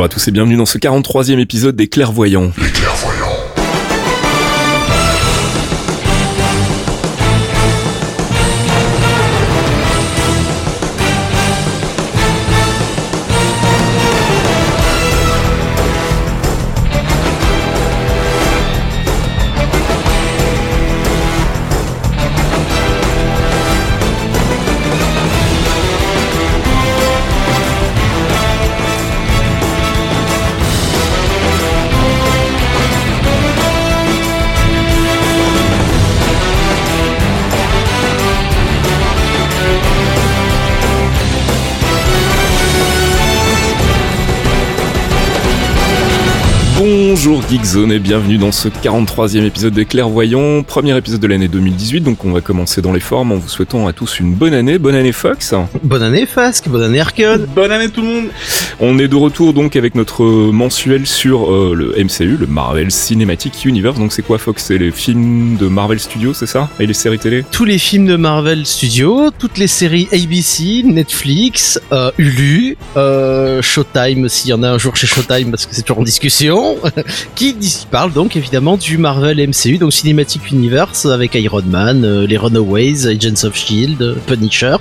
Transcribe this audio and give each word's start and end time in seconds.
Bonjour 0.00 0.12
à 0.12 0.14
tous 0.14 0.28
et 0.28 0.30
bienvenue 0.30 0.56
dans 0.56 0.64
ce 0.64 0.78
43e 0.78 1.38
épisode 1.40 1.76
des 1.76 1.86
Clairvoyants. 1.86 2.52
Les 2.56 2.70
Clairvoyants. 2.70 3.29
Geekzone 47.50 47.90
et 47.90 47.98
bienvenue 47.98 48.38
dans 48.38 48.52
ce 48.52 48.68
43e 48.68 49.44
épisode 49.44 49.74
des 49.74 49.84
Clairvoyants, 49.84 50.62
premier 50.62 50.96
épisode 50.96 51.18
de 51.18 51.26
l'année 51.26 51.48
2018, 51.48 52.02
donc 52.02 52.24
on 52.24 52.30
va 52.30 52.40
commencer 52.40 52.80
dans 52.80 52.92
les 52.92 53.00
formes 53.00 53.32
en 53.32 53.38
vous 53.38 53.48
souhaitant 53.48 53.88
à 53.88 53.92
tous 53.92 54.20
une 54.20 54.34
bonne 54.34 54.54
année, 54.54 54.78
bonne 54.78 54.94
année 54.94 55.10
Fox. 55.10 55.52
Bonne 55.82 56.04
année 56.04 56.26
Fasque, 56.26 56.68
bonne 56.68 56.84
année 56.84 57.00
Arcade. 57.00 57.48
Bonne 57.52 57.72
année 57.72 57.88
tout 57.88 58.02
le 58.02 58.06
monde. 58.06 58.26
On 58.78 59.00
est 59.00 59.08
de 59.08 59.16
retour 59.16 59.52
donc 59.52 59.74
avec 59.74 59.96
notre 59.96 60.22
mensuel 60.22 61.08
sur 61.08 61.52
euh, 61.52 61.74
le 61.74 62.04
MCU, 62.04 62.36
le 62.36 62.46
Marvel 62.46 62.92
Cinematic 62.92 63.64
Universe, 63.64 63.98
donc 63.98 64.12
c'est 64.12 64.22
quoi 64.22 64.38
Fox? 64.38 64.66
C'est 64.66 64.78
les 64.78 64.92
films 64.92 65.56
de 65.56 65.66
Marvel 65.66 65.98
Studios, 65.98 66.34
c'est 66.34 66.46
ça? 66.46 66.68
Et 66.78 66.86
les 66.86 66.94
séries 66.94 67.18
télé? 67.18 67.44
Tous 67.50 67.64
les 67.64 67.78
films 67.78 68.06
de 68.06 68.14
Marvel 68.14 68.64
Studios, 68.64 69.32
toutes 69.36 69.58
les 69.58 69.66
séries 69.66 70.06
ABC, 70.12 70.84
Netflix, 70.84 71.80
euh, 71.90 72.12
Hulu, 72.16 72.76
euh, 72.96 73.60
Showtime 73.60 74.28
s'il 74.28 74.50
y 74.50 74.52
en 74.52 74.62
a 74.62 74.70
un 74.70 74.78
jour 74.78 74.94
chez 74.94 75.08
Showtime 75.08 75.50
parce 75.50 75.66
que 75.66 75.74
c'est 75.74 75.82
toujours 75.82 75.98
en 75.98 76.04
discussion 76.04 76.76
qui 77.40 77.86
parle 77.90 78.12
donc 78.12 78.36
évidemment 78.36 78.76
du 78.76 78.98
Marvel 78.98 79.38
MCU, 79.48 79.78
donc 79.78 79.94
Cinematic 79.94 80.50
Universe 80.50 81.06
avec 81.06 81.34
Iron 81.36 81.62
Man, 81.62 82.04
euh, 82.04 82.26
les 82.26 82.36
Runaways, 82.36 83.06
Agents 83.06 83.46
of 83.46 83.56
Shield, 83.56 84.16
Punisher 84.26 84.76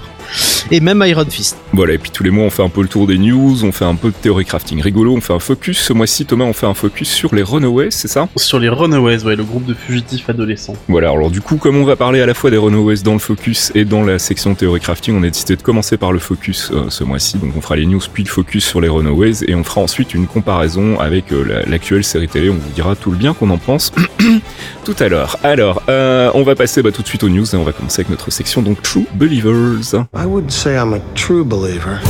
et 0.72 0.80
même 0.80 1.04
Iron 1.06 1.26
Fist. 1.30 1.58
Voilà, 1.74 1.94
et 1.94 1.98
puis 1.98 2.12
tous 2.12 2.24
les 2.24 2.32
mois 2.32 2.46
on 2.46 2.50
fait 2.50 2.64
un 2.64 2.70
peu 2.70 2.82
le 2.82 2.88
tour 2.88 3.08
des 3.08 3.18
news, 3.18 3.64
on 3.64 3.72
fait 3.72 3.86
un 3.86 3.96
peu 3.96 4.10
de 4.10 4.16
théorie 4.16 4.46
crafting 4.46 4.82
rigolo, 4.82 5.14
on 5.14 5.22
fait 5.22 5.34
un 5.34 5.40
focus. 5.40 5.80
Ce 5.80 5.94
mois-ci, 5.94 6.26
Thomas, 6.26 6.46
on 6.46 6.54
fait 6.54 6.66
un 6.66 6.74
focus 6.74 7.10
sur 7.10 7.34
les 7.34 7.44
Runaways, 7.44 7.92
c'est 7.92 8.08
ça? 8.08 8.28
Sur 8.36 8.60
les 8.60 8.70
Runaways, 8.70 9.24
ouais, 9.24 9.36
le 9.36 9.44
groupe 9.44 9.66
de 9.66 9.74
fugitifs 9.74 10.30
adolescents. 10.30 10.76
Voilà, 10.88 11.10
alors 11.10 11.32
du 11.32 11.42
coup, 11.42 11.58
comme 11.58 11.78
on 11.78 11.86
va 11.86 11.96
parler 11.96 12.22
à 12.22 12.26
la 12.26 12.34
fois 12.34 12.52
des 12.52 12.58
Runaways 12.58 13.04
dans 13.04 13.14
le 13.14 13.20
focus 13.20 13.72
et 13.76 13.86
dans 13.86 14.04
la 14.04 14.20
section 14.20 14.56
théorie 14.56 14.80
crafting, 14.80 15.16
on 15.18 15.24
a 15.24 15.30
décidé 15.30 15.56
de 15.56 15.62
commencer 15.62 15.98
par 15.98 16.12
le 16.12 16.20
focus 16.20 16.72
euh, 16.72 16.90
ce 16.90 17.04
mois-ci. 17.04 17.38
Donc 17.38 17.52
on 17.56 17.62
fera 17.62 17.76
les 17.76 17.86
news 17.86 18.00
puis 18.12 18.24
le 18.24 18.30
focus 18.30 18.66
sur 18.66 18.82
les 18.82 18.90
Runaways 18.90 19.44
et 19.48 19.56
on 19.56 19.64
fera 19.64 19.82
ensuite 19.82 20.14
une 20.14 20.28
comparaison 20.28 21.00
avec 21.00 21.32
euh, 21.32 21.64
l'actuelle 21.68 22.04
série 22.04 22.28
télé. 22.28 22.50
On 22.50 22.56
vous 22.56 22.72
dira 22.74 22.96
tout 22.96 23.12
le 23.12 23.18
bien 23.18 23.34
qu'on 23.34 23.50
en 23.50 23.58
pense 23.58 23.92
tout 24.86 24.96
à 25.00 25.08
l'heure. 25.08 25.38
Alors, 25.44 25.84
euh, 25.90 26.32
on 26.34 26.44
va 26.44 26.56
passer 26.56 26.82
bah, 26.82 26.92
tout 26.92 27.02
de 27.02 27.08
suite 27.08 27.24
aux 27.24 27.30
news 27.30 27.46
et 27.46 27.58
on 27.58 27.64
va 27.64 27.72
commencer 27.72 28.02
avec 28.02 28.10
notre 28.10 28.32
section 28.32 28.62
donc 28.62 28.82
True 28.82 29.06
Believers. 29.14 30.06
I 30.20 30.26
wouldn't 30.26 30.52
say 30.52 30.78
I'm 30.78 30.94
a 30.94 31.00
true 31.14 31.46
believer. 31.46 32.02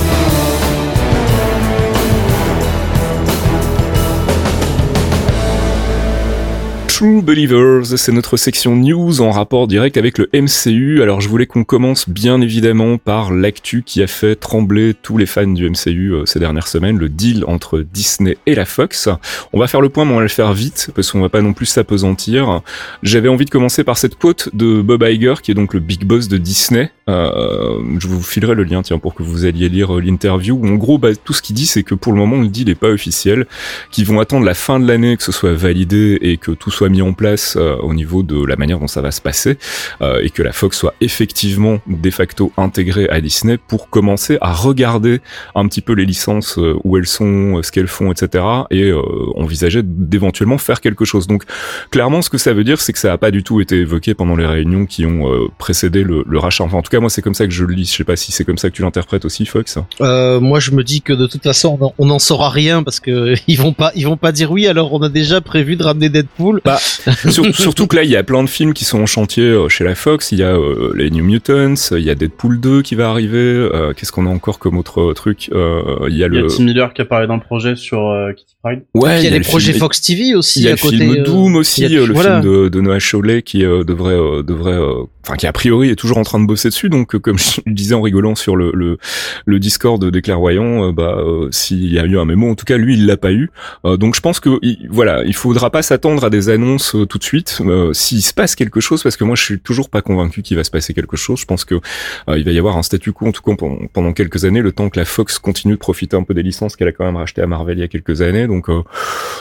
True 7.00 7.22
Believers, 7.22 7.98
c'est 7.98 8.12
notre 8.12 8.36
section 8.36 8.76
news 8.76 9.22
en 9.22 9.32
rapport 9.32 9.68
direct 9.68 9.96
avec 9.96 10.18
le 10.18 10.30
MCU. 10.34 11.02
Alors 11.02 11.22
je 11.22 11.30
voulais 11.30 11.46
qu'on 11.46 11.64
commence 11.64 12.10
bien 12.10 12.42
évidemment 12.42 12.98
par 12.98 13.32
l'actu 13.32 13.84
qui 13.84 14.04
a 14.04 14.08
fait 14.08 14.36
trembler 14.36 14.94
tous 15.02 15.18
les 15.18 15.26
fans 15.26 15.48
du 15.48 15.70
MCU 15.70 16.12
euh, 16.12 16.26
ces 16.26 16.42
dernières 16.42 16.68
semaines, 16.68 16.98
le 16.98 17.08
deal 17.08 17.46
entre 17.48 17.80
Disney 17.80 18.38
et 18.46 18.54
la 18.54 18.66
Fox. 18.66 19.08
On 19.54 19.60
va 19.62 19.68
faire 19.68 19.80
le 19.80 19.88
point, 19.88 20.04
mais 20.04 20.12
on 20.12 20.18
va 20.18 20.24
le 20.24 20.28
faire 20.28 20.52
vite 20.52 20.92
parce 20.94 21.10
qu'on 21.10 21.22
va 21.22 21.30
pas 21.30 21.42
non 21.42 21.54
plus 21.54 21.68
s'apesantir. 21.68 22.64
J'avais 23.02 23.30
envie 23.30 23.46
de 23.46 23.50
commencer 23.50 23.86
par 23.86 23.98
cette 23.98 24.16
quote 24.16 24.50
de 24.54 24.82
Bob 24.82 25.02
Iger 25.04 25.36
qui 25.42 25.52
est 25.52 25.56
donc 25.56 25.74
le 25.74 25.80
big 25.80 26.04
boss 26.04 26.28
de 26.28 26.38
Disney. 26.38 26.92
Euh, 27.08 27.80
je 27.98 28.08
vous 28.10 28.22
filerai 28.22 28.56
le 28.56 28.66
lien 28.66 28.82
tiens 28.82 29.00
pour 29.00 29.16
que 29.16 29.24
vous 29.24 29.46
alliez 29.46 29.70
lire 29.70 29.96
euh, 29.96 30.02
l'interview. 30.02 30.62
En 30.66 30.76
gros, 30.76 30.98
bah, 30.98 31.16
tout 31.16 31.32
ce 31.32 31.42
qu'il 31.42 31.56
dit 31.56 31.66
c'est 31.66 31.84
que 31.84 31.96
pour 31.96 32.12
le 32.12 32.20
moment 32.20 32.42
le 32.42 32.50
deal 32.50 32.68
n'est 32.68 32.76
pas 32.76 32.90
officiel, 32.90 33.48
qu'ils 33.90 34.06
vont 34.06 34.20
attendre 34.20 34.46
la 34.46 34.54
fin 34.54 34.82
de 34.82 34.86
l'année 34.86 35.16
que 35.16 35.24
ce 35.24 35.32
soit 35.32 35.54
validé 35.54 36.18
et 36.22 36.36
que 36.36 36.52
tout 36.52 36.72
soit 36.72 36.89
mis 36.90 37.02
en 37.02 37.14
place 37.14 37.56
euh, 37.56 37.76
au 37.78 37.94
niveau 37.94 38.24
de 38.24 38.44
la 38.46 38.56
manière 38.56 38.80
dont 38.80 38.88
ça 38.88 39.02
va 39.02 39.12
se 39.12 39.22
passer 39.22 39.58
euh, 40.02 40.22
et 40.24 40.30
que 40.30 40.44
la 40.44 40.52
Fox 40.52 40.78
soit 40.78 40.94
effectivement 41.02 41.80
de 41.88 42.10
facto 42.10 42.52
intégrée 42.58 43.08
à 43.10 43.22
Disney 43.22 43.58
pour 43.58 43.90
commencer 43.90 44.38
à 44.42 44.54
regarder 44.54 45.22
un 45.56 45.68
petit 45.68 45.82
peu 45.82 45.94
les 45.94 46.06
licences 46.06 46.58
euh, 46.58 46.76
où 46.84 46.98
elles 46.98 47.08
sont, 47.08 47.62
ce 47.64 47.72
qu'elles 47.72 47.88
font, 47.88 48.12
etc. 48.12 48.44
et 48.72 48.92
envisager 49.36 49.82
d'éventuellement 49.84 50.58
faire 50.58 50.82
quelque 50.82 51.06
chose. 51.06 51.28
Donc 51.28 51.44
clairement, 51.92 52.22
ce 52.22 52.30
que 52.30 52.38
ça 52.38 52.54
veut 52.54 52.64
dire, 52.64 52.82
c'est 52.82 52.94
que 52.94 53.00
ça 53.00 53.10
n'a 53.10 53.18
pas 53.18 53.32
du 53.32 53.44
tout 53.44 53.62
été 53.62 53.78
évoqué 53.78 54.14
pendant 54.14 54.36
les 54.36 54.46
réunions 54.46 54.86
qui 54.86 55.06
ont 55.06 55.50
précédé 55.58 56.04
le, 56.04 56.24
rachat. 56.40 56.64
Enfin, 56.64 56.78
en 56.78 56.82
tout 56.82 56.90
cas, 56.90 57.00
moi, 57.00 57.10
c'est 57.10 57.22
comme 57.22 57.34
ça 57.34 57.46
que 57.46 57.52
je 57.52 57.66
le 57.66 57.74
lis. 57.74 57.90
Je 57.92 57.98
sais 57.98 58.04
pas 58.04 58.16
si 58.16 58.32
c'est 58.32 58.46
comme 58.46 58.58
ça 58.58 58.70
que 58.70 58.76
tu 58.76 58.82
l'interprètes 58.82 59.26
aussi, 59.26 59.46
Fox. 59.46 59.78
moi, 60.00 60.60
je 60.60 60.72
me 60.72 60.84
dis 60.84 61.02
que 61.02 61.14
de 61.14 61.28
toute 61.28 61.44
façon, 61.44 61.94
on 61.98 62.06
n'en 62.06 62.20
saura 62.20 62.50
rien 62.50 62.84
parce 62.84 63.00
que 63.00 63.36
ils 63.48 63.60
vont 63.60 63.74
pas, 63.74 63.92
ils 63.96 64.08
vont 64.08 64.18
pas 64.18 64.32
dire 64.32 64.52
oui. 64.52 64.68
Alors, 64.68 64.94
on 64.94 65.02
a 65.02 65.10
déjà 65.10 65.42
prévu 65.42 65.76
de 65.76 65.84
ramener 65.84 66.10
Deadpool. 66.10 66.62
Bah, 66.66 66.79
surtout 67.30 67.88
que 67.88 67.96
là, 67.96 68.04
il 68.04 68.10
y 68.10 68.16
a 68.16 68.24
plein 68.24 68.44
de 68.44 68.50
films 68.50 68.74
qui 68.74 68.86
sont 68.86 69.02
en 69.02 69.06
chantier 69.06 69.44
euh, 69.44 69.70
chez 69.70 69.84
la 69.84 69.96
Fox. 69.96 70.32
Il 70.32 70.40
y 70.40 70.44
a 70.44 70.56
euh, 70.56 70.92
les 70.96 71.10
New 71.12 71.24
Mutants, 71.24 71.92
il 71.92 72.04
y 72.04 72.10
a 72.10 72.16
Deadpool 72.16 72.60
2 72.60 72.82
qui 72.82 72.96
va 72.96 73.10
arriver. 73.10 73.38
Euh, 73.38 73.94
qu'est-ce 73.94 74.12
qu'on 74.12 74.26
a 74.26 74.30
encore 74.30 74.60
comme 74.60 74.78
autre 74.78 75.14
truc 75.14 75.48
Il 75.48 76.16
y 76.16 76.24
a 76.24 76.28
le. 76.28 76.48
Tim 76.48 76.64
Miller 76.64 76.94
qui 76.94 77.02
a 77.02 77.06
parlé 77.06 77.28
d'un 77.28 77.40
projet 77.40 77.76
sur 77.76 78.14
Ouais, 78.66 78.84
il 78.94 79.24
y 79.24 79.28
a, 79.28 79.30
les 79.30 79.40
projets 79.40 79.74
Fox 79.74 80.02
TV 80.02 80.36
aussi. 80.36 80.60
Il 80.60 80.66
y 80.66 80.68
a 80.68 80.72
le 80.72 80.78
film 80.78 81.24
Doom 81.24 81.56
aussi, 81.56 81.88
le 81.88 82.14
film 82.14 82.42
de, 82.42 82.68
de 82.68 82.82
Noah 82.82 83.00
Cholet 83.00 83.42
qui 83.42 83.60
devrait 83.60 84.44
devrait 84.44 84.78
enfin 85.26 85.36
qui 85.38 85.48
a 85.48 85.54
priori 85.54 85.90
est 85.90 85.96
toujours 85.96 86.18
en 86.18 86.24
train 86.24 86.40
de 86.40 86.46
bosser 86.46 86.70
dessus. 86.70 86.90
Donc 86.90 87.18
comme 87.18 87.38
je 87.40 87.62
le 87.66 87.74
disais 87.74 87.96
en 87.96 88.02
rigolant 88.02 88.36
sur 88.36 88.56
le 88.56 88.72
le, 88.74 88.98
le 89.46 89.60
Discord 89.60 90.04
des 90.04 90.22
clairvoyants, 90.22 90.92
bah 90.92 91.18
s'il 91.52 91.92
y 91.92 92.00
a 92.00 92.04
eu 92.04 92.18
un 92.20 92.26
mémo, 92.26 92.50
en 92.50 92.56
tout 92.56 92.66
cas 92.66 92.78
lui 92.78 92.96
il 92.96 93.06
l'a 93.06 93.18
pas 93.18 93.32
eu. 93.32 93.50
donc 93.86 94.16
je 94.16 94.22
pense 94.22 94.42
que 94.42 94.60
voilà, 94.90 95.24
il 95.26 95.36
faudra 95.36 95.70
pas 95.70 95.82
s'attendre 95.82 96.24
à 96.24 96.30
des 96.30 96.50
annonces 96.50 96.96
euh, 96.96 97.06
tout 97.06 97.18
de 97.18 97.24
suite 97.24 97.60
euh, 97.62 97.94
s'il 97.94 98.22
se 98.22 98.34
passe 98.34 98.56
quelque 98.56 98.80
chose 98.80 99.04
parce 99.04 99.18
que 99.18 99.24
moi 99.24 99.36
je 99.36 99.44
suis 99.44 99.60
toujours 99.60 99.90
pas 99.90 100.02
convaincu 100.02 100.42
qu'il 100.42 100.58
va 100.58 100.64
se 100.64 100.72
passer 100.72 100.94
quelque 100.94 101.18
chose. 101.18 101.40
Je 101.40 101.46
pense 101.46 101.66
que 101.66 101.76
euh, 101.76 102.38
il 102.38 102.44
va 102.44 102.52
y 102.52 102.58
avoir 102.58 102.78
un 102.78 102.84
statu 102.84 103.12
quo 103.12 103.28
en 103.28 103.32
tout 103.32 103.42
cas 103.42 103.56
pendant, 103.94 104.14
quelques 104.14 104.46
années, 104.46 104.62
le 104.62 104.72
temps 104.72 104.90
que 104.90 105.00
la 105.00 105.06
Fox 105.06 105.40
continue 105.40 105.74
de 105.74 105.80
profiter 105.80 106.16
un 106.16 106.24
peu 106.24 106.34
des 106.34 106.44
licences 106.44 106.76
qu'elle 106.76 106.88
a 106.88 106.92
quand 106.92 107.06
même 107.06 107.16
rachetées 107.16 107.42
à 107.42 107.48
Marvel 107.48 107.78
il 107.78 107.82
y 107.82 107.84
a 107.84 107.88
quelques 107.88 108.22
années. 108.22 108.48
Donc 108.50 108.70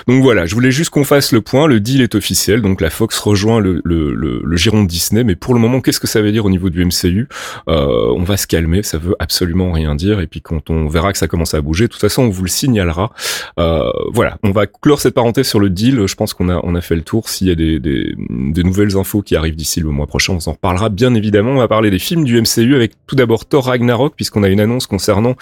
donc 0.07 0.23
voilà, 0.23 0.47
je 0.47 0.55
voulais 0.55 0.71
juste 0.71 0.91
qu'on 0.91 1.05
fasse 1.05 1.33
le 1.33 1.41
point. 1.41 1.67
Le 1.67 1.81
deal 1.81 2.01
est 2.01 2.15
officiel, 2.15 2.63
donc 2.63 2.81
la 2.81 2.91
Fox 2.91 3.19
rejoint 3.19 3.61
le, 3.61 3.81
le, 3.85 4.15
le, 4.15 4.57
giron 4.57 4.85
de 4.85 4.89
Disney. 4.89 5.25
Mais 5.25 5.35
pour 5.35 5.55
le 5.55 5.61
moment, 5.61 5.81
qu'est-ce 5.81 6.01
que 6.01 6.07
ça 6.07 6.23
veut 6.23 6.33
dire 6.33 6.45
au 6.45 6.51
niveau 6.51 6.71
du 6.71 6.85
MCU 6.85 7.29
On 7.67 8.23
va 8.23 8.37
se 8.37 8.47
calmer, 8.47 8.83
ça 8.83 8.99
veut 8.99 9.17
absolument 9.19 9.73
rien 9.73 9.95
dire. 9.95 10.21
Et 10.21 10.27
puis 10.27 10.41
quand 10.41 10.71
on 10.71 10.89
verra 10.89 11.13
que 11.13 11.19
ça 11.19 11.27
commence 11.27 11.55
à 11.55 11.61
bouger, 11.61 11.87
de 11.87 11.93
toute 11.93 12.01
façon 12.01 12.23
on 12.23 12.31
vous 12.31 12.45
le 12.45 12.49
signalera. 12.49 13.13
voilà, 13.57 14.39
on 14.45 14.53
va 14.53 14.67
clore 14.67 15.01
cette 15.01 15.15
parenthèse 15.15 15.49
sur 15.49 15.61
le 15.61 15.71
deal. 15.71 16.07
Je 16.07 16.15
pense 16.15 16.35
qu'on 16.35 16.49
a 16.49 16.61
on 16.63 16.75
a 16.75 16.81
fait 16.81 16.95
le 16.95 17.03
tour 17.03 17.29
s'il 17.29 17.49
y 17.49 17.51
a 17.51 17.55
des, 17.55 17.81
des, 17.81 18.15
des, 18.29 18.63
nouvelles 18.63 18.97
infos 18.97 19.23
qui 19.23 19.37
arrivent 19.37 19.57
d'ici 19.57 19.81
le 19.81 19.89
mois 19.89 20.07
prochain, 20.07 20.35
on 20.35 20.41
s'en 20.41 20.53
reparlera 20.53 20.89
bien 20.89 21.15
évidemment. 21.15 21.53
On 21.53 21.59
va 21.59 21.69
parler 21.69 21.91
des 21.91 21.99
films 21.99 22.25
du 22.25 22.41
MCU 22.41 22.75
avec 22.75 22.93
tout 23.07 23.17
d'abord 23.17 23.47
Thor 23.47 23.67
Ragnarok, 23.67 24.15
puisqu'on 24.15 24.43
a 24.43 24.49
une 24.49 24.61
annonce 24.61 24.87
concernant 24.87 25.35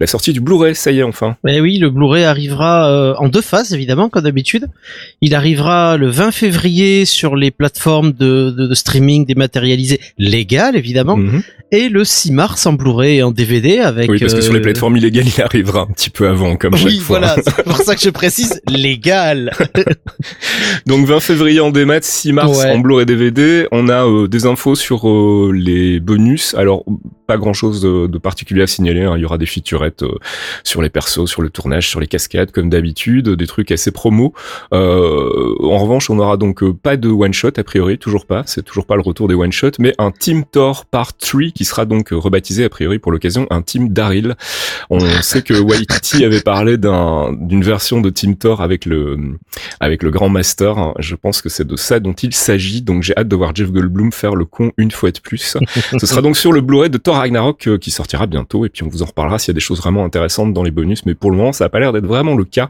la 0.00 0.06
sortie 0.06 0.32
du 0.32 0.40
Blu-ray, 0.40 0.74
ça 0.74 0.90
y 0.90 0.98
est 0.98 1.02
enfin. 1.02 1.36
Mais 1.44 1.60
oui, 1.60 1.78
le 1.78 1.90
Blu-ray 1.90 2.24
arrivera 2.24 2.90
euh, 2.90 3.11
en 3.18 3.28
deux 3.28 3.40
phases 3.40 3.72
évidemment, 3.72 4.08
comme 4.08 4.22
d'habitude. 4.22 4.66
Il 5.20 5.34
arrivera 5.34 5.96
le 5.96 6.08
20 6.08 6.30
février 6.32 7.04
sur 7.04 7.36
les 7.36 7.50
plateformes 7.50 8.12
de, 8.12 8.50
de, 8.50 8.66
de 8.66 8.74
streaming 8.74 9.26
dématérialisées 9.26 10.00
légales 10.18 10.76
évidemment, 10.76 11.16
mhm. 11.16 11.42
et 11.70 11.88
le 11.88 12.04
6 12.04 12.32
mars 12.32 12.66
en 12.66 12.72
Blu-ray 12.72 13.18
et 13.18 13.22
en 13.22 13.30
DVD 13.30 13.78
avec... 13.78 14.10
Oui, 14.10 14.18
parce 14.18 14.34
que 14.34 14.40
sur 14.40 14.52
les 14.52 14.60
euh, 14.60 14.62
plateformes 14.62 14.96
illégales, 14.96 15.26
il 15.26 15.42
arrivera 15.42 15.80
un 15.80 15.92
petit 15.92 16.10
peu 16.10 16.28
avant, 16.28 16.56
comme 16.56 16.74
oui, 16.74 16.80
chaque 16.80 17.00
fois. 17.00 17.18
voilà, 17.18 17.36
c'est 17.44 17.64
pour 17.64 17.76
ça 17.76 17.94
que 17.94 18.00
je 18.00 18.10
précise 18.10 18.60
légal. 18.68 19.52
Donc 20.86 21.06
20 21.06 21.20
février 21.20 21.60
en 21.60 21.70
démat, 21.70 22.02
6 22.02 22.32
mars 22.32 22.64
en 22.64 22.78
Blu-ray 22.78 23.06
DVD. 23.06 23.66
On 23.72 23.88
a 23.88 24.06
euh, 24.06 24.28
des 24.28 24.46
infos 24.46 24.74
sur 24.74 25.08
euh, 25.08 25.52
les 25.54 26.00
bonus. 26.00 26.54
Alors 26.54 26.84
pas 27.26 27.36
grand 27.36 27.52
chose 27.52 27.82
de, 27.82 28.18
particulier 28.18 28.62
à 28.62 28.66
signaler. 28.66 29.02
Hein. 29.02 29.14
Il 29.16 29.22
y 29.22 29.24
aura 29.24 29.38
des 29.38 29.46
featurettes 29.46 30.04
sur 30.64 30.82
les 30.82 30.90
persos, 30.90 31.26
sur 31.26 31.42
le 31.42 31.50
tournage, 31.50 31.88
sur 31.88 32.00
les 32.00 32.06
cascades, 32.06 32.52
comme 32.52 32.70
d'habitude, 32.70 33.30
des 33.30 33.46
trucs 33.46 33.70
assez 33.70 33.90
promo. 33.90 34.32
en 34.72 35.78
revanche, 35.78 36.10
on 36.10 36.18
aura 36.18 36.36
donc 36.36 36.62
pas 36.72 36.96
de 36.96 37.08
one 37.08 37.32
shot 37.32 37.52
a 37.56 37.64
priori, 37.64 37.98
toujours 37.98 38.26
pas. 38.26 38.42
C'est 38.46 38.62
toujours 38.62 38.86
pas 38.86 38.96
le 38.96 39.02
retour 39.02 39.28
des 39.28 39.34
one 39.34 39.52
shot, 39.52 39.72
mais 39.78 39.94
un 39.98 40.10
Team 40.10 40.44
Thor 40.44 40.84
Part 40.84 41.16
3 41.16 41.50
qui 41.54 41.64
sera 41.64 41.84
donc 41.84 42.08
rebaptisé 42.10 42.64
a 42.64 42.68
priori 42.68 42.98
pour 42.98 43.12
l'occasion 43.12 43.46
un 43.50 43.62
Team 43.62 43.88
Daryl. 43.90 44.34
On 44.90 45.00
sait 45.22 45.42
que 45.42 45.54
Waititi 45.54 46.24
avait 46.24 46.40
parlé 46.40 46.76
d'un 46.76 47.32
d'une 47.32 47.62
version 47.62 48.00
de 48.00 48.10
Team 48.10 48.36
Thor 48.36 48.60
avec 48.60 48.86
le 48.86 49.38
avec 49.80 50.02
le 50.02 50.10
Grand 50.10 50.28
Master. 50.28 50.94
Je 50.98 51.14
pense 51.14 51.42
que 51.42 51.48
c'est 51.48 51.66
de 51.66 51.76
ça 51.76 52.00
dont 52.00 52.12
il 52.12 52.34
s'agit. 52.34 52.82
Donc 52.82 53.02
j'ai 53.02 53.16
hâte 53.16 53.28
de 53.28 53.36
voir 53.36 53.54
Jeff 53.54 53.70
Goldblum 53.70 54.12
faire 54.12 54.34
le 54.34 54.44
con 54.44 54.72
une 54.76 54.90
fois 54.90 55.10
de 55.10 55.20
plus. 55.20 55.56
Ce 55.98 56.06
sera 56.06 56.22
donc 56.22 56.36
sur 56.36 56.52
le 56.52 56.60
Blu-ray 56.60 56.90
de 56.90 56.98
Thor 56.98 57.11
Ragnarok 57.18 57.66
euh, 57.68 57.78
qui 57.78 57.90
sortira 57.90 58.26
bientôt 58.26 58.64
et 58.64 58.68
puis 58.68 58.82
on 58.82 58.88
vous 58.88 59.02
en 59.02 59.06
reparlera 59.06 59.38
s'il 59.38 59.48
y 59.48 59.54
a 59.54 59.54
des 59.54 59.60
choses 59.60 59.78
vraiment 59.78 60.04
intéressantes 60.04 60.52
dans 60.52 60.62
les 60.62 60.70
bonus. 60.70 61.04
Mais 61.06 61.14
pour 61.14 61.30
le 61.30 61.36
moment, 61.36 61.52
ça 61.52 61.64
a 61.64 61.68
pas 61.68 61.80
l'air 61.80 61.92
d'être 61.92 62.06
vraiment 62.06 62.34
le 62.34 62.44
cas. 62.44 62.68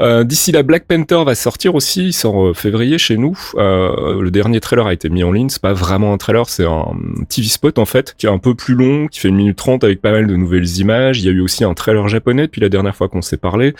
Euh, 0.00 0.24
D'ici 0.24 0.52
là, 0.52 0.62
Black 0.62 0.84
Panther 0.86 1.22
va 1.24 1.34
sortir 1.34 1.74
aussi. 1.74 2.06
Il 2.06 2.12
sort 2.12 2.46
euh, 2.46 2.54
février 2.54 2.98
chez 2.98 3.16
nous. 3.16 3.36
Le 3.56 4.28
dernier 4.30 4.60
trailer 4.60 4.86
a 4.86 4.92
été 4.92 5.08
mis 5.08 5.24
en 5.24 5.32
ligne. 5.32 5.48
C'est 5.48 5.62
pas 5.62 5.72
vraiment 5.72 6.12
un 6.12 6.18
trailer, 6.18 6.48
c'est 6.48 6.64
un 6.64 6.86
TV 7.28 7.48
spot 7.48 7.78
en 7.78 7.84
fait 7.84 8.14
qui 8.18 8.26
est 8.26 8.30
un 8.30 8.38
peu 8.38 8.54
plus 8.54 8.74
long, 8.74 9.08
qui 9.08 9.20
fait 9.20 9.28
une 9.28 9.36
minute 9.36 9.56
trente 9.56 9.84
avec 9.84 10.00
pas 10.00 10.10
mal 10.10 10.26
de 10.26 10.36
nouvelles 10.36 10.78
images. 10.78 11.20
Il 11.20 11.26
y 11.26 11.28
a 11.28 11.32
eu 11.32 11.40
aussi 11.40 11.64
un 11.64 11.74
trailer 11.74 12.08
japonais 12.08 12.46
depuis 12.46 12.60
la 12.60 12.68
dernière 12.68 12.94
fois 12.94 13.08
qu'on 13.08 13.22
s'est 13.22 13.36
parlé, 13.36 13.74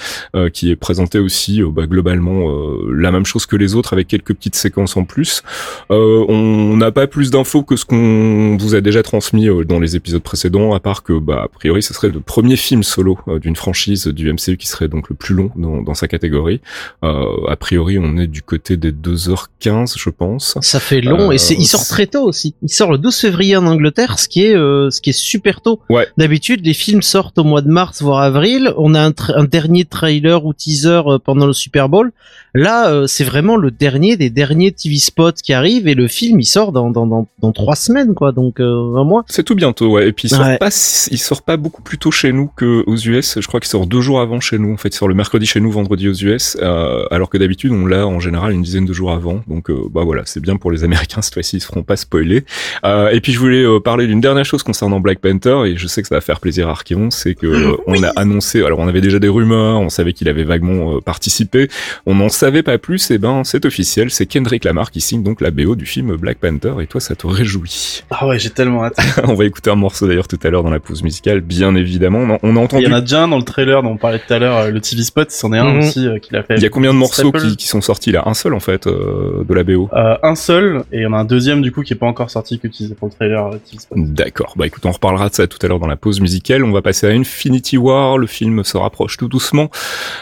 qui 0.53 0.71
est 0.71 0.77
présenté 0.77 1.19
aussi 1.19 1.63
bah, 1.63 1.87
globalement 1.87 2.51
la 2.93 3.11
même 3.11 3.27
chose 3.27 3.47
que 3.47 3.57
les 3.57 3.75
autres 3.75 3.93
avec 3.93 4.09
quelques 4.09 4.35
petites 4.35 4.57
séquences 4.57 4.97
en 4.97 5.05
plus. 5.05 5.43
on 5.91 6.77
n'a 6.77 6.93
pas 6.93 7.07
plus 7.07 7.31
d'infos 7.31 7.63
que 7.63 7.77
ce 7.77 7.85
qu'on 7.85 8.57
vous 8.59 8.75
a 8.75 8.81
déjà 8.81 9.03
transmis 9.03 9.49
dans 9.67 9.81
les 9.81 9.96
épisodes 9.97 10.23
précédents, 10.23 10.75
à 10.75 10.81
part 10.81 11.03
que 11.03 11.19
bah 11.19 11.43
a 11.45 11.49
priori 11.49 11.83
ce 11.83 11.95
serait 11.95 12.09
le 12.09 12.21
premier 12.21 12.57
film 12.57 12.83
solo 12.83 13.19
d'une 13.41 13.57
franchise 13.57 14.07
du 14.07 14.33
MCU 14.33 14.57
qui 14.57 14.67
serait 14.67 14.89
donc 14.89 15.09
le 15.09 15.17
plus 15.17 15.35
long 15.35 15.51
dans, 15.57 15.83
dans 15.83 15.95
sa 15.95 16.09
catégorie. 16.09 16.61
a 17.03 17.57
priori 17.59 17.99
on 17.99 18.17
est 18.17 18.27
du 18.27 18.43
côté 18.43 18.77
des 18.77 18.93
2h15 18.93 19.95
je 19.97 20.11
pense. 20.11 20.59
Ça 20.61 20.81
fait 20.81 21.01
long 21.01 21.33
et 21.33 21.39
c'est 21.39 21.55
il 21.55 21.67
sort 21.67 21.87
très 21.87 22.07
tôt 22.07 22.25
aussi. 22.25 22.55
Il 22.63 22.71
sort 22.71 22.93
le 22.93 22.99
12 22.99 23.17
février 23.17 23.57
en 23.57 23.67
Angleterre, 23.67 24.19
ce 24.19 24.29
qui 24.29 24.43
est 24.43 24.55
ce 24.55 25.01
qui 25.01 25.11
est 25.11 25.19
super 25.19 25.61
tôt. 25.61 25.81
Ouais. 25.91 26.07
D'habitude 26.17 26.65
les 26.65 26.75
films 26.75 27.03
sortent 27.03 27.39
au 27.39 27.45
mois 27.45 27.63
de 27.63 27.69
mars 27.69 28.03
voire 28.03 28.21
avril. 28.21 28.73
On 28.77 28.95
a 28.95 29.01
un, 29.07 29.13
un 29.35 29.45
dernier 29.45 29.85
trailer 29.85 30.45
ou 30.45 30.53
teaser 30.53 31.03
pendant 31.25 31.47
le 31.47 31.53
Super 31.53 31.89
Bowl. 31.89 32.13
Là, 32.55 32.91
euh, 32.91 33.07
c'est 33.07 33.25
vraiment 33.25 33.57
le 33.57 33.71
dernier 33.71 34.17
des 34.17 34.31
derniers 34.31 34.73
TV 34.73 34.97
spots 34.97 35.33
qui 35.45 35.53
arrivent 35.53 35.89
et 35.89 35.95
le 35.95 36.09
film 36.09 36.41
il 36.41 36.47
sort 36.47 36.73
dans 36.73 36.91
dans 36.91 37.07
dans, 37.07 37.29
dans 37.39 37.53
trois 37.53 37.77
semaines 37.77 38.15
quoi, 38.15 38.33
donc 38.33 38.61
euh, 38.61 38.97
un 38.97 39.05
mois. 39.05 39.25
C'est 39.29 39.43
tout 39.43 39.55
bientôt, 39.55 39.86
ouais. 39.87 40.09
Et 40.09 40.13
puis 40.13 40.29
il 40.29 40.31
sort 40.31 40.59
pas, 40.59 40.69
il 41.11 41.19
sort 41.19 41.43
pas 41.43 41.57
beaucoup 41.57 41.83
plus 41.83 41.99
tôt 41.99 42.11
chez 42.11 42.33
nous 42.33 42.51
que 42.55 42.85
aux 42.87 42.97
US. 42.97 43.41
Je 43.41 43.47
crois 43.47 43.61
qu'il 43.61 43.69
sort 43.69 43.87
deux 43.87 44.01
jours 44.01 44.21
avant 44.21 44.41
chez 44.41 44.59
nous. 44.59 44.73
En 44.73 44.77
fait, 44.77 44.89
il 44.89 44.95
sort 44.97 45.09
le 45.09 45.15
mercredi 45.15 45.47
chez 45.47 45.61
nous, 45.61 45.71
vendredi 45.71 46.09
aux 46.09 46.15
US, 46.15 46.57
euh, 46.61 47.05
alors 47.11 47.31
que 47.31 47.39
d'habitude 47.39 47.73
on 47.73 47.87
l'a 47.87 48.07
en 48.07 48.21
général 48.21 48.53
une 48.53 48.63
dizaine 48.63 48.85
de 48.85 48.93
jours 48.93 49.13
avant. 49.13 49.43
Donc 49.47 49.71
euh, 49.71 49.89
bah 49.91 50.03
voilà, 50.05 50.23
c'est 50.27 50.41
bien 50.41 50.57
pour 50.57 50.71
les 50.71 50.85
Américains 50.85 51.23
cette 51.23 51.35
fois-ci, 51.35 51.57
ils 51.57 51.61
seront 51.61 51.83
pas 51.83 51.97
spoilés. 51.97 52.45
Euh, 52.85 53.11
et 53.11 53.21
puis 53.21 53.33
je 53.33 53.39
voulais 53.39 53.65
parler 53.81 54.07
d'une 54.07 54.21
dernière 54.21 54.45
chose 54.45 54.63
concernant 54.63 55.01
Black 55.01 55.21
Panther 55.21 55.63
et 55.67 55.77
je 55.77 55.87
sais 55.87 56.03
que 56.03 56.09
ça 56.09 56.17
va 56.17 56.21
faire 56.21 56.41
plaisir 56.41 56.69
à 56.69 56.73
Archeon, 56.73 57.11
c'est 57.11 57.35
que 57.35 57.77
on 57.87 58.03
a 58.03 58.09
annoncé. 58.11 58.63
Alors 58.63 58.79
on 58.79 58.89
avait 58.89 59.01
déjà 59.01 59.19
des 59.19 59.29
rumeurs, 59.29 59.81
on 59.81 59.89
savait 59.89 60.13
qu'il 60.13 60.29
avait 60.29 60.45
vaguement 60.45 61.01
participé, 61.01 61.69
on 62.07 62.15
n'en 62.15 62.29
savait 62.29 62.63
pas 62.63 62.79
plus. 62.79 63.11
Et 63.11 63.19
ben 63.19 63.43
c'est 63.45 63.65
officiel, 63.65 64.11
c'est 64.11 64.27
Kendrick 64.27 64.65
Lamar 64.65 64.91
qui 64.91 65.01
signe 65.01 65.23
donc 65.23 65.41
la 65.41 65.51
BO 65.51 65.77
du 65.77 65.87
film 65.87 66.17
Black 66.17 66.39
Panther. 66.39 66.75
Et 66.81 66.87
toi, 66.87 67.01
ça 67.01 67.15
te 67.15 67.27
réjouit 67.27 68.03
Ah 68.11 68.27
ouais, 68.27 68.39
j'ai 68.39 68.51
tellement 68.51 68.85
hâte. 68.85 68.97
on 69.25 69.35
va 69.35 69.45
écouter 69.45 69.71
un 69.71 69.76
morceau 69.77 70.07
d'ailleurs 70.07 70.29
tout 70.29 70.39
à 70.43 70.51
l'heure 70.51 70.63
dans 70.63 70.71
la 70.71 70.81
pause 70.81 71.03
musicale, 71.03 71.41
bien 71.41 71.75
évidemment. 71.75 72.39
On 72.43 72.57
a, 72.57 72.61
entendu. 72.61 72.85
Il 72.85 72.89
y 72.89 72.93
en 72.93 72.97
a 72.97 73.01
déjà 73.01 73.25
un 73.25 73.29
dans 73.29 73.37
le 73.37 73.45
trailer 73.45 73.83
dont 73.83 73.91
on 73.91 73.97
parlait 73.97 74.19
tout 74.19 74.33
à 74.33 74.39
l'heure, 74.39 74.57
euh, 74.57 74.71
le 74.71 74.81
TV 74.81 75.03
spot, 75.03 75.31
c'en 75.31 75.53
est 75.53 75.59
un 75.59 75.73
mhm. 75.73 75.79
aussi 75.79 76.07
euh, 76.07 76.19
qu'il 76.19 76.37
a 76.37 76.43
fait. 76.43 76.57
Il 76.57 76.63
y 76.63 76.67
a 76.67 76.69
combien 76.69 76.93
de 76.93 76.99
morceaux 76.99 77.33
qui, 77.33 77.57
qui, 77.57 77.67
sont 77.67 77.81
sortis 77.81 78.13
là? 78.13 78.23
Un 78.27 78.35
seul 78.35 78.55
en 78.55 78.61
fait 78.61 78.87
euh, 78.87 79.45
de 79.45 79.55
la 79.55 79.65
BO. 79.65 79.89
un 79.93 80.35
seul 80.35 80.83
et 80.93 80.99
il 80.99 81.03
y 81.03 81.07
en 81.07 81.13
a 81.13 81.19
un 81.19 81.25
deuxième 81.25 81.63
du 81.63 81.73
coup 81.73 81.83
qui 81.83 81.93
est 81.93 81.97
pas 81.97 82.07
encore 82.07 82.31
sorti 82.31 82.59
qu'utilisé 82.59 82.95
pour 82.95 83.09
le 83.09 83.13
trailer 83.13 83.51
TV 83.51 83.79
spot. 83.79 83.99
D'accord. 83.99 84.55
Bah 84.57 84.67
écoute, 84.67 84.85
on 84.87 84.93
reparlera 84.93 85.29
de 85.29 85.35
ça 85.35 85.47
tout 85.47 85.59
à 85.63 85.69
l'heure 85.69 85.81
dans 85.81 85.87
la 85.87 85.97
pause 85.97 86.21
musicale. 86.21 86.65
On 86.65 86.73
va 86.73 86.83
passer 86.83 87.07
à 87.07 87.11
Infinity 87.11 87.77
War. 87.77 88.19
Le 88.19 88.27
film 88.27 88.65
se 88.65 88.77
rapproche 88.77 89.17
tout 89.17 89.29
doucement. 89.29 89.71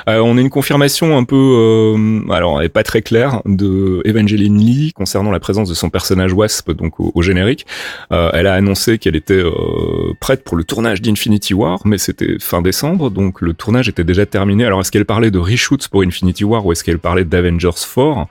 on 0.07 0.37
a 0.37 0.41
une 0.41 0.51
confirmation 0.51 1.17
un 1.17 1.25
peu, 1.25 1.95
alors 2.31 2.61
elle 2.61 2.67
est 2.67 2.71
pas 2.71 2.83
très 2.83 3.03
claire 3.03 3.43
de 3.45 4.03
Evangeline 4.05 4.59
Lee 4.59 4.93
concernant 4.93 5.31
la 5.31 5.41
présence 5.41 5.69
de 5.69 5.75
son 5.75 5.91
personnage 5.91 6.33
Wasp 6.33 6.71
donc 6.71 7.01
au, 7.01 7.23
générique. 7.23 7.67
Euh, 8.13 8.31
elle 8.33 8.47
a 8.47 8.55
annoncé 8.55 8.99
qu'elle 8.99 9.17
était 9.17 9.41
euh, 9.45 10.15
prête 10.21 10.45
pour 10.45 10.57
le 10.57 10.65
tournage 10.65 11.03
d'Infinity 11.03 11.55
War, 11.55 11.81
mais 11.85 11.99
c'était 11.99 12.37
fin 12.41 12.63
décembre, 12.63 13.11
donc 13.11 13.41
le 13.41 13.55
tournage 13.55 13.89
était 13.89 14.05
déjà 14.05 14.27
terminé. 14.27 14.65
Alors 14.65 14.81
est-ce 14.81 14.91
qu'elle 14.91 15.05
parlait 15.05 15.31
de 15.31 15.39
reshoots 15.39 15.89
pour 15.89 16.03
Infinity 16.03 16.45
War 16.45 16.65
ou 16.65 16.73
est-ce 16.73 16.85
qu'elle 16.85 16.99
parlait 16.99 17.25
d'Avengers 17.25 17.71
4 17.95 18.27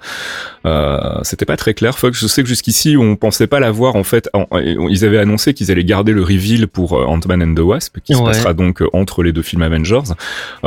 euh, 0.66 1.20
C'était 1.24 1.46
pas 1.46 1.58
très 1.58 1.74
clair. 1.74 1.98
Fox, 1.98 2.20
je 2.20 2.28
sais 2.28 2.44
que 2.44 2.50
jusqu'ici 2.50 2.96
on 2.98 3.16
pensait 3.16 3.48
pas 3.48 3.60
la 3.60 3.72
voir 3.72 3.96
en 3.96 4.04
fait. 4.04 4.30
ils 4.62 5.06
avaient 5.06 5.20
annoncé 5.20 5.54
qu'ils 5.54 5.72
allaient 5.72 5.84
garder 5.84 6.12
le 6.12 6.24
reveal 6.24 6.68
pour 6.68 6.94
Ant-Man 6.94 7.44
and 7.44 7.56
the 7.56 7.60
Wasp, 7.60 8.00
qui 8.04 8.14
se 8.14 8.22
passera 8.22 8.54
donc 8.54 8.84
entre 8.94 9.24
les 9.24 9.32
deux 9.32 9.42
films 9.42 9.62
Avengers, 9.62 10.14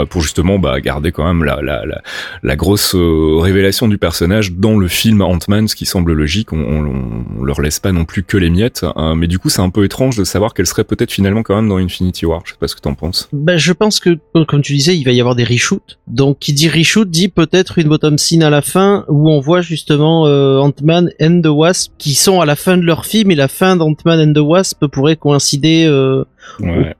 pour 0.09 0.23
justement 0.23 0.59
bah, 0.59 0.81
garder 0.81 1.13
quand 1.13 1.25
même 1.25 1.45
la, 1.45 1.61
la, 1.63 1.85
la, 1.87 2.03
la 2.43 2.57
grosse 2.57 2.95
révélation 2.95 3.89
du 3.89 3.99
personnage 3.99 4.53
dans 4.53 4.79
le 4.79 4.89
film 4.89 5.23
Ant-Man, 5.23 5.69
ce 5.69 5.77
qui 5.77 5.87
semble 5.87 6.13
logique. 6.13 6.53
On, 6.53 6.59
on, 6.59 7.25
on, 7.41 7.45
leur 7.45 7.61
laisse 7.61 7.81
pas 7.81 7.93
non 7.93 8.05
plus 8.05 8.23
que 8.23 8.37
les 8.37 8.51
miettes, 8.51 8.85
hein. 8.97 9.15
mais 9.17 9.27
du 9.27 9.39
coup 9.39 9.49
c'est 9.49 9.61
un 9.61 9.71
peu 9.71 9.85
étrange 9.85 10.17
de 10.17 10.25
savoir 10.25 10.36
qu'elle 10.55 10.67
serait 10.67 10.85
peut-être 10.85 11.13
finalement 11.13 11.43
quand 11.43 11.57
même 11.57 11.69
dans 11.69 11.77
Infinity 11.77 12.27
War. 12.27 12.43
Je 12.45 12.53
sais 12.53 12.59
pas 12.59 12.69
ce 12.69 12.75
que 12.75 12.81
t'en 12.81 12.95
penses. 12.95 13.29
Ben 13.33 13.57
je 13.57 13.73
pense 13.73 14.01
que 14.01 14.19
comme 14.47 14.63
tu 14.63 14.75
disais, 14.75 14.97
il 14.97 15.05
va 15.05 15.13
y 15.13 15.21
avoir 15.21 15.35
des 15.35 15.45
reshoots. 15.45 15.99
Donc 16.07 16.39
qui 16.39 16.53
dit 16.53 16.69
reshoot 16.69 17.09
dit 17.09 17.29
peut-être 17.29 17.79
une 17.79 17.89
bottom 17.89 18.19
scene 18.19 18.43
à 18.43 18.51
la 18.51 18.63
fin 18.63 19.05
où 19.09 19.31
on 19.31 19.41
voit 19.41 19.61
justement 19.61 20.27
euh, 20.27 20.59
Ant-Man 20.59 21.11
and 21.21 21.41
the 21.43 21.49
Wasp 21.49 21.93
qui 21.99 22.15
sont 22.15 22.41
à 22.41 22.47
la 22.47 22.57
fin 22.57 22.77
de 22.77 22.83
leur 22.83 23.07
film 23.07 23.31
et 23.31 23.35
la 23.35 23.49
fin 23.49 23.77
d'Ant-Man 23.77 24.21
and 24.21 24.33
the 24.33 24.45
Wasp 24.45 24.87
pourrait 24.87 25.17
coïncider 25.17 25.87
euh, 25.87 26.25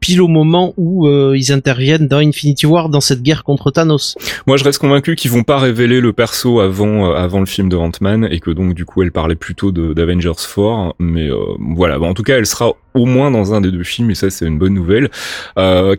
pile 0.01 0.23
au 0.23 0.29
moment 0.29 0.75
où 0.77 1.07
euh, 1.07 1.35
ils 1.37 1.53
interviennent 1.53 2.09
dans 2.09 2.19
Infinity 2.19 2.67
War 2.67 2.89
dans 2.89 3.01
cette 3.01 3.23
guerre 3.23 3.45
contre 3.45 3.71
Thanos. 3.71 4.17
Moi, 4.47 4.57
je 4.57 4.65
reste 4.65 4.79
convaincu 4.79 5.17
qu'ils 5.17 5.31
vont 5.31 5.43
pas 5.43 5.59
révéler 5.59 6.01
le 6.01 6.13
perso 6.13 6.61
avant 6.61 7.11
euh, 7.11 7.15
avant 7.15 7.41
le 7.41 7.47
film 7.47 7.69
de 7.69 7.77
Ant-Man 7.77 8.29
et 8.31 8.41
que 8.41 8.51
donc 8.51 8.75
du 8.75 8.85
coup, 8.85 9.03
elle 9.03 9.13
parlait 9.13 9.35
plutôt 9.35 9.73
d'Avengers 9.73 10.33
4. 10.55 10.95
Mais 10.99 11.29
euh, 11.29 11.37
voilà, 11.59 12.01
en 12.01 12.15
tout 12.15 12.23
cas, 12.23 12.37
elle 12.37 12.47
sera 12.47 12.73
au 12.95 13.05
moins 13.05 13.31
dans 13.31 13.53
un 13.53 13.61
des 13.61 13.71
deux 13.71 13.85
films 13.85 14.11
et 14.11 14.15
ça 14.15 14.31
c'est 14.31 14.47
une 14.47 14.59
bonne 14.59 14.73
nouvelle. 14.73 15.11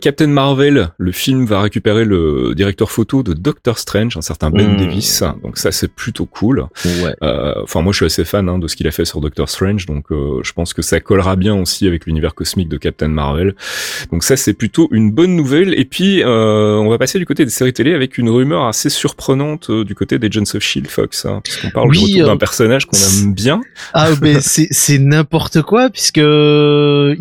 Captain 0.00 0.26
Marvel, 0.26 0.90
le 0.98 1.12
film 1.12 1.44
va 1.44 1.60
récupérer 1.60 2.04
le 2.04 2.54
directeur 2.56 2.90
photo 2.90 3.22
de 3.22 3.34
Doctor 3.34 3.78
Strange, 3.78 4.16
un 4.16 4.20
certain 4.20 4.50
Ben 4.50 4.74
hmm. 4.74 4.76
Davis. 4.78 5.22
Donc 5.44 5.58
ça 5.58 5.70
c'est 5.70 5.92
plutôt 5.92 6.26
cool. 6.26 6.66
Ouais. 6.84 7.14
Enfin 7.62 7.82
moi 7.82 7.92
je 7.92 7.98
suis 7.98 8.06
assez 8.06 8.24
fan 8.24 8.48
hein, 8.48 8.58
de 8.58 8.66
ce 8.66 8.74
qu'il 8.74 8.88
a 8.88 8.90
fait 8.90 9.04
sur 9.04 9.20
Doctor 9.20 9.48
Strange, 9.48 9.86
donc 9.86 10.06
je 10.10 10.52
pense 10.52 10.74
que 10.74 10.82
ça 10.82 10.98
collera 10.98 11.36
bien 11.36 11.54
aussi 11.54 11.86
avec 11.86 12.06
l'univers 12.06 12.34
cosmique 12.34 12.68
de 12.68 12.78
Captain 12.78 13.08
Marvel. 13.08 13.37
Donc 14.12 14.22
ça 14.24 14.36
c'est 14.36 14.54
plutôt 14.54 14.88
une 14.92 15.10
bonne 15.10 15.34
nouvelle. 15.36 15.78
Et 15.78 15.84
puis 15.84 16.22
euh, 16.22 16.76
on 16.76 16.88
va 16.88 16.98
passer 16.98 17.18
du 17.18 17.26
côté 17.26 17.44
des 17.44 17.50
séries 17.50 17.72
télé 17.72 17.94
avec 17.94 18.18
une 18.18 18.28
rumeur 18.28 18.66
assez 18.66 18.90
surprenante 18.90 19.70
du 19.70 19.94
côté 19.94 20.18
des 20.18 20.26
Agents 20.28 20.54
of 20.54 20.62
Shield 20.62 20.88
Fox, 20.88 21.24
hein, 21.24 21.40
puisqu'on 21.42 21.70
parle 21.70 21.90
du 21.90 21.98
retour 21.98 22.26
d'un 22.26 22.36
personnage 22.36 22.86
qu'on 22.86 22.96
aime 22.96 23.34
bien. 23.34 23.60
Ah 23.94 24.08
mais 24.22 24.36
c'est 24.40 24.98
n'importe 24.98 25.62
quoi 25.62 25.90
puisque 25.90 26.18
euh, 26.18 27.16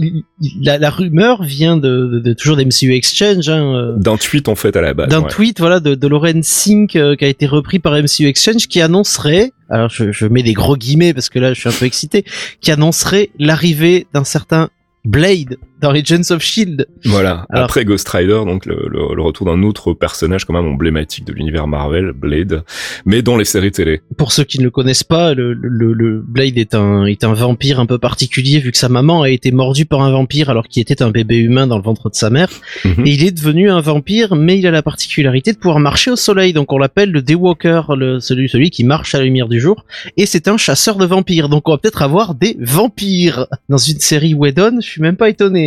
la, 0.61 0.89
rumeur 0.89 1.43
vient 1.43 1.77
de, 1.77 2.33
toujours 2.33 2.57
d'MCU 2.57 2.93
Exchange. 2.93 3.49
Hein, 3.49 3.75
euh. 3.75 3.97
D'un 3.97 4.17
tweet 4.17 4.47
en 4.47 4.55
fait 4.55 4.75
à 4.75 4.81
la 4.81 4.93
base. 4.93 5.09
D'un 5.09 5.23
tweet 5.23 5.59
voilà 5.59 5.79
de, 5.79 5.95
de 5.95 6.07
Lauren 6.07 6.41
Sink 6.43 6.95
euh, 6.95 7.15
qui 7.15 7.25
a 7.25 7.27
été 7.27 7.45
repris 7.45 7.79
par 7.79 7.93
MCU 7.93 8.25
Exchange 8.25 8.67
qui 8.67 8.81
annoncerait, 8.81 9.51
alors 9.69 9.89
je, 9.89 10.11
je 10.11 10.25
mets 10.25 10.43
des 10.43 10.53
gros 10.53 10.75
guillemets 10.75 11.13
parce 11.13 11.29
que 11.29 11.39
là 11.39 11.53
je 11.53 11.59
suis 11.59 11.69
un 11.69 11.73
peu 11.73 11.85
excité, 11.85 12.25
qui 12.61 12.71
annoncerait 12.71 13.29
l'arrivée 13.39 14.07
d'un 14.13 14.23
certain 14.23 14.69
Blade 15.05 15.57
dans 15.79 15.91
of 15.91 16.41
Shield. 16.41 16.87
Voilà. 17.05 17.45
Après 17.49 17.85
Ghost 17.85 18.07
Rider, 18.09 18.41
donc 18.45 18.65
le, 18.65 18.87
le, 18.89 19.21
retour 19.21 19.45
d'un 19.45 19.63
autre 19.63 19.93
personnage 19.93 20.45
quand 20.45 20.53
même 20.53 20.71
emblématique 20.71 21.25
de 21.25 21.33
l'univers 21.33 21.67
Marvel, 21.67 22.13
Blade, 22.13 22.63
mais 23.05 23.21
dans 23.21 23.37
les 23.37 23.45
séries 23.45 23.71
télé. 23.71 24.01
Pour 24.17 24.31
ceux 24.31 24.43
qui 24.43 24.59
ne 24.59 24.63
le 24.63 24.71
connaissent 24.71 25.03
pas, 25.03 25.33
le, 25.33 25.53
le, 25.53 26.23
Blade 26.25 26.57
est 26.57 26.75
un 26.75 27.05
est 27.05 27.23
un 27.23 27.33
vampire 27.33 27.79
un 27.79 27.85
peu 27.85 27.97
particulier 27.97 28.59
vu 28.59 28.71
que 28.71 28.77
sa 28.77 28.89
maman 28.89 29.21
a 29.23 29.29
été 29.29 29.51
mordue 29.51 29.85
par 29.85 30.01
un 30.01 30.11
vampire 30.11 30.49
alors 30.49 30.67
qu'il 30.67 30.81
était 30.81 31.01
un 31.01 31.11
bébé 31.11 31.37
humain 31.37 31.67
dans 31.67 31.77
le 31.77 31.83
ventre 31.83 32.09
de 32.09 32.15
sa 32.15 32.29
mère. 32.29 32.49
Mhm. 32.85 33.05
Et 33.05 33.11
il 33.11 33.23
est 33.23 33.31
devenu 33.31 33.69
un 33.69 33.81
vampire, 33.81 34.35
mais 34.35 34.57
il 34.57 34.67
a 34.67 34.71
la 34.71 34.81
particularité 34.81 35.53
de 35.53 35.57
pouvoir 35.57 35.79
marcher 35.79 36.11
au 36.11 36.15
soleil. 36.15 36.53
Donc 36.53 36.71
on 36.71 36.77
l'appelle 36.77 37.11
le 37.11 37.21
Daywalker, 37.21 37.81
le, 37.95 38.19
celui 38.19 38.49
celui 38.49 38.69
qui 38.69 38.83
marche 38.83 39.13
à 39.15 39.19
la 39.19 39.25
lumière 39.25 39.47
du 39.47 39.59
jour. 39.59 39.85
Et 40.15 40.25
c'est 40.25 40.47
un 40.47 40.57
chasseur 40.57 40.95
de 40.97 41.05
vampires. 41.05 41.49
Donc 41.49 41.67
on 41.67 41.71
va 41.71 41.77
peut-être 41.77 42.01
avoir 42.01 42.35
des 42.35 42.57
vampires 42.59 43.47
dans 43.69 43.77
une 43.77 43.99
série 43.99 44.33
Whedon. 44.33 44.77
Je 44.81 44.87
suis 44.87 45.01
même 45.01 45.17
pas 45.17 45.29
étonné. 45.29 45.66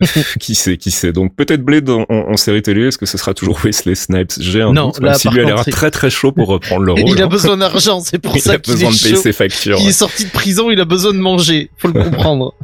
qui 0.40 0.54
sait, 0.54 0.76
qui 0.76 0.90
sait. 0.90 1.12
Donc 1.12 1.34
peut-être 1.34 1.62
Blade 1.62 1.88
en, 1.90 2.36
série 2.36 2.62
télé, 2.62 2.88
est-ce 2.88 2.98
que 2.98 3.06
ce 3.06 3.18
sera 3.18 3.34
toujours 3.34 3.60
Wesley 3.64 3.94
Snipes? 3.94 4.32
J'ai 4.38 4.62
un 4.62 4.72
non, 4.72 4.88
doute, 4.88 5.00
même 5.00 5.14
si 5.14 5.28
lui 5.28 5.40
a 5.40 5.44
l'air 5.44 5.64
très 5.64 5.90
très 5.90 6.10
chaud 6.10 6.32
pour 6.32 6.48
reprendre 6.48 6.82
le 6.82 6.92
rôle. 6.92 7.02
Il 7.06 7.20
a 7.20 7.26
hein. 7.26 7.28
besoin 7.28 7.56
d'argent, 7.56 8.00
c'est 8.00 8.18
pour 8.18 8.36
ça 8.38 8.58
qu'il 8.58 8.74
besoin 8.74 8.90
de 8.90 9.02
payer 9.02 9.16
ses 9.16 9.32
factures. 9.32 9.78
Il 9.80 9.88
est 9.88 9.92
sorti 9.92 10.24
de 10.24 10.30
prison, 10.30 10.70
il 10.70 10.80
a 10.80 10.84
besoin 10.84 11.12
de 11.12 11.18
manger, 11.18 11.70
faut 11.76 11.88
le 11.88 11.94
comprendre. 12.04 12.54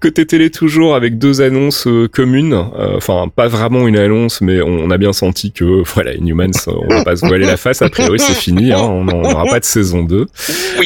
Côté 0.00 0.26
télé 0.26 0.50
toujours 0.50 0.94
avec 0.94 1.18
deux 1.18 1.40
annonces 1.40 1.86
euh, 1.86 2.08
communes, 2.08 2.54
euh, 2.54 2.96
enfin 2.96 3.28
pas 3.34 3.48
vraiment 3.48 3.88
une 3.88 3.96
annonce, 3.96 4.40
mais 4.40 4.60
on, 4.60 4.90
a 4.90 4.98
bien 4.98 5.12
senti 5.12 5.52
que 5.52 5.82
voilà, 5.94 6.14
Inhumans, 6.14 6.50
on 6.66 6.86
va 6.88 7.04
pas 7.04 7.16
se 7.16 7.26
voiler 7.26 7.46
la 7.46 7.56
face. 7.56 7.82
A 7.82 7.88
priori, 7.88 8.18
c'est 8.18 8.34
fini, 8.34 8.72
hein, 8.72 8.80
on 8.80 9.04
n'aura 9.04 9.44
pas 9.44 9.60
de 9.60 9.64
saison 9.64 10.02
2. 10.02 10.26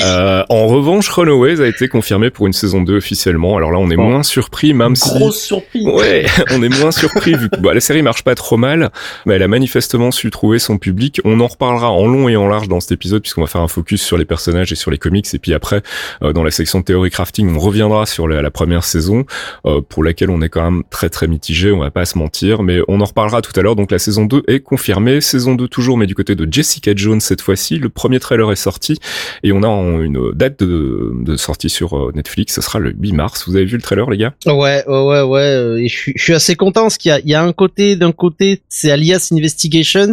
Euh, 0.02 0.42
en 0.48 0.66
revanche, 0.66 1.08
Runaways 1.08 1.60
a 1.60 1.66
été 1.66 1.88
confirmé 1.88 2.30
pour 2.30 2.46
une 2.46 2.52
saison 2.52 2.82
2 2.82 2.96
officiellement. 2.96 3.56
Alors 3.56 3.70
là, 3.70 3.78
on 3.78 3.90
est 3.90 3.96
moins 3.96 4.22
surpris, 4.22 4.74
même 4.74 4.96
si 4.96 5.08
grosse 5.10 5.40
surprise. 5.40 5.71
Ouais, 5.74 6.26
on 6.50 6.62
est 6.62 6.68
moins 6.80 6.90
surpris 6.90 7.34
vu 7.34 7.48
que 7.48 7.56
bah, 7.56 7.72
la 7.74 7.80
série 7.80 8.02
marche 8.02 8.24
pas 8.24 8.34
trop 8.34 8.56
mal, 8.56 8.90
mais 9.26 9.34
elle 9.34 9.42
a 9.42 9.48
manifestement 9.48 10.10
su 10.10 10.30
trouver 10.30 10.58
son 10.58 10.78
public. 10.78 11.20
On 11.24 11.40
en 11.40 11.46
reparlera 11.46 11.90
en 11.90 12.06
long 12.06 12.28
et 12.28 12.36
en 12.36 12.48
large 12.48 12.68
dans 12.68 12.80
cet 12.80 12.92
épisode 12.92 13.22
puisqu'on 13.22 13.40
va 13.40 13.46
faire 13.46 13.60
un 13.60 13.68
focus 13.68 14.02
sur 14.02 14.18
les 14.18 14.24
personnages 14.24 14.72
et 14.72 14.74
sur 14.74 14.90
les 14.90 14.98
comics 14.98 15.26
et 15.32 15.38
puis 15.38 15.54
après 15.54 15.82
euh, 16.22 16.32
dans 16.32 16.42
la 16.42 16.50
section 16.50 16.80
de 16.80 16.84
théorie 16.84 17.10
crafting, 17.10 17.54
on 17.54 17.58
reviendra 17.58 18.06
sur 18.06 18.28
la, 18.28 18.50
première 18.50 18.84
saison 18.84 19.24
euh, 19.64 19.80
pour 19.80 20.04
laquelle 20.04 20.28
on 20.28 20.42
est 20.42 20.48
quand 20.48 20.62
même 20.62 20.82
très 20.90 21.08
très 21.08 21.26
mitigé, 21.26 21.72
on 21.72 21.78
va 21.78 21.90
pas 21.90 22.04
se 22.04 22.18
mentir, 22.18 22.62
mais 22.62 22.80
on 22.86 23.00
en 23.00 23.04
reparlera 23.04 23.40
tout 23.40 23.58
à 23.58 23.62
l'heure. 23.62 23.76
Donc 23.76 23.90
la 23.90 23.98
saison 23.98 24.26
2 24.26 24.42
est 24.48 24.60
confirmée, 24.60 25.20
saison 25.20 25.54
2 25.54 25.68
toujours 25.68 25.96
mais 25.96 26.06
du 26.06 26.14
côté 26.14 26.34
de 26.34 26.46
Jessica 26.50 26.92
Jones 26.94 27.20
cette 27.20 27.40
fois-ci. 27.40 27.78
Le 27.78 27.88
premier 27.88 28.20
trailer 28.20 28.50
est 28.52 28.56
sorti 28.56 28.98
et 29.42 29.52
on 29.52 29.62
a 29.62 29.68
une 29.68 30.32
date 30.32 30.60
de, 30.60 31.12
de 31.14 31.36
sortie 31.36 31.70
sur 31.70 31.96
euh, 31.96 32.12
Netflix, 32.14 32.54
ce 32.54 32.60
sera 32.60 32.78
le 32.78 32.92
8 32.92 33.12
mars. 33.12 33.48
Vous 33.48 33.56
avez 33.56 33.64
vu 33.64 33.76
le 33.76 33.82
trailer 33.82 34.10
les 34.10 34.18
gars? 34.18 34.34
Ouais, 34.46 34.84
ouais, 34.86 34.86
ouais, 34.86 35.22
ouais. 35.22 35.61
Et 35.78 35.88
je 35.88 35.96
suis, 35.96 36.12
je 36.16 36.22
suis 36.22 36.34
assez 36.34 36.56
content 36.56 36.82
parce 36.82 36.98
qu'il 36.98 37.10
y 37.10 37.12
a, 37.12 37.20
il 37.20 37.28
y 37.28 37.34
a 37.34 37.42
un 37.42 37.52
côté, 37.52 37.96
d'un 37.96 38.12
côté, 38.12 38.62
c'est 38.68 38.90
Alias 38.90 39.28
Investigations, 39.32 40.12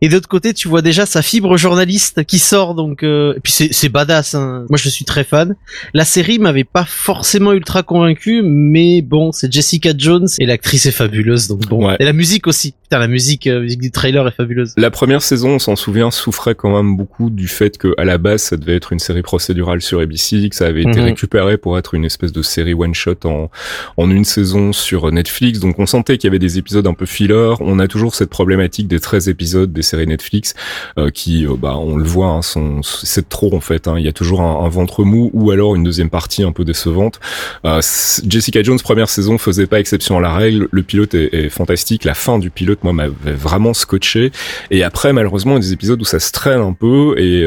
et 0.00 0.08
d'autre 0.08 0.28
côté, 0.28 0.54
tu 0.54 0.68
vois 0.68 0.82
déjà 0.82 1.06
sa 1.06 1.22
fibre 1.22 1.56
journaliste 1.56 2.24
qui 2.24 2.38
sort. 2.38 2.74
Donc, 2.74 3.02
euh, 3.02 3.34
et 3.36 3.40
puis 3.40 3.52
c'est, 3.52 3.72
c'est 3.72 3.88
badass. 3.88 4.34
Hein. 4.34 4.66
Moi, 4.68 4.78
je 4.78 4.88
suis 4.88 5.04
très 5.04 5.24
fan. 5.24 5.56
La 5.92 6.04
série 6.04 6.38
m'avait 6.38 6.64
pas 6.64 6.84
forcément 6.84 7.52
ultra 7.52 7.82
convaincu, 7.82 8.42
mais 8.42 9.02
bon, 9.02 9.32
c'est 9.32 9.52
Jessica 9.52 9.90
Jones 9.96 10.28
et 10.38 10.46
l'actrice 10.46 10.86
est 10.86 10.92
fabuleuse. 10.92 11.48
Donc 11.48 11.66
bon, 11.66 11.90
et 11.90 12.04
la 12.04 12.12
musique 12.12 12.46
aussi. 12.46 12.74
Putain, 12.82 12.98
la 12.98 13.08
musique, 13.08 13.46
euh, 13.46 13.60
musique 13.60 13.80
du 13.80 13.90
trailer 13.90 14.26
est 14.26 14.32
fabuleuse. 14.32 14.74
La 14.76 14.90
première 14.90 15.22
saison, 15.22 15.50
on 15.50 15.58
s'en 15.58 15.76
souvient, 15.76 16.10
souffrait 16.10 16.54
quand 16.54 16.74
même 16.74 16.96
beaucoup 16.96 17.30
du 17.30 17.48
fait 17.48 17.78
que 17.78 17.94
à 17.98 18.04
la 18.04 18.18
base, 18.18 18.42
ça 18.42 18.56
devait 18.56 18.76
être 18.76 18.92
une 18.92 18.98
série 18.98 19.22
procédurale 19.22 19.80
sur 19.80 20.00
ABC, 20.00 20.48
que 20.48 20.56
ça 20.56 20.66
avait 20.66 20.82
été 20.82 21.00
mhm. 21.00 21.06
récupéré 21.06 21.56
pour 21.56 21.78
être 21.78 21.94
une 21.94 22.04
espèce 22.04 22.32
de 22.32 22.42
série 22.42 22.74
one 22.74 22.94
shot 22.94 23.16
en 23.24 23.50
en 23.96 24.10
une 24.10 24.24
saison 24.24 24.72
sur 24.84 25.10
Netflix. 25.10 25.58
Donc 25.58 25.78
on 25.78 25.86
sentait 25.86 26.18
qu'il 26.18 26.28
y 26.28 26.30
avait 26.30 26.38
des 26.38 26.58
épisodes 26.58 26.86
un 26.86 26.94
peu 26.94 27.06
filler. 27.06 27.54
On 27.60 27.78
a 27.78 27.88
toujours 27.88 28.14
cette 28.14 28.30
problématique 28.30 28.86
des 28.86 29.00
13 29.00 29.28
épisodes 29.28 29.72
des 29.72 29.82
séries 29.82 30.06
Netflix 30.06 30.54
euh, 30.98 31.10
qui, 31.10 31.46
euh, 31.46 31.54
bah, 31.58 31.76
on 31.76 31.96
le 31.96 32.04
voit, 32.04 32.28
hein, 32.28 32.42
sont, 32.42 32.82
c'est 32.82 33.28
trop 33.28 33.54
en 33.54 33.60
fait. 33.60 33.88
Hein. 33.88 33.96
Il 33.98 34.04
y 34.04 34.08
a 34.08 34.12
toujours 34.12 34.42
un, 34.42 34.68
ventre 34.68 35.04
mou 35.04 35.30
ou 35.32 35.50
alors 35.50 35.74
une 35.74 35.84
deuxième 35.84 36.10
partie 36.10 36.42
un 36.42 36.52
peu 36.52 36.64
décevante. 36.64 37.20
Euh, 37.64 37.80
Jessica 38.26 38.62
Jones 38.62 38.78
première 38.80 39.08
saison 39.08 39.38
faisait 39.38 39.66
pas 39.66 39.80
exception 39.80 40.18
à 40.18 40.20
la 40.20 40.34
règle. 40.34 40.68
Le 40.70 40.82
pilote 40.82 41.14
est, 41.14 41.32
est 41.32 41.48
fantastique. 41.48 42.04
La 42.04 42.14
fin 42.14 42.38
du 42.38 42.50
pilote, 42.50 42.84
moi, 42.84 42.92
m'avait 42.92 43.32
vraiment 43.32 43.74
scotché. 43.74 44.32
Et 44.70 44.82
après, 44.82 45.12
malheureusement, 45.12 45.52
il 45.52 45.54
y 45.54 45.58
a 45.58 45.60
des 45.60 45.72
épisodes 45.72 46.00
où 46.00 46.04
ça 46.04 46.20
se 46.20 46.32
traîne 46.32 46.60
un 46.60 46.72
peu 46.72 47.14
et 47.18 47.46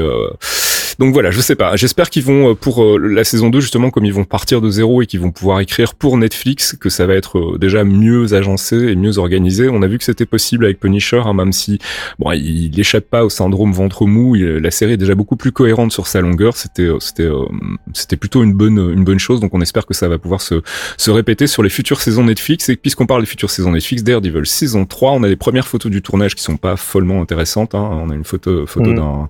donc 0.99 1.13
voilà, 1.13 1.31
je 1.31 1.41
sais 1.41 1.55
pas. 1.55 1.75
J'espère 1.75 2.09
qu'ils 2.09 2.23
vont 2.23 2.55
pour 2.55 2.97
la 2.99 3.23
saison 3.23 3.49
2 3.49 3.59
justement 3.59 3.89
comme 3.91 4.05
ils 4.05 4.13
vont 4.13 4.23
partir 4.23 4.61
de 4.61 4.69
zéro 4.69 5.01
et 5.01 5.05
qu'ils 5.05 5.19
vont 5.19 5.31
pouvoir 5.31 5.59
écrire 5.59 5.93
pour 5.93 6.17
Netflix 6.17 6.75
que 6.79 6.89
ça 6.89 7.05
va 7.05 7.13
être 7.13 7.57
déjà 7.57 7.83
mieux 7.83 8.33
agencé 8.33 8.75
et 8.75 8.95
mieux 8.95 9.17
organisé. 9.17 9.69
On 9.69 9.81
a 9.81 9.87
vu 9.87 9.97
que 9.97 10.03
c'était 10.03 10.25
possible 10.25 10.65
avec 10.65 10.79
Punisher, 10.79 11.21
hein, 11.23 11.33
même 11.33 11.53
si 11.53 11.79
bon, 12.19 12.31
il 12.31 12.71
n'échappe 12.75 13.05
pas 13.05 13.25
au 13.25 13.29
syndrome 13.29 13.71
ventre 13.71 14.05
mou. 14.05 14.35
la 14.35 14.71
série 14.71 14.93
est 14.93 14.97
déjà 14.97 15.15
beaucoup 15.15 15.35
plus 15.35 15.51
cohérente 15.51 15.91
sur 15.91 16.07
sa 16.07 16.21
longueur. 16.21 16.57
C'était 16.57 16.83
euh, 16.83 16.99
c'était 16.99 17.23
euh, 17.23 17.45
c'était 17.93 18.17
plutôt 18.17 18.43
une 18.43 18.53
bonne 18.53 18.77
une 18.77 19.03
bonne 19.03 19.19
chose. 19.19 19.39
Donc 19.39 19.53
on 19.53 19.61
espère 19.61 19.85
que 19.85 19.93
ça 19.93 20.07
va 20.07 20.17
pouvoir 20.17 20.41
se 20.41 20.61
se 20.97 21.11
répéter 21.11 21.47
sur 21.47 21.63
les 21.63 21.69
futures 21.69 22.01
saisons 22.01 22.23
Netflix. 22.23 22.69
Et 22.69 22.75
puisqu'on 22.75 23.05
parle 23.05 23.21
des 23.21 23.27
futures 23.27 23.51
saisons 23.51 23.71
Netflix, 23.71 24.03
Daredevil 24.03 24.45
saison 24.45 24.85
3, 24.85 25.11
on 25.13 25.23
a 25.23 25.27
les 25.27 25.35
premières 25.35 25.67
photos 25.67 25.91
du 25.91 26.01
tournage 26.01 26.35
qui 26.35 26.43
sont 26.43 26.57
pas 26.57 26.75
follement 26.75 27.21
intéressantes. 27.21 27.75
Hein. 27.75 27.89
On 27.91 28.09
a 28.09 28.15
une 28.15 28.25
photo 28.25 28.65
photo 28.65 28.91
mm. 28.91 28.95
d'un 28.95 29.29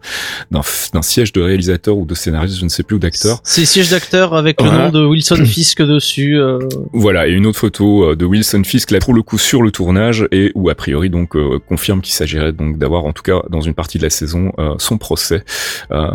d'un 0.93 1.01
siège 1.01 1.33
de 1.33 1.56
réalisateur 1.57 1.97
ou 1.97 2.05
de 2.05 2.15
scénariste, 2.15 2.57
je 2.57 2.63
ne 2.63 2.69
sais 2.69 2.83
plus, 2.83 2.95
ou 2.95 2.99
d'acteur. 2.99 3.39
C'est 3.43 3.65
siège 3.65 3.89
d'acteur 3.89 4.35
avec 4.35 4.61
le 4.61 4.69
nom 4.69 4.89
de 4.89 5.05
Wilson 5.05 5.35
Fisk 5.45 5.81
dessus. 5.81 6.39
Euh... 6.39 6.59
Voilà, 6.93 7.27
et 7.27 7.31
une 7.31 7.45
autre 7.45 7.59
photo 7.59 8.15
de 8.15 8.25
Wilson 8.25 8.63
Fisk 8.63 8.91
là 8.91 8.99
pour 8.99 9.13
le 9.13 9.21
coup 9.21 9.37
sur 9.37 9.63
le 9.63 9.71
tournage 9.71 10.27
et 10.31 10.51
où 10.55 10.69
a 10.69 10.75
priori 10.75 11.09
donc 11.09 11.35
euh, 11.35 11.59
confirme 11.67 12.01
qu'il 12.01 12.13
s'agirait 12.13 12.53
donc 12.53 12.77
d'avoir 12.77 13.05
en 13.05 13.13
tout 13.13 13.23
cas 13.23 13.41
dans 13.49 13.61
une 13.61 13.73
partie 13.73 13.97
de 13.97 14.03
la 14.03 14.09
saison 14.09 14.51
euh, 14.59 14.75
son 14.77 14.97
procès. 14.97 15.43
Euh, 15.91 16.07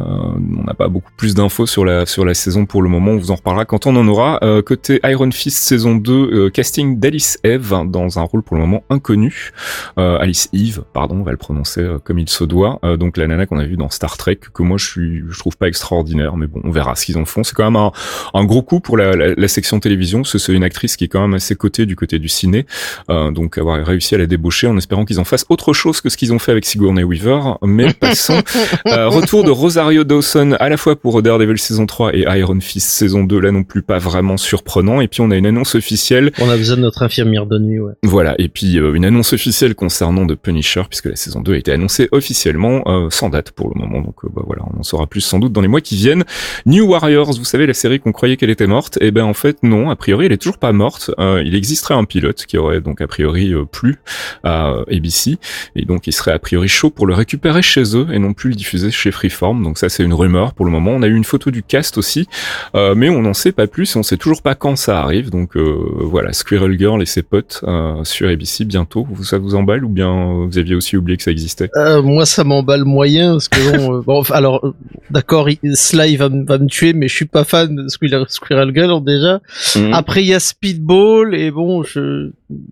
on 0.59 0.65
n'a 0.65 0.75
pas 0.75 0.89
beaucoup 0.89 1.11
plus 1.17 1.35
d'infos 1.35 1.67
sur 1.67 1.85
la 1.85 2.07
sur 2.07 2.25
la 2.25 2.35
saison 2.35 2.67
pour 2.67 2.83
le 2.83 2.89
moment, 2.89 3.13
on 3.13 3.19
vous 3.19 3.31
en 3.31 3.37
reparlera 3.37 3.65
quand 3.65 3.87
on 3.87 3.97
en 3.97 4.07
aura. 4.09 4.41
côté 4.65 5.01
Iron 5.05 5.31
Fist 5.31 5.59
saison 5.65 5.97
2, 5.97 6.51
casting 6.51 6.99
d'Alice 6.99 7.39
Eve 7.45 7.75
dans 7.87 8.19
un 8.19 8.23
rôle 8.23 8.43
pour 8.43 8.57
le 8.57 8.63
moment 8.63 8.85
inconnu. 8.91 9.53
Alice 9.97 10.49
Eve, 10.53 10.83
pardon, 10.93 11.17
on 11.17 11.23
va 11.23 11.31
le 11.31 11.37
prononcer 11.37 11.87
comme 12.05 12.19
il 12.19 12.29
se 12.29 12.45
doit. 12.45 12.81
donc 12.99 13.17
la 13.17 13.27
nana 13.27 13.47
qu'on 13.47 13.59
a 13.59 13.65
vue 13.65 13.77
dans 13.77 13.91
Star 13.91 14.17
Trek 14.17 14.41
que 14.53 14.63
moi 14.63 14.79
je 14.79 14.87
suis 14.87 15.23
je 15.33 15.39
trouve 15.39 15.57
pas 15.57 15.69
extraordinaire, 15.69 16.37
mais 16.37 16.47
bon, 16.47 16.61
on 16.65 16.71
verra 16.71 16.95
ce 16.95 17.07
qu'ils 17.07 17.19
en 17.19 17.25
font. 17.25 17.43
C'est 17.45 17.55
quand 17.55 17.65
même 17.65 17.77
un, 17.77 17.93
un 18.35 18.45
gros 18.45 18.63
coup 18.63 18.81
pour 18.81 18.97
la, 18.97 19.13
la, 19.17 19.35
la 19.35 19.49
section 19.49 19.81
télévision. 19.81 20.25
C'est 20.25 20.53
une 20.53 20.65
actrice 20.65 20.97
qui 20.97 21.05
est 21.05 21.09
quand 21.09 21.21
même 21.21 21.35
assez 21.35 21.55
cotée 21.57 21.87
du 21.87 21.97
côté 21.97 22.19
du 22.19 22.29
ciné. 22.29 22.67
Euh, 23.11 23.31
donc 23.31 23.59
avoir 23.59 23.85
réussi 23.85 24.15
à 24.15 24.19
la 24.19 24.27
débaucher 24.27 24.67
en 24.67 24.77
espérant 24.77 25.05
qu'ils 25.05 25.21
en 25.21 25.25
fassent 25.25 25.47
autre 25.49 25.73
chose 25.73 26.01
que 26.01 26.09
ce 26.09 26.17
qu'ils 26.17 26.33
ont 26.33 26.39
fait 26.39 26.53
avec 26.53 26.65
Sigourney 26.65 27.03
Weaver. 27.05 27.41
Mais 27.63 27.93
passons. 28.01 28.41
euh, 28.87 29.09
retour 29.09 29.45
de 29.45 29.51
Rosario 29.51 30.05
Dawson 30.05 30.57
à 30.61 30.69
la 30.69 30.77
fois 30.77 30.97
pour 30.97 31.23
Daredevil 31.23 31.59
saison 31.59 31.87
3 31.87 32.15
et 32.15 32.25
Iron 32.39 32.61
Fist 32.61 32.89
saison 32.91 33.25
2, 33.25 33.39
là 33.41 33.51
non 33.51 33.65
plus 33.65 33.83
pas 33.83 33.99
vraiment 33.99 34.37
surprenant. 34.37 35.01
Et 35.01 35.09
puis 35.09 35.21
on 35.21 35.31
a 35.31 35.37
une 35.37 35.47
annonce 35.47 35.75
officielle. 35.75 36.33
On 36.41 36.49
a 36.51 36.57
besoin 36.57 36.77
de 36.77 36.83
notre 36.83 37.03
infirmière 37.03 37.47
de 37.47 37.59
nuit, 37.59 37.81
ouais. 37.81 37.93
Voilà, 38.03 38.35
et 38.39 38.49
puis 38.49 38.79
euh, 38.79 38.95
une 38.95 39.05
annonce 39.05 39.33
officielle 39.33 39.75
concernant 39.75 40.27
The 40.27 40.35
Punisher, 40.35 40.83
puisque 40.89 41.07
la 41.07 41.17
saison 41.17 41.41
2 41.41 41.55
a 41.55 41.57
été 41.57 41.73
annoncée 41.73 42.09
officiellement, 42.13 42.83
euh, 42.87 43.09
sans 43.11 43.29
date 43.29 43.53
pour 43.53 43.71
le 43.75 43.81
moment. 43.81 44.01
Donc 44.01 44.17
bah, 44.35 44.43
voilà, 44.45 44.63
on 44.75 44.81
en 44.81 44.83
saura 44.83 45.07
plus 45.07 45.21
sans 45.23 45.39
doute 45.39 45.53
dans 45.53 45.61
les 45.61 45.69
mois 45.69 45.81
qui 45.81 45.97
viennent. 45.97 46.25
New 46.67 46.87
Warriors, 46.87 47.33
vous 47.33 47.45
savez, 47.45 47.67
la 47.67 47.75
série 47.75 48.01
qu'on 48.01 48.13
croyait 48.13 48.37
qu'elle 48.37 48.51
était 48.51 48.67
morte, 48.67 48.99
et 49.01 49.07
eh 49.07 49.11
ben 49.11 49.25
en 49.25 49.35
fait 49.35 49.59
non, 49.63 49.91
a 49.91 49.97
priori 49.97 50.27
elle 50.27 50.33
est 50.33 50.39
toujours 50.39 50.59
pas 50.59 50.73
morte. 50.73 51.11
il 51.19 51.55
existerait 51.55 51.95
un 51.95 52.05
pilote 52.05 52.45
qui 52.47 52.59
aurait 52.59 52.81
donc 52.81 53.01
a 53.01 53.07
priori 53.07 53.55
euh, 53.55 53.65
plus 53.65 53.99
à 54.45 54.75
ABC 54.91 55.39
et 55.77 55.85
donc 55.85 56.07
il 56.07 56.13
serait 56.13 56.33
a 56.33 56.39
priori 56.39 56.69
chaud 56.69 56.91
pour 56.91 57.07
le 57.07 57.15
récupérer 57.15 57.63
chez 57.63 57.97
eux 57.97 58.07
et 58.13 58.19
non 58.19 58.33
plus 58.33 58.51
le 58.51 58.57
diffuser 58.57 58.91
chez 58.91 59.11
Freeform. 59.11 59.63
Donc 59.63 59.79
ça 59.79 59.89
c'est 59.89 60.03
une 60.03 60.15
rumeur 60.15 60.55
pour 60.55 60.67
le 60.67 60.73
moment. 60.73 60.93
On 60.93 61.03
a 61.03 61.07
eu 61.07 61.15
une 61.15 61.25
photo 61.25 61.51
du 61.51 61.63
cast 61.63 61.99
aussi, 61.99 62.27
euh, 62.75 62.95
mais 62.95 63.09
on 63.09 63.23
n'en 63.23 63.35
sait 63.35 63.53
pas 63.53 63.67
plus 63.67 63.95
et 63.95 63.99
on 63.99 64.03
sait 64.03 64.17
toujours 64.17 64.43
pas 64.43 64.55
quand 64.55 64.77
ça 64.77 65.01
arrive. 65.01 65.31
Donc 65.31 65.57
euh, 65.57 65.79
voilà, 66.01 66.33
Squirrel 66.33 66.79
Girl 66.79 67.01
et 67.03 67.07
ses 67.07 67.23
potes 67.23 67.65
sur 68.05 68.29
ABC 68.29 68.65
bientôt. 68.65 69.07
Ça 69.23 69.39
vous 69.39 69.55
emballe 69.55 69.85
ou 69.85 69.89
bien 69.89 70.47
vous 70.47 70.59
aviez 70.59 70.75
aussi 70.75 70.97
oublié 70.97 71.17
que 71.17 71.23
ça 71.23 71.31
existait? 71.31 71.71
Moi 72.03 72.27
ça 72.27 72.45
m'emballe 72.45 72.85
moyen 72.85 73.33
parce 73.33 73.49
que 73.49 74.03
bon, 74.03 74.23
alors 74.31 74.75
d'accord, 75.13 75.49
Sly 75.75 76.17
va, 76.17 76.29
va, 76.29 76.59
me 76.59 76.67
tuer, 76.67 76.93
mais 76.93 77.09
je 77.09 77.15
suis 77.15 77.27
pas 77.27 77.45
fan 77.45 77.75
de 77.75 77.89
Squirrel, 77.89 78.73
Girl 78.75 79.05
déjà. 79.05 79.41
Mhm. 79.77 79.93
Après 79.93 80.23
il 80.23 80.29
y 80.29 80.35
a 80.35 80.41
Speedball 80.41 81.35
et 81.35 81.51
bon, 81.51 81.83
je, 81.83 82.31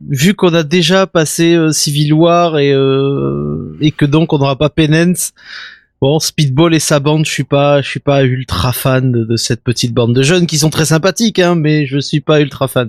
vu 0.08 0.34
qu'on 0.34 0.54
a 0.54 0.62
déjà 0.62 1.06
passé 1.06 1.54
euh, 1.54 1.70
Civil 1.70 2.12
War 2.14 2.58
et 2.58 2.72
euh, 2.72 3.76
et 3.80 3.92
que 3.92 4.04
donc 4.04 4.32
on 4.32 4.38
n'aura 4.38 4.56
pas 4.56 4.70
Penance. 4.70 5.32
Bon, 6.00 6.18
Speedball 6.18 6.74
et 6.74 6.78
sa 6.78 6.98
bande, 6.98 7.26
je 7.26 7.30
suis 7.30 7.44
pas, 7.44 7.82
je 7.82 7.88
suis 7.88 8.00
pas 8.00 8.24
ultra 8.24 8.72
fan 8.72 9.12
de, 9.12 9.36
cette 9.36 9.62
petite 9.62 9.92
bande 9.92 10.14
de 10.14 10.22
jeunes 10.22 10.46
qui 10.46 10.56
sont 10.56 10.70
très 10.70 10.86
sympathiques, 10.86 11.38
hein, 11.38 11.56
mais 11.56 11.84
je 11.84 11.98
suis 11.98 12.22
pas 12.22 12.40
ultra 12.40 12.68
fan. 12.68 12.88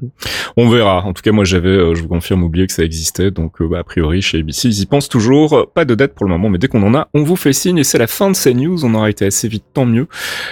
On 0.56 0.70
verra. 0.70 1.04
En 1.04 1.12
tout 1.12 1.22
cas, 1.22 1.34
moi, 1.34 1.44
j'avais, 1.44 1.68
euh, 1.68 1.94
je 1.94 2.04
vous 2.04 2.08
confirme, 2.08 2.42
oublié 2.42 2.68
que 2.68 2.74
ça 2.74 2.84
existait, 2.84 3.30
donc 3.30 3.62
bah, 3.62 3.80
a 3.80 3.84
priori 3.84 4.22
chez 4.22 4.40
ABC, 4.40 4.70
ils 4.70 4.82
y 4.82 4.86
pensent 4.86 5.10
toujours. 5.10 5.70
Pas 5.74 5.84
de 5.84 5.94
date 5.94 6.14
pour 6.14 6.26
le 6.26 6.32
moment, 6.32 6.50
mais 6.50 6.58
dès 6.58 6.70
qu'on 6.70 6.84
en 6.84 6.96
a, 6.96 7.10
on 7.14 7.24
vous 7.24 7.36
fait 7.36 7.52
signe. 7.52 7.80
Et 7.80 7.84
c'est 7.84 7.98
la 7.98 8.08
fin 8.08 8.32
de 8.32 8.36
ces 8.36 8.54
news. 8.54 8.86
On 8.86 8.94
aura 8.94 9.10
été 9.10 9.26
assez 9.26 9.50
vite, 9.50 9.66
tant 9.74 9.86
mieux. 9.86 10.08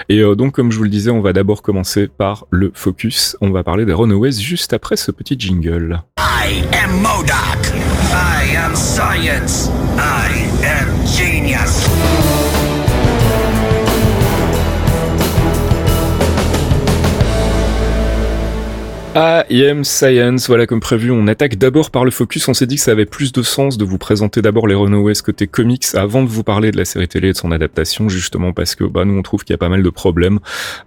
Et 0.09 0.21
donc, 0.35 0.53
comme 0.53 0.73
je 0.73 0.77
vous 0.77 0.83
le 0.83 0.89
disais, 0.89 1.11
on 1.11 1.21
va 1.21 1.31
d'abord 1.31 1.61
commencer 1.61 2.09
par 2.09 2.45
le 2.49 2.71
focus. 2.73 3.37
On 3.39 3.51
va 3.51 3.63
parler 3.63 3.85
des 3.85 3.93
Runaways 3.93 4.33
juste 4.33 4.73
après 4.73 4.97
ce 4.97 5.11
petit 5.11 5.37
jingle. 5.39 6.01
I 6.17 6.63
am. 6.73 7.05
I 8.11 8.55
am 8.57 8.75
science. 8.75 9.69
I 9.97 10.49
am 10.63 11.05
genius. 11.05 11.87
Am 19.15 19.83
Science, 19.83 20.47
voilà 20.47 20.67
comme 20.67 20.79
prévu, 20.79 21.11
on 21.11 21.27
attaque 21.27 21.55
d'abord 21.55 21.89
par 21.89 22.05
le 22.05 22.11
focus, 22.11 22.47
on 22.47 22.53
s'est 22.53 22.67
dit 22.67 22.75
que 22.75 22.81
ça 22.81 22.91
avait 22.91 23.05
plus 23.05 23.31
de 23.31 23.41
sens 23.41 23.77
de 23.77 23.85
vous 23.85 23.97
présenter 23.97 24.41
d'abord 24.41 24.67
les 24.67 24.75
Runaways 24.75 25.15
côté 25.23 25.47
comics 25.47 25.85
avant 25.95 26.21
de 26.21 26.27
vous 26.27 26.43
parler 26.43 26.71
de 26.71 26.77
la 26.77 26.85
série 26.85 27.07
télé 27.07 27.29
et 27.29 27.31
de 27.33 27.37
son 27.37 27.51
adaptation, 27.51 28.07
justement 28.07 28.53
parce 28.53 28.75
que 28.75 28.83
bah, 28.83 29.05
nous 29.05 29.17
on 29.17 29.21
trouve 29.23 29.43
qu'il 29.43 29.53
y 29.53 29.55
a 29.55 29.57
pas 29.57 29.69
mal 29.69 29.81
de 29.81 29.89
problèmes, 29.89 30.39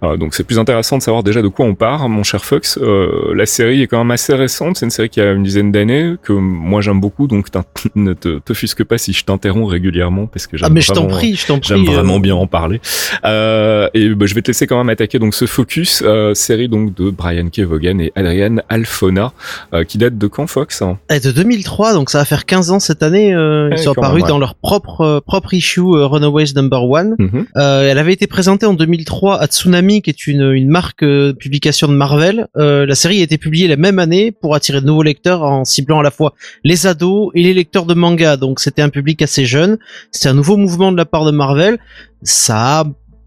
euh, 0.03 0.15
donc 0.15 0.35
c'est 0.35 0.45
plus 0.45 0.57
intéressant 0.57 0.97
de 0.97 1.03
savoir 1.03 1.23
déjà 1.23 1.41
de 1.41 1.47
quoi 1.49 1.65
on 1.65 1.75
part, 1.75 2.07
mon 2.07 2.23
cher 2.23 2.45
Fox, 2.45 2.79
euh, 2.81 3.33
la 3.35 3.45
série 3.45 3.81
est 3.81 3.87
quand 3.87 3.97
même 3.97 4.11
assez 4.11 4.33
récente, 4.33 4.77
c'est 4.77 4.85
une 4.85 4.91
série 4.91 5.09
qui 5.09 5.19
a 5.19 5.31
une 5.31 5.43
dizaine 5.43 5.71
d'années, 5.71 6.15
que 6.23 6.33
moi 6.33 6.81
j'aime 6.81 7.01
beaucoup, 7.01 7.27
donc 7.27 7.47
ne 7.95 8.13
te, 8.13 8.39
te 8.39 8.53
fusque 8.53 8.83
pas 8.85 8.97
si 8.97 9.11
je 9.11 9.25
t'interromps 9.25 9.69
régulièrement, 9.69 10.27
parce 10.27 10.47
que 10.47 10.57
j'aime 10.57 10.67
ah, 10.67 10.73
mais 10.73 10.81
je 10.81 10.93
prie, 10.93 11.35
je 11.35 11.53
j'aime 11.61 11.83
vraiment 11.83 12.19
bien 12.19 12.35
en 12.35 12.47
parler, 12.47 12.77
et 13.23 14.09
bah, 14.15 14.25
je 14.25 14.33
vais 14.33 14.41
te 14.41 14.47
laisser 14.47 14.65
quand 14.65 14.77
même 14.77 14.89
attaquer 14.89 15.19
donc 15.19 15.35
ce 15.35 15.45
focus, 15.45 16.03
série 16.33 16.69
donc 16.69 16.93
de 16.95 17.09
Brian 17.09 17.49
K. 17.49 17.61
Vaughan 17.61 17.99
et 17.99 18.12
Adrian 18.15 18.57
Alfona, 18.69 19.33
euh, 19.73 19.83
qui 19.83 19.97
date 19.97 20.17
de 20.17 20.27
quand 20.27 20.47
Fox 20.47 20.81
hein 20.81 20.99
Et 21.09 21.19
De 21.19 21.31
2003, 21.31 21.93
donc 21.93 22.09
ça 22.09 22.19
va 22.19 22.25
faire 22.25 22.45
15 22.45 22.71
ans 22.71 22.79
cette 22.79 23.03
année. 23.03 23.33
Euh, 23.33 23.69
ils 23.71 23.77
sont 23.77 23.91
apparus 23.91 24.23
dans 24.25 24.39
leur 24.39 24.55
propre 24.55 25.01
euh, 25.01 25.19
propre 25.19 25.53
issue 25.53 25.81
Runaways 25.81 26.53
Number 26.55 26.83
One. 26.83 27.15
Mhm. 27.17 27.45
elle 27.55 27.97
avait 27.97 28.13
été 28.13 28.27
présentée 28.27 28.65
en 28.65 28.73
2003 28.73 29.39
à 29.41 29.47
Tsunami, 29.47 30.01
qui 30.01 30.09
est 30.09 30.27
une, 30.27 30.51
une 30.51 30.69
marque 30.69 31.05
publication 31.39 31.87
de 31.87 31.93
Marvel. 31.93 32.47
la 32.55 32.95
série 32.95 33.19
a 33.19 33.23
été 33.23 33.37
publiée 33.37 33.67
la 33.67 33.77
même 33.77 33.99
année 33.99 34.31
pour 34.31 34.55
attirer 34.55 34.81
de 34.81 34.85
nouveaux 34.85 35.03
lecteurs 35.03 35.43
en 35.43 35.65
ciblant 35.65 35.99
à 35.99 36.03
la 36.03 36.11
fois 36.11 36.33
les 36.63 36.87
ados 36.87 37.31
et 37.35 37.43
les 37.43 37.53
lecteurs 37.53 37.85
de 37.85 37.93
manga. 37.93 38.37
Donc 38.37 38.59
c'était 38.59 38.81
un 38.81 38.89
public 38.89 39.21
assez 39.21 39.45
jeune. 39.45 39.77
C'était 40.11 40.29
un 40.29 40.33
nouveau 40.33 40.57
mouvement 40.57 40.91
de 40.91 40.97
la 40.97 41.05
part 41.05 41.25
de 41.25 41.31
Marvel. 41.31 41.77
Ça 42.23 42.79
a 42.79 42.83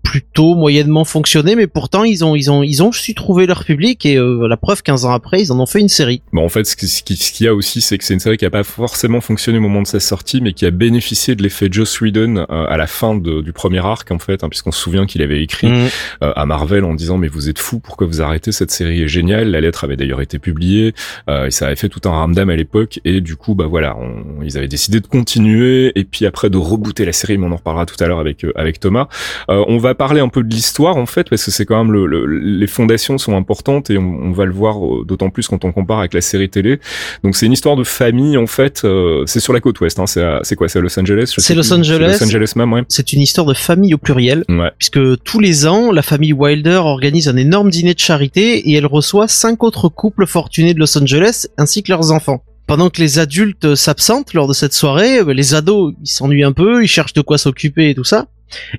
plutôt 0.07 0.55
moyennement 0.55 1.05
fonctionné, 1.05 1.57
mais 1.57 1.67
pourtant 1.67 2.05
ils 2.05 2.25
ont 2.25 2.37
ils 2.37 2.49
ont 2.49 2.63
ils 2.63 2.81
ont 2.81 2.93
su 2.93 3.13
trouver 3.13 3.45
leur 3.47 3.65
public 3.65 4.07
et 4.07 4.17
euh, 4.17 4.47
la 4.47 4.57
preuve 4.57 4.85
15 4.85 5.05
ans 5.05 5.11
après 5.11 5.41
ils 5.43 5.51
en 5.51 5.59
ont 5.59 5.67
fait 5.67 5.81
une 5.81 5.89
série. 5.89 6.23
Bon 6.33 6.45
en 6.45 6.49
fait 6.49 6.65
ce 6.65 6.77
qu'il 6.77 7.17
ce 7.17 7.43
y 7.45 7.49
a 7.49 7.55
aussi 7.55 7.81
c'est 7.81 7.99
que 7.99 8.05
c'est 8.05 8.15
une 8.15 8.21
série 8.21 8.37
qui 8.37 8.45
a 8.45 8.51
pas 8.51 8.63
forcément 8.63 9.21
fonctionné 9.21 9.59
au 9.59 9.63
moment 9.63 9.83
de 9.83 9.87
sa 9.89 9.99
sortie, 9.99 10.41
mais 10.41 10.53
qui 10.53 10.65
a 10.65 10.71
bénéficié 10.71 11.35
de 11.35 11.43
l'effet 11.43 11.69
Joss 11.73 12.01
Whedon 12.01 12.37
euh, 12.37 12.45
à 12.49 12.77
la 12.77 12.87
fin 12.87 13.17
de, 13.17 13.41
du 13.41 13.53
premier 13.53 13.85
arc 13.85 14.09
en 14.13 14.21
fait, 14.21 14.45
hein, 14.45 14.49
puisqu'on 14.49 14.71
se 14.71 14.81
souvient 14.81 15.07
qu'il 15.07 15.23
avait 15.23 15.43
écrit 15.43 15.67
mm. 15.67 15.89
euh, 16.23 16.33
à 16.37 16.47
Marvel 16.47 16.85
en 16.85 16.95
disant 16.95 17.19
mais 17.19 17.27
vous 17.27 17.49
êtes 17.49 17.59
fous 17.59 17.81
pourquoi 17.81 18.07
vous 18.07 18.23
arrêtez 18.23 18.53
cette 18.53 18.71
série? 18.71 19.03
Est 19.03 19.09
géniale. 19.09 19.51
La 19.51 19.61
lettre 19.61 19.83
avait 19.83 19.97
d'ailleurs 19.97 20.21
été 20.21 20.39
publiée 20.39 20.95
et 21.29 21.51
ça 21.51 21.67
avait 21.67 21.77
fait 21.77 21.89
tout 21.89 22.01
un 22.05 22.11
ramdam 22.11 22.49
à 22.49 22.55
l'époque 22.55 23.01
et 23.05 23.21
du 23.21 23.35
coup 23.35 23.57
bah 23.57 23.67
voilà 23.67 23.97
on, 23.97 24.43
ils 24.45 24.57
avaient 24.57 24.69
décidé 24.69 25.01
de 25.01 25.07
continuer 25.09 25.91
et 25.99 26.05
puis 26.05 26.27
après 26.27 26.49
de 26.49 26.59
rebooter 26.59 27.05
la 27.05 27.13
série, 27.13 27.39
mais 27.39 27.47
on 27.47 27.53
en 27.53 27.57
reparlera 27.57 27.87
tout 27.87 27.97
à 27.99 28.07
l'heure 28.07 28.21
avec 28.21 28.47
avec 28.55 28.79
Thomas. 28.79 29.09
on 29.49 29.79
va 29.79 29.96
parler 29.97 30.21
un 30.21 30.29
peu 30.29 30.43
de 30.43 30.49
l'histoire 30.49 30.97
en 30.97 31.07
fait 31.07 31.29
parce 31.29 31.45
que 31.45 31.51
c'est 31.51 31.65
quand 31.65 31.83
même 31.83 31.93
le, 31.93 32.27
les 32.27 32.67
fondations 32.67 33.19
sont 33.19 33.37
importantes 33.37 33.91
et 33.91 33.99
on, 33.99 34.33
va 34.33 34.45
le 34.45 34.53
voir 34.53 34.85
euh, 34.85 35.05
d'autant 35.05 35.31
plus 35.31 35.49
quand 35.49 35.65
on 35.65 35.73
compare 35.73 35.99
avec 35.99 36.15
la 36.15 36.21
série 36.21 36.49
télé. 36.49 36.79
Donc 37.25 37.37
c'est 37.37 37.47
une 37.47 37.53
histoire 37.53 37.77
de 37.77 37.85
famille 37.85 38.37
en 38.37 38.47
fait. 38.47 38.83
Euh, 38.85 39.25
c'est 39.27 39.41
sur 39.41 39.53
la 39.53 39.61
côte 39.61 39.81
ouest. 39.81 39.99
Hein, 39.99 40.07
c'est 40.07 40.57
quoi 40.57 40.69
C'est 40.69 40.81
Los 40.81 40.99
Angeles 40.99 41.35
C'est 41.39 41.55
Los 41.55 41.73
Angeles. 41.73 42.19
Los 42.21 42.25
Angeles 42.25 42.53
même. 42.57 42.73
Ouais. 42.73 42.83
C'est 42.89 43.13
une 43.13 43.21
histoire 43.21 43.47
de 43.47 43.55
famille 43.55 43.95
au 43.95 43.99
pluriel. 43.99 44.45
Ouais. 44.49 44.71
Puisque 44.79 45.01
tous 45.25 45.41
les 45.41 45.67
ans 45.67 45.91
la 45.91 46.03
famille 46.03 46.33
Wilder 46.33 46.81
organise 46.85 47.29
un 47.29 47.37
énorme 47.37 47.71
dîner 47.71 47.95
de 47.95 48.01
charité 48.01 48.71
et 48.71 48.75
elle 48.75 48.87
reçoit 48.87 49.29
cinq 49.29 49.65
autres 49.65 49.89
couples 49.89 50.27
fortunés 50.27 50.75
de 50.75 50.79
Los 50.79 50.97
Angeles 50.99 51.47
ainsi 51.59 51.83
que 51.83 51.91
leurs 51.91 52.13
enfants 52.13 52.43
pendant 52.67 52.91
que 52.91 53.01
les 53.01 53.21
adultes 53.21 53.77
s'absentent 53.77 54.35
lors 54.35 54.49
de 54.49 54.53
cette 54.53 54.73
soirée, 54.73 55.23
les 55.25 55.55
ados 55.55 55.95
ils 56.03 56.09
s'ennuient 56.09 56.43
un 56.43 56.53
peu, 56.53 56.83
ils 56.83 56.89
cherchent 56.89 57.13
de 57.13 57.21
quoi 57.21 57.39
s'occuper 57.39 57.91
et 57.91 57.95
tout 57.95 58.03
ça. 58.03 58.27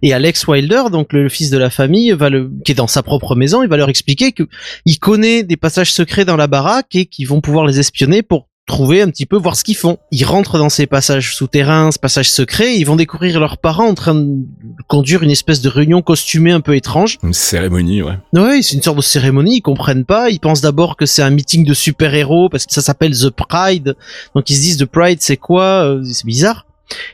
Et 0.01 0.13
Alex 0.13 0.47
Wilder, 0.47 0.83
donc 0.91 1.13
le 1.13 1.29
fils 1.29 1.50
de 1.50 1.57
la 1.57 1.69
famille, 1.69 2.12
va 2.12 2.29
le, 2.29 2.51
qui 2.65 2.71
est 2.71 2.75
dans 2.75 2.88
sa 2.88 3.03
propre 3.03 3.36
maison, 3.36 3.63
il 3.63 3.69
va 3.69 3.77
leur 3.77 3.89
expliquer 3.89 4.31
que 4.31 4.43
il 4.86 5.00
connaît 5.00 5.43
des 5.43 5.57
passages 5.57 5.91
secrets 5.91 6.25
dans 6.25 6.38
la 6.38 6.47
baraque 6.47 6.95
et 6.95 7.05
qu'ils 7.05 7.27
vont 7.27 7.41
pouvoir 7.41 7.65
les 7.65 7.79
espionner 7.79 8.21
pour 8.21 8.47
trouver 8.67 9.01
un 9.01 9.09
petit 9.09 9.25
peu 9.25 9.38
voir 9.38 9.55
ce 9.55 9.63
qu'ils 9.63 9.77
font. 9.77 9.97
Ils 10.12 10.25
rentrent 10.25 10.57
dans 10.59 10.69
ces 10.69 10.88
passages 10.88 11.33
souterrains, 11.33 11.89
ces 11.91 12.00
passages 12.00 12.29
secrets, 12.29 12.75
et 12.75 12.77
ils 12.77 12.86
vont 12.86 12.97
découvrir 12.97 13.39
leurs 13.39 13.57
parents 13.57 13.88
en 13.88 13.93
train 13.93 14.13
de 14.13 14.43
conduire 14.88 15.24
une 15.24 15.31
espèce 15.31 15.62
de 15.62 15.69
réunion 15.69 16.01
costumée 16.01 16.51
un 16.51 16.59
peu 16.59 16.75
étrange. 16.75 17.17
Une 17.24 17.33
cérémonie, 17.33 18.01
ouais. 18.01 18.17
Oui, 18.33 18.62
c'est 18.62 18.75
une 18.75 18.83
sorte 18.83 18.97
de 18.97 19.01
cérémonie, 19.01 19.57
ils 19.57 19.62
comprennent 19.62 20.03
pas, 20.03 20.29
ils 20.29 20.39
pensent 20.39 20.62
d'abord 20.62 20.97
que 20.97 21.05
c'est 21.05 21.24
un 21.24 21.29
meeting 21.29 21.65
de 21.65 21.74
super-héros 21.74 22.50
parce 22.50 22.65
que 22.65 22.74
ça 22.74 22.81
s'appelle 22.81 23.17
The 23.17 23.29
Pride. 23.29 23.95
Donc 24.36 24.50
ils 24.50 24.57
se 24.57 24.62
disent 24.62 24.77
The 24.77 24.86
Pride 24.86 25.19
c'est 25.21 25.38
quoi? 25.38 25.86
Euh, 25.86 26.03
C'est 26.03 26.25
bizarre. 26.25 26.65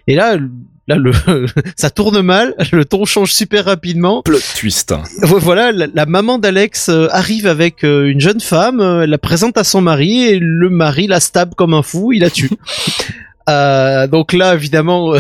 Et 0.08 0.16
là, 0.16 0.38
là 0.88 0.96
le 0.96 1.12
ça 1.76 1.90
tourne 1.90 2.22
mal, 2.22 2.56
le 2.72 2.86
ton 2.86 3.06
change 3.06 3.32
super 3.32 3.66
rapidement. 3.66 4.22
Plot 4.24 4.40
twist. 4.60 4.94
Voilà, 5.22 5.72
la, 5.72 6.06
maman 6.06 6.38
d'Alex 6.38 6.90
euh, 6.90 7.08
arrive 7.12 7.48
avec 7.48 7.84
euh, 7.84 8.08
une 8.08 8.20
jeune 8.20 8.42
femme, 8.42 8.80
euh, 8.80 9.04
elle 9.04 9.10
la 9.10 9.18
présente 9.18 9.58
à 9.58 9.64
son 9.64 9.82
mari 9.82 10.24
et 10.24 10.40
le 10.40 10.70
mari 10.70 11.08
la 11.08 11.20
stab 11.20 11.56
comme 11.56 11.74
un 11.74 11.84
fou, 11.84 12.12
il 12.12 12.22
la 12.22 12.30
tue. 12.30 12.50
Euh, 13.50 14.08
donc 14.08 14.32
là, 14.32 14.54
évidemment, 14.54 15.16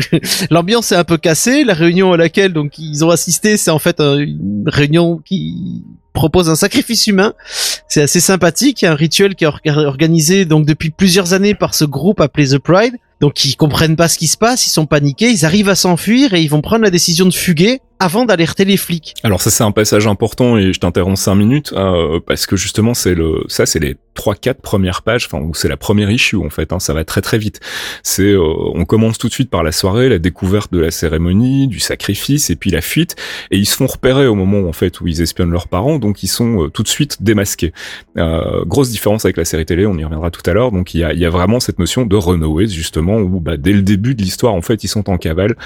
l'ambiance 0.50 0.90
est 0.90 0.96
un 0.96 1.04
peu 1.04 1.16
cassée. 1.16 1.62
La 1.62 1.74
réunion 1.74 2.12
à 2.12 2.16
laquelle 2.16 2.52
donc 2.52 2.76
ils 2.76 3.04
ont 3.04 3.10
assisté, 3.10 3.56
c'est 3.56 3.70
en 3.70 3.78
fait 3.78 4.00
une 4.00 4.64
réunion 4.66 5.18
qui 5.24 5.84
propose 6.12 6.50
un 6.50 6.56
sacrifice 6.56 7.06
humain. 7.06 7.34
C'est 7.88 8.02
assez 8.02 8.18
sympathique. 8.18 8.82
Il 8.82 8.86
y 8.86 8.88
a 8.88 8.92
un 8.92 8.96
rituel 8.96 9.36
qui 9.36 9.44
est 9.44 9.70
organisé 9.70 10.44
donc 10.44 10.66
depuis 10.66 10.90
plusieurs 10.90 11.34
années 11.34 11.54
par 11.54 11.74
ce 11.74 11.84
groupe 11.84 12.20
appelé 12.20 12.48
The 12.48 12.58
Pride. 12.58 12.96
Donc 13.20 13.44
ils 13.44 13.56
comprennent 13.56 13.96
pas 13.96 14.08
ce 14.08 14.18
qui 14.18 14.28
se 14.28 14.36
passe, 14.36 14.66
ils 14.66 14.70
sont 14.70 14.86
paniqués, 14.86 15.30
ils 15.30 15.44
arrivent 15.44 15.68
à 15.68 15.74
s'enfuir 15.74 16.34
et 16.34 16.42
ils 16.42 16.48
vont 16.48 16.60
prendre 16.60 16.84
la 16.84 16.90
décision 16.90 17.26
de 17.26 17.34
fuguer 17.34 17.80
avant 18.00 18.24
d'alerter 18.24 18.64
les 18.64 18.76
flics. 18.76 19.14
Alors 19.24 19.40
ça 19.40 19.50
c'est 19.50 19.64
un 19.64 19.72
passage 19.72 20.06
important 20.06 20.56
et 20.56 20.72
je 20.72 20.78
t'interromps 20.78 21.20
cinq 21.20 21.34
minutes 21.34 21.72
euh, 21.72 22.20
parce 22.24 22.46
que 22.46 22.56
justement 22.56 22.94
c'est 22.94 23.14
le 23.14 23.44
ça 23.48 23.66
c'est 23.66 23.80
les 23.80 23.96
trois 24.14 24.34
quatre 24.34 24.60
premières 24.60 25.02
pages 25.02 25.26
enfin 25.26 25.44
c'est 25.54 25.68
la 25.68 25.76
première 25.76 26.10
issue 26.10 26.36
en 26.36 26.50
fait 26.50 26.72
hein, 26.72 26.78
ça 26.78 26.94
va 26.94 27.04
très 27.04 27.22
très 27.22 27.38
vite. 27.38 27.60
C'est 28.04 28.22
euh, 28.22 28.40
on 28.74 28.84
commence 28.84 29.18
tout 29.18 29.26
de 29.26 29.32
suite 29.32 29.50
par 29.50 29.64
la 29.64 29.72
soirée, 29.72 30.08
la 30.08 30.20
découverte 30.20 30.72
de 30.72 30.78
la 30.78 30.92
cérémonie, 30.92 31.66
du 31.66 31.80
sacrifice 31.80 32.50
et 32.50 32.56
puis 32.56 32.70
la 32.70 32.82
fuite 32.82 33.16
et 33.50 33.58
ils 33.58 33.66
se 33.66 33.74
font 33.74 33.86
repérer 33.86 34.28
au 34.28 34.36
moment 34.36 34.68
en 34.68 34.72
fait 34.72 35.00
où 35.00 35.08
ils 35.08 35.20
espionnent 35.20 35.50
leurs 35.50 35.68
parents 35.68 35.98
donc 35.98 36.22
ils 36.22 36.28
sont 36.28 36.66
euh, 36.66 36.68
tout 36.68 36.84
de 36.84 36.88
suite 36.88 37.22
démasqués. 37.22 37.72
grosse 38.66 38.90
différence 38.90 39.24
avec 39.24 39.36
la 39.36 39.44
série 39.44 39.66
télé, 39.66 39.86
on 39.86 39.98
y 39.98 40.04
reviendra 40.04 40.30
tout 40.30 40.48
à 40.48 40.52
l'heure 40.52 40.70
donc 40.70 40.94
il 40.94 41.00
y 41.00 41.04
a, 41.04 41.12
il 41.12 41.18
y 41.18 41.24
a 41.24 41.30
vraiment 41.30 41.58
cette 41.58 41.80
notion 41.80 42.06
de 42.06 42.16
runaway 42.16 42.68
justement 42.68 43.07
où 43.16 43.40
bah, 43.40 43.56
dès 43.56 43.72
le 43.72 43.82
début 43.82 44.14
de 44.14 44.22
l'histoire 44.22 44.54
en 44.54 44.62
fait 44.62 44.84
ils 44.84 44.88
sont 44.88 45.08
en 45.10 45.18
cavale 45.18 45.56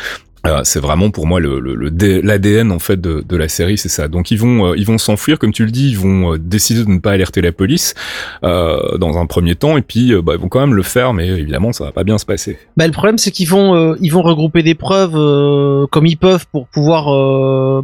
euh, 0.44 0.60
c'est 0.64 0.80
vraiment 0.80 1.10
pour 1.10 1.26
moi 1.28 1.38
le, 1.38 1.60
le, 1.60 1.74
l'ADN 2.20 2.72
en 2.72 2.80
fait 2.80 3.00
de, 3.00 3.24
de 3.26 3.36
la 3.36 3.48
série, 3.48 3.78
c'est 3.78 3.88
ça. 3.88 4.08
Donc 4.08 4.32
ils 4.32 4.38
vont 4.38 4.72
euh, 4.72 4.74
ils 4.76 4.84
vont 4.84 4.98
s'enfuir, 4.98 5.38
comme 5.38 5.52
tu 5.52 5.64
le 5.64 5.70
dis, 5.70 5.90
ils 5.90 5.98
vont 5.98 6.34
euh, 6.34 6.38
décider 6.38 6.84
de 6.84 6.90
ne 6.90 6.98
pas 6.98 7.12
alerter 7.12 7.40
la 7.40 7.52
police 7.52 7.94
dans 8.42 9.18
un 9.18 9.26
premier 9.26 9.54
temps, 9.54 9.76
et 9.76 9.82
puis 9.82 10.12
bah, 10.22 10.32
ils 10.34 10.40
vont 10.40 10.48
quand 10.48 10.60
même 10.60 10.74
le 10.74 10.82
faire, 10.82 11.12
mais 11.12 11.28
évidemment 11.28 11.72
ça 11.72 11.84
va 11.84 11.92
pas 11.92 12.04
bien 12.04 12.18
se 12.18 12.26
passer. 12.26 12.58
Bah, 12.76 12.86
le 12.86 12.92
problème 12.92 13.18
c'est 13.18 13.30
qu'ils 13.30 13.48
vont 13.48 13.94
ils 14.00 14.10
vont 14.10 14.22
regrouper 14.22 14.62
des 14.62 14.74
preuves 14.74 15.12
comme 15.90 16.06
ils 16.06 16.16
peuvent 16.16 16.46
pour 16.50 16.66
pouvoir 16.66 17.04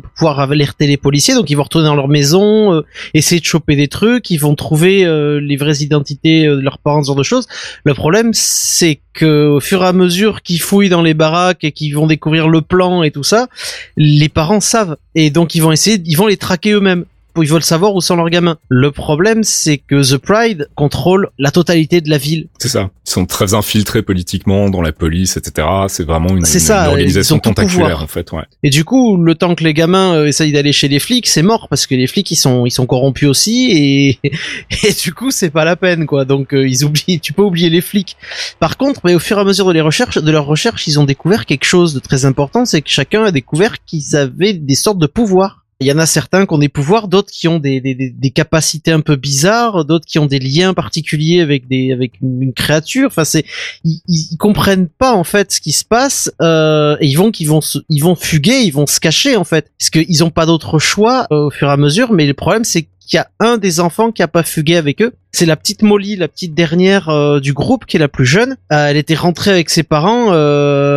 pour 0.01 0.11
pouvoir 0.16 0.40
alerter 0.40 0.87
les 0.87 0.97
policiers. 0.97 1.35
Donc 1.35 1.51
ils 1.51 1.55
vont 1.55 1.62
retourner 1.62 1.87
dans 1.87 1.94
leur 1.94 2.09
maison, 2.09 2.83
essayer 3.14 3.40
de 3.40 3.47
choper 3.47 3.77
des 3.77 3.88
trucs, 3.88 4.31
ils 4.31 4.38
vont 4.38 4.55
trouver 4.55 5.05
les 5.40 5.57
vraies 5.57 5.79
identités 5.79 6.47
de 6.47 6.61
leurs 6.61 6.79
parents, 6.79 7.03
ce 7.03 7.09
genre 7.09 7.16
de 7.16 7.23
choses. 7.23 7.47
Le 7.85 7.94
problème 7.94 8.31
c'est 8.33 9.01
que 9.14 9.49
au 9.49 9.61
fur 9.61 9.83
et 9.83 9.87
à 9.87 9.92
mesure 9.92 10.42
qu'ils 10.42 10.61
fouillent 10.61 10.88
dans 10.88 11.03
les 11.03 11.14
baraques 11.14 11.64
et 11.64 11.73
qu'ils 11.73 11.94
vont 11.94 12.07
découvrir 12.07 12.47
le 12.48 12.61
plan 12.61 13.02
et 13.02 13.11
tout 13.11 13.24
ça, 13.24 13.48
les 13.96 14.28
parents 14.28 14.61
savent. 14.61 14.96
Et 15.14 15.30
donc 15.30 15.54
ils 15.54 15.62
vont 15.62 15.72
essayer, 15.72 16.00
ils 16.04 16.16
vont 16.16 16.26
les 16.26 16.37
traquer 16.37 16.72
eux-mêmes 16.72 17.04
ils 17.42 17.48
veulent 17.48 17.62
savoir 17.62 17.94
où 17.94 18.01
sont 18.01 18.16
leurs 18.16 18.31
gamins. 18.31 18.59
Le 18.68 18.90
problème, 18.90 19.42
c'est 19.42 19.79
que 19.79 20.14
The 20.14 20.18
Pride 20.18 20.68
contrôle 20.74 21.31
la 21.38 21.51
totalité 21.51 22.01
de 22.01 22.11
la 22.11 22.18
ville. 22.18 22.48
C'est 22.59 22.68
ça. 22.68 22.90
Ils 23.07 23.11
sont 23.11 23.27
très 23.27 23.55
infiltrés 23.55 24.03
politiquement 24.03 24.70
dans 24.70 24.83
la 24.83 24.92
police, 24.92 25.37
etc. 25.37 25.66
C'est 25.88 26.05
vraiment 26.05 26.37
une, 26.37 26.44
ça, 26.44 26.88
organisation 26.88 27.38
tentaculaire, 27.38 28.03
en 28.03 28.07
fait. 28.07 28.33
Ouais. 28.33 28.42
Et 28.62 28.70
du 28.70 28.85
coup, 28.85 29.16
le 29.16 29.35
temps 29.35 29.55
que 29.55 29.64
les 29.64 29.74
gamins 29.74 30.14
euh, 30.14 30.27
essayent 30.27 30.53
d'aller 30.53 30.72
chez 30.72 30.88
les 30.88 30.98
flics, 30.98 31.27
c'est 31.27 31.42
mort 31.42 31.68
parce 31.68 31.87
que 31.87 31.94
les 31.94 32.07
flics 32.07 32.31
ils 32.31 32.37
sont 32.37 32.66
ils 32.66 32.70
sont 32.70 32.87
corrompus 32.87 33.29
aussi 33.29 33.70
et 33.70 34.18
et 34.87 34.92
du 34.92 35.12
coup 35.12 35.31
c'est 35.31 35.51
pas 35.51 35.64
la 35.64 35.77
peine 35.77 36.07
quoi. 36.07 36.24
Donc 36.24 36.55
euh, 36.55 36.68
ils 36.68 36.85
oublient. 36.85 37.20
Tu 37.20 37.33
peux 37.33 37.42
oublier 37.42 37.70
les 37.70 37.81
flics. 37.81 38.16
Par 38.61 38.77
contre, 38.77 39.01
mais 39.05 39.14
au 39.14 39.18
fur 39.18 39.38
et 39.38 39.40
à 39.40 39.44
mesure 39.44 39.66
de 39.66 39.72
les 39.72 39.81
recherches, 39.81 40.18
de 40.18 40.31
leurs 40.31 40.46
recherches, 40.46 40.87
ils 40.87 40.98
ont 40.98 41.05
découvert 41.05 41.46
quelque 41.46 41.64
chose 41.64 41.94
de 41.94 42.01
très 42.01 42.24
important, 42.24 42.64
c'est 42.64 42.83
que 42.83 42.90
chacun 42.90 43.24
a 43.24 43.31
découvert 43.31 43.77
qu'ils 43.85 44.16
avaient 44.16 44.53
des 44.53 44.74
sortes 44.74 44.98
de 44.98 45.07
pouvoirs. 45.07 45.64
Il 45.81 45.87
y 45.87 45.93
en 45.93 45.99
a 45.99 46.07
certains 46.07 46.45
qui 46.45 46.53
ont 46.53 46.59
des 46.59 46.69
pouvoirs, 46.69 47.07
d'autres 47.07 47.31
qui 47.31 47.47
ont 47.47 47.61
des, 47.61 47.81
des, 47.81 47.95
des, 47.95 48.31
capacités 48.31 48.91
un 48.91 49.01
peu 49.01 49.14
bizarres, 49.14 49.85
d'autres 49.85 50.07
qui 50.07 50.19
ont 50.19 50.27
des 50.27 50.41
liens 50.41 50.75
particuliers 50.75 51.41
avec 51.41 51.69
des 51.69 51.93
avec 51.93 52.21
une, 52.21 52.53
créature. 52.53 53.07
Enfin, 53.07 53.25
c'est 53.25 53.45
ils, 53.85 54.01
ils, 54.09 54.37
comprennent 54.38 54.88
pas 54.88 55.12
en 55.12 55.23
fait 55.23 55.53
ce 55.53 55.61
qui 55.61 55.71
se 55.71 55.85
passe 55.85 56.33
euh, 56.43 56.97
et 57.01 57.07
ils 57.07 57.14
vont 57.14 57.31
qu'ils 57.31 57.49
vont 57.49 57.61
ils 57.88 58.01
vont 58.01 58.17
fuguer, 58.17 58.62
ils 58.62 58.73
vont 58.73 58.88
se 58.88 58.99
cacher 58.99 59.37
en 59.37 59.45
fait, 59.45 59.71
parce 59.79 59.91
qu'ils 59.91 60.25
ont 60.25 60.31
pas 60.31 60.47
d'autre 60.47 60.81
choix 60.81 61.29
euh, 61.31 61.47
au 61.47 61.51
fur 61.51 61.69
et 61.69 61.73
à 61.73 61.77
mesure. 61.77 62.12
Mais 62.12 62.27
le 62.27 62.35
problème 62.35 62.64
c'est 62.64 62.88
qu'il 63.09 63.17
y 63.17 63.21
a 63.21 63.29
un 63.41 63.57
des 63.57 63.81
enfants 63.81 64.12
qui 64.12 64.23
a 64.23 64.29
pas 64.29 64.43
fugué 64.43 64.77
avec 64.77 65.01
eux. 65.01 65.14
C'est 65.33 65.47
la 65.47 65.57
petite 65.57 65.83
Molly, 65.83 66.17
la 66.17 66.29
petite 66.29 66.55
dernière 66.55 67.09
euh, 67.09 67.41
du 67.41 67.53
groupe, 67.53 67.87
qui 67.87 67.97
est 67.97 68.01
la 68.01 68.09
plus 68.09 68.27
jeune. 68.27 68.57
Euh, 68.73 68.88
elle 68.88 68.97
était 68.97 69.14
rentrée 69.14 69.51
avec 69.51 69.71
ses 69.71 69.83
parents 69.83 70.33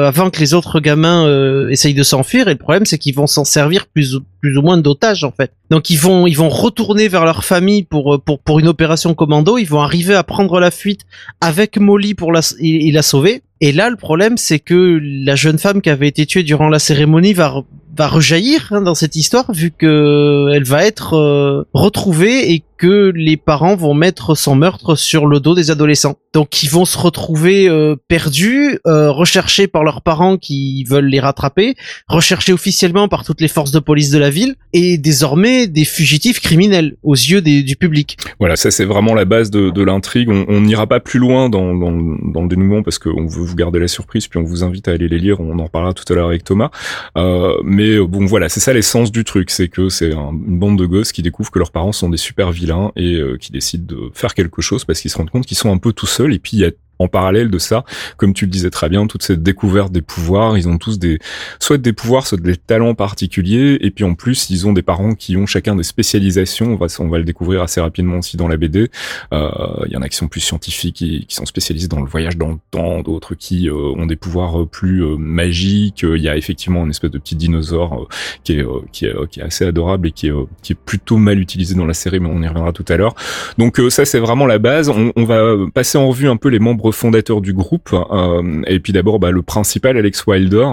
avant 0.07 0.29
que 0.29 0.39
les 0.39 0.53
autres 0.53 0.79
gamins 0.79 1.27
essayent 1.69 1.93
de 1.93 2.03
s'enfuir. 2.03 2.47
Et 2.47 2.53
le 2.53 2.57
problème, 2.57 2.85
c'est 2.85 2.97
qu'ils 2.97 3.15
vont 3.15 3.27
s'en 3.27 3.45
servir 3.45 3.87
plus 3.87 4.17
plus 4.41 4.57
ou 4.57 4.61
moins 4.61 4.77
d'otages 4.77 5.23
en 5.23 5.31
fait. 5.31 5.51
Donc 5.69 5.89
ils 5.89 5.99
vont 5.99 6.27
ils 6.27 6.37
vont 6.37 6.49
retourner 6.49 7.07
vers 7.07 7.25
leur 7.25 7.43
famille 7.43 7.83
pour 7.83 8.21
pour 8.23 8.39
pour 8.39 8.59
une 8.59 8.67
opération 8.67 9.13
commando. 9.13 9.57
Ils 9.57 9.69
vont 9.69 9.81
arriver 9.81 10.15
à 10.15 10.23
prendre 10.23 10.59
la 10.59 10.71
fuite 10.71 11.01
avec 11.41 11.77
Molly 11.77 12.13
pour 12.13 12.31
la 12.31 12.41
et 12.59 12.91
la 12.91 13.01
sauver. 13.01 13.43
Et 13.63 13.71
là, 13.71 13.91
le 13.91 13.95
problème, 13.95 14.37
c'est 14.37 14.57
que 14.57 14.99
la 15.01 15.35
jeune 15.35 15.59
femme 15.59 15.81
qui 15.81 15.91
avait 15.91 16.07
été 16.07 16.25
tuée 16.25 16.41
durant 16.41 16.67
la 16.67 16.79
cérémonie 16.79 17.33
va 17.33 17.63
va 17.95 18.07
rejaillir 18.07 18.69
hein, 18.71 18.81
dans 18.81 18.95
cette 18.95 19.15
histoire 19.15 19.51
vu 19.51 19.71
que 19.71 20.47
elle 20.53 20.63
va 20.63 20.85
être 20.85 21.15
euh, 21.15 21.67
retrouvée 21.73 22.53
et 22.53 22.63
que 22.81 23.11
les 23.13 23.37
parents 23.37 23.75
vont 23.75 23.93
mettre 23.93 24.33
son 24.33 24.55
meurtre 24.55 24.95
sur 24.95 25.27
le 25.27 25.39
dos 25.39 25.53
des 25.53 25.69
adolescents. 25.69 26.17
Donc 26.33 26.63
ils 26.63 26.69
vont 26.69 26.83
se 26.83 26.97
retrouver 26.97 27.69
euh, 27.69 27.95
perdus, 28.07 28.79
euh, 28.87 29.11
recherchés 29.11 29.67
par 29.67 29.83
leurs 29.83 30.01
parents 30.01 30.37
qui 30.37 30.83
veulent 30.85 31.05
les 31.05 31.19
rattraper, 31.19 31.75
recherchés 32.07 32.53
officiellement 32.53 33.07
par 33.07 33.23
toutes 33.23 33.39
les 33.39 33.49
forces 33.49 33.69
de 33.69 33.77
police 33.77 34.09
de 34.09 34.17
la 34.17 34.31
ville 34.31 34.55
et 34.73 34.97
désormais 34.97 35.67
des 35.67 35.85
fugitifs 35.85 36.39
criminels 36.39 36.95
aux 37.03 37.13
yeux 37.13 37.41
du 37.41 37.75
public. 37.75 38.17
Voilà, 38.39 38.55
ça 38.55 38.71
c'est 38.71 38.85
vraiment 38.85 39.13
la 39.13 39.25
base 39.25 39.51
de, 39.51 39.69
de 39.69 39.83
l'intrigue. 39.83 40.29
On 40.31 40.61
n'ira 40.61 40.87
pas 40.87 40.99
plus 40.99 41.19
loin 41.19 41.49
dans, 41.49 41.75
dans, 41.75 41.91
dans 41.91 42.41
le 42.41 42.47
dénouement 42.47 42.81
parce 42.81 42.97
qu'on 42.97 43.27
veut 43.27 43.43
vous 43.43 43.55
garder 43.55 43.77
la 43.77 43.87
surprise, 43.87 44.25
puis 44.25 44.39
on 44.39 44.43
vous 44.43 44.63
invite 44.63 44.87
à 44.87 44.93
aller 44.93 45.07
les 45.07 45.19
lire. 45.19 45.39
On 45.39 45.59
en 45.59 45.65
reparlera 45.65 45.93
tout 45.93 46.11
à 46.11 46.15
l'heure 46.15 46.29
avec 46.29 46.45
Thomas. 46.45 46.71
Euh, 47.15 47.57
mais 47.63 47.99
bon, 47.99 48.25
voilà, 48.25 48.49
c'est 48.49 48.59
ça 48.59 48.73
l'essence 48.73 49.11
du 49.11 49.23
truc, 49.23 49.51
c'est 49.51 49.67
que 49.67 49.89
c'est 49.89 50.13
une 50.13 50.57
bande 50.57 50.79
de 50.79 50.87
gosses 50.87 51.11
qui 51.11 51.21
découvrent 51.21 51.51
que 51.51 51.59
leurs 51.59 51.71
parents 51.71 51.91
sont 51.91 52.09
des 52.09 52.17
super 52.17 52.51
vilains 52.51 52.70
et 52.95 53.15
euh, 53.15 53.37
qui 53.37 53.51
décident 53.51 53.85
de 53.85 54.11
faire 54.13 54.33
quelque 54.33 54.61
chose 54.61 54.85
parce 54.85 55.01
qu'ils 55.01 55.11
se 55.11 55.17
rendent 55.17 55.29
compte 55.29 55.45
qu'ils 55.45 55.57
sont 55.57 55.71
un 55.71 55.77
peu 55.77 55.93
tout 55.93 56.07
seuls 56.07 56.33
et 56.33 56.39
puis 56.39 56.57
il 56.57 56.59
y 56.59 56.65
a 56.65 56.71
en 57.01 57.07
parallèle 57.07 57.49
de 57.49 57.57
ça, 57.57 57.83
comme 58.17 58.33
tu 58.33 58.45
le 58.45 58.51
disais 58.51 58.69
très 58.69 58.89
bien, 58.89 59.07
toute 59.07 59.23
cette 59.23 59.43
découverte 59.43 59.91
des 59.91 60.01
pouvoirs, 60.01 60.57
ils 60.57 60.67
ont 60.67 60.77
tous 60.77 60.99
des, 60.99 61.19
soit 61.59 61.77
des 61.77 61.93
pouvoirs, 61.93 62.27
soit 62.27 62.39
des 62.39 62.57
talents 62.57 62.95
particuliers, 62.95 63.77
et 63.81 63.91
puis 63.91 64.03
en 64.03 64.13
plus, 64.13 64.49
ils 64.49 64.67
ont 64.67 64.73
des 64.73 64.81
parents 64.81 65.15
qui 65.15 65.37
ont 65.37 65.45
chacun 65.45 65.75
des 65.75 65.83
spécialisations, 65.83 66.73
on 66.73 66.75
va, 66.75 66.87
on 66.99 67.09
va 67.09 67.17
le 67.17 67.23
découvrir 67.23 67.61
assez 67.61 67.81
rapidement 67.81 68.19
aussi 68.19 68.37
dans 68.37 68.47
la 68.47 68.57
BD, 68.57 68.89
euh, 69.33 69.49
il 69.85 69.91
y 69.91 69.97
en 69.97 70.01
a 70.01 70.09
qui 70.09 70.17
sont 70.17 70.27
plus 70.27 70.41
scientifiques, 70.41 71.01
et, 71.01 71.25
qui 71.27 71.35
sont 71.35 71.45
spécialisés 71.45 71.87
dans 71.87 72.01
le 72.01 72.07
voyage 72.07 72.37
dans 72.37 72.49
le 72.49 72.57
temps, 72.71 73.01
d'autres 73.01 73.35
qui 73.35 73.69
euh, 73.69 73.73
ont 73.73 74.05
des 74.05 74.15
pouvoirs 74.15 74.67
plus 74.67 75.03
euh, 75.03 75.17
magiques, 75.17 76.03
il 76.03 76.21
y 76.21 76.29
a 76.29 76.37
effectivement 76.37 76.83
une 76.83 76.91
espèce 76.91 77.11
de 77.11 77.17
petit 77.17 77.35
dinosaure 77.35 78.07
qui, 78.43 78.59
est, 78.59 78.65
qui, 78.91 79.05
est, 79.05 79.27
qui 79.29 79.39
est 79.39 79.43
assez 79.43 79.65
adorable 79.65 80.07
et 80.07 80.11
qui 80.11 80.27
est, 80.27 80.33
qui 80.61 80.73
est 80.73 80.79
plutôt 80.79 81.17
mal 81.17 81.39
utilisé 81.39 81.75
dans 81.75 81.85
la 81.85 81.93
série, 81.93 82.19
mais 82.19 82.29
on 82.29 82.41
y 82.41 82.47
reviendra 82.47 82.71
tout 82.71 82.85
à 82.87 82.97
l'heure. 82.97 83.15
Donc 83.57 83.79
ça, 83.89 84.05
c'est 84.05 84.19
vraiment 84.19 84.45
la 84.45 84.59
base, 84.59 84.89
on, 84.89 85.11
on 85.15 85.25
va 85.25 85.55
passer 85.73 85.97
en 85.97 86.07
revue 86.07 86.27
un 86.27 86.37
peu 86.37 86.49
les 86.49 86.59
membres 86.59 86.90
fondateur 86.91 87.41
du 87.41 87.53
groupe. 87.53 87.89
Euh, 87.93 88.61
et 88.67 88.79
puis 88.79 88.93
d'abord, 88.93 89.19
bah, 89.19 89.31
le 89.31 89.41
principal, 89.41 89.97
Alex 89.97 90.25
Wilder. 90.25 90.67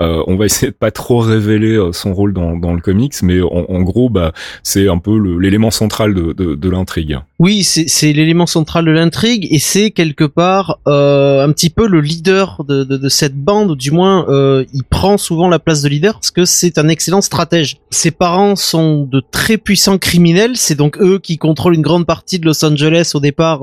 Euh, 0.00 0.22
on 0.26 0.36
va 0.36 0.46
essayer 0.46 0.70
de 0.70 0.76
pas 0.76 0.90
trop 0.90 1.18
révéler 1.18 1.76
euh, 1.76 1.92
son 1.92 2.12
rôle 2.14 2.32
dans, 2.32 2.72
le 2.72 2.80
comics, 2.80 3.14
mais 3.22 3.40
en, 3.40 3.82
gros, 3.82 4.08
bah, 4.08 4.32
c'est 4.62 4.88
un 4.88 4.98
peu 4.98 5.18
l'élément 5.38 5.70
central 5.70 6.14
de, 6.14 6.70
l'intrigue. 6.70 7.18
Oui, 7.38 7.64
c'est 7.64 8.12
l'élément 8.12 8.46
central 8.46 8.84
de 8.84 8.90
l'intrigue 8.92 9.48
et 9.50 9.58
c'est 9.58 9.90
quelque 9.90 10.24
part 10.24 10.78
un 10.86 11.50
petit 11.52 11.70
peu 11.70 11.88
le 11.88 12.00
leader 12.00 12.64
de, 12.64 13.08
cette 13.08 13.34
bande, 13.34 13.76
du 13.76 13.90
moins 13.90 14.26
il 14.72 14.84
prend 14.84 15.18
souvent 15.18 15.48
la 15.48 15.58
place 15.58 15.82
de 15.82 15.88
leader 15.88 16.14
parce 16.14 16.30
que 16.30 16.44
c'est 16.44 16.78
un 16.78 16.88
excellent 16.88 17.20
stratège. 17.20 17.78
Ses 17.90 18.12
parents 18.12 18.54
sont 18.56 19.04
de 19.04 19.20
très 19.32 19.56
puissants 19.56 19.98
criminels, 19.98 20.56
c'est 20.56 20.76
donc 20.76 20.98
eux 21.00 21.18
qui 21.18 21.38
contrôlent 21.38 21.74
une 21.74 21.82
grande 21.82 22.06
partie 22.06 22.38
de 22.38 22.46
Los 22.46 22.64
Angeles 22.64 23.12
au 23.14 23.20
départ 23.20 23.62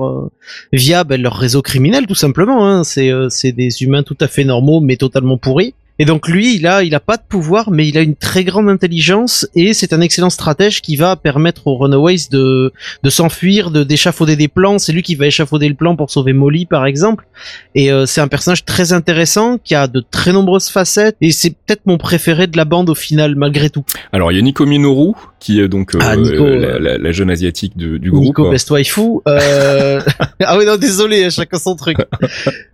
via 0.72 1.04
ben, 1.04 1.20
leur 1.20 1.36
réseau 1.36 1.62
criminel 1.62 1.97
tout 2.06 2.14
simplement. 2.14 2.68
Hein. 2.68 2.84
C'est 2.84 3.10
euh, 3.10 3.28
des 3.44 3.82
humains 3.82 4.02
tout 4.02 4.16
à 4.20 4.28
fait 4.28 4.44
normaux 4.44 4.80
mais 4.80 4.96
totalement 4.96 5.38
pourris. 5.38 5.74
Et 6.00 6.04
donc 6.04 6.28
lui, 6.28 6.54
il 6.54 6.66
a, 6.68 6.84
il 6.84 6.94
a 6.94 7.00
pas 7.00 7.16
de 7.16 7.22
pouvoir, 7.28 7.72
mais 7.72 7.88
il 7.88 7.98
a 7.98 8.02
une 8.02 8.14
très 8.14 8.44
grande 8.44 8.68
intelligence 8.68 9.48
et 9.56 9.74
c'est 9.74 9.92
un 9.92 10.00
excellent 10.00 10.30
stratège 10.30 10.80
qui 10.80 10.94
va 10.94 11.16
permettre 11.16 11.66
aux 11.66 11.76
Runaways 11.76 12.28
de, 12.30 12.72
de 13.02 13.10
s'enfuir, 13.10 13.72
de 13.72 13.82
d'échafauder 13.82 14.36
des 14.36 14.46
plans. 14.46 14.78
C'est 14.78 14.92
lui 14.92 15.02
qui 15.02 15.16
va 15.16 15.26
échafauder 15.26 15.68
le 15.68 15.74
plan 15.74 15.96
pour 15.96 16.10
sauver 16.10 16.32
Molly, 16.32 16.66
par 16.66 16.86
exemple. 16.86 17.26
Et 17.74 17.90
euh, 17.90 18.06
c'est 18.06 18.20
un 18.20 18.28
personnage 18.28 18.64
très 18.64 18.92
intéressant 18.92 19.58
qui 19.58 19.74
a 19.74 19.88
de 19.88 20.00
très 20.08 20.32
nombreuses 20.32 20.68
facettes 20.68 21.16
et 21.20 21.32
c'est 21.32 21.50
peut-être 21.50 21.82
mon 21.84 21.98
préféré 21.98 22.46
de 22.46 22.56
la 22.56 22.64
bande 22.64 22.90
au 22.90 22.94
final, 22.94 23.34
malgré 23.34 23.68
tout. 23.68 23.84
Alors 24.12 24.30
il 24.30 24.36
y 24.36 24.38
a 24.38 24.42
Nico 24.42 24.66
Minoru 24.66 25.14
qui 25.40 25.60
est 25.60 25.68
donc 25.68 25.94
euh, 25.94 25.98
ah, 26.02 26.14
euh, 26.16 26.78
la, 26.78 26.98
la, 26.98 27.12
jeune 27.12 27.30
asiatique 27.30 27.76
du, 27.76 27.98
du 27.98 28.10
groupe. 28.10 28.24
Nico 28.24 28.50
Best 28.50 28.70
Waifu. 28.70 29.20
ah 29.26 30.58
oui 30.58 30.66
non 30.66 30.76
désolé, 30.76 31.30
chacun 31.30 31.58
son 31.58 31.76
truc. 31.76 31.98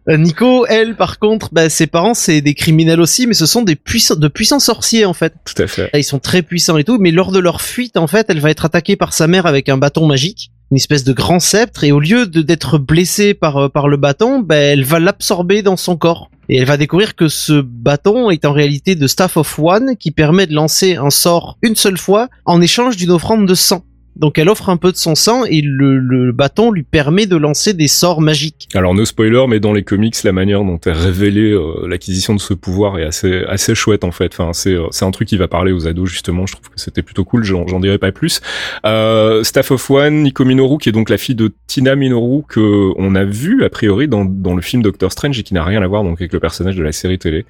Nico, 0.08 0.66
elle 0.66 0.96
par 0.96 1.18
contre, 1.18 1.50
bah, 1.52 1.68
ses 1.68 1.86
parents 1.86 2.14
c'est 2.14 2.40
des 2.40 2.54
criminels 2.54 3.00
aussi 3.00 3.26
mais 3.26 3.34
ce 3.34 3.46
sont 3.46 3.62
des 3.62 3.76
puissants, 3.76 4.16
de 4.16 4.28
puissants 4.28 4.60
sorciers 4.60 5.04
en 5.04 5.14
fait. 5.14 5.34
Tout 5.44 5.62
à 5.62 5.66
fait. 5.66 5.90
Ils 5.94 6.04
sont 6.04 6.18
très 6.18 6.42
puissants 6.42 6.78
et 6.78 6.84
tout, 6.84 6.98
mais 6.98 7.10
lors 7.10 7.32
de 7.32 7.38
leur 7.38 7.60
fuite, 7.60 7.96
en 7.96 8.06
fait, 8.06 8.26
elle 8.28 8.40
va 8.40 8.50
être 8.50 8.64
attaquée 8.64 8.96
par 8.96 9.12
sa 9.12 9.26
mère 9.26 9.46
avec 9.46 9.68
un 9.68 9.76
bâton 9.76 10.06
magique, 10.06 10.50
une 10.70 10.76
espèce 10.76 11.04
de 11.04 11.12
grand 11.12 11.40
sceptre, 11.40 11.84
et 11.84 11.92
au 11.92 12.00
lieu 12.00 12.26
d'être 12.26 12.78
blessée 12.78 13.34
par 13.34 13.56
euh, 13.56 13.68
par 13.68 13.88
le 13.88 13.96
bâton, 13.96 14.40
ben 14.40 14.56
elle 14.56 14.84
va 14.84 15.00
l'absorber 15.00 15.62
dans 15.62 15.76
son 15.76 15.96
corps. 15.96 16.30
Et 16.48 16.58
elle 16.58 16.66
va 16.66 16.76
découvrir 16.76 17.16
que 17.16 17.28
ce 17.28 17.60
bâton 17.60 18.30
est 18.30 18.44
en 18.44 18.52
réalité 18.52 18.94
de 18.94 19.06
Staff 19.06 19.36
of 19.36 19.58
One 19.58 19.96
qui 19.96 20.10
permet 20.10 20.46
de 20.46 20.54
lancer 20.54 20.96
un 20.96 21.10
sort 21.10 21.56
une 21.62 21.76
seule 21.76 21.96
fois 21.96 22.28
en 22.44 22.60
échange 22.60 22.96
d'une 22.96 23.10
offrande 23.10 23.46
de 23.46 23.54
sang. 23.54 23.84
Donc 24.16 24.38
elle 24.38 24.48
offre 24.48 24.68
un 24.68 24.76
peu 24.76 24.92
de 24.92 24.96
son 24.96 25.14
sang 25.14 25.44
et 25.44 25.60
le, 25.62 26.32
bâton 26.32 26.70
lui 26.70 26.82
permet 26.82 27.26
de 27.26 27.36
lancer 27.36 27.74
des 27.74 27.88
sorts 27.88 28.20
magiques. 28.20 28.68
Alors 28.74 28.94
no 28.94 29.04
spoiler, 29.04 29.44
mais 29.48 29.60
dans 29.60 29.72
les 29.72 29.82
comics, 29.82 30.22
la 30.22 30.32
manière 30.32 30.62
dont 30.64 30.80
est 30.86 30.92
révélée 30.92 31.52
euh, 31.52 31.86
l'acquisition 31.88 32.34
de 32.34 32.40
ce 32.40 32.54
pouvoir 32.54 32.98
est 32.98 33.04
assez 33.04 33.42
assez 33.48 33.74
chouette 33.74 34.04
en 34.04 34.12
fait. 34.12 34.32
Enfin 34.32 34.52
c'est 34.52 34.74
euh, 34.74 34.86
c'est 34.90 35.04
un 35.04 35.10
truc 35.10 35.28
qui 35.28 35.36
va 35.36 35.48
parler 35.48 35.72
aux 35.72 35.86
ados 35.86 36.08
justement. 36.08 36.46
Je 36.46 36.54
trouve 36.54 36.70
que 36.70 36.80
c'était 36.80 37.02
plutôt 37.02 37.24
cool. 37.24 37.44
J'en 37.44 37.80
dirai 37.80 37.98
pas 37.98 38.12
plus. 38.12 38.40
Euh, 38.86 39.42
Staff 39.42 39.70
of 39.72 39.90
One, 39.90 40.22
Nico 40.22 40.44
Minoru, 40.44 40.78
qui 40.78 40.88
est 40.88 40.92
donc 40.92 41.10
la 41.10 41.18
fille 41.18 41.34
de 41.34 41.52
Tina 41.66 41.96
Minoru 41.96 42.42
que 42.48 42.92
on 42.96 43.14
a 43.14 43.24
vu 43.24 43.64
a 43.64 43.70
priori 43.70 44.08
dans 44.08 44.24
dans 44.24 44.54
le 44.54 44.62
film 44.62 44.82
Doctor 44.82 45.10
Strange 45.10 45.38
et 45.38 45.42
qui 45.42 45.54
n'a 45.54 45.64
rien 45.64 45.82
à 45.82 45.86
voir 45.86 46.04
donc 46.04 46.20
avec 46.20 46.32
le 46.32 46.40
personnage 46.40 46.76
de 46.76 46.82
la 46.82 46.92
série 46.92 47.18
télé. 47.18 47.44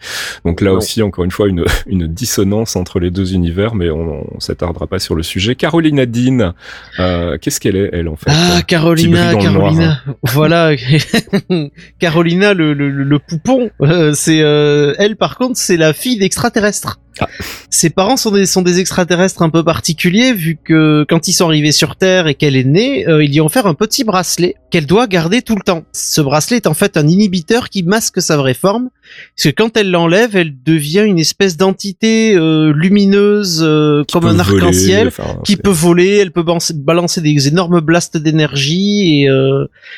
Donc 0.45 0.61
là 0.61 0.73
aussi 0.73 1.03
encore 1.03 1.25
une 1.25 1.31
fois 1.31 1.49
une 1.49 1.65
une 1.87 2.07
dissonance 2.07 2.77
entre 2.77 3.01
les 3.01 3.11
deux 3.11 3.35
univers, 3.35 3.75
mais 3.75 3.91
on, 3.91 4.35
on 4.35 4.41
s'attardera 4.41 4.87
pas 4.87 4.99
sur 4.99 5.15
le 5.15 5.23
sujet. 5.23 5.55
Carolina 5.55 6.07
Dean 6.07 6.54
euh, 6.99 7.39
qu'est-ce 7.39 7.61
qu'elle 7.61 7.77
est, 7.77 7.91
elle, 7.93 8.09
en 8.09 8.17
fait 8.17 8.31
Ah, 8.31 8.63
Carolina, 8.67 9.35
Carolina. 9.35 10.03
voilà. 10.23 10.73
Carolina, 11.99 12.55
le, 12.55 12.73
le, 12.73 12.91
le 12.91 13.19
poupon. 13.19 13.71
Euh, 13.81 14.13
c'est 14.15 14.41
euh, 14.41 14.95
elle, 14.99 15.17
par 15.17 15.37
contre, 15.37 15.59
c'est 15.59 15.77
la 15.77 15.93
fille 15.93 16.19
d'extraterrestres. 16.19 17.01
Ah. 17.21 17.29
Ses 17.71 17.91
parents 17.91 18.17
sont 18.17 18.33
des, 18.33 18.45
sont 18.45 18.63
des 18.63 18.81
extraterrestres 18.81 19.43
un 19.43 19.51
peu 19.51 19.63
particuliers 19.63 20.33
vu 20.33 20.59
que 20.63 21.05
quand 21.09 21.29
ils 21.29 21.33
sont 21.33 21.47
arrivés 21.47 21.71
sur 21.71 21.95
Terre 21.97 22.27
et 22.27 22.35
qu'elle 22.35 22.57
est 22.57 22.65
née, 22.65 23.07
euh, 23.07 23.23
ils 23.23 23.31
lui 23.31 23.41
ont 23.41 23.47
offert 23.47 23.67
un 23.67 23.75
petit 23.75 24.03
bracelet 24.03 24.57
qu'elle 24.71 24.87
doit 24.87 25.07
garder 25.07 25.43
tout 25.43 25.55
le 25.55 25.63
temps. 25.63 25.85
Ce 25.93 26.21
bracelet 26.21 26.57
est 26.57 26.67
en 26.67 26.75
fait 26.75 26.97
un 26.97 27.07
inhibiteur 27.07 27.69
qui 27.69 27.85
masque 27.85 28.21
sa 28.21 28.37
vraie 28.37 28.55
forme, 28.55 28.91
parce 29.37 29.45
que 29.45 29.55
quand 29.55 29.77
elle 29.77 29.91
l'enlève, 29.91 30.37
elle 30.37 30.55
devient 30.65 31.05
une 31.07 31.19
espèce 31.19 31.57
d'entité 31.57 32.35
euh, 32.35 32.73
lumineuse 32.75 33.61
euh, 33.63 34.05
comme 34.13 34.27
un 34.27 34.39
arc-en-ciel 34.39 35.11
qui 35.45 35.57
peut 35.57 35.71
voler, 35.71 36.17
elle 36.17 36.31
peut 36.31 36.45
balancer 36.75 37.21
des 37.21 37.49
énormes 37.49 37.81
blasts 37.81 38.17
d'énergie 38.17 39.23
et 39.23 39.31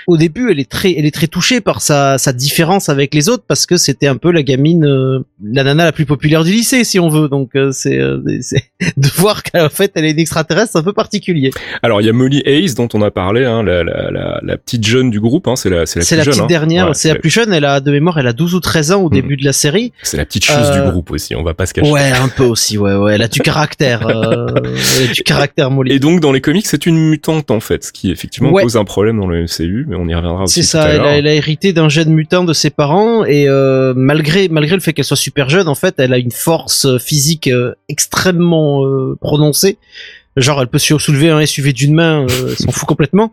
au 0.06 0.16
début, 0.16 0.50
elle 0.50 0.60
est 0.60 0.70
très 0.70 0.94
elle 0.96 1.06
est 1.06 1.14
très 1.14 1.26
touchée 1.26 1.60
par 1.60 1.82
sa, 1.82 2.18
sa 2.18 2.32
différence 2.32 2.88
avec 2.88 3.14
les 3.14 3.28
autres 3.28 3.44
parce 3.46 3.66
que 3.66 3.76
c'était 3.76 4.06
un 4.06 4.16
peu 4.16 4.30
la 4.30 4.42
gamine 4.42 5.24
la 5.44 5.64
nana 5.64 5.84
la 5.84 5.92
plus 5.92 6.06
populaire 6.06 6.44
du 6.44 6.52
lycée 6.52 6.84
si 6.84 6.98
on 6.98 7.08
veut. 7.08 7.28
Donc 7.28 7.54
euh, 7.54 7.70
c'est 7.72 7.98
euh, 7.98 8.18
de 8.96 9.08
voir 9.16 9.42
qu'en 9.42 9.68
fait 9.68 9.92
elle 9.94 10.04
est 10.04 10.12
une 10.12 10.18
extraterrestre, 10.18 10.76
un 10.76 10.82
peu 10.82 10.92
particulier. 10.92 11.50
Alors 11.82 12.00
il 12.00 12.06
y 12.06 12.10
a 12.10 12.12
Molly 12.12 12.42
Hayes 12.46 12.74
dont 12.74 12.88
on 12.94 13.02
a 13.02 13.10
parlé, 13.10 13.44
hein, 13.44 13.62
la, 13.62 13.84
la, 13.84 14.10
la, 14.10 14.40
la, 14.42 14.56
petite 14.56 14.86
jeune 14.86 15.10
du 15.10 15.20
groupe, 15.20 15.48
hein, 15.48 15.56
c'est 15.56 15.70
la 15.70 15.86
c'est 15.86 16.00
la, 16.00 16.04
plus 16.04 16.16
la 16.16 16.22
jeune, 16.22 16.32
petite 16.32 16.42
hein. 16.42 16.46
dernière, 16.46 16.96
c'est 16.96 17.08
la 17.08 17.16
plus 17.16 17.30
jeune. 17.30 17.52
Elle 17.52 17.64
a 17.64 17.80
de 17.80 17.90
mémoire, 17.90 18.18
elle 18.18 18.26
a 18.26 18.32
12 18.32 18.54
ou 18.54 18.60
13 18.60 18.92
ans 18.92 18.95
au 18.98 19.08
hmm. 19.08 19.12
début 19.12 19.36
de 19.36 19.44
la 19.44 19.52
série. 19.52 19.92
C'est 20.02 20.16
la 20.16 20.24
petite 20.24 20.44
chose 20.44 20.70
du 20.70 20.78
euh, 20.78 20.90
groupe 20.90 21.10
aussi, 21.10 21.34
on 21.34 21.42
va 21.42 21.54
pas 21.54 21.66
se 21.66 21.74
cacher. 21.74 21.90
Ouais, 21.90 22.12
un 22.12 22.28
peu 22.28 22.44
aussi, 22.44 22.78
ouais, 22.78 22.94
ouais. 22.94 23.14
Elle 23.14 23.22
a 23.22 23.28
du 23.28 23.40
caractère, 23.40 24.06
elle 24.08 25.08
a 25.08 25.12
du 25.12 25.22
caractère 25.24 25.70
Molly. 25.70 25.92
Et 25.92 25.98
donc 25.98 26.20
dans 26.20 26.32
les 26.32 26.40
comics, 26.40 26.66
c'est 26.66 26.86
une 26.86 26.98
mutante 26.98 27.50
en 27.50 27.60
fait, 27.60 27.84
ce 27.84 27.92
qui 27.92 28.10
effectivement 28.10 28.52
pose 28.52 28.76
un 28.76 28.84
problème 28.84 29.18
dans 29.18 29.26
le 29.26 29.42
MCU, 29.42 29.86
mais 29.88 29.96
on 29.96 30.06
y 30.08 30.14
reviendra 30.14 30.44
aussi. 30.44 30.62
C'est 30.62 30.70
ça, 30.70 30.88
elle 30.88 31.00
a, 31.00 31.18
elle 31.18 31.26
a, 31.26 31.34
hérité 31.34 31.72
d'un 31.72 31.88
gène 31.88 32.10
mutant 32.10 32.44
de 32.44 32.52
ses 32.52 32.70
parents 32.70 33.24
et 33.24 33.46
malgré 33.94 34.48
malgré 34.48 34.74
le 34.74 34.80
fait 34.80 34.92
qu'elle 34.92 35.04
soit 35.04 35.16
super 35.16 35.48
jeune, 35.48 35.68
en 35.68 35.74
fait, 35.74 35.94
elle 35.98 36.12
a 36.12 36.18
une 36.18 36.30
force 36.30 36.98
physique 36.98 37.48
euh, 37.48 37.74
extrêmement 37.88 38.84
euh, 38.84 39.16
prononcée 39.20 39.78
Genre, 40.36 40.60
elle 40.60 40.68
peut 40.68 40.78
soulever 40.78 41.30
un 41.30 41.44
SUV 41.44 41.72
d'une 41.72 41.94
main, 41.94 42.26
euh, 42.28 42.54
s'en 42.56 42.70
fout 42.70 42.86
complètement. 42.86 43.32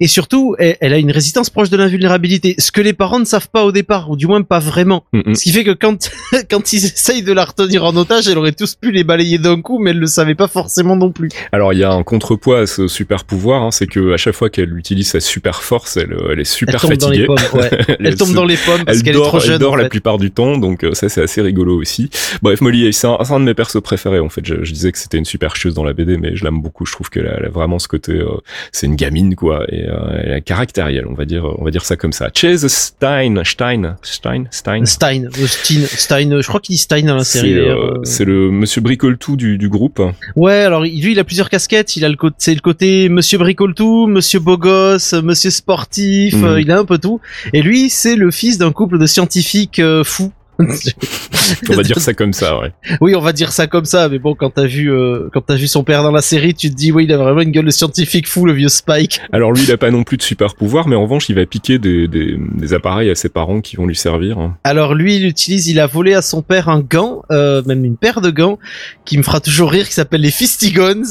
Et 0.00 0.08
surtout, 0.08 0.56
elle, 0.58 0.92
a 0.92 0.98
une 0.98 1.10
résistance 1.10 1.50
proche 1.50 1.68
de 1.68 1.76
l'invulnérabilité, 1.76 2.54
ce 2.58 2.72
que 2.72 2.80
les 2.80 2.94
parents 2.94 3.18
ne 3.18 3.26
savent 3.26 3.48
pas 3.48 3.64
au 3.64 3.72
départ, 3.72 4.10
ou 4.10 4.16
du 4.16 4.26
moins 4.26 4.42
pas 4.42 4.58
vraiment. 4.58 5.04
Ce 5.12 5.42
qui 5.42 5.52
fait 5.52 5.64
que 5.64 5.72
quand 5.72 6.10
quand 6.50 6.72
ils 6.72 6.84
essayent 6.84 7.22
de 7.22 7.32
la 7.32 7.44
retenir 7.44 7.84
en 7.84 7.94
otage, 7.96 8.28
elle 8.28 8.38
aurait 8.38 8.52
tous 8.52 8.74
pu 8.74 8.90
les 8.92 9.04
balayer 9.04 9.38
d'un 9.38 9.60
coup, 9.60 9.78
mais 9.78 9.90
elle 9.90 9.98
le 9.98 10.06
savait 10.06 10.34
pas 10.34 10.48
forcément 10.48 10.96
non 10.96 11.10
plus. 11.10 11.28
Alors 11.52 11.72
il 11.72 11.78
y 11.78 11.84
a 11.84 11.92
un 11.92 12.02
contrepoids 12.02 12.60
à 12.60 12.66
ce 12.66 12.88
super 12.88 13.24
pouvoir, 13.24 13.62
hein, 13.62 13.70
c'est 13.70 13.86
que 13.86 14.12
à 14.12 14.16
chaque 14.16 14.34
fois 14.34 14.50
qu'elle 14.50 14.76
utilise 14.76 15.08
sa 15.08 15.20
super 15.20 15.62
force, 15.62 15.96
elle, 15.96 16.16
elle 16.30 16.40
est 16.40 16.44
super 16.44 16.76
elle 16.76 16.80
tombe 16.80 16.90
fatiguée. 16.90 17.26
Dans 17.26 17.34
les 17.34 17.42
pommes, 17.42 17.60
ouais. 17.60 17.96
elle, 18.00 18.16
tombe 18.16 18.32
dans 18.32 18.44
les 18.44 18.56
pommes 18.56 18.84
parce 18.84 19.02
qu'elle 19.02 19.16
est 19.16 19.20
trop 19.20 19.40
jeune. 19.40 19.52
Elle 19.52 19.58
dort 19.58 19.76
la 19.76 19.88
plupart 19.88 20.18
du 20.18 20.30
temps, 20.30 20.56
donc 20.56 20.84
euh, 20.84 20.94
ça 20.94 21.08
c'est 21.08 21.22
assez 21.22 21.42
rigolo 21.42 21.78
aussi. 21.78 22.10
Bref, 22.42 22.60
Molly, 22.60 22.92
c'est 22.92 23.06
un, 23.06 23.18
un, 23.18 23.40
de 23.40 23.44
mes 23.44 23.54
persos 23.54 23.82
préférés 23.82 24.20
en 24.20 24.28
fait. 24.28 24.44
Je, 24.44 24.64
je 24.64 24.72
disais 24.72 24.92
que 24.92 24.98
c'était 24.98 25.18
une 25.18 25.24
super 25.24 25.56
chose 25.56 25.74
dans 25.74 25.84
la 25.84 25.92
BD, 25.92 26.16
mais 26.16 26.37
je 26.38 26.44
l'aime 26.44 26.60
beaucoup. 26.60 26.86
Je 26.86 26.92
trouve 26.92 27.10
qu'elle 27.10 27.26
a, 27.26 27.48
vraiment 27.48 27.78
ce 27.78 27.88
côté, 27.88 28.12
euh, 28.12 28.28
c'est 28.72 28.86
une 28.86 28.96
gamine 28.96 29.34
quoi, 29.34 29.64
et 29.68 29.84
euh, 29.86 30.22
elle 30.22 30.32
est 30.32 30.42
caractérielle, 30.42 31.06
on 31.08 31.14
va 31.14 31.24
dire, 31.24 31.44
on 31.58 31.64
va 31.64 31.70
dire 31.70 31.84
ça 31.84 31.96
comme 31.96 32.12
ça. 32.12 32.30
Chase 32.34 32.66
Stein, 32.66 33.42
Stein, 33.44 33.96
Stein, 34.02 34.44
Stein, 34.50 34.84
Stein, 34.84 35.28
Stein, 35.30 35.84
Stein. 35.86 36.40
Je 36.40 36.46
crois 36.46 36.60
qu'il 36.60 36.74
dit 36.74 36.78
Stein 36.78 37.02
dans 37.02 37.16
la 37.16 37.24
série. 37.24 37.58
C'est 38.04 38.24
le 38.24 38.50
Monsieur 38.50 38.80
Bricole 38.80 39.18
tout 39.18 39.36
du, 39.36 39.58
du 39.58 39.68
groupe. 39.68 40.00
Ouais, 40.36 40.62
alors 40.62 40.82
lui 40.82 41.12
il 41.12 41.18
a 41.18 41.24
plusieurs 41.24 41.50
casquettes. 41.50 41.96
Il 41.96 42.04
a 42.04 42.08
le 42.08 42.16
côté, 42.16 42.36
c'est 42.38 42.54
le 42.54 42.60
côté 42.60 43.08
Monsieur 43.08 43.38
Bricole 43.38 43.74
tout, 43.74 44.06
Monsieur 44.06 44.40
beau 44.40 44.56
gosse, 44.56 45.12
Monsieur 45.14 45.50
sportif. 45.50 46.34
Mhm. 46.34 46.58
il 46.60 46.70
a 46.70 46.78
un 46.78 46.84
peu 46.84 46.98
tout. 46.98 47.20
Et 47.52 47.62
lui 47.62 47.90
c'est 47.90 48.16
le 48.16 48.30
fils 48.30 48.58
d'un 48.58 48.72
couple 48.72 48.98
de 48.98 49.06
scientifiques 49.06 49.82
fous 50.04 50.32
on 50.58 51.74
va 51.74 51.82
dire 51.82 52.00
ça 52.00 52.14
comme 52.14 52.32
ça, 52.32 52.58
ouais. 52.58 52.72
Oui, 53.00 53.14
on 53.14 53.20
va 53.20 53.32
dire 53.32 53.52
ça 53.52 53.66
comme 53.66 53.84
ça, 53.84 54.08
mais 54.08 54.18
bon, 54.18 54.34
quand 54.34 54.50
t'as 54.50 54.66
vu, 54.66 54.92
euh, 54.92 55.28
quand 55.32 55.40
t'as 55.40 55.54
vu 55.54 55.68
son 55.68 55.84
père 55.84 56.02
dans 56.02 56.10
la 56.10 56.22
série, 56.22 56.54
tu 56.54 56.70
te 56.70 56.74
dis, 56.74 56.92
oui, 56.92 57.04
il 57.04 57.12
a 57.12 57.16
vraiment 57.16 57.40
une 57.40 57.52
gueule 57.52 57.64
de 57.64 57.70
scientifique 57.70 58.28
fou, 58.28 58.44
le 58.44 58.52
vieux 58.52 58.68
Spike. 58.68 59.20
Alors 59.32 59.52
lui, 59.52 59.62
il 59.62 59.72
a 59.72 59.76
pas 59.76 59.90
non 59.90 60.02
plus 60.02 60.16
de 60.16 60.22
super 60.22 60.54
pouvoir, 60.54 60.88
mais 60.88 60.96
en 60.96 61.02
revanche, 61.02 61.28
il 61.28 61.36
va 61.36 61.46
piquer 61.46 61.78
des, 61.78 62.08
des, 62.08 62.36
des 62.38 62.74
appareils 62.74 63.10
à 63.10 63.14
ses 63.14 63.28
parents 63.28 63.60
qui 63.60 63.76
vont 63.76 63.86
lui 63.86 63.96
servir. 63.96 64.38
Hein. 64.38 64.56
Alors 64.64 64.94
lui, 64.94 65.16
il 65.16 65.26
utilise, 65.26 65.68
il 65.68 65.80
a 65.80 65.86
volé 65.86 66.14
à 66.14 66.22
son 66.22 66.42
père 66.42 66.68
un 66.68 66.80
gant, 66.80 67.22
euh, 67.30 67.62
même 67.66 67.84
une 67.84 67.96
paire 67.96 68.20
de 68.20 68.30
gants, 68.30 68.58
qui 69.04 69.16
me 69.18 69.22
fera 69.22 69.40
toujours 69.40 69.70
rire, 69.70 69.86
qui 69.86 69.94
s'appelle 69.94 70.20
les 70.20 70.30
Fistigons, 70.30 71.02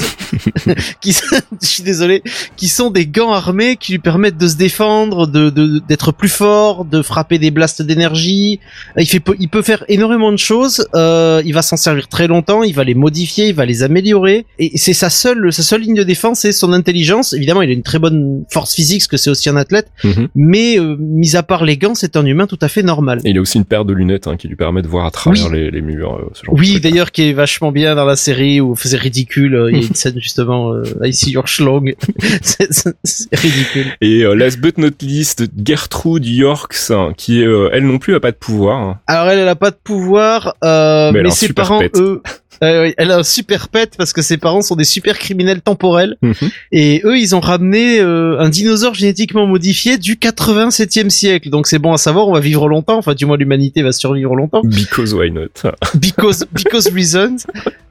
qui, 1.02 1.14
je 1.62 1.68
suis 1.68 1.84
désolé, 1.84 2.22
qui 2.56 2.68
sont 2.68 2.90
des 2.90 3.08
gants 3.08 3.32
armés 3.32 3.78
qui 3.78 3.94
lui 3.94 4.00
permettent 4.00 4.38
de 4.38 4.48
se 4.48 4.56
défendre, 4.56 5.28
de 5.28 5.50
d'être 5.88 6.12
plus 6.12 6.30
fort, 6.30 6.86
de 6.86 7.02
frapper 7.02 7.40
des 7.40 7.52
blasts 7.52 7.82
d'énergie. 7.82 8.60
Il 8.98 9.06
fait 9.06 9.20
il 9.40 9.50
peut 9.50 9.62
faire 9.62 9.84
énormément 9.88 10.32
de 10.32 10.38
choses. 10.38 10.88
Euh, 10.96 11.42
il 11.46 11.54
va 11.54 11.62
s'en 11.62 11.78
servir 11.78 12.08
très 12.08 12.28
longtemps. 12.28 12.64
Il 12.64 12.74
va 12.74 12.84
les 12.84 12.96
modifier, 12.96 13.48
il 13.48 13.56
va 13.56 13.66
les 13.66 13.84
améliorer. 13.84 14.46
Et 14.60 14.78
c'est 14.78 14.94
sa 14.94 15.10
seule, 15.10 15.52
sa 15.54 15.64
seule 15.64 15.82
ligne 15.82 15.96
de 15.96 16.04
défense, 16.04 16.40
c'est 16.40 16.52
son 16.52 16.74
intelligence. 16.74 17.34
Évidemment, 17.34 17.62
il 17.62 17.70
a 17.70 17.74
une 17.74 17.84
très 17.84 18.00
bonne 18.00 18.44
force 18.50 18.74
physique, 18.74 19.00
parce 19.02 19.08
que 19.08 19.18
c'est 19.18 19.30
aussi 19.30 19.50
un 19.50 19.56
athlète. 19.56 19.88
Mhm. 20.04 20.28
Mais 20.36 20.80
euh, 20.80 20.96
mis 21.00 21.36
à 21.36 21.44
part 21.44 21.66
les 21.66 21.78
gants, 21.78 21.96
c'est 21.96 22.16
un 22.16 22.26
humain 22.26 22.48
tout 22.48 22.60
à 22.62 22.68
fait 22.68 22.84
normal. 22.84 23.20
Et 23.26 23.32
il 23.32 23.38
a 23.38 23.42
aussi 23.42 23.58
une 23.58 23.66
paire 23.66 23.86
de 23.86 23.94
lunettes 23.94 24.28
hein, 24.28 24.38
qui 24.38 24.48
lui 24.48 24.56
permet 24.56 24.82
de 24.82 24.88
voir 24.88 25.06
à 25.06 25.12
travers 25.12 25.50
les, 25.50 25.72
les, 25.72 25.82
murs. 25.82 26.16
Euh, 26.16 26.30
ce 26.34 26.46
genre 26.46 26.56
oui, 26.56 26.80
d'ailleurs, 26.80 27.12
qui 27.12 27.30
est 27.30 27.34
vachement 27.34 27.72
bien 27.72 27.96
dans 27.96 28.06
la 28.06 28.16
série 28.16 28.62
où 28.62 28.76
faisait 28.76 28.98
ridicule. 28.98 29.68
il 29.72 29.78
y 29.78 29.84
a 29.84 29.88
une 29.88 29.94
scène 29.96 30.20
justement 30.20 30.74
euh, 30.74 30.84
ici 31.06 31.32
your 31.32 31.48
schlong. 31.48 31.96
c'est 32.42 33.36
ridicule. 33.36 33.88
Et 34.02 34.24
last 34.36 34.60
but 34.60 34.78
not 34.78 34.90
least, 35.02 35.44
Gertrude 35.64 36.26
Yorks, 36.26 36.92
hein, 36.92 37.14
qui 37.18 37.42
elle 37.42 37.86
non 37.86 38.00
plus 38.00 38.16
a 38.16 38.20
pas 38.20 38.32
de 38.32 38.38
pouvoir. 38.38 38.78
Hein. 38.78 39.00
Alors 39.08 39.27
elle, 39.30 39.40
elle 39.40 39.48
a 39.48 39.56
pas 39.56 39.72
de 39.72 39.78
pouvoir, 39.82 40.56
euh, 40.64 41.12
mais, 41.12 41.30
ses 41.32 41.54
parents, 41.54 41.82
eux, 41.96 42.22
euh, 42.64 42.92
elle 42.98 43.12
a 43.12 43.18
un 43.18 43.24
super 43.24 43.70
pet 43.70 43.92
parce 43.98 44.14
que 44.14 44.22
ses 44.22 44.38
parents 44.38 44.62
sont 44.62 44.76
des 44.76 44.84
super 44.84 45.18
criminels 45.18 45.62
temporels. 45.62 46.18
Mhm. 46.22 46.34
et 46.72 47.02
eux 47.06 47.18
ils 47.18 47.36
ont 47.36 47.40
ramené 47.40 48.00
euh, 48.00 48.40
un 48.40 48.50
dinosaure 48.50 48.94
génétiquement 48.94 49.46
modifié 49.46 49.98
du 49.98 50.16
87e 50.16 51.10
siècle. 51.10 51.50
Donc 51.50 51.68
c'est 51.68 51.80
bon 51.80 51.94
à 51.94 51.98
savoir 51.98 52.28
on 52.28 52.34
va 52.34 52.40
vivre 52.40 52.68
longtemps. 52.68 52.98
Enfin 52.98 53.14
du 53.14 53.26
moins 53.26 53.38
l'humanité 53.38 53.82
va 53.82 53.92
survivre 53.92 54.36
longtemps. 54.36 54.62
Because 54.64 55.14
why 55.14 55.32
not? 55.32 55.48
Because 55.96 56.46
because 56.52 56.90
reasons. 56.94 57.38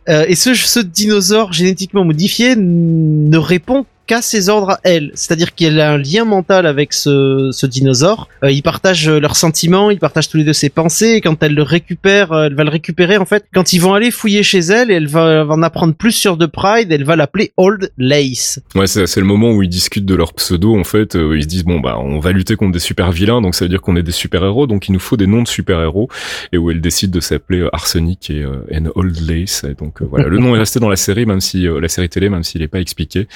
Euh, 0.09 0.25
et 0.29 0.35
ce, 0.35 0.55
ce 0.55 0.81
dinosaure 0.81 1.53
génétiquement 1.53 2.05
modifié 2.05 2.55
ne 2.57 3.39
répond 3.39 3.87
qu'à 4.07 4.23
ses 4.23 4.49
ordres 4.49 4.79
elle. 4.83 5.11
C'est-à-dire 5.15 5.55
qu'elle 5.55 5.81
a 5.81 5.93
un 5.93 5.99
lien 5.99 6.25
mental 6.25 6.67
avec 6.67 6.93
ce, 6.93 7.51
ce 7.53 7.67
dinosaure. 7.67 8.29
Euh, 8.43 8.51
ils 8.51 8.63
partagent 8.63 9.09
leurs 9.09 9.37
sentiments, 9.37 9.91
ils 9.91 9.99
partagent 9.99 10.29
tous 10.29 10.37
les 10.37 10.45
deux 10.45 10.53
ses 10.53 10.69
pensées. 10.69 11.15
Et 11.17 11.21
quand 11.21 11.43
elle 11.43 11.55
le 11.55 11.63
récupère, 11.63 12.33
euh, 12.33 12.47
elle 12.47 12.55
va 12.55 12.65
le 12.65 12.71
récupérer 12.71 13.17
en 13.17 13.25
fait. 13.25 13.45
Quand 13.53 13.73
ils 13.73 13.81
vont 13.81 13.95
aller 13.95 14.11
fouiller 14.11 14.43
chez 14.43 14.59
elle, 14.59 14.91
elle 14.91 15.07
va, 15.07 15.47
en 15.49 15.63
apprendre 15.63 15.95
plus 15.95 16.13
sur 16.13 16.39
The 16.39 16.47
Pride. 16.47 16.93
Elle 16.93 17.05
va 17.05 17.17
l'appeler 17.17 17.53
Old 17.57 17.91
Lace. 17.99 18.61
Ouais, 18.75 18.87
c'est 18.87 19.17
le 19.17 19.25
moment 19.25 19.53
où 19.53 19.63
ils 19.63 19.69
discutent 19.69 20.07
de 20.07 20.15
leur 20.15 20.33
pseudo 20.35 20.79
en 20.79 20.85
fait. 20.85 21.17
Euh, 21.17 21.37
ils 21.37 21.43
se 21.43 21.49
disent 21.49 21.65
bon 21.65 21.81
bah 21.81 21.97
on 21.99 22.21
va 22.21 22.33
lutter 22.33 22.57
contre 22.57 22.73
des 22.73 22.79
super 22.79 23.13
vilains, 23.13 23.41
donc 23.41 23.55
ça 23.55 23.65
veut 23.65 23.69
dire 23.69 23.81
qu'on 23.81 23.97
est 23.97 24.03
des 24.03 24.13
super 24.13 24.45
héros, 24.45 24.67
donc 24.67 24.89
il 24.89 24.93
nous 24.93 25.01
faut 25.01 25.17
des 25.17 25.27
noms 25.27 25.43
de 25.43 25.49
super 25.49 25.81
héros. 25.81 26.09
Et 26.53 26.59
où 26.59 26.71
elle 26.71 26.81
décide 26.81 27.11
de 27.11 27.21
s'appeler 27.21 27.69
Arsenic 27.73 28.31
et 28.31 28.45
and 28.45 28.91
Old 28.95 29.19
Lace. 29.29 29.65
Et 29.65 29.75
donc 29.75 30.03
voilà, 30.03 30.29
le 30.29 30.39
nom 30.39 30.55
est 30.55 30.59
resté 30.59 30.81
dans 30.81 30.89
la 30.89 30.97
série, 30.97 31.27
même 31.27 31.41
si 31.41 31.67
la 31.67 31.89
série 31.89 32.09
télé, 32.09 32.29
même 32.29 32.45
s'il 32.45 32.61
n'est 32.61 32.69
pas 32.69 32.81
expliqué. 32.81 33.27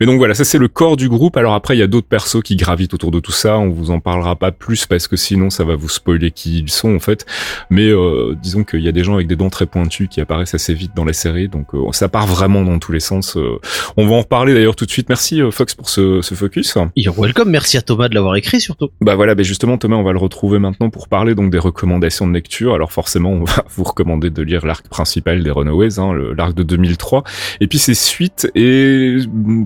Mais 0.00 0.06
donc 0.06 0.17
voilà, 0.18 0.34
ça 0.34 0.44
c'est 0.44 0.58
le 0.58 0.68
corps 0.68 0.96
du 0.96 1.08
groupe. 1.08 1.36
Alors 1.36 1.54
après, 1.54 1.76
il 1.76 1.80
y 1.80 1.82
a 1.82 1.86
d'autres 1.86 2.06
persos 2.06 2.42
qui 2.42 2.56
gravitent 2.56 2.94
autour 2.94 3.10
de 3.10 3.20
tout 3.20 3.32
ça. 3.32 3.58
On 3.58 3.70
vous 3.70 3.90
en 3.90 4.00
parlera 4.00 4.36
pas 4.36 4.52
plus 4.52 4.86
parce 4.86 5.08
que 5.08 5.16
sinon 5.16 5.50
ça 5.50 5.64
va 5.64 5.76
vous 5.76 5.88
spoiler 5.88 6.30
qui 6.30 6.58
ils 6.58 6.70
sont 6.70 6.94
en 6.94 7.00
fait. 7.00 7.26
Mais 7.70 7.88
euh, 7.88 8.34
disons 8.40 8.64
qu'il 8.64 8.80
y 8.80 8.88
a 8.88 8.92
des 8.92 9.04
gens 9.04 9.14
avec 9.14 9.26
des 9.26 9.36
dents 9.36 9.50
très 9.50 9.66
pointues 9.66 10.08
qui 10.08 10.20
apparaissent 10.20 10.54
assez 10.54 10.74
vite 10.74 10.92
dans 10.94 11.04
la 11.04 11.12
série, 11.12 11.48
donc 11.48 11.74
euh, 11.74 11.92
ça 11.92 12.08
part 12.08 12.26
vraiment 12.26 12.62
dans 12.62 12.78
tous 12.78 12.92
les 12.92 13.00
sens. 13.00 13.36
Euh. 13.36 13.58
on 13.96 14.06
va 14.06 14.16
en 14.16 14.20
reparler 14.20 14.54
d'ailleurs 14.54 14.76
tout 14.76 14.86
de 14.86 14.90
suite. 14.90 15.08
Merci 15.08 15.40
Fox 15.50 15.74
pour 15.74 15.88
ce, 15.90 16.20
ce 16.22 16.34
focus. 16.34 16.76
You're 16.96 17.18
welcome. 17.18 17.50
Merci 17.50 17.76
à 17.76 17.82
Thomas 17.82 18.08
de 18.08 18.14
l'avoir 18.14 18.36
écrit 18.36 18.60
surtout. 18.60 18.90
Bah 19.00 19.14
voilà, 19.14 19.34
mais 19.34 19.44
justement 19.44 19.78
Thomas, 19.78 19.96
on 19.96 20.02
va 20.02 20.12
le 20.12 20.18
retrouver 20.18 20.58
maintenant 20.58 20.90
pour 20.90 21.08
parler 21.08 21.34
donc 21.34 21.50
des 21.50 21.58
recommandations 21.58 22.26
de 22.26 22.32
lecture. 22.32 22.74
Alors 22.74 22.92
forcément, 22.92 23.30
on 23.30 23.44
va 23.44 23.64
vous 23.70 23.84
recommander 23.84 24.30
de 24.30 24.42
lire 24.42 24.66
l'arc 24.66 24.88
principal 24.88 25.42
des 25.42 25.50
Runaways, 25.50 25.98
hein, 25.98 26.12
l'arc 26.36 26.54
de 26.54 26.62
2003, 26.62 27.24
et 27.60 27.66
puis 27.66 27.78
ses 27.78 27.94
suites 27.94 28.50
et 28.54 29.16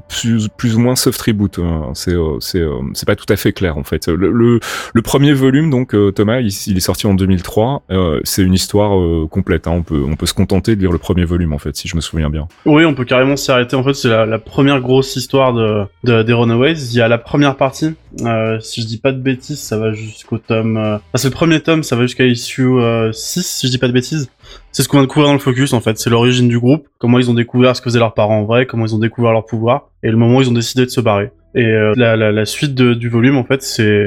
plus, 0.08 0.41
plus 0.48 0.76
ou 0.76 0.80
moins 0.80 0.96
soft 0.96 1.20
reboot. 1.20 1.58
Hein. 1.58 1.90
C'est 1.94 2.12
euh, 2.12 2.38
euh, 2.54 2.80
c'est 2.94 3.06
pas 3.06 3.16
tout 3.16 3.26
à 3.28 3.36
fait 3.36 3.52
clair 3.52 3.76
en 3.76 3.84
fait. 3.84 4.08
Le 4.08 4.60
premier 5.02 5.32
volume 5.32 5.70
donc 5.70 5.94
euh, 5.94 6.10
Thomas, 6.10 6.40
il, 6.40 6.76
est 6.76 6.80
sorti 6.80 7.06
en 7.06 7.14
2003. 7.14 7.84
c'est 8.24 8.42
une 8.42 8.54
histoire 8.54 8.92
complète. 9.28 9.66
Hein. 9.66 9.84
On 9.90 10.16
peut 10.16 10.26
se 10.26 10.34
contenter 10.34 10.76
de 10.76 10.80
lire 10.80 10.92
le 10.92 10.98
premier 10.98 11.24
volume 11.24 11.52
en 11.52 11.58
fait, 11.58 11.76
si 11.76 11.88
je 11.88 11.96
me 11.96 12.00
souviens 12.00 12.30
bien. 12.30 12.48
Oui, 12.66 12.84
on 12.84 12.94
peut 12.94 13.04
carrément 13.04 13.36
s'y 13.36 13.50
arrêter. 13.50 13.76
En 13.76 13.82
fait, 13.82 13.94
c'est 13.94 14.08
la, 14.08 14.38
première 14.38 14.80
grosse 14.80 15.16
histoire 15.16 15.52
de, 15.52 15.84
de 16.04 16.22
des 16.22 16.32
Runaways. 16.32 16.74
Il 16.74 16.96
y 16.96 17.00
a 17.00 17.08
la 17.08 17.18
première 17.18 17.56
partie. 17.56 17.94
si 18.60 18.82
je 18.82 18.86
dis 18.86 18.98
pas 18.98 19.12
de 19.12 19.20
bêtises, 19.20 19.60
ça 19.60 19.78
va 19.78 19.92
jusqu'au 19.92 20.38
tome. 20.38 21.00
c'est 21.14 21.28
le 21.28 21.34
premier 21.34 21.60
tome, 21.60 21.82
ça 21.82 21.96
va 21.96 22.02
jusqu'à 22.02 22.24
issue 22.24 22.78
6, 23.12 23.46
si 23.46 23.66
je 23.66 23.72
dis 23.72 23.78
pas 23.78 23.88
de 23.88 23.92
bêtises. 23.92 24.30
C'est 24.72 24.82
ce 24.82 24.88
qu'on 24.88 24.98
va 24.98 25.02
découvrir 25.02 25.28
dans 25.28 25.34
le 25.34 25.38
focus 25.38 25.72
en 25.72 25.80
fait, 25.80 25.98
c'est 25.98 26.10
l'origine 26.10 26.48
du 26.48 26.58
groupe, 26.58 26.86
comment 26.98 27.18
ils 27.18 27.30
ont 27.30 27.34
découvert 27.34 27.76
ce 27.76 27.82
que 27.82 27.90
faisaient 27.90 27.98
leurs 27.98 28.14
parents 28.14 28.40
en 28.40 28.44
vrai, 28.44 28.66
comment 28.66 28.86
ils 28.86 28.94
ont 28.94 28.98
découvert 28.98 29.32
leur 29.32 29.44
pouvoir, 29.44 29.90
et 30.02 30.10
le 30.10 30.16
moment 30.16 30.38
où 30.38 30.42
ils 30.42 30.48
ont 30.48 30.54
décidé 30.54 30.86
de 30.86 30.90
se 30.90 31.00
barrer. 31.00 31.30
Et 31.54 31.66
euh, 31.66 31.92
la, 31.96 32.46
suite 32.46 32.74
du 32.74 33.08
volume 33.10 33.36
en 33.36 33.44
fait, 33.44 33.62
c'est 33.62 34.06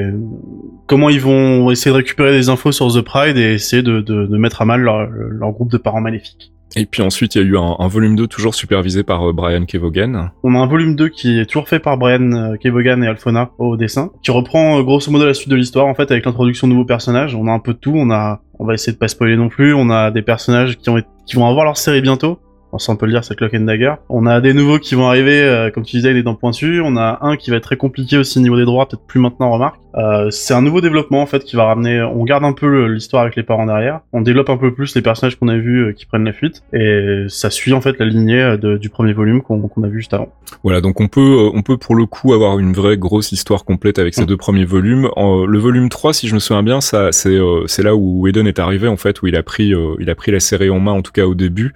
comment 0.86 1.08
ils 1.08 1.20
vont 1.20 1.70
essayer 1.70 1.92
de 1.92 1.96
récupérer 1.96 2.32
des 2.32 2.48
infos 2.48 2.72
sur 2.72 2.92
The 2.92 3.02
Pride 3.02 3.36
et 3.36 3.54
essayer 3.54 3.82
de 3.82 4.36
mettre 4.36 4.62
à 4.62 4.64
mal 4.64 4.80
leur, 4.80 5.06
leur 5.08 5.52
groupe 5.52 5.70
de 5.70 5.78
parents 5.78 6.00
maléfiques. 6.00 6.52
Et 6.74 6.84
puis 6.84 7.02
ensuite, 7.02 7.34
il 7.34 7.42
y 7.42 7.44
a 7.44 7.46
eu 7.46 7.56
un, 7.56 7.88
volume 7.88 8.16
2 8.16 8.26
toujours 8.26 8.54
supervisé 8.54 9.02
par 9.02 9.28
euh, 9.28 9.32
Brian 9.32 9.64
Kevogan. 9.64 10.30
On 10.42 10.54
a 10.54 10.58
un 10.58 10.66
volume 10.66 10.96
2 10.96 11.08
qui 11.08 11.38
est 11.38 11.46
toujours 11.46 11.68
fait 11.68 11.78
par 11.78 11.96
Brian 11.96 12.32
euh, 12.32 12.56
Kevogan 12.56 13.02
et 13.04 13.06
Alphona 13.06 13.50
au 13.58 13.76
dessin, 13.76 14.10
qui 14.22 14.30
reprend 14.30 14.82
grosso 14.82 15.10
modo 15.10 15.24
la 15.24 15.34
suite 15.34 15.48
de 15.48 15.56
l'histoire 15.56 15.86
en 15.86 15.94
fait 15.94 16.10
avec 16.10 16.24
l'introduction 16.26 16.66
de 16.66 16.72
nouveaux 16.72 16.84
personnages. 16.84 17.34
On 17.34 17.46
a 17.46 17.52
un 17.52 17.60
peu 17.60 17.72
de 17.72 17.78
tout, 17.78 17.94
on 17.94 18.10
a 18.10 18.40
on 18.58 18.66
va 18.66 18.74
essayer 18.74 18.92
de 18.92 18.98
pas 18.98 19.08
spoiler 19.08 19.36
non 19.36 19.48
plus, 19.48 19.74
on 19.74 19.90
a 19.90 20.10
des 20.10 20.22
personnages 20.22 20.76
qui 20.76 20.90
ont 20.90 21.00
qui 21.26 21.36
vont 21.36 21.46
avoir 21.46 21.64
leur 21.64 21.76
série 21.76 22.00
bientôt. 22.00 22.40
Alors 22.72 22.80
ça 22.80 22.92
on 22.92 22.96
peut 22.96 23.06
le 23.06 23.12
dire, 23.12 23.24
c'est 23.24 23.36
Clock 23.36 23.54
and 23.54 23.60
Dagger. 23.60 23.94
On 24.08 24.26
a 24.26 24.40
des 24.40 24.52
nouveaux 24.52 24.78
qui 24.78 24.94
vont 24.96 25.06
arriver, 25.06 25.40
euh, 25.42 25.70
comme 25.70 25.84
tu 25.84 25.96
disais, 25.96 26.12
les 26.12 26.22
dents 26.22 26.34
pointues. 26.34 26.80
On 26.84 26.96
a 26.96 27.18
un 27.22 27.36
qui 27.36 27.50
va 27.50 27.56
être 27.56 27.62
très 27.62 27.76
compliqué 27.76 28.18
aussi 28.18 28.38
au 28.38 28.42
niveau 28.42 28.56
des 28.56 28.64
droits, 28.64 28.86
peut-être 28.88 29.06
plus 29.06 29.20
maintenant, 29.20 29.50
remarque. 29.50 29.80
Euh, 29.96 30.30
c'est 30.30 30.54
un 30.54 30.62
nouveau 30.62 30.80
développement 30.80 31.22
en 31.22 31.26
fait 31.26 31.44
qui 31.44 31.56
va 31.56 31.64
ramener. 31.64 32.02
On 32.02 32.24
garde 32.24 32.44
un 32.44 32.52
peu 32.52 32.86
l'histoire 32.86 33.22
avec 33.22 33.36
les 33.36 33.42
parents 33.42 33.66
derrière. 33.66 34.00
On 34.12 34.20
développe 34.20 34.50
un 34.50 34.56
peu 34.56 34.72
plus 34.72 34.94
les 34.94 35.02
personnages 35.02 35.36
qu'on 35.36 35.48
a 35.48 35.56
vus 35.56 35.86
euh, 35.86 35.92
qui 35.92 36.06
prennent 36.06 36.24
la 36.24 36.32
fuite 36.32 36.62
et 36.72 37.24
ça 37.28 37.50
suit 37.50 37.72
en 37.72 37.80
fait 37.80 37.98
la 37.98 38.06
lignée 38.06 38.40
euh, 38.40 38.78
du 38.78 38.90
premier 38.90 39.12
volume 39.12 39.42
qu'on 39.42 39.62
a 39.82 39.88
vu 39.88 39.98
juste 39.98 40.14
avant. 40.14 40.28
Voilà, 40.62 40.80
donc 40.80 41.00
on 41.00 41.08
peut 41.08 41.50
on 41.52 41.62
peut 41.62 41.76
pour 41.76 41.94
le 41.94 42.06
coup 42.06 42.34
avoir 42.34 42.58
une 42.58 42.72
vraie 42.72 42.96
grosse 42.96 43.32
histoire 43.32 43.64
complète 43.64 43.98
avec 43.98 44.14
ces 44.14 44.22
mm. 44.22 44.26
deux 44.26 44.36
premiers 44.36 44.64
volumes. 44.64 45.08
le 45.16 45.58
volume 45.58 45.88
3, 45.88 46.12
si 46.12 46.28
je 46.28 46.34
me 46.34 46.40
souviens 46.40 46.62
bien, 46.62 46.80
ça 46.80 47.12
c'est 47.12 47.38
c'est 47.66 47.82
là 47.82 47.96
où 47.96 48.26
Eden 48.26 48.46
est 48.46 48.58
arrivé 48.58 48.88
en 48.88 48.96
fait 48.96 49.22
où 49.22 49.26
il 49.26 49.36
a 49.36 49.42
pris 49.42 49.72
il 49.98 50.10
a 50.10 50.14
pris 50.14 50.32
la 50.32 50.40
série 50.40 50.70
en 50.70 50.78
main 50.78 50.92
en 50.92 51.02
tout 51.02 51.12
cas 51.12 51.26
au 51.26 51.34
début 51.34 51.74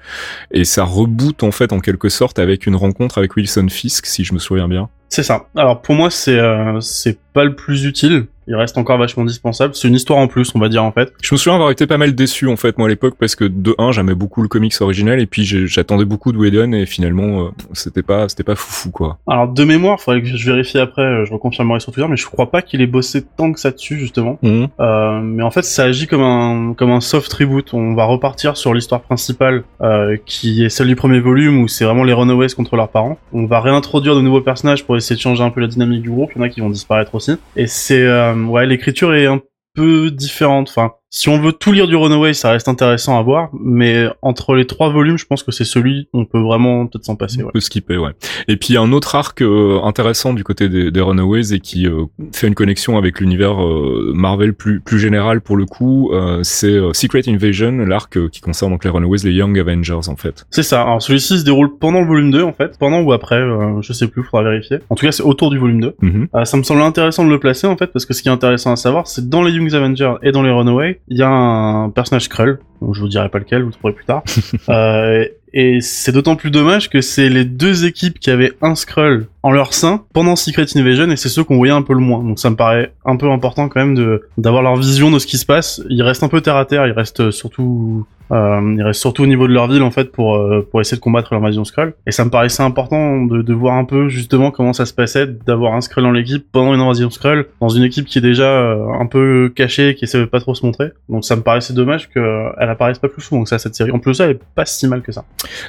et 0.50 0.64
ça 0.64 0.84
reboot 0.84 1.42
en 1.42 1.50
fait 1.50 1.72
en 1.72 1.80
quelque 1.80 2.08
sorte 2.08 2.38
avec 2.38 2.66
une 2.66 2.76
rencontre 2.76 3.18
avec 3.18 3.36
Wilson 3.36 3.68
Fisk 3.68 4.06
si 4.06 4.24
je 4.24 4.34
me 4.34 4.38
souviens 4.38 4.68
bien. 4.68 4.88
C'est 5.10 5.24
ça. 5.24 5.46
Alors 5.56 5.82
pour 5.82 5.94
moi 5.96 6.08
c'est 6.10 6.38
euh, 6.38 6.80
c'est 6.80 7.18
pas 7.34 7.44
le 7.44 7.54
plus 7.54 7.84
utile. 7.84 8.26
Il 8.50 8.56
reste 8.56 8.76
encore 8.78 8.98
vachement 8.98 9.24
dispensable. 9.24 9.74
C'est 9.76 9.86
une 9.86 9.94
histoire 9.94 10.18
en 10.18 10.26
plus, 10.26 10.52
on 10.56 10.58
va 10.58 10.68
dire 10.68 10.82
en 10.82 10.90
fait. 10.90 11.12
Je 11.22 11.32
me 11.34 11.38
souviens 11.38 11.54
avoir 11.54 11.70
été 11.70 11.86
pas 11.86 11.98
mal 11.98 12.14
déçu 12.14 12.48
en 12.48 12.56
fait 12.56 12.76
moi 12.78 12.88
à 12.88 12.90
l'époque 12.90 13.14
parce 13.18 13.36
que 13.36 13.44
de 13.44 13.74
1 13.78 13.92
j'aimais 13.92 14.14
beaucoup 14.14 14.42
le 14.42 14.48
comics 14.48 14.74
original 14.80 15.20
et 15.20 15.26
puis 15.26 15.44
j'attendais 15.44 16.04
beaucoup 16.04 16.32
de 16.32 16.38
Whedon 16.38 16.72
et 16.72 16.84
finalement 16.84 17.44
euh, 17.44 17.48
c'était 17.72 18.02
pas 18.02 18.28
c'était 18.28 18.42
pas 18.42 18.56
foufou 18.56 18.90
quoi. 18.90 19.18
Alors 19.28 19.48
de 19.48 19.64
mémoire, 19.64 20.00
faudrait 20.00 20.22
que 20.22 20.28
je 20.28 20.50
vérifie 20.50 20.78
après, 20.78 21.02
euh, 21.02 21.24
je 21.24 21.32
reconfirmerai 21.32 21.78
sur 21.78 21.92
Twitter, 21.92 22.08
mais 22.10 22.16
je 22.16 22.26
crois 22.26 22.50
pas 22.50 22.60
qu'il 22.60 22.82
ait 22.82 22.88
bossé 22.88 23.22
tant 23.24 23.52
que 23.52 23.60
ça 23.60 23.70
dessus 23.70 23.98
justement. 23.98 24.38
Mmh. 24.42 24.64
Euh, 24.80 25.20
mais 25.20 25.44
en 25.44 25.50
fait 25.52 25.62
ça 25.62 25.84
agit 25.84 26.08
comme 26.08 26.22
un 26.22 26.74
comme 26.74 26.90
un 26.90 27.00
soft 27.00 27.32
reboot. 27.32 27.72
On 27.72 27.94
va 27.94 28.04
repartir 28.04 28.56
sur 28.56 28.74
l'histoire 28.74 29.00
principale 29.02 29.62
euh, 29.80 30.16
qui 30.26 30.64
est 30.64 30.68
celle 30.68 30.88
du 30.88 30.96
premier 30.96 31.20
volume 31.20 31.62
où 31.62 31.68
c'est 31.68 31.84
vraiment 31.84 32.04
les 32.04 32.12
Runaways 32.12 32.48
contre 32.56 32.76
leurs 32.76 32.88
parents. 32.88 33.18
On 33.32 33.46
va 33.46 33.60
réintroduire 33.60 34.16
de 34.16 34.20
nouveaux 34.20 34.40
personnages 34.40 34.84
pour 34.84 34.96
essayer 34.96 35.16
de 35.16 35.20
changer 35.20 35.42
un 35.42 35.50
peu 35.50 35.60
la 35.60 35.66
dynamique 35.66 36.02
du 36.02 36.10
groupe. 36.10 36.30
Il 36.34 36.38
y 36.38 36.40
en 36.42 36.44
a 36.44 36.48
qui 36.48 36.60
vont 36.60 36.70
disparaître 36.70 37.14
aussi. 37.14 37.32
Et 37.56 37.66
c'est 37.66 38.02
euh, 38.02 38.34
ouais 38.48 38.66
l'écriture 38.66 39.14
est 39.14 39.26
un 39.26 39.40
peu 39.74 40.10
différente. 40.10 40.68
Enfin, 40.68 40.94
si 41.12 41.28
on 41.28 41.40
veut 41.40 41.52
tout 41.52 41.72
lire 41.72 41.88
du 41.88 41.96
Runaway, 41.96 42.34
ça 42.34 42.52
reste 42.52 42.68
intéressant 42.68 43.18
à 43.18 43.22
voir, 43.22 43.50
mais 43.52 44.06
entre 44.22 44.54
les 44.54 44.66
trois 44.66 44.90
volumes, 44.90 45.18
je 45.18 45.26
pense 45.26 45.42
que 45.42 45.50
c'est 45.50 45.64
celui 45.64 46.08
on 46.12 46.24
peut 46.24 46.40
vraiment 46.40 46.86
peut-être 46.86 47.04
s'en 47.04 47.16
passer. 47.16 47.42
On 47.42 47.50
peut 47.50 47.60
skipper, 47.60 47.96
ouais. 47.96 48.12
Et 48.46 48.56
puis 48.56 48.76
un 48.76 48.92
autre 48.92 49.16
arc 49.16 49.42
euh, 49.42 49.80
intéressant 49.82 50.32
du 50.32 50.44
côté 50.44 50.68
des, 50.68 50.92
des 50.92 51.00
Runaways 51.00 51.52
et 51.52 51.60
qui 51.60 51.86
euh, 51.86 52.04
fait 52.32 52.46
une 52.46 52.54
connexion 52.54 52.96
avec 52.96 53.20
l'univers 53.20 53.60
euh, 53.60 54.12
Marvel 54.14 54.54
plus 54.54 54.80
plus 54.80 55.00
général 55.00 55.40
pour 55.40 55.56
le 55.56 55.66
coup, 55.66 56.12
c'est 56.42 56.78
Secret 56.92 57.22
Invasion, 57.26 57.72
l'arc 57.78 58.28
qui 58.28 58.40
concerne 58.40 58.70
donc 58.70 58.84
les 58.84 58.90
Runaways, 58.90 59.18
les 59.24 59.32
Young 59.32 59.58
Avengers 59.58 60.08
en 60.08 60.16
fait. 60.16 60.46
C'est 60.50 60.62
ça. 60.62 60.82
Alors 60.82 61.02
celui-ci 61.02 61.38
se 61.40 61.44
déroule 61.44 61.76
pendant 61.78 62.00
le 62.00 62.06
volume 62.06 62.30
2 62.30 62.42
en 62.42 62.52
fait, 62.52 62.78
pendant 62.78 63.00
ou 63.00 63.12
après, 63.12 63.40
je 63.80 63.92
sais 63.92 64.06
plus, 64.06 64.22
faudra 64.22 64.44
vérifier. 64.44 64.78
En 64.88 64.94
tout 64.94 65.06
cas, 65.06 65.12
c'est 65.12 65.22
autour 65.22 65.50
du 65.50 65.58
volume 65.58 65.80
2. 65.80 65.96
Mm-hmm. 66.02 66.44
ça 66.44 66.56
me 66.56 66.62
semble 66.62 66.82
intéressant 66.82 67.24
de 67.24 67.30
le 67.30 67.40
placer 67.40 67.66
en 67.66 67.76
fait 67.76 67.88
parce 67.88 68.06
que 68.06 68.14
ce 68.14 68.22
qui 68.22 68.28
est 68.28 68.32
intéressant 68.32 68.72
à 68.72 68.76
savoir, 68.76 69.06
c'est 69.06 69.28
dans 69.28 69.42
les 69.42 69.52
Young 69.52 69.74
Avengers 69.74 70.14
et 70.22 70.32
dans 70.32 70.42
les 70.42 70.50
Runaways, 70.50 70.99
il 71.08 71.18
y 71.18 71.22
a 71.22 71.28
un 71.28 71.90
personnage 71.90 72.24
Skrull, 72.24 72.60
donc 72.80 72.94
je 72.94 73.00
vous 73.00 73.08
dirai 73.08 73.28
pas 73.28 73.38
lequel, 73.38 73.62
vous 73.62 73.68
le 73.68 73.72
trouverez 73.72 73.94
plus 73.94 74.04
tard. 74.04 74.22
euh, 74.68 75.26
et 75.52 75.80
c'est 75.80 76.12
d'autant 76.12 76.36
plus 76.36 76.50
dommage 76.50 76.88
que 76.88 77.00
c'est 77.00 77.28
les 77.28 77.44
deux 77.44 77.84
équipes 77.84 78.20
qui 78.20 78.30
avaient 78.30 78.52
un 78.62 78.74
Skrull 78.74 79.26
en 79.42 79.50
leur 79.50 79.74
sein 79.74 80.04
pendant 80.12 80.36
Secret 80.36 80.66
Invasion 80.76 81.10
et 81.10 81.16
c'est 81.16 81.28
ceux 81.28 81.42
qu'on 81.42 81.56
voyait 81.56 81.72
un 81.72 81.82
peu 81.82 81.94
le 81.94 82.00
moins. 82.00 82.22
Donc 82.22 82.38
ça 82.38 82.50
me 82.50 82.56
paraît 82.56 82.94
un 83.04 83.16
peu 83.16 83.30
important 83.30 83.68
quand 83.68 83.80
même 83.80 83.94
de 83.94 84.28
d'avoir 84.38 84.62
leur 84.62 84.76
vision 84.76 85.10
de 85.10 85.18
ce 85.18 85.26
qui 85.26 85.38
se 85.38 85.46
passe. 85.46 85.82
Ils 85.88 86.02
restent 86.02 86.22
un 86.22 86.28
peu 86.28 86.40
terre 86.40 86.56
à 86.56 86.64
terre, 86.64 86.86
ils 86.86 86.92
restent 86.92 87.30
surtout 87.32 88.06
euh, 88.32 88.74
ils 88.76 88.82
restent 88.82 89.00
surtout 89.00 89.24
au 89.24 89.26
niveau 89.26 89.48
de 89.48 89.52
leur 89.52 89.68
ville 89.68 89.82
en 89.82 89.90
fait 89.90 90.12
pour 90.12 90.36
euh, 90.36 90.66
pour 90.70 90.80
essayer 90.80 90.96
de 90.96 91.02
combattre 91.02 91.34
l'invasion 91.34 91.64
Skrull. 91.64 91.94
Et 92.06 92.12
ça 92.12 92.24
me 92.24 92.30
paraissait 92.30 92.62
important 92.62 93.24
de, 93.24 93.42
de 93.42 93.54
voir 93.54 93.76
un 93.76 93.84
peu 93.84 94.08
justement 94.08 94.50
comment 94.50 94.72
ça 94.72 94.86
se 94.86 94.94
passait 94.94 95.26
d'avoir 95.26 95.74
un 95.74 95.80
Skrull 95.80 96.04
dans 96.04 96.12
l'équipe 96.12 96.46
pendant 96.52 96.74
une 96.74 96.80
invasion 96.80 97.10
Skrull 97.10 97.46
dans 97.60 97.68
une 97.68 97.82
équipe 97.82 98.06
qui 98.06 98.18
est 98.18 98.22
déjà 98.22 98.44
euh, 98.44 98.92
un 98.98 99.06
peu 99.06 99.52
cachée, 99.54 99.94
qui 99.94 100.04
essaie 100.04 100.26
pas 100.26 100.40
trop 100.40 100.54
se 100.54 100.64
montrer. 100.64 100.90
Donc 101.08 101.24
ça 101.24 101.36
me 101.36 101.42
paraissait 101.42 101.74
dommage 101.74 102.08
qu'elle 102.10 102.52
apparaisse 102.58 102.98
pas 102.98 103.08
plus 103.08 103.22
souvent 103.22 103.42
que 103.42 103.48
ça 103.48 103.58
cette 103.58 103.74
série. 103.74 103.90
En 103.90 103.98
plus 103.98 104.14
ça, 104.14 104.24
elle 104.24 104.32
est 104.32 104.40
pas 104.54 104.66
si 104.66 104.86
mal 104.86 105.02
que 105.02 105.12
ça. 105.12 105.24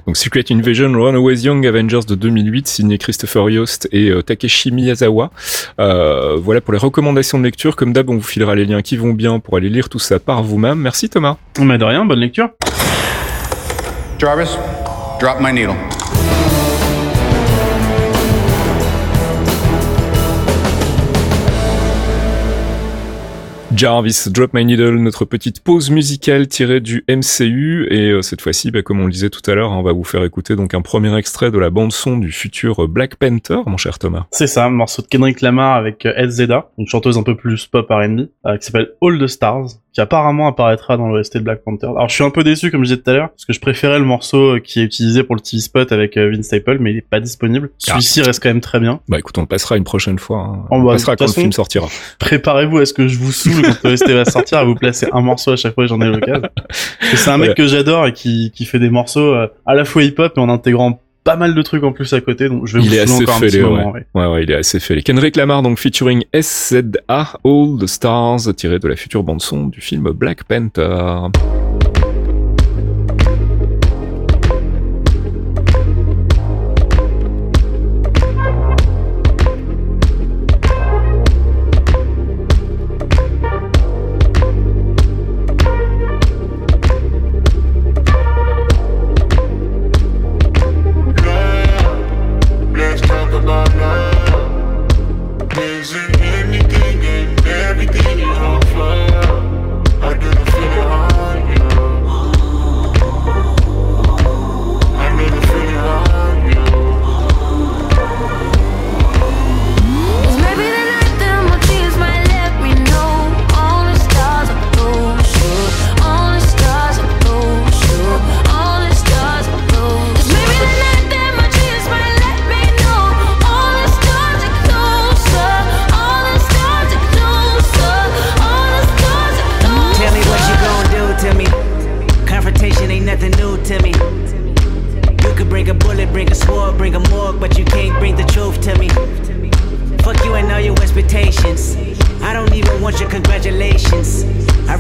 Donc 0.06 0.18
Secret 0.18 0.44
Invasion, 0.52 0.92
Runaways 0.92 1.44
Young 1.44 1.66
Avengers 1.66 2.02
de 2.08 2.16
2008, 2.16 2.68
signé 2.68 2.98
Christopher 2.98 3.50
Yost 3.50 3.88
et 3.92 4.10
euh, 4.10 4.22
Takeshi 4.22 4.72
Miyazawa. 4.72 5.32
Voilà 5.78 6.62
pour 6.62 6.74
les 6.74 6.80
recommandations 6.80 7.40
de 7.40 7.44
lecture. 7.44 7.76
Comme 7.76 7.94
d'hab, 7.94 8.10
on 8.10 8.16
vous 8.16 8.22
filera 8.22 8.56
les 8.56 8.66
liens 8.66 8.82
qui 8.82 8.98
vont 8.98 9.14
bien 9.14 9.40
pour 9.40 9.58
aller 9.58 9.70
lire 9.70 9.90
tout 9.90 10.00
ça 10.00 10.20
par 10.20 10.44
vous-même. 10.44 10.80
Merci 10.80 11.10
Thomas. 11.10 11.38
Mais 11.60 11.78
de 11.78 11.84
rien, 11.84 12.06
bonne 12.06 12.20
lecture. 12.20 12.51
Jarvis, 14.22 14.56
drop 15.20 15.42
my 15.42 15.52
needle. 15.52 15.74
Jarvis, 23.74 24.30
Drop 24.30 24.54
My 24.54 24.64
Needle, 24.64 24.98
notre 24.98 25.26
petite 25.26 25.64
pause 25.64 25.90
musicale 25.90 26.48
tirée 26.48 26.82
du 26.82 27.04
MCU 27.10 27.88
et 27.90 28.12
euh, 28.12 28.22
cette 28.22 28.42
fois-ci, 28.42 28.70
bah, 28.70 28.84
comme 28.84 29.00
on 29.00 29.06
le 29.06 29.12
disait 29.12 29.32
tout 29.32 29.42
à 29.50 29.56
l'heure, 29.56 29.72
on 29.72 29.82
va 29.82 29.92
vous 29.92 30.04
faire 30.04 30.24
écouter 30.24 30.56
donc 30.56 30.76
un 30.76 30.84
premier 30.84 31.18
extrait 31.18 31.50
de 31.50 31.58
la 31.58 31.72
bande 31.72 31.92
son 31.92 32.18
du 32.18 32.32
futur 32.32 32.88
Black 32.88 33.16
Panther, 33.16 33.62
mon 33.66 33.78
cher 33.78 33.98
Thomas. 33.98 34.28
C'est 34.30 34.46
ça, 34.46 34.66
un 34.66 34.70
morceau 34.70 35.02
de 35.02 35.08
Kendrick 35.08 35.42
Lamar 35.42 35.78
avec 35.78 36.06
euh, 36.06 36.14
Ed 36.16 36.30
Zeda, 36.30 36.70
une 36.78 36.86
chanteuse 36.86 37.18
un 37.18 37.24
peu 37.24 37.36
plus 37.36 37.66
pop 37.66 37.88
R&B, 37.90 38.28
euh, 38.46 38.58
qui 38.58 38.68
s'appelle 38.68 38.92
All 39.02 39.18
the 39.18 39.26
Stars 39.26 39.81
qui 39.94 40.02
apparemment 40.02 40.48
apparaîtra 40.48 40.98
dans 40.98 41.08
l'OST 41.08 41.38
de 41.38 41.44
Black 41.44 41.64
Panther. 41.64 41.88
Alors 41.88 42.10
je 42.10 42.16
suis 42.16 42.24
un 42.24 42.30
peu 42.30 42.44
déçu 42.44 42.72
comme 42.72 42.82
je 42.82 42.92
disais 42.92 43.02
tout 43.02 43.10
à 43.10 43.14
l'heure 43.14 43.30
parce 43.30 43.46
que 43.46 43.54
je 43.54 43.60
préférais 43.60 44.00
le 44.00 44.06
morceau 44.06 44.60
qui 44.64 44.80
est 44.80 44.84
utilisé 44.84 45.24
pour 45.24 45.36
le 45.36 45.42
TV 45.42 45.60
spot 45.60 45.92
avec 45.92 46.18
Vince 46.18 46.46
Staple 46.46 46.78
mais 46.80 46.92
il 46.92 46.98
est 46.98 47.08
pas 47.08 47.20
disponible. 47.20 47.72
Ah. 47.74 47.78
Celui-ci 47.78 48.22
reste 48.22 48.42
quand 48.42 48.50
même 48.50 48.62
très 48.62 48.80
bien. 48.80 49.02
Bah 49.08 49.20
écoute, 49.20 49.38
on 49.38 49.42
le 49.42 49.48
passera 49.48 49.78
une 49.78 49.84
prochaine 49.84 50.20
fois. 50.20 50.40
Hein. 50.40 50.66
On, 50.72 50.82
le 50.82 50.88
passera 50.88 51.16
quand 51.16 51.26
le 51.26 51.32
film 51.32 51.52
sortira. 51.52 51.88
Préparez-vous 52.20 52.80
à 52.80 52.86
ce 52.86 52.94
que 52.94 53.08
je 53.08 53.18
vous 53.18 53.32
saoule 53.32 53.62
quand 53.64 53.90
l'OST 53.90 54.10
va 54.12 54.26
sortir 54.26 54.60
à 54.60 54.64
vous 54.64 54.76
placer 54.76 55.08
un 55.12 55.22
morceau 55.22 55.52
à 55.52 55.56
chaque 55.56 55.74
fois 55.74 55.84
que 55.84 55.90
j'en 55.90 56.02
ai 56.02 56.08
l'occasion. 56.08 56.42
C'est 57.16 57.30
un 57.30 57.38
mec 57.38 57.56
que 57.56 57.68
j'adore 57.68 58.08
et 58.08 58.14
qui, 58.14 58.52
qui 58.56 58.66
fait 58.66 58.80
des 58.80 58.90
morceaux 58.90 59.34
à 59.66 59.76
la 59.76 59.86
fois 59.86 60.04
hip-hop 60.04 60.34
mais 60.36 60.42
en 60.42 60.50
intégrant 60.50 61.02
pas 61.24 61.36
mal 61.36 61.54
de 61.54 61.62
trucs 61.62 61.84
en 61.84 61.92
plus 61.92 62.12
à 62.14 62.22
côté, 62.22 62.50
donc 62.50 62.66
je 62.68 62.78
vais 62.78 62.84
il 62.84 62.90
vous 62.90 62.96
est 62.96 63.00
assez 63.00 63.24
encore 63.24 63.36
fêlé, 63.38 63.60
un 63.60 63.64
petit 63.64 63.70
moment. 63.70 63.92
Ouais. 63.92 64.06
ouais. 64.16 64.26
ouais, 64.26 64.44
il 64.44 64.52
est 64.52 64.56
assez 64.56 64.80
fêlé. 64.80 65.04
Kendrick 65.04 65.36
Lamar, 65.36 65.62
donc 65.62 65.78
featuring 65.80 66.24
SZA, 66.34 67.40
All 67.44 67.78
the 67.80 67.88
Stars, 67.88 68.54
tiré 68.56 68.80
de 68.80 68.88
la 68.88 68.96
future 68.96 69.24
bande 69.24 69.42
son 69.42 69.68
du 69.68 69.82
film 69.82 70.10
Black 70.12 70.44
Panther. 70.46 71.30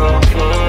oh 0.00 0.20
floor. 0.30 0.67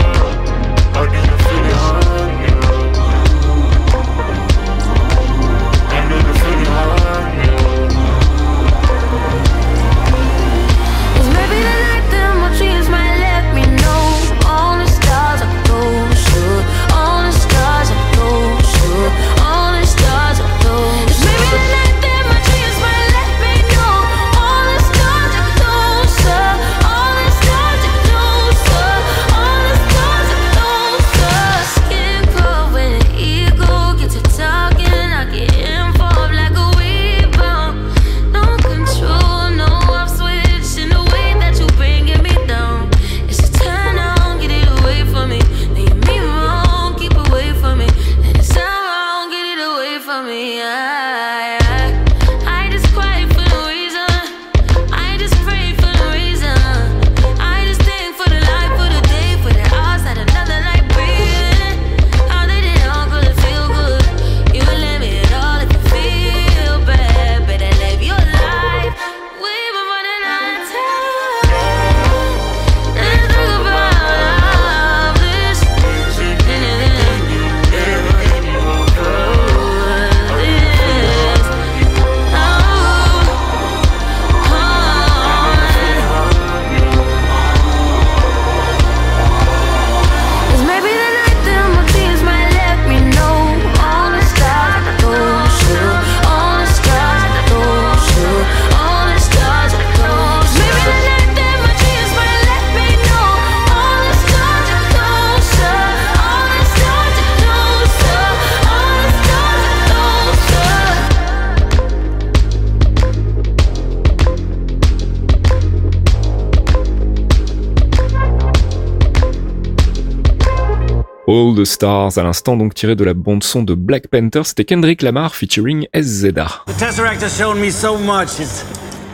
All 121.32 121.53
the 121.55 121.63
Stars 121.63 122.17
à 122.17 122.23
l'instant 122.23 122.57
donc 122.57 122.73
tiré 122.73 122.95
de 122.95 123.03
la 123.03 123.13
bande 123.13 123.43
son 123.43 123.61
de 123.61 123.75
Black 123.75 124.07
Panther, 124.07 124.41
c'était 124.45 124.65
Kendrick 124.65 125.03
Lamar 125.03 125.36
featuring 125.36 125.86
SZA. 125.93 126.63
The 126.65 126.75
Tesseract 126.80 127.21
has 127.21 127.38
shown 127.38 127.59
me 127.59 127.69
so 127.69 127.99
much. 127.99 128.39
It's, 128.39 128.65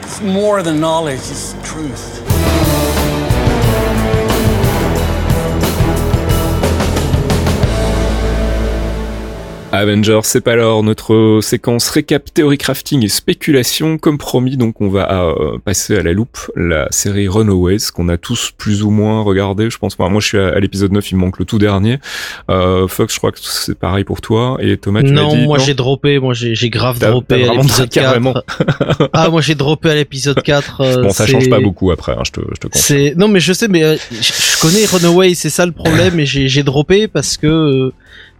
it's 0.01 0.21
more 0.21 0.63
than 0.63 0.79
knowledge, 0.79 1.19
it's 1.29 1.53
truth. 1.61 2.24
Avengers, 9.77 10.21
c'est 10.23 10.41
pas 10.41 10.55
l'heure, 10.55 10.83
notre 10.83 11.39
séquence 11.41 11.89
récap, 11.89 12.33
théorie 12.33 12.57
crafting 12.57 13.03
et 13.03 13.09
spéculation. 13.09 13.97
Comme 13.97 14.17
promis, 14.17 14.57
donc 14.57 14.81
on 14.81 14.89
va 14.89 15.11
euh, 15.11 15.57
passer 15.63 15.97
à 15.97 16.03
la 16.03 16.13
loupe 16.13 16.37
la 16.55 16.87
série 16.91 17.27
Runaways 17.27 17.77
qu'on 17.93 18.09
a 18.09 18.17
tous 18.17 18.51
plus 18.57 18.83
ou 18.83 18.89
moins 18.89 19.21
regardé. 19.21 19.69
Je 19.69 19.77
pense, 19.77 19.97
moi, 19.99 20.09
moi 20.09 20.21
je 20.21 20.27
suis 20.27 20.37
à, 20.37 20.59
l'épisode 20.59 20.91
9, 20.91 21.11
il 21.11 21.15
me 21.15 21.21
manque 21.21 21.39
le 21.39 21.45
tout 21.45 21.59
dernier. 21.59 21.99
Euh, 22.49 22.87
Fox, 22.87 23.13
je 23.13 23.19
crois 23.19 23.31
que 23.31 23.39
c'est 23.41 23.77
pareil 23.77 24.03
pour 24.03 24.21
toi. 24.21 24.57
Et 24.61 24.77
Thomas, 24.77 25.03
tu 25.03 25.11
non, 25.11 25.35
dit, 25.35 25.43
moi 25.43 25.57
j'ai 25.57 25.73
droppé, 25.73 26.19
moi 26.19 26.33
j'ai 26.33 26.69
grave 26.69 26.99
droppé 26.99 27.47
à 27.47 27.53
l'épisode 27.53 27.89
4. 27.89 28.43
ah, 29.13 29.29
moi 29.29 29.41
j'ai 29.41 29.55
droppé 29.55 29.89
à 29.89 29.95
l'épisode 29.95 30.41
4. 30.41 30.81
Euh, 30.81 31.03
bon, 31.03 31.09
ça 31.09 31.27
change 31.27 31.49
pas 31.49 31.59
beaucoup 31.59 31.91
après, 31.91 32.13
hein, 32.13 32.23
je 32.25 32.31
te, 32.31 32.41
je 32.41 32.67
te 32.67 33.17
Non, 33.17 33.27
mais 33.27 33.39
je 33.39 33.53
sais, 33.53 33.67
mais 33.67 33.83
euh, 33.83 33.97
je 34.11 34.61
connais 34.61 34.85
Runaways, 34.85 35.35
c'est 35.35 35.49
ça 35.49 35.65
le 35.65 35.71
problème, 35.71 36.19
et 36.19 36.25
j'ai 36.25 36.63
droppé 36.63 37.07
parce 37.07 37.37
que 37.37 37.91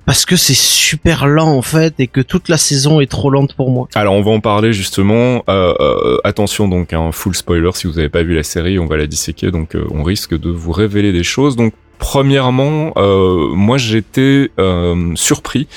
parce 0.06 0.26
que 0.26 0.36
c'est 0.36 0.56
super 0.56 1.28
lent 1.28 1.50
en 1.50 1.62
fait 1.62 1.96
et 2.00 2.08
que 2.08 2.22
toute 2.22 2.50
la 2.50 2.58
saison 2.58 3.00
est 3.02 3.10
trop 3.10 3.30
lente 3.30 3.54
pour 3.56 3.70
moi. 3.72 3.88
Alors 3.96 4.14
on 4.14 4.22
va 4.22 4.32
en 4.32 4.40
parler 4.40 4.74
justement. 4.74 5.44
Euh, 5.50 5.74
euh, 5.80 6.18
attention 6.24 6.68
donc 6.68 6.94
un 6.94 7.12
full 7.12 7.36
spoiler 7.36 7.72
si 7.74 7.88
vous 7.88 7.94
n'avez 7.94 8.10
pas 8.10 8.24
vu 8.24 8.36
la 8.36 8.44
série, 8.44 8.80
on 8.80 8.86
va 8.86 8.98
la 8.98 9.08
disséquer 9.08 9.52
donc 9.52 9.76
euh, 9.76 9.86
on 9.92 10.04
risque 10.04 10.38
de 10.38 10.50
vous 10.50 10.72
révéler 10.72 11.12
des 11.12 11.24
choses. 11.24 11.56
Donc 11.56 11.74
Premièrement, 12.00 12.94
euh, 12.98 13.50
moi 13.54 13.78
j'étais 13.78 14.52
euh, 14.60 15.12
surpris. 15.16 15.68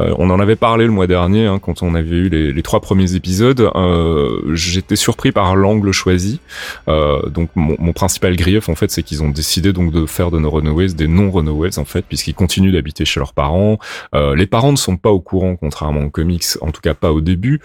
Euh, 0.00 0.14
on 0.18 0.30
en 0.30 0.40
avait 0.40 0.56
parlé 0.56 0.84
le 0.84 0.90
mois 0.90 1.06
dernier 1.06 1.46
hein, 1.46 1.58
quand 1.58 1.82
on 1.82 1.94
avait 1.94 2.16
eu 2.16 2.28
les, 2.28 2.62
trois 2.62 2.80
premiers 2.80 3.14
épisodes. 3.14 3.70
Euh, 3.74 4.40
j'étais 4.54 4.96
surpris 4.96 5.32
par 5.32 5.56
l'angle 5.56 5.92
choisi. 5.92 6.40
Euh, 6.88 7.28
donc 7.28 7.50
mon, 7.54 7.76
mon, 7.78 7.92
principal 7.92 8.36
grief 8.36 8.68
en 8.68 8.74
fait, 8.74 8.90
c'est 8.90 9.02
qu'ils 9.02 9.22
ont 9.22 9.30
décidé 9.30 9.72
donc 9.72 9.92
de 9.92 10.06
faire 10.06 10.30
de 10.30 10.38
nos 10.38 10.50
Runaways 10.50 10.94
des 10.94 11.08
non 11.08 11.30
Runaways 11.30 11.78
en 11.78 11.84
fait, 11.84 12.04
puisqu'ils 12.06 12.34
continuent 12.34 12.72
d'habiter 12.72 13.04
chez 13.04 13.20
leurs 13.20 13.32
parents. 13.32 13.78
les 14.14 14.46
parents 14.46 14.72
ne 14.72 14.76
sont 14.76 14.96
pas 14.96 15.10
au 15.10 15.20
courant, 15.20 15.56
contrairement 15.56 16.02
aux 16.04 16.10
comics, 16.10 16.44
en 16.60 16.70
tout 16.70 16.80
cas 16.80 16.94
pas 16.94 17.12
au 17.12 17.20
début. 17.20 17.60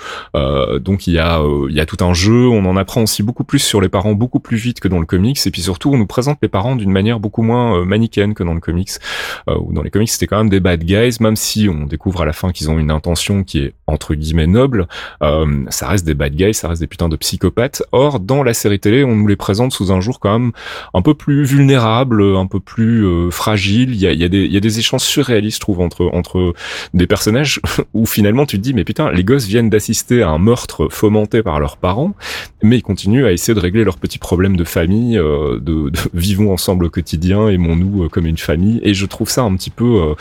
donc 0.80 1.08
il 1.08 1.14
y 1.14 1.20
a 1.20 1.42
il 1.70 1.76
y 1.76 1.80
a 1.80 1.86
tout 1.86 2.04
un 2.04 2.14
jeu. 2.14 2.48
On 2.48 2.66
en 2.66 2.78
apprend 2.78 3.04
aussi 3.04 3.24
beaucoup 3.24 3.44
plus 3.44 3.60
sur 3.60 3.82
les 3.82 3.90
parents 3.90 4.14
beaucoup 4.14 4.40
plus 4.40 4.58
vite 4.58 4.80
que 4.80 4.88
dans 4.88 5.00
le 5.00 5.06
comics. 5.06 5.40
Et 5.46 5.52
puis 5.52 5.62
surtout, 5.62 5.92
on 5.92 5.98
nous 5.98 6.08
présente 6.08 6.38
les 6.42 6.50
parents 6.50 6.76
d'une 6.76 6.92
manière 6.92 7.20
beaucoup 7.20 7.44
moins 7.44 7.86
que 8.10 8.44
dans 8.44 8.54
le 8.54 8.60
comics. 8.60 8.92
Euh, 9.50 9.58
ou 9.60 9.74
dans 9.74 9.82
les 9.82 9.90
comics, 9.90 10.10
c'était 10.10 10.28
quand 10.28 10.38
même 10.38 10.50
des 10.50 10.60
bad 10.60 10.84
guys, 10.84 11.18
même 11.20 11.36
si 11.36 11.68
on 11.70 11.86
découvre 11.86 12.22
à 12.22 12.26
la 12.26 12.34
fin 12.34 12.52
qu'ils 12.52 12.70
ont 12.70 12.80
une 12.80 12.92
intention 12.92 13.44
qui 13.44 13.60
est 13.60 13.74
entre 13.88 14.16
guillemets 14.16 14.48
noble. 14.48 14.88
Euh, 15.22 15.66
ça 15.70 15.88
reste 15.88 16.06
des 16.06 16.14
bad 16.14 16.36
guys, 16.36 16.54
ça 16.54 16.70
reste 16.70 16.82
des 16.82 16.88
putains 16.88 17.10
de 17.10 17.16
psychopathes. 17.16 17.84
Or, 17.92 18.20
dans 18.20 18.44
la 18.44 18.54
série 18.54 18.80
télé, 18.80 19.04
on 19.04 19.16
nous 19.16 19.28
les 19.28 19.36
présente 19.36 19.74
sous 19.74 19.92
un 19.92 20.00
jour 20.00 20.20
quand 20.20 20.40
même 20.40 20.52
un 20.94 21.02
peu 21.02 21.14
plus 21.14 21.44
vulnérable, 21.44 22.24
un 22.24 22.48
peu 22.48 22.60
plus 22.60 23.06
euh, 23.06 23.30
fragile. 23.30 23.94
Il 23.94 24.00
y 24.00 24.08
a, 24.08 24.14
y, 24.14 24.24
a 24.24 24.28
y 24.28 24.58
a 24.58 24.60
des 24.60 24.80
échanges 24.80 25.02
surréalistes, 25.02 25.58
je 25.58 25.62
trouve, 25.62 25.82
entre 25.82 26.10
entre 26.14 26.54
des 26.94 27.08
personnages 27.08 27.60
où 27.94 28.06
finalement 28.06 28.46
tu 28.46 28.58
te 28.58 28.62
dis 28.62 28.74
mais 28.74 28.84
putain, 28.84 29.12
les 29.12 29.24
gosses 29.24 29.46
viennent 29.46 29.70
d'assister 29.70 30.22
à 30.22 30.30
un 30.30 30.38
meurtre 30.38 30.88
fomenté 30.90 31.44
par 31.44 31.60
leurs 31.60 31.78
parents, 31.78 32.16
mais 32.62 32.78
ils 32.78 32.82
continuent 32.82 33.26
à 33.26 33.32
essayer 33.32 33.54
de 33.54 33.60
régler 33.60 33.84
leurs 33.84 33.98
petits 33.98 34.20
problèmes 34.20 34.58
de 34.58 34.64
famille, 34.64 35.16
de, 35.16 35.60
de 35.60 35.92
vivons 36.14 36.52
ensemble 36.54 36.86
au 36.86 36.90
quotidien, 36.90 37.50
aimons-nous 37.50 37.93
euh, 38.02 38.10
comme 38.10 38.26
une 38.26 38.38
famille. 38.38 38.80
Et 38.84 38.94
je 38.94 39.06
trouve 39.06 39.30
ça 39.30 39.44
un 39.44 39.56
petit 39.56 39.70
peu 39.70 40.02
euh, 40.02 40.16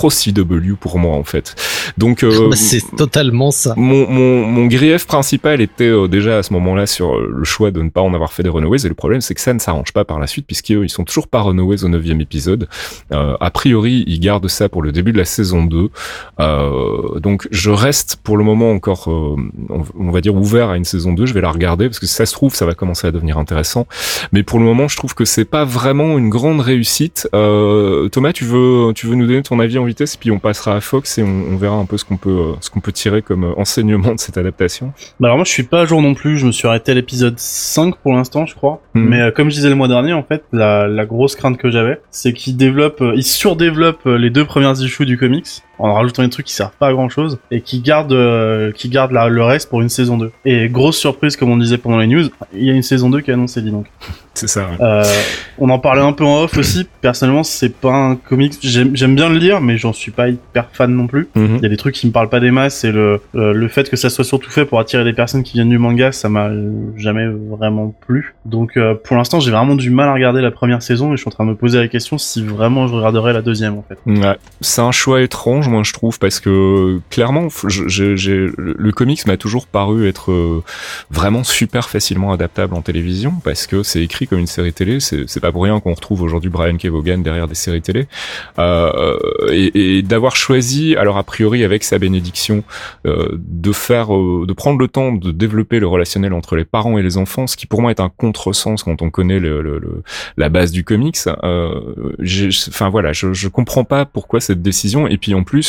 trop 0.00 0.08
CW 0.08 0.76
pour 0.80 0.98
moi 0.98 1.14
en 1.14 1.24
fait. 1.24 1.54
Donc 1.98 2.24
euh, 2.24 2.48
bah, 2.48 2.56
c'est 2.56 2.82
totalement 2.96 3.50
ça. 3.50 3.74
Mon, 3.76 4.08
mon, 4.08 4.46
mon 4.46 4.66
grief 4.66 5.06
principal 5.06 5.60
était 5.60 5.84
euh, 5.84 6.08
déjà 6.08 6.38
à 6.38 6.42
ce 6.42 6.54
moment-là 6.54 6.86
sur 6.86 7.16
euh, 7.16 7.30
le 7.36 7.44
choix 7.44 7.70
de 7.70 7.82
ne 7.82 7.90
pas 7.90 8.00
en 8.00 8.14
avoir 8.14 8.32
fait 8.32 8.42
des 8.42 8.48
Runaways 8.48 8.86
et 8.86 8.88
le 8.88 8.94
problème 8.94 9.20
c'est 9.20 9.34
que 9.34 9.42
ça 9.42 9.52
ne 9.52 9.58
s'arrange 9.58 9.92
pas 9.92 10.06
par 10.06 10.18
la 10.18 10.26
suite 10.26 10.46
puisqu'ils 10.46 10.88
sont 10.88 11.04
toujours 11.04 11.28
pas 11.28 11.42
Runaways 11.42 11.84
au 11.84 11.88
neuvième 11.88 12.22
épisode. 12.22 12.66
Euh, 13.12 13.36
a 13.40 13.50
priori 13.50 14.04
ils 14.06 14.20
gardent 14.20 14.48
ça 14.48 14.70
pour 14.70 14.80
le 14.80 14.90
début 14.90 15.12
de 15.12 15.18
la 15.18 15.26
saison 15.26 15.64
2. 15.64 15.90
donc 17.20 17.46
je 17.50 17.70
reste 17.70 18.16
pour 18.24 18.38
le 18.38 18.44
moment 18.44 18.70
encore 18.70 19.08
on, 19.08 20.10
va 20.10 20.22
dire 20.22 20.34
ouvert 20.34 20.70
à 20.70 20.78
une 20.78 20.86
saison 20.86 21.12
2. 21.12 21.26
Je 21.26 21.34
vais 21.34 21.42
la 21.42 21.50
regarder 21.50 21.88
parce 21.88 21.98
que 21.98 22.06
si 22.06 22.14
ça 22.14 22.24
se 22.24 22.32
trouve 22.32 22.54
ça 22.54 22.64
va 22.64 22.72
commencer 22.72 23.06
à 23.06 23.10
devenir 23.10 23.36
intéressant. 23.36 23.86
Mais 24.32 24.44
pour 24.44 24.58
le 24.58 24.64
moment 24.64 24.88
je 24.88 24.96
trouve 24.96 25.14
que 25.14 25.26
c'est 25.26 25.44
pas 25.44 25.66
vraiment 25.66 26.16
une 26.16 26.30
grande 26.30 26.60
réussite. 26.60 27.28
Thomas 27.32 28.32
tu 28.32 28.44
veux 28.46 28.92
tu 28.94 29.06
veux 29.06 29.14
nous 29.14 29.26
donner 29.26 29.42
ton 29.42 29.60
avis 29.60 29.76
en 29.76 29.89
vitesse, 29.90 30.16
puis 30.16 30.30
on 30.30 30.38
passera 30.38 30.76
à 30.76 30.80
Fox 30.80 31.18
et 31.18 31.22
on, 31.22 31.56
verra 31.56 31.76
un 31.76 31.84
peu 31.84 31.98
ce 31.98 32.04
qu'on 32.04 32.16
peut, 32.16 32.30
euh, 32.30 32.52
ce 32.60 32.70
qu'on 32.70 32.80
peut 32.80 32.92
tirer 32.92 33.22
comme 33.22 33.44
euh, 33.44 33.52
enseignement 33.58 34.14
de 34.14 34.20
cette 34.20 34.38
adaptation. 34.38 34.92
Bah 35.18 35.28
alors 35.28 35.36
moi 35.36 35.44
je 35.44 35.50
suis 35.50 35.62
pas 35.62 35.82
à 35.82 35.84
jour 35.84 36.00
non 36.00 36.14
plus, 36.14 36.38
je 36.38 36.46
me 36.46 36.52
suis 36.52 36.66
arrêté 36.66 36.92
à 36.92 36.94
l'épisode 36.94 37.38
5 37.38 37.96
pour 37.96 38.14
l'instant 38.14 38.46
je 38.46 38.54
crois. 38.54 38.82
Hmm. 38.94 39.04
Mais 39.04 39.20
euh, 39.20 39.30
comme 39.30 39.50
je 39.50 39.56
disais 39.56 39.68
le 39.68 39.74
mois 39.74 39.88
dernier 39.88 40.12
en 40.12 40.22
fait, 40.22 40.44
la, 40.52 40.86
la 40.86 41.04
grosse 41.04 41.36
crainte 41.36 41.58
que 41.58 41.70
j'avais, 41.70 42.00
c'est 42.10 42.32
qu'il 42.32 42.56
développe, 42.56 43.02
il 43.14 43.24
surdéveloppe 43.24 44.04
les 44.06 44.30
deux 44.30 44.44
premières 44.44 44.80
issues 44.80 45.06
du 45.06 45.18
comics 45.18 45.62
en 45.80 45.94
rajoutant 45.94 46.22
des 46.22 46.30
trucs 46.30 46.46
qui 46.46 46.54
servent 46.54 46.76
pas 46.78 46.88
à 46.88 46.92
grand 46.92 47.08
chose 47.08 47.38
et 47.50 47.60
qui 47.60 47.80
gardent 47.80 48.72
qui 48.74 48.88
gardent 48.88 49.12
le 49.12 49.42
reste 49.42 49.68
pour 49.68 49.80
une 49.80 49.88
saison 49.88 50.16
2. 50.16 50.30
Et 50.44 50.68
grosse 50.68 50.98
surprise 50.98 51.36
comme 51.36 51.50
on 51.50 51.56
disait 51.56 51.78
pendant 51.78 51.98
les 51.98 52.06
news, 52.06 52.28
il 52.54 52.64
y 52.64 52.70
a 52.70 52.74
une 52.74 52.82
saison 52.82 53.10
2 53.10 53.20
qui 53.20 53.30
est 53.30 53.34
annoncée 53.34 53.62
dis 53.62 53.70
donc. 53.70 53.86
C'est 54.34 54.48
ça. 54.48 54.68
Euh, 54.80 55.04
on 55.58 55.68
en 55.70 55.78
parlait 55.78 56.02
un 56.02 56.12
peu 56.12 56.24
en 56.24 56.42
off 56.42 56.56
aussi. 56.56 56.86
Personnellement, 57.00 57.42
c'est 57.42 57.74
pas 57.74 57.92
un 57.92 58.16
comics. 58.16 58.54
J'aime 58.62 59.14
bien 59.14 59.28
le 59.28 59.36
lire, 59.36 59.60
mais 59.60 59.76
j'en 59.76 59.92
suis 59.92 60.12
pas 60.12 60.28
hyper 60.28 60.68
fan 60.72 60.94
non 60.94 61.06
plus. 61.06 61.28
Mhm. 61.34 61.56
Il 61.56 61.62
y 61.62 61.66
a 61.66 61.68
des 61.68 61.76
trucs 61.76 61.94
qui 61.94 62.06
me 62.06 62.12
parlent 62.12 62.28
pas 62.28 62.40
des 62.40 62.50
masses 62.50 62.84
et 62.84 62.92
le 62.92 63.20
euh, 63.34 63.52
le 63.52 63.68
fait 63.68 63.90
que 63.90 63.96
ça 63.96 64.08
soit 64.08 64.24
surtout 64.24 64.50
fait 64.50 64.64
pour 64.64 64.78
attirer 64.78 65.04
des 65.04 65.12
personnes 65.12 65.42
qui 65.42 65.54
viennent 65.54 65.68
du 65.68 65.78
manga, 65.78 66.12
ça 66.12 66.28
m'a 66.28 66.50
jamais 66.96 67.26
vraiment 67.26 67.94
plu. 68.06 68.34
Donc 68.44 68.76
euh, 68.76 68.94
pour 68.94 69.16
l'instant, 69.16 69.40
j'ai 69.40 69.50
vraiment 69.50 69.74
du 69.74 69.90
mal 69.90 70.08
à 70.08 70.14
regarder 70.14 70.40
la 70.40 70.50
première 70.50 70.82
saison 70.82 71.12
et 71.12 71.16
je 71.16 71.22
suis 71.22 71.28
en 71.28 71.32
train 71.32 71.44
de 71.44 71.50
me 71.50 71.56
poser 71.56 71.78
la 71.78 71.88
question 71.88 72.16
si 72.16 72.42
vraiment 72.42 72.86
je 72.86 72.94
regarderai 72.94 73.32
la 73.32 73.42
deuxième 73.42 73.76
en 73.76 73.84
fait. 73.86 73.98
Ouais, 74.06 74.38
c'est 74.60 74.80
un 74.80 74.92
choix 74.92 75.20
étrange, 75.22 75.68
moi 75.70 75.82
je 75.82 75.92
trouve, 75.92 76.18
parce 76.18 76.40
que 76.40 77.00
clairement, 77.10 77.48
le 77.64 78.90
comics 78.92 79.26
m'a 79.26 79.36
toujours 79.36 79.66
paru 79.66 80.06
être 80.08 80.32
euh, 80.32 80.62
vraiment 81.10 81.44
super 81.44 81.88
facilement 81.88 82.32
adaptable 82.32 82.74
en 82.74 82.82
télévision 82.82 83.34
parce 83.44 83.66
que 83.66 83.82
c'est 83.82 84.02
écrit 84.02 84.26
comme 84.26 84.38
une 84.38 84.46
série 84.46 84.72
télé. 84.72 84.98
C'est 85.00 85.40
pas 85.40 85.52
pour 85.52 85.62
rien 85.62 85.78
qu'on 85.80 85.94
retrouve 85.94 86.22
aujourd'hui 86.22 86.50
Brian 86.50 86.76
Kevogan 86.76 87.22
derrière 87.22 87.48
des 87.48 87.54
séries 87.54 87.82
télé. 87.82 88.06
Euh, 88.58 89.18
et, 89.50 90.02
d'avoir 90.02 90.36
choisi, 90.36 90.96
alors 90.96 91.18
a 91.18 91.22
priori 91.22 91.62
avec 91.64 91.84
sa 91.84 91.98
bénédiction, 91.98 92.64
euh, 93.06 93.28
de 93.38 93.72
faire, 93.72 94.08
de 94.08 94.52
prendre 94.52 94.78
le 94.78 94.88
temps 94.88 95.12
de 95.12 95.30
développer 95.30 95.78
le 95.78 95.86
relationnel 95.86 96.32
entre 96.32 96.56
les 96.56 96.64
parents 96.64 96.98
et 96.98 97.02
les 97.02 97.16
enfants, 97.16 97.46
ce 97.46 97.56
qui 97.56 97.66
pour 97.66 97.82
moi 97.82 97.90
est 97.90 98.00
un 98.00 98.08
contresens 98.08 98.82
quand 98.82 99.02
on 99.02 99.10
connaît 99.10 99.40
la 100.36 100.48
base 100.48 100.72
du 100.72 100.84
comics. 100.84 101.18
Enfin 101.26 102.88
voilà, 102.90 103.12
je, 103.12 103.32
je 103.32 103.48
comprends 103.48 103.84
pas 103.84 104.04
pourquoi 104.04 104.40
cette 104.40 104.62
décision. 104.62 105.06
Et 105.06 105.16
puis 105.16 105.34
en 105.34 105.44
plus. 105.44 105.59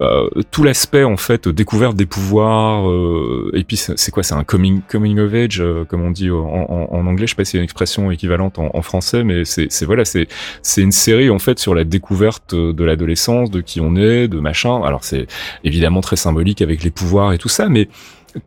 Euh, 0.00 0.28
tout 0.52 0.62
l'aspect 0.62 1.02
en 1.02 1.16
fait 1.16 1.48
découverte 1.48 1.96
des 1.96 2.06
pouvoirs 2.06 2.88
euh, 2.88 3.50
et 3.52 3.64
puis 3.64 3.76
c'est 3.76 4.12
quoi 4.12 4.22
c'est 4.22 4.34
un 4.34 4.44
coming 4.44 4.80
coming 4.88 5.18
of 5.18 5.34
age 5.34 5.60
euh, 5.60 5.84
comme 5.84 6.02
on 6.02 6.12
dit 6.12 6.30
en, 6.30 6.38
en, 6.38 7.06
anglais 7.08 7.26
je 7.26 7.32
sais 7.32 7.36
pas 7.36 7.44
si 7.44 7.52
c'est 7.52 7.58
une 7.58 7.64
expression 7.64 8.08
équivalente 8.12 8.60
en, 8.60 8.70
en 8.72 8.82
français 8.82 9.24
mais 9.24 9.44
c'est 9.44 9.82
voilà 9.82 10.04
c'est 10.04 10.28
c'est 10.62 10.82
une 10.82 10.92
série 10.92 11.30
en 11.30 11.40
fait 11.40 11.58
sur 11.58 11.74
la 11.74 11.82
découverte 11.82 12.54
de 12.54 12.84
l'adolescence 12.84 13.50
de 13.50 13.60
qui 13.60 13.80
on 13.80 13.96
est 13.96 14.28
de 14.28 14.38
machin 14.38 14.80
alors 14.84 15.02
c'est 15.02 15.26
évidemment 15.64 16.00
très 16.00 16.14
symbolique 16.14 16.62
avec 16.62 16.84
les 16.84 16.90
pouvoirs 16.92 17.32
et 17.32 17.38
tout 17.38 17.48
ça 17.48 17.68
mais 17.68 17.88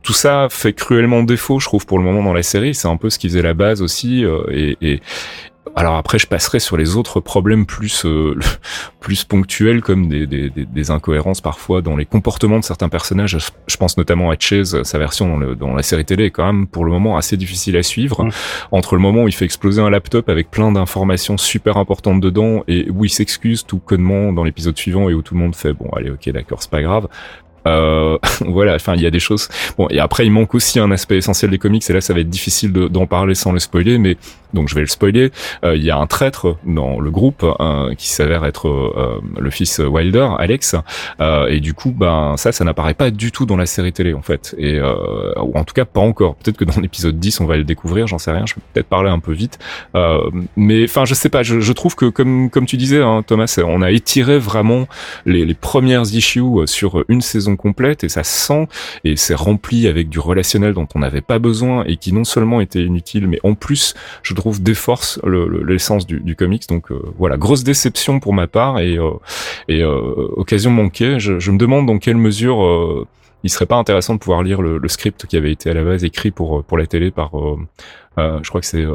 tout 0.03 0.13
ça 0.13 0.47
fait 0.49 0.73
cruellement 0.73 1.23
défaut, 1.23 1.59
je 1.59 1.65
trouve, 1.65 1.87
pour 1.87 1.97
le 1.97 2.05
moment 2.05 2.23
dans 2.23 2.33
la 2.33 2.43
série. 2.43 2.75
C'est 2.75 2.87
un 2.87 2.97
peu 2.97 3.09
ce 3.09 3.17
qui 3.17 3.27
faisait 3.27 3.41
la 3.41 3.55
base 3.55 3.81
aussi. 3.81 4.23
et, 4.51 4.77
et, 4.79 5.01
alors 5.75 5.95
après, 5.95 6.17
je 6.19 6.27
passerai 6.27 6.59
sur 6.59 6.75
les 6.75 6.95
autres 6.95 7.19
problèmes 7.19 7.65
plus 7.65 8.05
euh, 8.05 8.37
plus 8.99 9.23
ponctuels, 9.23 9.81
comme 9.81 10.09
des, 10.09 10.27
des, 10.27 10.49
des, 10.49 10.91
incohérences 10.91 11.39
parfois 11.39 11.81
dans 11.81 11.95
les 11.95 12.05
comportements 12.05 12.59
de 12.59 12.63
certains 12.63 12.89
personnages. 12.89 13.37
Je 13.67 13.77
pense 13.77 13.97
notamment 13.97 14.31
à 14.31 14.35
Chase, 14.37 14.81
sa 14.83 14.97
version 14.97 15.27
dans, 15.27 15.37
le, 15.37 15.55
dans 15.55 15.73
la 15.73 15.83
série 15.83 16.05
télé 16.05 16.25
est 16.25 16.31
quand 16.31 16.45
même 16.45 16.67
pour 16.67 16.83
le 16.83 16.91
moment 16.91 17.15
assez 17.15 17.37
difficile 17.37 17.77
à 17.77 17.83
suivre. 17.83 18.23
Mmh. 18.23 18.31
Entre 18.71 18.95
le 18.95 19.01
moment 19.01 19.23
où 19.23 19.27
il 19.27 19.33
fait 19.33 19.45
exploser 19.45 19.81
un 19.81 19.89
laptop 19.89 20.29
avec 20.29 20.51
plein 20.51 20.71
d'informations 20.71 21.37
super 21.37 21.77
importantes 21.77 22.21
dedans 22.21 22.63
et 22.67 22.89
où 22.89 23.05
il 23.05 23.09
s'excuse 23.09 23.63
tout 23.65 23.79
connement 23.79 24.33
dans 24.33 24.43
l'épisode 24.43 24.77
suivant 24.77 25.09
et 25.09 25.13
où 25.13 25.21
tout 25.21 25.35
le 25.35 25.39
monde 25.39 25.55
fait 25.55 25.73
bon 25.73 25.89
allez 25.95 26.09
ok 26.09 26.29
d'accord 26.29 26.61
c'est 26.61 26.71
pas 26.71 26.81
grave 26.81 27.07
Euh, 27.67 28.17
voilà, 28.41 28.75
enfin 28.75 28.95
il 28.95 29.01
y 29.01 29.05
a 29.05 29.11
des 29.11 29.19
choses. 29.19 29.49
Bon 29.77 29.87
et 29.89 29.99
après 29.99 30.25
il 30.25 30.31
manque 30.31 30.55
aussi 30.55 30.79
un 30.79 30.91
aspect 30.91 31.17
essentiel 31.17 31.51
des 31.51 31.57
comics 31.57 31.87
et 31.89 31.93
là 31.93 32.01
ça 32.01 32.13
va 32.13 32.19
être 32.19 32.29
difficile 32.29 32.71
d'en 32.71 33.05
parler 33.05 33.35
sans 33.35 33.51
le 33.51 33.59
spoiler, 33.59 33.97
mais 33.97 34.17
donc 34.53 34.69
je 34.69 34.75
vais 34.75 34.81
le 34.81 34.87
spoiler. 34.87 35.31
Euh, 35.63 35.75
il 35.75 35.83
y 35.83 35.91
a 35.91 35.97
un 35.97 36.07
traître 36.07 36.57
dans 36.65 36.99
le 36.99 37.11
groupe 37.11 37.45
euh, 37.59 37.93
qui 37.95 38.09
s'avère 38.09 38.45
être 38.45 38.67
euh, 38.67 39.21
le 39.39 39.49
fils 39.49 39.79
Wilder, 39.79 40.29
Alex, 40.37 40.75
et 41.49 41.59
du 41.59 41.73
coup 41.73 41.91
ben 41.91 42.35
ça 42.37 42.51
ça 42.51 42.63
n'apparaît 42.63 42.93
pas 42.93 43.11
du 43.11 43.31
tout 43.31 43.45
dans 43.45 43.57
la 43.57 43.65
série 43.65 43.93
télé 43.93 44.13
en 44.13 44.21
fait, 44.21 44.55
et 44.57 44.79
ou 44.81 45.57
en 45.57 45.63
tout 45.63 45.73
cas 45.73 45.85
pas 45.85 46.01
encore. 46.01 46.35
Peut-être 46.35 46.57
que 46.57 46.65
dans 46.65 46.79
l'épisode 46.81 47.19
10 47.19 47.41
on 47.41 47.45
va 47.45 47.57
le 47.57 47.63
découvrir, 47.63 48.07
j'en 48.07 48.17
sais 48.17 48.31
rien. 48.31 48.45
Je 48.45 48.55
vais 48.55 48.61
peut-être 48.73 48.87
parler 48.87 49.09
un 49.09 49.19
peu 49.19 49.33
vite, 49.33 49.59
mais 50.55 50.83
enfin 50.83 51.05
je 51.05 51.13
sais 51.13 51.29
pas. 51.29 51.43
Je, 51.43 51.59
je, 51.59 51.73
trouve 51.73 51.95
que 51.95 52.05
comme 52.05 52.49
comme 52.49 52.65
tu 52.65 52.77
disais 52.77 53.01
hein, 53.01 53.23
Thomas, 53.25 53.59
on 53.65 53.81
a 53.81 53.91
étiré 53.91 54.37
vraiment 54.39 54.87
les, 55.25 55.45
les 55.45 55.53
premières 55.53 56.03
issues 56.03 56.41
sur 56.65 57.03
une 57.07 57.21
saison 57.21 57.50
complète 57.55 58.03
et 58.03 58.09
ça 58.09 58.23
sent 58.23 58.67
et 59.03 59.15
c'est 59.15 59.35
rempli 59.35 59.87
avec 59.87 60.09
du 60.09 60.19
relationnel 60.19 60.73
dont 60.73 60.87
on 60.95 60.99
n'avait 60.99 61.21
pas 61.21 61.39
besoin 61.39 61.83
et 61.85 61.97
qui 61.97 62.13
non 62.13 62.23
seulement 62.23 62.61
était 62.61 62.83
inutile 62.83 63.27
mais 63.27 63.39
en 63.43 63.55
plus 63.55 63.93
je 64.23 64.33
trouve 64.33 64.61
déforce 64.61 65.19
l'essence 65.23 66.05
du, 66.05 66.35
comics. 66.35 66.67
Donc 66.67 66.91
euh, 66.91 67.01
voilà 67.17 67.37
grosse 67.37 67.63
déception 67.63 68.19
pour 68.19 68.33
ma 68.33 68.47
part 68.47 68.79
et, 68.79 68.97
euh, 68.97 69.11
et 69.67 69.81
euh, 69.81 70.27
occasion 70.35 70.71
manquée. 70.71 71.19
Je, 71.19 71.39
je, 71.39 71.51
me 71.51 71.57
demande 71.57 71.85
dans 71.85 71.97
quelle 71.97 72.17
mesure 72.17 73.05
il 73.43 73.49
serait 73.49 73.65
pas 73.65 73.75
intéressant 73.75 74.13
de 74.15 74.19
pouvoir 74.19 74.43
lire 74.43 74.61
le, 74.61 74.77
le, 74.77 74.87
script 74.87 75.25
qui 75.25 75.37
avait 75.37 75.51
été 75.51 75.69
à 75.69 75.73
la 75.73 75.83
base 75.83 76.03
écrit 76.03 76.31
pour 76.31 76.63
pour 76.63 76.77
la 76.77 76.85
télé 76.85 77.11
par 77.11 77.31
je 78.17 78.49
crois 78.49 78.61
que 78.61 78.67
c'est 78.67 78.85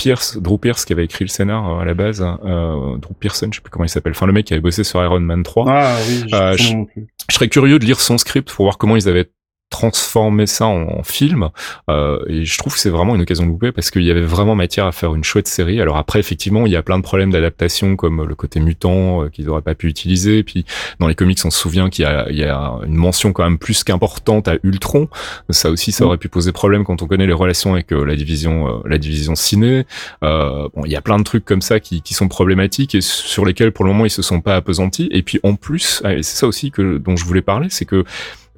Pierce, 0.00 0.38
Drew 0.38 0.56
Pierce 0.58 0.86
qui 0.86 0.94
avait 0.94 1.04
écrit 1.04 1.26
le 1.26 1.28
scénar 1.28 1.78
à 1.78 1.84
la 1.84 1.92
base, 1.92 2.22
euh, 2.22 2.96
Drew 2.96 3.12
Pearson, 3.18 3.48
je 3.50 3.56
sais 3.56 3.60
plus 3.60 3.70
comment 3.70 3.84
il 3.84 3.90
s'appelle, 3.90 4.12
enfin 4.12 4.24
le 4.24 4.32
mec 4.32 4.46
qui 4.46 4.54
avait 4.54 4.62
bossé 4.62 4.82
sur 4.82 5.02
Iron 5.04 5.20
Man 5.20 5.42
3. 5.42 5.64
Ah 5.68 5.96
oui, 6.08 6.24
je, 6.26 6.86
je 7.28 7.34
serais 7.34 7.48
curieux 7.48 7.78
de 7.78 7.84
lire 7.84 8.00
son 8.00 8.16
script 8.16 8.50
pour 8.50 8.64
voir 8.64 8.78
comment 8.78 8.96
ils 8.96 9.10
avaient 9.10 9.30
transformer 9.70 10.46
ça 10.46 10.66
en, 10.66 11.02
film. 11.02 11.48
Euh, 11.88 12.22
et 12.28 12.44
je 12.44 12.58
trouve 12.58 12.74
que 12.74 12.78
c'est 12.78 12.90
vraiment 12.90 13.14
une 13.14 13.22
occasion 13.22 13.44
de 13.44 13.48
louper 13.48 13.72
parce 13.72 13.90
qu'il 13.90 14.02
y 14.02 14.10
avait 14.10 14.20
vraiment 14.20 14.54
matière 14.54 14.86
à 14.86 14.92
faire 14.92 15.14
une 15.14 15.24
chouette 15.24 15.48
série. 15.48 15.80
Alors 15.80 15.96
après 15.96 16.18
effectivement 16.18 16.66
il 16.66 16.72
y 16.72 16.76
a 16.76 16.82
plein 16.82 16.98
de 16.98 17.02
problèmes 17.02 17.30
d'adaptation 17.30 17.96
comme 17.96 18.26
le 18.26 18.34
côté 18.34 18.60
mutant 18.60 19.22
euh, 19.22 19.28
qu'ils 19.28 19.46
n'auraient 19.46 19.62
pas 19.62 19.74
pu 19.74 19.88
utiliser. 19.88 20.38
Et 20.38 20.42
puis 20.42 20.66
dans 20.98 21.06
les 21.06 21.14
comics 21.14 21.38
on 21.44 21.50
se 21.50 21.58
souvient 21.58 21.88
qu'il 21.88 22.04
y 22.04 22.06
a, 22.06 22.26
il 22.28 22.36
y 22.36 22.44
a 22.44 22.78
une 22.84 22.94
mention 22.94 23.32
quand 23.32 23.44
même 23.44 23.58
plus 23.58 23.84
qu'importante 23.84 24.48
à 24.48 24.56
Ultron. 24.62 25.08
Ça 25.50 25.70
aussi 25.70 25.92
ça 25.92 26.04
aurait 26.04 26.18
pu 26.18 26.28
poser 26.28 26.52
problème 26.52 26.84
quand 26.84 27.02
on 27.02 27.06
connaît 27.06 27.26
les 27.26 27.32
relations 27.32 27.74
avec 27.74 27.92
euh, 27.92 28.04
la 28.04 28.16
division 28.16 28.68
euh, 28.68 28.88
la 28.88 28.98
division 28.98 29.34
ciné. 29.34 29.86
Euh, 30.22 30.68
bon 30.74 30.84
il 30.84 30.92
y 30.92 30.96
a 30.96 31.00
plein 31.00 31.18
de 31.18 31.24
trucs 31.24 31.44
comme 31.44 31.62
ça 31.62 31.80
qui, 31.80 32.02
qui 32.02 32.14
sont 32.14 32.28
problématiques 32.28 32.94
et 32.94 33.00
sur 33.00 33.44
lesquels 33.44 33.72
pour 33.72 33.84
le 33.84 33.92
moment 33.92 34.04
ils 34.04 34.10
se 34.10 34.22
sont 34.22 34.40
pas 34.40 34.56
appesantis 34.56 35.08
et 35.12 35.22
puis 35.22 35.38
en 35.42 35.54
plus 35.54 36.02
c'est 36.04 36.22
ça 36.22 36.46
aussi 36.46 36.70
que 36.70 36.98
dont 36.98 37.16
je 37.16 37.24
voulais 37.24 37.42
parler 37.42 37.68
c'est 37.70 37.84
que 37.84 38.04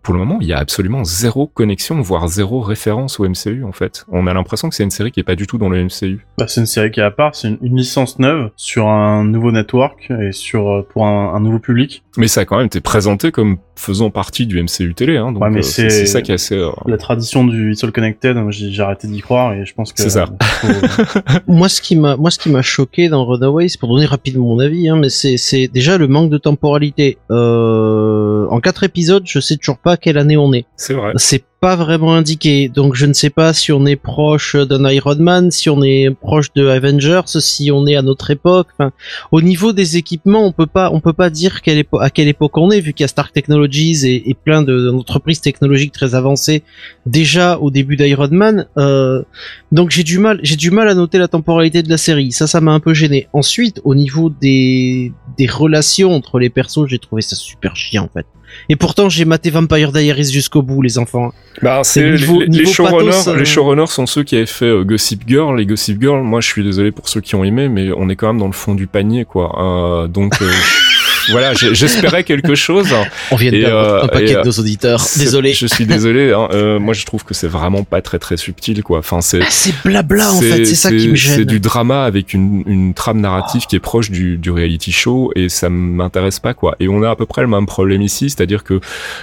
pour 0.02 0.14
le 0.14 0.20
moment, 0.20 0.38
il 0.40 0.48
y 0.48 0.52
a 0.52 0.58
absolument 0.58 1.04
zéro 1.04 1.46
connexion, 1.46 2.00
voire 2.00 2.26
zéro 2.26 2.60
référence 2.60 3.20
au 3.20 3.28
MCU 3.28 3.64
en 3.64 3.72
fait. 3.72 4.04
On 4.08 4.26
a 4.26 4.34
l'impression 4.34 4.68
que 4.68 4.74
c'est 4.74 4.82
une 4.82 4.90
série 4.90 5.12
qui 5.12 5.20
est 5.20 5.24
pas 5.24 5.36
du 5.36 5.46
tout 5.46 5.58
dans 5.58 5.68
le 5.68 5.84
MCU. 5.84 6.26
Bah, 6.38 6.48
c'est 6.48 6.60
une 6.60 6.66
série 6.66 6.90
qui 6.90 7.00
est 7.00 7.04
à 7.04 7.10
part, 7.10 7.34
c'est 7.34 7.48
une, 7.48 7.76
licence 7.76 8.18
neuve 8.18 8.50
sur 8.56 8.88
un 8.88 9.24
nouveau 9.24 9.52
network 9.52 10.10
et 10.10 10.32
sur 10.32 10.68
euh, 10.70 10.86
pour 10.88 11.06
un, 11.06 11.40
nouveau 11.40 11.58
public. 11.58 12.02
Mais 12.16 12.28
ça 12.28 12.42
a 12.42 12.44
quand 12.44 12.56
même 12.56 12.66
été 12.66 12.80
présenté 12.80 13.32
comme 13.32 13.58
faisant 13.82 14.10
partie 14.10 14.46
du 14.46 14.62
MCU 14.62 14.94
télé, 14.94 15.16
hein, 15.16 15.32
donc 15.32 15.42
ouais, 15.42 15.58
euh, 15.58 15.62
c'est 15.62 16.06
ça 16.06 16.22
qui 16.22 16.30
est 16.30 16.34
assez. 16.34 16.56
Euh, 16.56 16.70
La 16.86 16.96
tradition 16.96 17.44
du 17.44 17.72
It's 17.72 17.82
All 17.82 17.92
Connected, 17.92 18.36
j'ai 18.50 18.82
arrêté 18.82 19.08
d'y 19.08 19.20
croire 19.20 19.52
et 19.54 19.66
je 19.66 19.74
pense 19.74 19.92
que. 19.92 20.00
C'est 20.02 20.10
ça. 20.10 20.26
moi, 21.46 21.68
ce 21.68 21.82
qui 21.82 21.96
m'a, 21.96 22.16
moi, 22.16 22.30
ce 22.30 22.38
qui 22.38 22.48
m'a 22.48 22.62
choqué 22.62 23.08
dans 23.08 23.26
Runaways, 23.26 23.68
pour 23.78 23.92
donner 23.94 24.06
rapidement 24.06 24.46
mon 24.46 24.58
avis, 24.60 24.88
hein, 24.88 24.96
mais 24.96 25.08
c'est, 25.08 25.36
c'est 25.36 25.68
déjà 25.68 25.98
le 25.98 26.06
manque 26.06 26.30
de 26.30 26.38
temporalité. 26.38 27.18
Euh, 27.30 28.46
en 28.50 28.60
quatre 28.60 28.84
épisodes, 28.84 29.24
je 29.26 29.40
sais 29.40 29.56
toujours 29.56 29.78
pas 29.78 29.96
quelle 29.96 30.18
année 30.18 30.36
on 30.36 30.52
est. 30.52 30.66
C'est 30.76 30.94
vrai. 30.94 31.12
C'est 31.16 31.44
pas 31.62 31.76
vraiment 31.76 32.12
indiqué. 32.12 32.68
Donc 32.68 32.96
je 32.96 33.06
ne 33.06 33.12
sais 33.12 33.30
pas 33.30 33.52
si 33.52 33.70
on 33.70 33.86
est 33.86 33.94
proche 33.94 34.56
d'un 34.56 34.90
Iron 34.90 35.14
Man, 35.14 35.52
si 35.52 35.70
on 35.70 35.80
est 35.80 36.10
proche 36.10 36.52
de 36.54 36.66
Avengers, 36.66 37.22
si 37.38 37.70
on 37.70 37.86
est 37.86 37.94
à 37.94 38.02
notre 38.02 38.32
époque. 38.32 38.66
Enfin, 38.72 38.90
au 39.30 39.40
niveau 39.40 39.72
des 39.72 39.96
équipements, 39.96 40.44
on 40.44 40.50
peut 40.50 40.66
pas, 40.66 40.90
on 40.92 40.98
peut 40.98 41.12
pas 41.12 41.30
dire 41.30 41.60
à 42.00 42.10
quelle 42.10 42.26
époque 42.26 42.58
on 42.58 42.72
est, 42.72 42.80
vu 42.80 42.92
qu'il 42.92 43.04
y 43.04 43.08
a 43.08 43.08
Stark 43.08 43.32
Technologies 43.32 44.04
et, 44.04 44.28
et 44.28 44.34
plein 44.34 44.62
d'entreprises 44.62 45.40
technologiques 45.40 45.92
très 45.92 46.16
avancées 46.16 46.64
déjà 47.06 47.58
au 47.60 47.70
début 47.70 47.94
d'Iron 47.94 48.30
Man. 48.32 48.66
Euh, 48.76 49.22
donc 49.70 49.90
j'ai 49.90 50.02
du 50.02 50.18
mal, 50.18 50.40
j'ai 50.42 50.56
du 50.56 50.72
mal 50.72 50.88
à 50.88 50.94
noter 50.94 51.18
la 51.18 51.28
temporalité 51.28 51.84
de 51.84 51.88
la 51.90 51.96
série. 51.96 52.32
Ça, 52.32 52.48
ça 52.48 52.60
m'a 52.60 52.72
un 52.72 52.80
peu 52.80 52.92
gêné. 52.92 53.28
Ensuite, 53.32 53.80
au 53.84 53.94
niveau 53.94 54.30
des 54.30 55.12
des 55.38 55.46
relations 55.46 56.12
entre 56.12 56.40
les 56.40 56.50
persos, 56.50 56.88
j'ai 56.88 56.98
trouvé 56.98 57.22
ça 57.22 57.36
super 57.36 57.76
chiant 57.76 58.02
en 58.02 58.08
fait. 58.08 58.26
Et 58.68 58.76
pourtant, 58.76 59.08
j'ai 59.08 59.24
maté 59.24 59.50
Vampire 59.50 59.92
Diaries 59.92 60.30
jusqu'au 60.30 60.62
bout, 60.62 60.82
les 60.82 60.98
enfants. 60.98 61.32
Bah, 61.60 61.80
c'est 61.84 62.02
les, 62.02 62.46
les, 62.46 62.66
showrunners, 62.66 63.10
les 63.26 63.42
euh. 63.42 63.44
showrunners 63.44 63.86
sont 63.86 64.06
ceux 64.06 64.22
qui 64.22 64.36
avaient 64.36 64.46
fait 64.46 64.66
euh, 64.66 64.84
Gossip 64.84 65.22
Girl. 65.26 65.58
Les 65.58 65.66
Gossip 65.66 66.00
Girl, 66.00 66.22
moi, 66.22 66.40
je 66.40 66.48
suis 66.48 66.64
désolé 66.64 66.92
pour 66.92 67.08
ceux 67.08 67.20
qui 67.20 67.34
ont 67.34 67.44
aimé, 67.44 67.68
mais 67.68 67.90
on 67.96 68.08
est 68.08 68.16
quand 68.16 68.28
même 68.28 68.38
dans 68.38 68.46
le 68.46 68.52
fond 68.52 68.74
du 68.74 68.86
panier, 68.86 69.24
quoi. 69.24 70.02
Euh, 70.04 70.08
donc. 70.08 70.34
voilà, 71.30 71.52
j'espérais 71.54 72.24
quelque 72.24 72.54
chose. 72.54 72.88
On 73.30 73.36
vient 73.36 73.52
de 73.52 73.60
perdre 73.60 74.04
un 74.04 74.08
paquet 74.08 74.34
de 74.34 74.42
nos 74.42 74.52
auditeurs. 74.52 75.04
Désolé. 75.16 75.52
Je 75.52 75.66
suis 75.66 75.86
désolé. 75.86 76.32
Hein, 76.32 76.48
euh, 76.52 76.78
moi, 76.80 76.94
je 76.94 77.04
trouve 77.04 77.24
que 77.24 77.34
c'est 77.34 77.48
vraiment 77.48 77.84
pas 77.84 78.02
très 78.02 78.18
très 78.18 78.36
subtil, 78.36 78.82
quoi. 78.82 78.98
Enfin, 78.98 79.20
c'est. 79.20 79.42
Ah, 79.42 79.46
c'est 79.50 79.74
blabla 79.84 80.32
en 80.32 80.40
fait. 80.40 80.64
C'est 80.64 80.74
ça 80.74 80.90
qui 80.90 81.08
me 81.08 81.14
gêne. 81.14 81.36
C'est 81.36 81.44
du 81.44 81.60
drama 81.60 82.04
avec 82.04 82.34
une, 82.34 82.62
une 82.66 82.94
trame 82.94 83.20
narrative 83.20 83.66
qui 83.66 83.76
est 83.76 83.80
proche 83.80 84.10
du, 84.10 84.38
du 84.38 84.50
reality 84.50 84.92
show 84.92 85.32
et 85.36 85.48
ça 85.48 85.68
m'intéresse 85.68 86.40
pas, 86.40 86.54
quoi. 86.54 86.76
Et 86.80 86.88
on 86.88 87.02
a 87.02 87.10
à 87.10 87.16
peu 87.16 87.26
près 87.26 87.42
le 87.42 87.48
même 87.48 87.66
problème 87.66 88.02
ici, 88.02 88.30
c'est-à-dire 88.30 88.64
que 88.64 88.80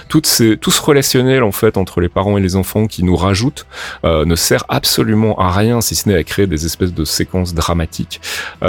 toutes 0.08 0.26
ces, 0.26 0.56
tout 0.56 0.70
ce 0.70 0.80
relationnel 0.80 1.42
en 1.42 1.52
fait 1.52 1.76
entre 1.76 2.00
les 2.00 2.08
parents 2.08 2.38
et 2.38 2.40
les 2.40 2.56
enfants 2.56 2.86
qui 2.86 3.02
nous 3.02 3.16
rajoutent 3.16 3.66
euh, 4.04 4.24
ne 4.24 4.34
sert 4.36 4.64
absolument 4.68 5.38
à 5.38 5.50
rien 5.50 5.80
si 5.80 5.94
ce 5.94 6.08
n'est 6.08 6.16
à 6.16 6.24
créer 6.24 6.46
des 6.46 6.66
espèces 6.66 6.94
de 6.94 7.04
séquences 7.04 7.54
dramatiques. 7.54 8.20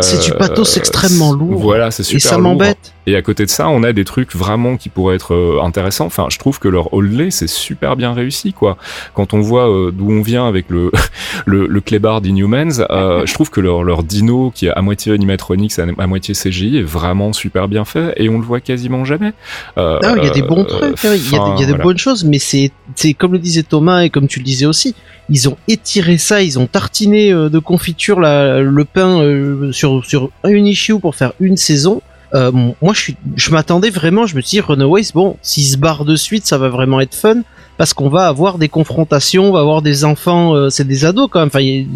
c'est 0.02 0.24
du 0.24 0.32
pathos 0.32 0.76
euh, 0.76 0.80
extrêmement 0.80 1.34
lourd. 1.34 1.60
Voilà, 1.62 1.92
c'est 1.92 2.04
super. 2.04 2.18
Et 2.18 2.20
ça 2.20 2.38
m'embête. 2.38 2.94
Et 3.08 3.16
à 3.16 3.22
côté 3.22 3.46
de 3.46 3.50
ça, 3.50 3.68
on 3.70 3.84
a 3.84 3.94
des 3.94 4.06
trucs 4.06 4.36
vraiment 4.36 4.78
qui 4.78 4.90
pourraient 4.90 5.16
être 5.16 5.34
euh, 5.34 5.60
intéressants. 5.64 6.06
Enfin, 6.06 6.28
je 6.30 6.38
trouve 6.38 6.60
que 6.60 6.68
leur 6.68 6.94
Oldley, 6.94 7.32
c'est 7.32 7.50
super 7.50 7.96
bien 7.96 8.14
réussi, 8.14 8.54
quoi. 8.54 8.78
Quand 9.16 9.34
on 9.34 9.42
voit 9.42 9.70
euh, 9.70 9.92
d'où 9.92 10.12
on 10.12 10.22
vient 10.22 10.48
avec 10.48 10.70
le 10.70 10.92
le, 11.46 11.66
le 11.66 11.82
clébard 11.82 12.22
d'Inhumans, 12.22 12.86
euh, 12.92 13.26
je 13.26 13.34
trouve 13.34 13.50
que 13.50 13.60
leur 13.60 13.84
leur 13.84 14.04
dino, 14.04 14.52
qui 14.54 14.68
est 14.68 14.72
à 14.72 14.82
moitié 14.82 15.14
animatronics, 15.14 15.80
à, 15.80 16.08
moitié 16.08 16.36
CGI, 16.36 16.78
est 16.78 16.84
vraiment 16.84 17.34
super 17.34 17.68
bien 17.68 17.86
fait 17.86 18.14
et 18.18 18.30
on 18.30 18.38
le 18.38 18.46
voit 18.46 18.60
quasiment 18.60 19.04
jamais. 19.04 19.34
Euh, 19.78 20.00
non, 20.04 20.16
il 20.18 20.26
y 20.26 20.30
a 20.30 20.34
des 20.34 20.44
bons 20.44 20.64
trucs, 20.64 21.04
il 21.04 21.10
y 21.10 21.36
a, 21.36 21.56
il 21.58 21.62
y 21.62 21.64
a 21.64 21.74
des 21.74 21.82
bonnes 21.82 21.98
choses, 21.98 22.24
mais 22.24 22.40
c'est 22.40 22.72
c'est 22.96 23.14
comme 23.14 23.34
le 23.34 23.40
disait 23.40 23.64
Thomas 23.64 24.02
et 24.02 24.10
comme 24.12 24.28
tu 24.28 24.40
le 24.40 24.46
disais 24.46 24.68
aussi, 24.68 24.94
ils 25.30 25.50
ont 25.50 25.58
étiré 25.68 26.20
ça, 26.20 26.44
ils 26.44 26.60
ont 26.60 26.68
tartiné 26.68 27.32
de 27.32 27.60
confiture 27.60 28.20
la, 28.20 28.60
le 28.60 28.86
pain 28.86 29.72
sur 29.72 30.06
sur 30.06 30.30
une 30.44 30.68
issue 30.68 31.00
pour 31.00 31.16
faire 31.16 31.34
une 31.40 31.58
saison 31.58 32.02
euh, 32.34 32.52
moi, 32.52 32.94
je 32.94 33.00
suis, 33.00 33.18
je 33.36 33.52
m'attendais 33.52 33.90
vraiment. 33.90 34.26
Je 34.26 34.36
me 34.36 34.42
suis 34.42 34.58
dit, 34.58 34.62
Runaways, 34.62 35.12
bon, 35.14 35.38
s'ils 35.42 35.66
se 35.66 35.78
barrent 35.78 36.06
de 36.06 36.16
suite, 36.16 36.46
ça 36.46 36.58
va 36.58 36.70
vraiment 36.70 37.00
être 37.02 37.16
fun 37.16 37.42
parce 37.78 37.94
qu'on 37.94 38.10
va 38.10 38.28
avoir 38.28 38.58
des 38.58 38.70
confrontations, 38.70 39.50
on 39.50 39.54
va 39.54 39.62
avoir 39.62 39.82
des 39.82 40.06
enfants, 40.06 40.54
euh, 40.54 40.70
c'est 40.70 40.88
des 40.88 41.04
ados 41.04 41.30
quand 41.32 41.40
même. 41.40 41.48
Enfin, 41.48 41.60
les, 41.60 41.88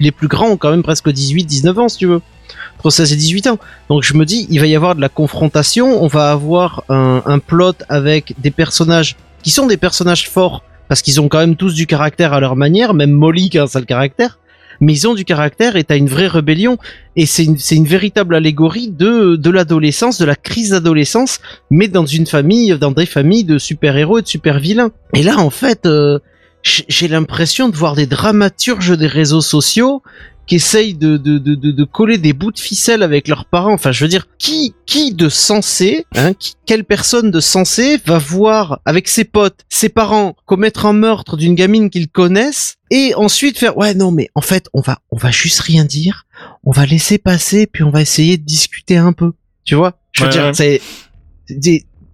les 0.00 0.10
plus 0.10 0.28
grands 0.28 0.50
ont 0.50 0.56
quand 0.56 0.70
même 0.70 0.82
presque 0.82 1.10
18, 1.10 1.44
19 1.44 1.78
ans, 1.78 1.88
si 1.88 1.98
tu 1.98 2.06
veux. 2.06 2.22
Entre 2.78 2.90
16 2.90 3.12
et 3.12 3.16
18 3.16 3.46
ans. 3.48 3.58
Donc 3.90 4.04
je 4.04 4.14
me 4.14 4.24
dis, 4.24 4.46
il 4.50 4.58
va 4.60 4.66
y 4.66 4.74
avoir 4.74 4.94
de 4.94 5.00
la 5.00 5.08
confrontation, 5.08 6.02
on 6.02 6.06
va 6.06 6.30
avoir 6.30 6.84
un, 6.88 7.22
un 7.26 7.38
plot 7.40 7.74
avec 7.88 8.34
des 8.38 8.50
personnages 8.50 9.16
qui 9.42 9.50
sont 9.50 9.66
des 9.66 9.76
personnages 9.76 10.30
forts, 10.30 10.62
parce 10.88 11.02
qu'ils 11.02 11.20
ont 11.20 11.28
quand 11.28 11.38
même 11.38 11.56
tous 11.56 11.74
du 11.74 11.86
caractère 11.86 12.32
à 12.32 12.40
leur 12.40 12.56
manière, 12.56 12.94
même 12.94 13.10
Molly 13.10 13.50
qui 13.50 13.58
a 13.58 13.64
un 13.64 13.66
sale 13.66 13.84
caractère 13.84 14.38
mais 14.80 14.92
ils 14.92 15.08
ont 15.08 15.14
du 15.14 15.24
caractère 15.24 15.76
et 15.76 15.84
t'as 15.84 15.96
une 15.96 16.08
vraie 16.08 16.26
rébellion. 16.26 16.78
Et 17.16 17.26
c'est 17.26 17.44
une, 17.44 17.58
c'est 17.58 17.76
une 17.76 17.86
véritable 17.86 18.34
allégorie 18.34 18.88
de, 18.88 19.36
de 19.36 19.50
l'adolescence, 19.50 20.18
de 20.18 20.24
la 20.24 20.36
crise 20.36 20.70
d'adolescence, 20.70 21.40
mais 21.70 21.88
dans 21.88 22.06
une 22.06 22.26
famille, 22.26 22.76
dans 22.78 22.92
des 22.92 23.06
familles 23.06 23.44
de 23.44 23.58
super-héros 23.58 24.18
et 24.18 24.22
de 24.22 24.28
super-vilains. 24.28 24.90
Et 25.14 25.22
là, 25.22 25.38
en 25.38 25.50
fait, 25.50 25.86
euh, 25.86 26.18
j'ai 26.62 27.08
l'impression 27.08 27.68
de 27.68 27.76
voir 27.76 27.94
des 27.94 28.06
dramaturges 28.06 28.96
des 28.96 29.06
réseaux 29.06 29.40
sociaux 29.40 30.02
qui 30.48 30.56
essayent 30.56 30.94
de, 30.94 31.18
de, 31.18 31.36
de, 31.36 31.54
de, 31.54 31.84
coller 31.84 32.16
des 32.16 32.32
bouts 32.32 32.50
de 32.50 32.58
ficelle 32.58 33.02
avec 33.02 33.28
leurs 33.28 33.44
parents. 33.44 33.74
Enfin, 33.74 33.92
je 33.92 34.02
veux 34.02 34.08
dire, 34.08 34.26
qui, 34.38 34.74
qui 34.86 35.12
de 35.12 35.28
sensé, 35.28 36.06
hein, 36.16 36.32
quelle 36.64 36.84
personne 36.84 37.30
de 37.30 37.38
sensé 37.38 37.98
va 38.06 38.18
voir 38.18 38.80
avec 38.86 39.08
ses 39.08 39.24
potes, 39.24 39.60
ses 39.68 39.90
parents 39.90 40.34
commettre 40.46 40.86
un 40.86 40.94
meurtre 40.94 41.36
d'une 41.36 41.54
gamine 41.54 41.90
qu'ils 41.90 42.08
connaissent 42.08 42.76
et 42.90 43.14
ensuite 43.14 43.58
faire 43.58 43.76
ouais 43.76 43.92
non 43.92 44.10
mais 44.10 44.30
en 44.34 44.40
fait 44.40 44.68
on 44.72 44.80
va 44.80 45.00
on 45.10 45.18
va 45.18 45.30
juste 45.30 45.60
rien 45.60 45.84
dire, 45.84 46.24
on 46.64 46.70
va 46.70 46.86
laisser 46.86 47.18
passer 47.18 47.66
puis 47.66 47.84
on 47.84 47.90
va 47.90 48.00
essayer 48.00 48.38
de 48.38 48.44
discuter 48.44 48.96
un 48.96 49.12
peu. 49.12 49.32
Tu 49.64 49.74
vois? 49.74 49.98
Je 50.12 50.24
veux 50.24 50.30
dire, 50.30 50.50
c'est 50.54 50.80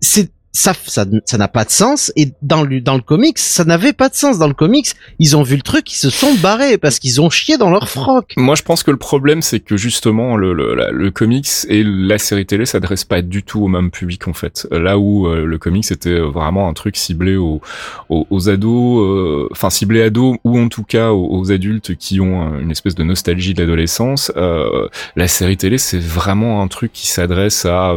c'est 0.01 0.34
ça, 0.55 0.73
ça, 0.87 1.05
ça 1.25 1.37
n'a 1.37 1.49
pas 1.49 1.65
de 1.65 1.71
sens. 1.71 2.13
Et 2.17 2.33
dans 2.41 2.63
le, 2.63 2.81
dans 2.81 2.95
le 2.95 3.03
comics, 3.03 3.39
ça 3.39 3.65
n'avait 3.65 3.93
pas 3.93 4.09
de 4.09 4.15
sens. 4.15 4.39
Dans 4.39 4.47
le 4.47 4.55
comics, 4.55 4.87
ils 5.19 5.37
ont 5.37 5.43
vu 5.43 5.57
le 5.57 5.63
truc, 5.63 5.93
ils 5.93 5.97
se 5.97 6.11
sont 6.11 6.33
barrés 6.35 6.79
parce 6.79 7.01
qu'ils 7.01 7.21
ont 7.21 7.29
chié 7.29 7.59
dans 7.59 7.71
leur 7.71 7.89
froc. 7.89 8.33
Moi, 8.37 8.55
je 8.55 8.63
pense 8.63 8.85
que 8.85 8.93
le 8.93 8.97
problème, 8.97 9.43
c'est 9.43 9.59
que 9.59 9.77
justement, 9.77 10.37
le, 10.37 10.53
le, 10.53 10.77
le 10.93 11.11
comics 11.11 11.49
et 11.69 11.83
la 11.83 12.19
série 12.19 12.47
télé 12.47 12.67
s'adressent 12.67 13.05
pas 13.05 13.21
du 13.21 13.43
tout 13.43 13.65
au 13.65 13.69
même 13.69 13.91
public, 13.91 14.29
en 14.29 14.33
fait. 14.33 14.69
Là 14.71 14.97
où 14.97 15.27
euh, 15.27 15.45
le 15.45 15.59
comics 15.59 15.91
était 15.91 16.21
vraiment 16.21 16.69
un 16.69 16.73
truc 16.73 16.97
ciblé 16.97 17.35
aux, 17.35 17.61
aux, 18.09 18.49
ados, 18.49 19.03
euh, 19.03 19.49
enfin, 19.51 19.71
ciblé 19.71 20.03
ados 20.03 20.37
ou 20.45 20.59
en 20.59 20.69
tout 20.69 20.85
cas 20.85 21.11
aux, 21.11 21.51
adultes 21.51 21.97
qui 21.97 22.21
ont 22.21 22.59
une 22.61 22.71
espèce 22.71 22.95
de 22.95 23.03
nostalgie 23.03 23.55
de 23.55 23.61
l'adolescence. 23.61 24.33
Euh, 24.37 24.89
la 25.17 25.27
série 25.27 25.57
télé, 25.57 25.79
c'est 25.79 26.01
vraiment 26.01 26.63
un 26.63 26.69
truc 26.69 26.93
qui 26.93 27.09
s'adresse 27.09 27.67
à, 27.67 27.93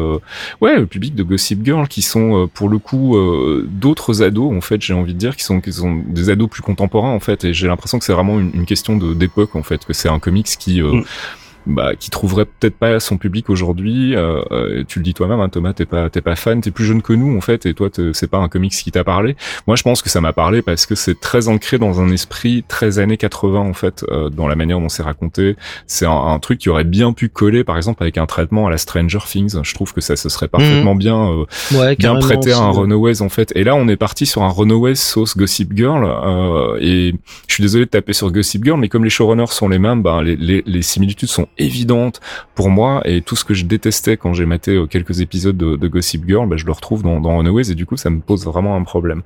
ouais, 0.60 0.76
le 0.76 0.88
public 0.88 1.14
de 1.14 1.22
Gossip 1.22 1.64
Girl 1.64 1.88
qui 1.88 2.02
sont 2.02 2.47
pour 2.54 2.70
le 2.70 2.78
coup 2.80 3.16
euh, 3.16 3.68
d'autres 3.70 4.24
ados 4.24 4.56
en 4.56 4.62
fait 4.62 4.82
j'ai 4.82 4.94
envie 4.94 5.14
de 5.14 5.20
dire 5.20 5.36
qui 5.36 5.44
sont 5.44 5.62
des 6.08 6.30
ados 6.30 6.50
plus 6.50 6.62
contemporains 6.62 7.12
en 7.12 7.20
fait 7.20 7.46
et 7.46 7.54
j'ai 7.54 7.68
l'impression 7.68 8.00
que 8.00 8.06
c'est 8.06 8.14
vraiment 8.14 8.40
une, 8.40 8.66
question 8.66 8.98
d'époque 8.98 9.56
en 9.56 9.64
fait 9.64 9.86
que 9.86 9.94
c'est 9.94 10.10
un 10.10 10.20
comics 10.20 10.48
qui 10.48 10.82
euh, 10.82 10.94
mm 10.94 11.04
bah, 11.68 11.96
qui 11.96 12.10
trouverait 12.10 12.46
peut-être 12.46 12.78
pas 12.78 13.00
son 13.02 13.18
public 13.18 13.50
aujourd'hui. 13.50 14.16
Euh, 14.16 14.42
euh, 14.52 14.84
tu 14.88 15.00
le 15.00 15.04
dis 15.04 15.14
toi-même, 15.14 15.42
hein, 15.42 15.50
Thomas, 15.50 15.74
t'es 15.74 15.86
pas, 15.86 16.10
t'es 16.10 16.22
pas 16.22 16.38
fan, 16.38 16.62
t'es 16.62 16.72
plus 16.72 16.86
jeune 16.86 17.02
que 17.02 17.12
nous 17.12 17.36
en 17.38 17.42
fait, 17.42 17.66
et 17.66 17.74
toi, 17.74 17.90
c'est 18.14 18.30
pas 18.30 18.38
un 18.38 18.48
comics 18.48 18.72
qui 18.72 18.90
t'a 18.90 19.04
parlé. 19.04 19.36
Moi, 19.68 19.76
je 19.76 19.84
pense 19.84 20.02
que 20.02 20.10
ça 20.10 20.22
m'a 20.22 20.32
parlé 20.32 20.62
parce 20.62 20.86
que 20.86 20.96
c'est 20.96 21.20
très 21.20 21.50
ancré 21.50 21.78
dans 21.78 22.00
un 22.00 22.10
esprit 22.10 22.64
très 22.68 23.00
années 23.00 23.18
80 23.18 23.60
en 23.60 23.74
fait, 23.74 24.06
euh, 24.10 24.30
dans 24.30 24.48
la 24.48 24.56
manière 24.56 24.80
dont 24.80 24.88
c'est 24.88 25.04
raconté. 25.04 25.58
C'est 25.88 26.06
un, 26.06 26.40
truc 26.40 26.60
qui 26.60 26.70
aurait 26.70 26.84
bien 26.84 27.14
pu 27.14 27.30
coller, 27.30 27.64
par 27.64 27.78
exemple, 27.78 28.04
avec 28.04 28.18
un 28.18 28.28
traitement 28.28 28.68
à 28.68 28.70
la 28.70 28.78
Stranger 28.78 29.20
Things. 29.26 29.58
Je 29.62 29.74
trouve 29.74 29.92
que 29.92 30.02
ça 30.02 30.16
se 30.16 30.30
serait 30.30 30.48
parfaitement 30.48 30.94
mhm. 30.94 31.00
bien, 31.00 31.46
ouais, 31.74 31.96
bien 31.96 32.16
prêté 32.16 32.54
à 32.54 32.60
un 32.60 32.72
Runaways 32.72 33.22
en 33.22 33.30
fait. 33.30 33.52
Et 33.56 33.64
là, 33.64 33.76
on 33.76 33.88
est 33.88 33.98
parti 33.98 34.26
sur 34.26 34.44
un 34.44 34.50
Runaways 34.50 34.96
sauce 34.96 35.36
Gossip 35.36 35.76
Girl. 35.76 36.06
et 36.80 37.14
je 37.48 37.54
suis 37.54 37.62
désolé 37.62 37.86
de 37.86 37.90
taper 37.90 38.14
sur 38.14 38.32
Gossip 38.32 38.64
Girl, 38.64 38.80
mais 38.80 38.88
comme 38.88 39.04
les 39.04 39.10
showrunners 39.10 39.48
sont 39.48 39.68
les 39.68 39.80
mêmes, 39.80 40.04
les, 40.24 40.36
les, 40.36 40.64
les 40.66 40.82
similitudes 40.82 41.30
sont 41.30 41.48
évidente 41.58 42.22
pour 42.56 42.70
moi 42.70 43.02
et 43.06 43.22
tout 43.22 43.36
ce 43.36 43.44
que 43.44 43.54
je 43.54 43.66
détestais 43.66 44.18
quand 44.18 44.34
j'ai 44.34 44.46
maté 44.46 44.72
euh, 44.72 44.86
quelques 44.86 45.22
épisodes 45.22 45.58
de, 45.58 45.88
Gossip 45.88 46.24
Girl, 46.28 46.48
bah, 46.48 46.58
je 46.58 46.66
le 46.66 46.72
retrouve 46.72 47.04
dans, 47.04 47.22
dans 47.22 47.38
Runaways 47.38 47.72
et 47.72 47.76
du 47.76 47.86
coup 47.86 47.98
ça 47.98 48.10
me 48.10 48.20
pose 48.20 48.46
vraiment 48.46 48.76
un 48.76 48.84
problème. 48.84 49.22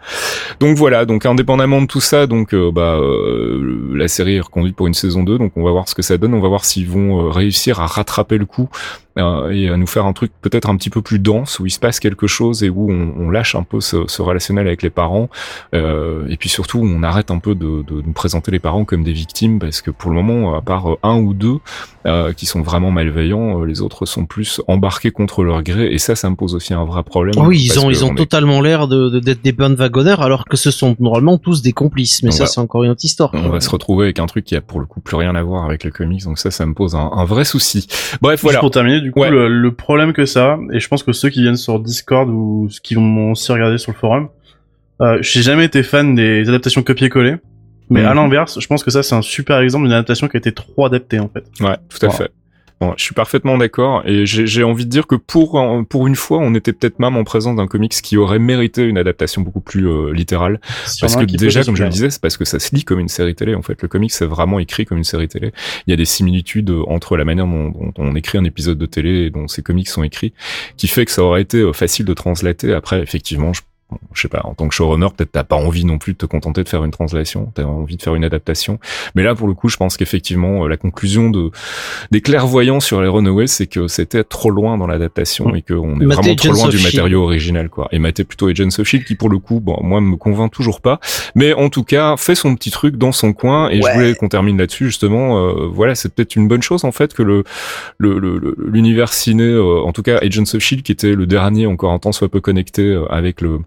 Donc 0.59 0.77
voilà, 0.77 1.05
donc 1.05 1.25
indépendamment 1.25 1.81
de 1.81 1.87
tout 1.87 2.01
ça, 2.01 2.27
donc 2.27 2.53
euh, 2.53 2.71
bah 2.71 2.95
euh, 2.95 3.93
la 3.95 4.07
série 4.07 4.35
est 4.35 4.41
reconduite 4.41 4.75
pour 4.75 4.87
une 4.87 4.93
saison 4.93 5.23
2, 5.23 5.37
donc 5.37 5.53
on 5.55 5.63
va 5.63 5.71
voir 5.71 5.87
ce 5.87 5.95
que 5.95 6.01
ça 6.01 6.17
donne, 6.17 6.33
on 6.33 6.41
va 6.41 6.49
voir 6.49 6.65
s'ils 6.65 6.89
vont 6.89 7.29
réussir 7.29 7.79
à 7.79 7.87
rattraper 7.87 8.37
le 8.37 8.45
coup 8.45 8.69
euh, 9.10 9.10
et 9.17 9.69
à 9.69 9.77
nous 9.77 9.87
faire 9.87 10.05
un 10.05 10.13
truc 10.13 10.31
peut-être 10.41 10.69
un 10.69 10.77
petit 10.77 10.89
peu 10.89 11.01
plus 11.01 11.19
dense 11.19 11.59
où 11.59 11.65
il 11.65 11.71
se 11.71 11.79
passe 11.79 11.99
quelque 11.99 12.27
chose 12.27 12.63
et 12.63 12.69
où 12.69 12.89
on, 12.91 13.13
on 13.17 13.29
lâche 13.29 13.55
un 13.55 13.63
peu 13.63 13.81
ce, 13.81 14.07
ce, 14.07 14.21
relationnel 14.21 14.67
avec 14.67 14.81
les 14.83 14.89
parents. 14.89 15.29
Euh, 15.73 16.27
et 16.29 16.37
puis 16.37 16.49
surtout 16.49 16.79
on 16.79 17.03
arrête 17.03 17.31
un 17.31 17.39
peu 17.39 17.55
de, 17.55 17.83
de, 17.83 18.01
nous 18.01 18.13
présenter 18.13 18.51
les 18.51 18.59
parents 18.59 18.85
comme 18.85 19.03
des 19.03 19.11
victimes 19.11 19.59
parce 19.59 19.81
que 19.81 19.91
pour 19.91 20.11
le 20.11 20.21
moment 20.21 20.55
à 20.55 20.61
part 20.61 20.97
un 21.03 21.17
ou 21.17 21.33
deux 21.33 21.57
euh, 22.05 22.33
qui 22.33 22.45
sont 22.45 22.61
vraiment 22.61 22.91
malveillants 22.91 23.63
les 23.63 23.81
autres 23.81 24.05
sont 24.05 24.25
plus 24.25 24.61
embarqués 24.67 25.11
contre 25.11 25.43
leur 25.43 25.61
gré. 25.63 25.91
Et 25.91 25.97
ça 25.97 26.15
ça 26.15 26.29
me 26.29 26.35
pose 26.35 26.55
aussi 26.55 26.73
un 26.73 26.85
vrai 26.85 27.03
problème. 27.03 27.35
Oui 27.45 27.61
ils 27.61 27.79
ont 27.79 27.89
ils 27.89 28.05
ont 28.05 28.15
totalement 28.15 28.61
l'air 28.61 28.87
de 28.87 29.19
d'être 29.19 29.41
des 29.41 29.51
bonnes 29.51 29.75
wagonneurs 29.75 30.21
alors 30.21 30.45
que 30.45 30.57
ce 30.57 30.71
sont 30.71 30.95
normalement 30.99 31.37
tous 31.37 31.61
des 31.61 31.73
complices. 31.73 32.23
Mais 32.23 32.31
ça 32.31 32.45
c'est 32.45 32.59
encore 32.59 32.83
une 32.83 32.91
autre 32.91 33.03
histoire. 33.03 33.31
on 33.33 33.49
va 33.49 33.59
se 33.59 33.69
retrouver 33.69 34.05
avec 34.05 34.19
un 34.19 34.25
truc 34.25 34.45
qui 34.45 34.55
a 34.55 34.61
pour 34.61 34.79
le 34.79 34.85
coup 34.85 35.01
plus 35.01 35.17
rien 35.17 35.35
à 35.35 35.43
voir 35.43 35.65
avec 35.65 35.83
le 35.83 35.91
comics 35.91 36.23
donc 36.23 36.39
ça 36.39 36.49
ça 36.49 36.65
me 36.65 36.73
pose 36.73 36.95
un, 36.95 37.11
un 37.13 37.25
vrai 37.25 37.43
souci. 37.43 37.87
Bref 38.21 38.41
voilà. 38.41 38.59
pour 38.59 38.71
terminer 38.71 39.00
du 39.01 39.11
coup, 39.11 39.23
le, 39.23 39.71
problème 39.71 40.13
que 40.13 40.25
ça, 40.25 40.57
et 40.71 40.79
je 40.79 40.87
pense 40.87 41.03
que 41.03 41.11
ceux 41.11 41.29
qui 41.29 41.41
viennent 41.41 41.57
sur 41.57 41.79
Discord 41.79 42.29
ou 42.29 42.67
ceux 42.69 42.79
qui 42.81 42.95
vont 42.95 43.31
aussi 43.31 43.51
regarder 43.51 43.77
sur 43.77 43.91
le 43.91 43.97
forum, 43.97 44.29
euh, 45.01 45.17
j'ai 45.21 45.41
jamais 45.41 45.65
été 45.65 45.83
fan 45.83 46.15
des 46.15 46.47
adaptations 46.47 46.83
copier-coller. 46.83 47.35
Mais 47.89 48.05
à 48.05 48.11
mhm. 48.11 48.21
l'inverse, 48.21 48.59
je 48.59 48.67
pense 48.67 48.83
que 48.83 48.91
ça, 48.91 49.03
c'est 49.03 49.15
un 49.15 49.21
super 49.21 49.59
exemple 49.59 49.83
d'une 49.83 49.93
adaptation 49.93 50.29
qui 50.29 50.37
a 50.37 50.39
été 50.39 50.53
trop 50.53 50.85
adaptée, 50.85 51.19
en 51.19 51.27
fait. 51.27 51.43
Ouais, 51.59 51.75
tout 51.89 52.05
à 52.05 52.09
fait 52.09 52.31
je 52.97 53.03
suis 53.03 53.13
parfaitement 53.13 53.57
d'accord 53.57 54.03
et 54.05 54.25
j'ai 54.25 54.63
envie 54.63 54.85
de 54.85 54.89
dire 54.89 55.07
que 55.07 55.15
pour 55.15 55.61
pour 55.89 56.07
une 56.07 56.15
fois, 56.15 56.39
on 56.39 56.53
était 56.55 56.73
peut-être 56.73 56.99
même 56.99 57.15
en 57.15 57.23
présence 57.23 57.55
d'un 57.55 57.67
comics 57.67 57.93
qui 57.93 58.17
aurait 58.17 58.39
mérité 58.39 58.83
une 58.83 58.97
adaptation 58.97 59.41
beaucoup 59.41 59.61
plus 59.61 59.87
euh, 59.87 60.13
littérale. 60.13 60.59
parce 60.99 61.15
que 61.15 61.25
déjà, 61.25 61.63
comme 61.63 61.75
je 61.75 61.83
le 61.83 61.89
disais, 61.89 62.09
c'est 62.09 62.21
parce 62.21 62.37
que 62.37 62.45
ça 62.45 62.59
se 62.59 62.75
lit 62.75 62.83
comme 62.83 62.99
une 62.99 63.07
série 63.07 63.35
télé. 63.35 63.55
En 63.55 63.61
fait, 63.61 63.81
le 63.81 63.87
comics 63.87 64.11
c'est 64.11 64.25
vraiment 64.25 64.59
écrit 64.59 64.85
comme 64.85 64.97
une 64.97 65.03
série 65.03 65.27
télé. 65.27 65.51
Il 65.87 65.91
y 65.91 65.93
a 65.93 65.97
des 65.97 66.05
similitudes 66.05 66.69
euh, 66.69 66.83
entre 66.87 67.17
la 67.17 67.25
manière 67.25 67.45
dont, 67.45 67.69
dont, 67.69 67.93
on 67.97 68.15
écrit 68.15 68.37
un 68.37 68.43
épisode 68.43 68.77
de 68.77 68.85
télé 68.85 69.25
et 69.25 69.29
dont 69.29 69.47
ces 69.47 69.61
comics 69.61 69.89
sont 69.89 70.03
écrits, 70.03 70.33
qui 70.77 70.87
fait 70.87 71.05
que 71.05 71.11
ça 71.11 71.23
aurait 71.23 71.41
été 71.41 71.57
euh, 71.57 71.73
facile 71.73 72.05
de 72.05 72.13
translater. 72.13 72.73
Après, 72.73 73.01
effectivement, 73.01 73.53
je 73.53 73.61
je 74.13 74.21
sais 74.21 74.27
pas, 74.27 74.41
en 74.43 74.53
tant 74.53 74.67
que 74.67 74.73
showrunner, 74.73 75.07
peut-être 75.15 75.31
t'as 75.31 75.43
pas 75.43 75.55
envie 75.55 75.85
non 75.85 75.97
plus 75.97 76.13
de 76.13 76.17
te 76.17 76.25
contenter 76.25 76.63
de 76.63 76.69
faire 76.69 76.83
une 76.83 76.91
translation, 76.91 77.51
t'as 77.53 77.63
envie 77.63 77.97
de 77.97 78.01
faire 78.01 78.15
une 78.15 78.23
adaptation. 78.23 78.79
Mais 79.15 79.23
là, 79.23 79.35
pour 79.35 79.47
le 79.47 79.53
coup, 79.53 79.69
je 79.69 79.77
pense 79.77 79.97
qu'effectivement, 79.97 80.65
euh, 80.65 80.67
la 80.67 80.77
conclusion 80.77 81.29
de 81.29 81.51
des 82.11 82.21
clairvoyants 82.21 82.79
sur 82.79 83.01
les 83.01 83.07
Runaways, 83.07 83.47
c'est 83.47 83.67
que 83.67 83.87
c'était 83.87 84.23
trop 84.23 84.49
loin 84.49 84.77
dans 84.77 84.87
l'adaptation 84.87 85.55
et 85.55 85.61
qu'on 85.61 85.99
est 85.99 86.05
vraiment 86.05 86.35
trop 86.35 86.53
loin 86.53 86.69
du 86.69 86.81
matériau 86.83 87.23
original, 87.23 87.69
quoi. 87.69 87.87
Et 87.91 87.99
Maté 87.99 88.23
plutôt 88.23 88.47
Agents 88.47 88.79
of 88.79 88.87
Shield, 88.87 89.05
qui 89.05 89.15
pour 89.15 89.29
le 89.29 89.39
coup, 89.39 89.59
bon, 89.59 89.77
moi, 89.81 90.01
me 90.01 90.15
convainc 90.15 90.51
toujours 90.51 90.81
pas. 90.81 90.99
Mais 91.35 91.53
en 91.53 91.69
tout 91.69 91.83
cas, 91.83 92.17
fait 92.17 92.35
son 92.35 92.55
petit 92.55 92.71
truc 92.71 92.97
dans 92.97 93.11
son 93.11 93.33
coin. 93.33 93.69
Et 93.69 93.81
je 93.81 93.91
voulais 93.91 94.15
qu'on 94.15 94.29
termine 94.29 94.57
là-dessus, 94.57 94.85
justement. 94.85 95.37
Euh, 95.37 95.67
voilà, 95.71 95.95
c'est 95.95 96.13
peut-être 96.13 96.35
une 96.35 96.47
bonne 96.47 96.61
chose 96.61 96.85
en 96.85 96.91
fait 96.91 97.13
que 97.13 97.23
le 97.23 97.43
l'univers 97.99 99.07
le, 99.07 99.13
ciné, 99.13 99.43
euh, 99.43 99.81
en 99.81 99.91
tout 99.91 100.03
cas 100.03 100.17
Agents 100.21 100.43
of 100.53 100.59
Shield, 100.59 100.83
qui 100.83 100.91
était 100.91 101.13
le 101.13 101.25
dernier 101.25 101.65
encore 101.67 101.91
un 101.91 101.99
temps 101.99 102.11
soit 102.11 102.29
peu 102.29 102.41
connecté 102.41 102.99
avec 103.09 103.41
le 103.41 103.59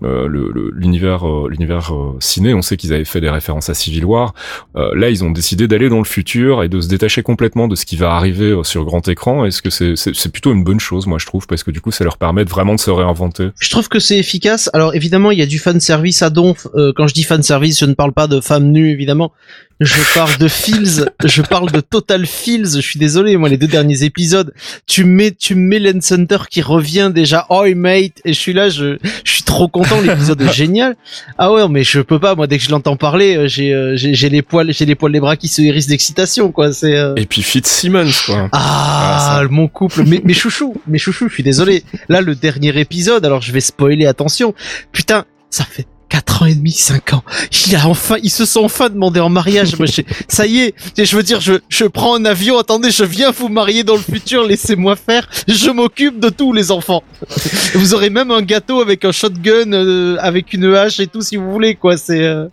l'univers 0.00 1.26
euh, 1.26 1.48
l'univers 1.48 1.94
euh, 1.94 2.16
ciné. 2.20 2.54
On 2.54 2.62
sait 2.62 2.76
qu'ils 2.76 2.92
avaient 2.92 3.04
fait 3.04 3.20
des 3.20 3.30
références 3.30 3.68
à 3.68 3.74
Civil 3.74 4.04
War. 4.04 4.34
là, 4.74 5.10
ils 5.10 5.24
ont 5.24 5.30
décidé 5.30 5.68
d'aller 5.68 5.88
dans 5.88 5.98
le 5.98 6.04
futur 6.04 6.62
et 6.62 6.68
de 6.68 6.80
se 6.80 6.88
détacher 6.88 7.22
complètement 7.22 7.68
de 7.68 7.74
ce 7.74 7.84
qui 7.84 7.96
va 7.96 8.12
arriver 8.12 8.58
sur 8.62 8.84
grand 8.84 9.06
écran. 9.08 9.44
Est-ce 9.44 9.62
que 9.62 9.70
c'est 9.70 9.94
c'est 9.96 10.32
plutôt 10.32 10.52
une 10.52 10.64
bonne 10.64 10.80
chose, 10.80 11.06
moi 11.06 11.18
je 11.18 11.26
trouve, 11.26 11.46
parce 11.46 11.62
que 11.62 11.70
du 11.70 11.80
coup, 11.80 11.90
ça 11.90 12.04
leur 12.04 12.18
permet 12.18 12.44
vraiment 12.44 12.74
de 12.74 12.80
se 12.80 12.90
réinventer. 12.90 13.48
Je 13.58 13.70
trouve 13.70 13.88
que 13.88 13.98
c'est 13.98 14.18
efficace. 14.18 14.70
Alors 14.72 14.94
évidemment, 14.94 15.30
il 15.30 15.38
y 15.38 15.42
a 15.42 15.46
du 15.46 15.58
fan 15.58 15.80
service 15.80 16.22
à 16.22 16.30
donf. 16.30 16.66
quand 16.96 17.06
je 17.06 17.14
dis 17.14 17.22
fan 17.24 17.42
service, 17.42 17.78
je 17.80 17.86
ne 17.86 17.94
parle 17.94 18.12
pas 18.12 18.26
de 18.26 18.40
femmes 18.40 18.70
nues, 18.70 18.90
évidemment. 18.90 19.32
Je 19.80 20.14
parle 20.14 20.36
de 20.38 20.48
Feels, 20.48 21.08
je 21.24 21.40
parle 21.42 21.70
de 21.70 21.80
Total 21.80 22.26
Feels. 22.26 22.72
Je 22.74 22.80
suis 22.80 22.98
désolé, 22.98 23.36
moi 23.36 23.48
les 23.48 23.56
deux 23.56 23.68
derniers 23.68 24.02
épisodes, 24.02 24.52
tu 24.86 25.04
mets 25.04 25.30
tu 25.30 25.54
mets 25.54 25.78
Lens 25.78 26.10
Hunter 26.10 26.38
qui 26.50 26.62
revient 26.62 27.12
déjà, 27.14 27.46
oh 27.48 27.64
mate, 27.76 28.20
et 28.24 28.32
je 28.32 28.38
suis 28.38 28.52
là, 28.52 28.70
je, 28.70 28.98
je 29.22 29.30
suis 29.30 29.44
trop 29.44 29.68
content, 29.68 30.00
l'épisode 30.00 30.42
est 30.42 30.52
génial. 30.52 30.96
Ah 31.38 31.52
ouais, 31.52 31.68
mais 31.68 31.84
je 31.84 32.00
peux 32.00 32.18
pas, 32.18 32.34
moi 32.34 32.48
dès 32.48 32.58
que 32.58 32.64
je 32.64 32.70
l'entends 32.70 32.96
parler, 32.96 33.36
euh, 33.36 33.48
euh, 33.60 33.96
j'ai 33.96 34.14
j'ai 34.14 34.28
les 34.28 34.42
poils, 34.42 34.72
j'ai 34.72 34.84
les 34.84 34.96
poils 34.96 35.12
des 35.12 35.20
bras 35.20 35.36
qui 35.36 35.46
se 35.46 35.62
hérissent 35.62 35.86
d'excitation, 35.86 36.50
quoi. 36.50 36.72
C'est. 36.72 36.96
Euh. 36.96 37.14
Et 37.16 37.26
puis 37.26 37.42
Fitzsimmons, 37.42 38.10
quoi. 38.26 38.48
Ah, 38.50 39.42
mon 39.48 39.68
couple, 39.68 40.02
mais 40.04 40.20
mes 40.24 40.34
chouchous, 40.34 40.74
mes 40.88 40.98
chouchous, 40.98 41.28
je 41.28 41.34
suis 41.34 41.44
désolé. 41.44 41.84
Là 42.08 42.20
le 42.20 42.34
dernier 42.34 42.76
épisode, 42.80 43.24
alors 43.24 43.42
je 43.42 43.52
vais 43.52 43.60
spoiler, 43.60 44.06
attention. 44.06 44.54
Putain, 44.90 45.24
ça 45.50 45.64
fait 45.64 45.86
4 46.08 46.42
ans 46.42 46.46
et 46.46 46.54
demi, 46.54 46.72
5 46.72 47.14
ans. 47.14 47.22
Il 47.66 47.76
a 47.76 47.86
enfin, 47.86 48.16
il 48.22 48.30
se 48.30 48.44
sont 48.44 48.64
enfin 48.64 48.88
demandé 48.88 49.20
en 49.20 49.28
mariage. 49.28 49.76
ça 50.28 50.46
y 50.46 50.60
est, 50.60 50.74
je 50.96 51.16
veux 51.16 51.22
dire, 51.22 51.40
je, 51.40 51.54
je 51.68 51.84
prends 51.84 52.16
un 52.16 52.24
avion, 52.24 52.58
attendez, 52.58 52.90
je 52.90 53.04
viens 53.04 53.30
vous 53.30 53.48
marier 53.48 53.84
dans 53.84 53.96
le 53.96 54.00
futur, 54.00 54.46
laissez-moi 54.46 54.96
faire. 54.96 55.28
Je 55.46 55.70
m'occupe 55.70 56.20
de 56.20 56.28
tous 56.28 56.52
les 56.52 56.70
enfants. 56.70 57.02
Vous 57.74 57.94
aurez 57.94 58.10
même 58.10 58.30
un 58.30 58.42
gâteau 58.42 58.80
avec 58.80 59.04
un 59.04 59.12
shotgun, 59.12 59.72
euh, 59.72 60.16
avec 60.20 60.52
une 60.52 60.74
hache 60.74 61.00
et 61.00 61.06
tout 61.06 61.20
si 61.20 61.36
vous 61.36 61.50
voulez, 61.50 61.74
quoi. 61.74 61.96
C'est, 61.96 62.22
euh, 62.22 62.46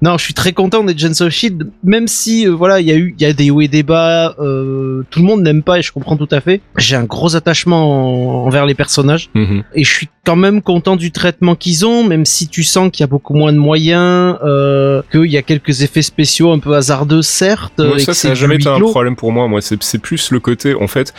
non, 0.00 0.18
je 0.18 0.24
suis 0.24 0.34
très 0.34 0.52
content 0.52 0.84
des 0.84 0.96
Gens 0.96 1.20
of 1.20 1.30
Shield, 1.30 1.70
même 1.84 2.08
si, 2.08 2.46
euh, 2.46 2.50
voilà, 2.50 2.80
il 2.80 2.86
y 2.86 2.92
a 2.92 2.96
eu, 2.96 3.14
il 3.18 3.22
y 3.22 3.26
a 3.26 3.32
des 3.32 3.50
hauts 3.50 3.60
et 3.60 3.68
des 3.68 3.82
bas, 3.82 4.34
tout 4.36 5.20
le 5.20 5.24
monde 5.24 5.42
n'aime 5.42 5.62
pas 5.62 5.78
et 5.78 5.82
je 5.82 5.92
comprends 5.92 6.16
tout 6.16 6.28
à 6.30 6.40
fait. 6.40 6.60
J'ai 6.76 6.96
un 6.96 7.04
gros 7.04 7.36
attachement 7.36 8.44
envers 8.44 8.66
les 8.66 8.74
personnages 8.74 9.30
mm-hmm. 9.34 9.62
et 9.74 9.84
je 9.84 9.92
suis 9.92 10.08
quand 10.24 10.36
même 10.36 10.62
content 10.62 10.96
du 10.96 11.10
traitement 11.10 11.54
qu'ils 11.54 11.84
ont, 11.84 12.04
même 12.04 12.24
si 12.24 12.48
tu 12.48 12.62
sens 12.62 12.81
qu'il 12.90 13.02
y 13.02 13.04
a 13.04 13.08
beaucoup 13.08 13.34
moins 13.34 13.52
de 13.52 13.58
moyens, 13.58 14.38
euh, 14.44 15.02
qu'il 15.10 15.30
y 15.30 15.36
a 15.36 15.42
quelques 15.42 15.82
effets 15.82 16.02
spéciaux 16.02 16.52
un 16.52 16.58
peu 16.58 16.74
hasardeux, 16.74 17.22
certes. 17.22 17.80
ça, 17.98 18.14
ça 18.14 18.28
n'a 18.28 18.34
jamais 18.34 18.56
été 18.56 18.68
un 18.68 18.80
problème 18.80 19.16
pour 19.16 19.32
moi. 19.32 19.48
Moi, 19.48 19.60
c'est 19.60 19.98
plus 19.98 20.30
le 20.30 20.40
côté, 20.40 20.74
en 20.74 20.88
fait, 20.88 21.14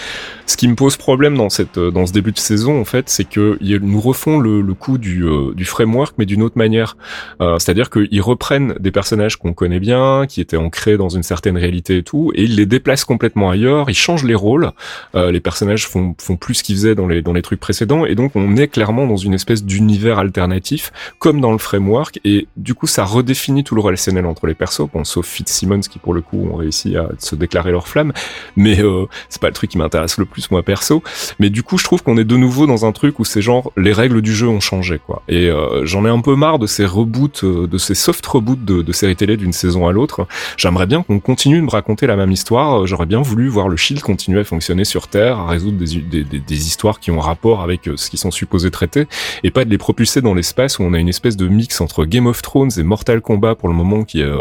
ce 0.46 0.58
qui 0.58 0.68
me 0.68 0.76
pose 0.76 0.98
problème 0.98 1.36
dans 1.38 1.50
cette, 1.50 1.80
dans 1.80 2.06
ce 2.06 2.14
début 2.14 2.32
de 2.32 2.40
saison, 2.40 2.80
en 2.80 2.86
fait, 2.86 3.10
c'est 3.10 3.28
que 3.28 3.58
nous 3.62 4.02
refont 4.02 4.40
le, 4.40 4.62
le 4.62 4.74
coup 4.74 4.98
du, 4.98 5.24
euh, 5.24 5.54
du 5.54 5.66
framework, 5.66 6.16
mais 6.18 6.26
d'une 6.26 6.44
autre 6.44 6.58
manière. 6.58 6.98
Euh, 7.42 7.58
C'est-à-dire 7.60 7.90
qu'ils 7.90 8.22
reprennent 8.22 8.44
prennent 8.44 8.76
des 8.78 8.92
personnages 8.92 9.38
qu'on 9.38 9.54
connaît 9.54 9.80
bien, 9.80 10.26
qui 10.28 10.42
étaient 10.42 10.58
ancrés 10.58 10.98
dans 10.98 11.08
une 11.08 11.24
certaine 11.24 11.56
réalité 11.58 12.00
et 12.00 12.04
tout, 12.04 12.34
et 12.36 12.44
ils 12.44 12.58
les 12.58 12.66
déplacent 12.66 13.06
complètement 13.06 13.50
ailleurs, 13.50 13.90
ils 13.90 13.96
changent 13.96 14.26
les 14.26 14.36
rôles, 14.36 14.72
euh, 15.16 15.32
les 15.32 15.40
personnages 15.40 15.88
font, 15.88 16.14
font 16.20 16.36
plus 16.36 16.56
ce 16.56 16.64
qu'ils 16.64 16.76
faisaient 16.76 16.94
dans 16.94 17.08
les, 17.08 17.22
dans 17.22 17.32
les 17.32 17.42
trucs 17.42 17.62
précédents, 17.62 18.06
et 18.06 18.16
donc 18.16 18.36
on 18.36 18.58
est 18.58 18.68
clairement 18.68 19.08
dans 19.08 19.16
une 19.16 19.34
espèce 19.34 19.64
d'univers 19.64 20.20
alternatif, 20.20 20.92
comme 21.20 21.40
dans 21.40 21.53
le 21.54 21.60
framework, 21.60 22.20
et 22.26 22.48
du 22.58 22.74
coup 22.74 22.88
ça 22.88 23.06
redéfinit 23.06 23.64
tout 23.64 23.76
le 23.76 23.82
relationnel 23.82 24.26
entre 24.26 24.48
les 24.48 24.54
persos, 24.54 24.88
bon, 24.94 25.04
sauf 25.04 25.26
Fitzsimmons 25.26 25.82
qui 25.82 26.00
pour 26.00 26.14
le 26.14 26.22
coup 26.22 26.48
ont 26.52 26.56
réussi 26.56 26.98
à 26.98 27.10
se 27.20 27.36
déclarer 27.36 27.72
leur 27.72 27.88
flamme, 27.88 28.14
mais 28.56 28.82
euh, 28.82 29.06
c'est 29.30 29.42
pas 29.42 29.48
le 29.48 29.54
truc 29.54 29.72
qui 29.72 29.78
m'intéresse 29.78 30.18
le 30.18 30.26
plus 30.26 30.52
moi 30.52 30.64
perso, 30.64 31.04
mais 31.40 31.50
du 31.50 31.64
coup 31.64 31.78
je 31.78 31.84
trouve 31.84 32.04
qu'on 32.04 32.18
est 32.18 32.26
de 32.26 32.38
nouveau 32.38 32.68
dans 32.68 32.86
un 32.86 32.92
truc 32.92 33.20
où 33.20 33.26
c'est 33.26 33.42
genre 33.42 33.72
les 33.78 33.94
règles 33.94 34.22
du 34.22 34.34
jeu 34.34 34.48
ont 34.48 34.60
changé 34.60 35.00
quoi, 35.06 35.24
et 35.28 35.50
euh, 35.50 35.86
j'en 35.86 36.06
ai 36.06 36.10
un 36.10 36.22
peu 36.22 36.36
marre 36.36 36.60
de 36.60 36.68
ces 36.68 36.86
reboots, 36.86 37.44
euh, 37.44 37.68
de 37.68 37.78
ces 37.78 37.96
soft 37.96 38.26
reboots 38.26 38.66
de, 38.66 38.82
de 38.82 38.92
séries 38.92 39.16
télé 39.16 39.38
d'une 39.38 39.54
saison 39.54 39.88
à 39.88 39.92
l'autre. 39.92 40.28
J'aimerais 40.58 40.86
bien 40.86 41.04
qu'on 41.04 41.20
continue 41.20 41.58
de 41.58 41.62
me 41.62 41.70
raconter 41.70 42.08
la 42.08 42.16
même 42.16 42.32
histoire. 42.32 42.86
J'aurais 42.88 43.06
bien 43.06 43.22
voulu 43.22 43.48
voir 43.48 43.70
le 43.70 43.78
Shield 43.78 44.02
continuer 44.02 44.42
à 44.42 44.44
fonctionner 44.44 44.86
sur 44.86 45.08
Terre, 45.08 45.38
à 45.38 45.48
résoudre 45.48 45.78
des, 45.78 46.02
des, 46.02 46.24
des, 46.24 46.40
des 46.40 46.68
histoires 46.68 47.00
qui 47.00 47.12
ont 47.12 47.20
rapport 47.20 47.62
avec 47.62 47.88
euh, 47.88 47.98
ce 47.98 48.10
qu'ils 48.10 48.20
sont 48.20 48.32
supposés 48.32 48.72
traiter, 48.72 49.08
et 49.44 49.52
pas 49.52 49.66
de 49.66 49.70
les 49.70 49.78
propulser 49.78 50.22
dans 50.22 50.34
l'espace 50.34 50.80
où 50.80 50.84
on 50.84 50.94
a 50.94 51.00
une 51.00 51.10
espèce 51.10 51.38
de 51.38 51.43
mix 51.48 51.82
entre 51.82 52.06
Game 52.06 52.28
of 52.28 52.42
Thrones 52.42 52.72
et 52.78 52.84
Mortal 52.84 53.22
Kombat 53.22 53.56
pour 53.56 53.70
le 53.70 53.76
moment 53.76 54.04
qui 54.04 54.22
est, 54.22 54.26
euh, 54.26 54.38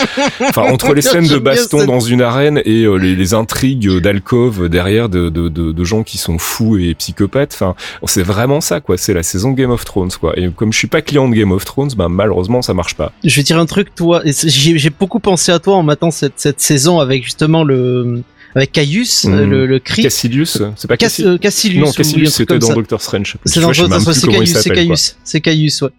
enfin 0.40 0.62
entre 0.62 0.94
les 0.94 1.02
scènes 1.02 1.26
de 1.26 1.38
baston 1.38 1.84
dans 1.84 2.00
une 2.00 2.22
arène 2.22 2.60
et 2.64 2.86
les, 2.98 3.14
les, 3.14 3.34
intrigues 3.34 3.98
d'alcove 3.98 4.68
derrière 4.68 5.08
de, 5.08 5.28
de, 5.28 5.48
de, 5.48 5.72
de, 5.72 5.84
gens 5.84 6.02
qui 6.02 6.18
sont 6.18 6.38
fous 6.38 6.78
et 6.78 6.94
psychopathes. 6.94 7.52
Enfin, 7.54 7.74
c'est 8.04 8.22
vraiment 8.22 8.60
ça 8.60 8.80
quoi. 8.80 8.96
C'est 8.96 9.14
la 9.14 9.22
saison 9.22 9.52
Game 9.52 9.70
of 9.70 9.84
Thrones 9.84 10.12
quoi. 10.20 10.38
Et 10.38 10.50
comme 10.50 10.72
je 10.72 10.78
suis 10.78 10.88
pas 10.88 11.02
client 11.02 11.28
de 11.28 11.34
Game 11.34 11.52
of 11.52 11.64
Thrones, 11.64 11.90
ben 11.96 12.08
malheureusement 12.08 12.62
ça 12.62 12.74
marche 12.74 12.94
pas. 12.94 13.12
Je 13.24 13.34
vais 13.34 13.42
dire 13.42 13.58
un 13.58 13.66
truc, 13.66 13.94
toi. 13.94 14.22
J'ai 14.24 14.90
beaucoup 14.90 15.20
pensé 15.20 15.52
à 15.52 15.58
toi 15.58 15.76
en 15.76 15.82
matant 15.82 16.10
cette, 16.10 16.34
cette 16.36 16.60
saison 16.60 17.00
avec 17.00 17.24
justement 17.24 17.64
le 17.64 18.22
avec 18.56 18.72
Caius, 18.72 19.24
mmh. 19.24 19.42
le, 19.42 19.66
le 19.66 19.78
cri. 19.78 20.02
Cassilius, 20.02 20.62
c'est 20.76 20.88
pas 20.88 20.96
Cass, 20.96 21.20
euh, 21.20 21.36
Cassilius. 21.36 21.84
Non, 21.84 21.92
Cassilius 21.92 22.32
c'était 22.32 22.58
dans 22.58 22.72
Doctor 22.72 23.02
Strange. 23.02 23.36
C'est 23.44 23.60
dans 23.60 23.70
Doctor 23.70 24.14
Strange, 24.14 24.46
c'est 24.46 24.70
Caius, 24.70 25.16
c'est 25.22 25.40
Caius, 25.42 25.82
ouais. 25.82 25.90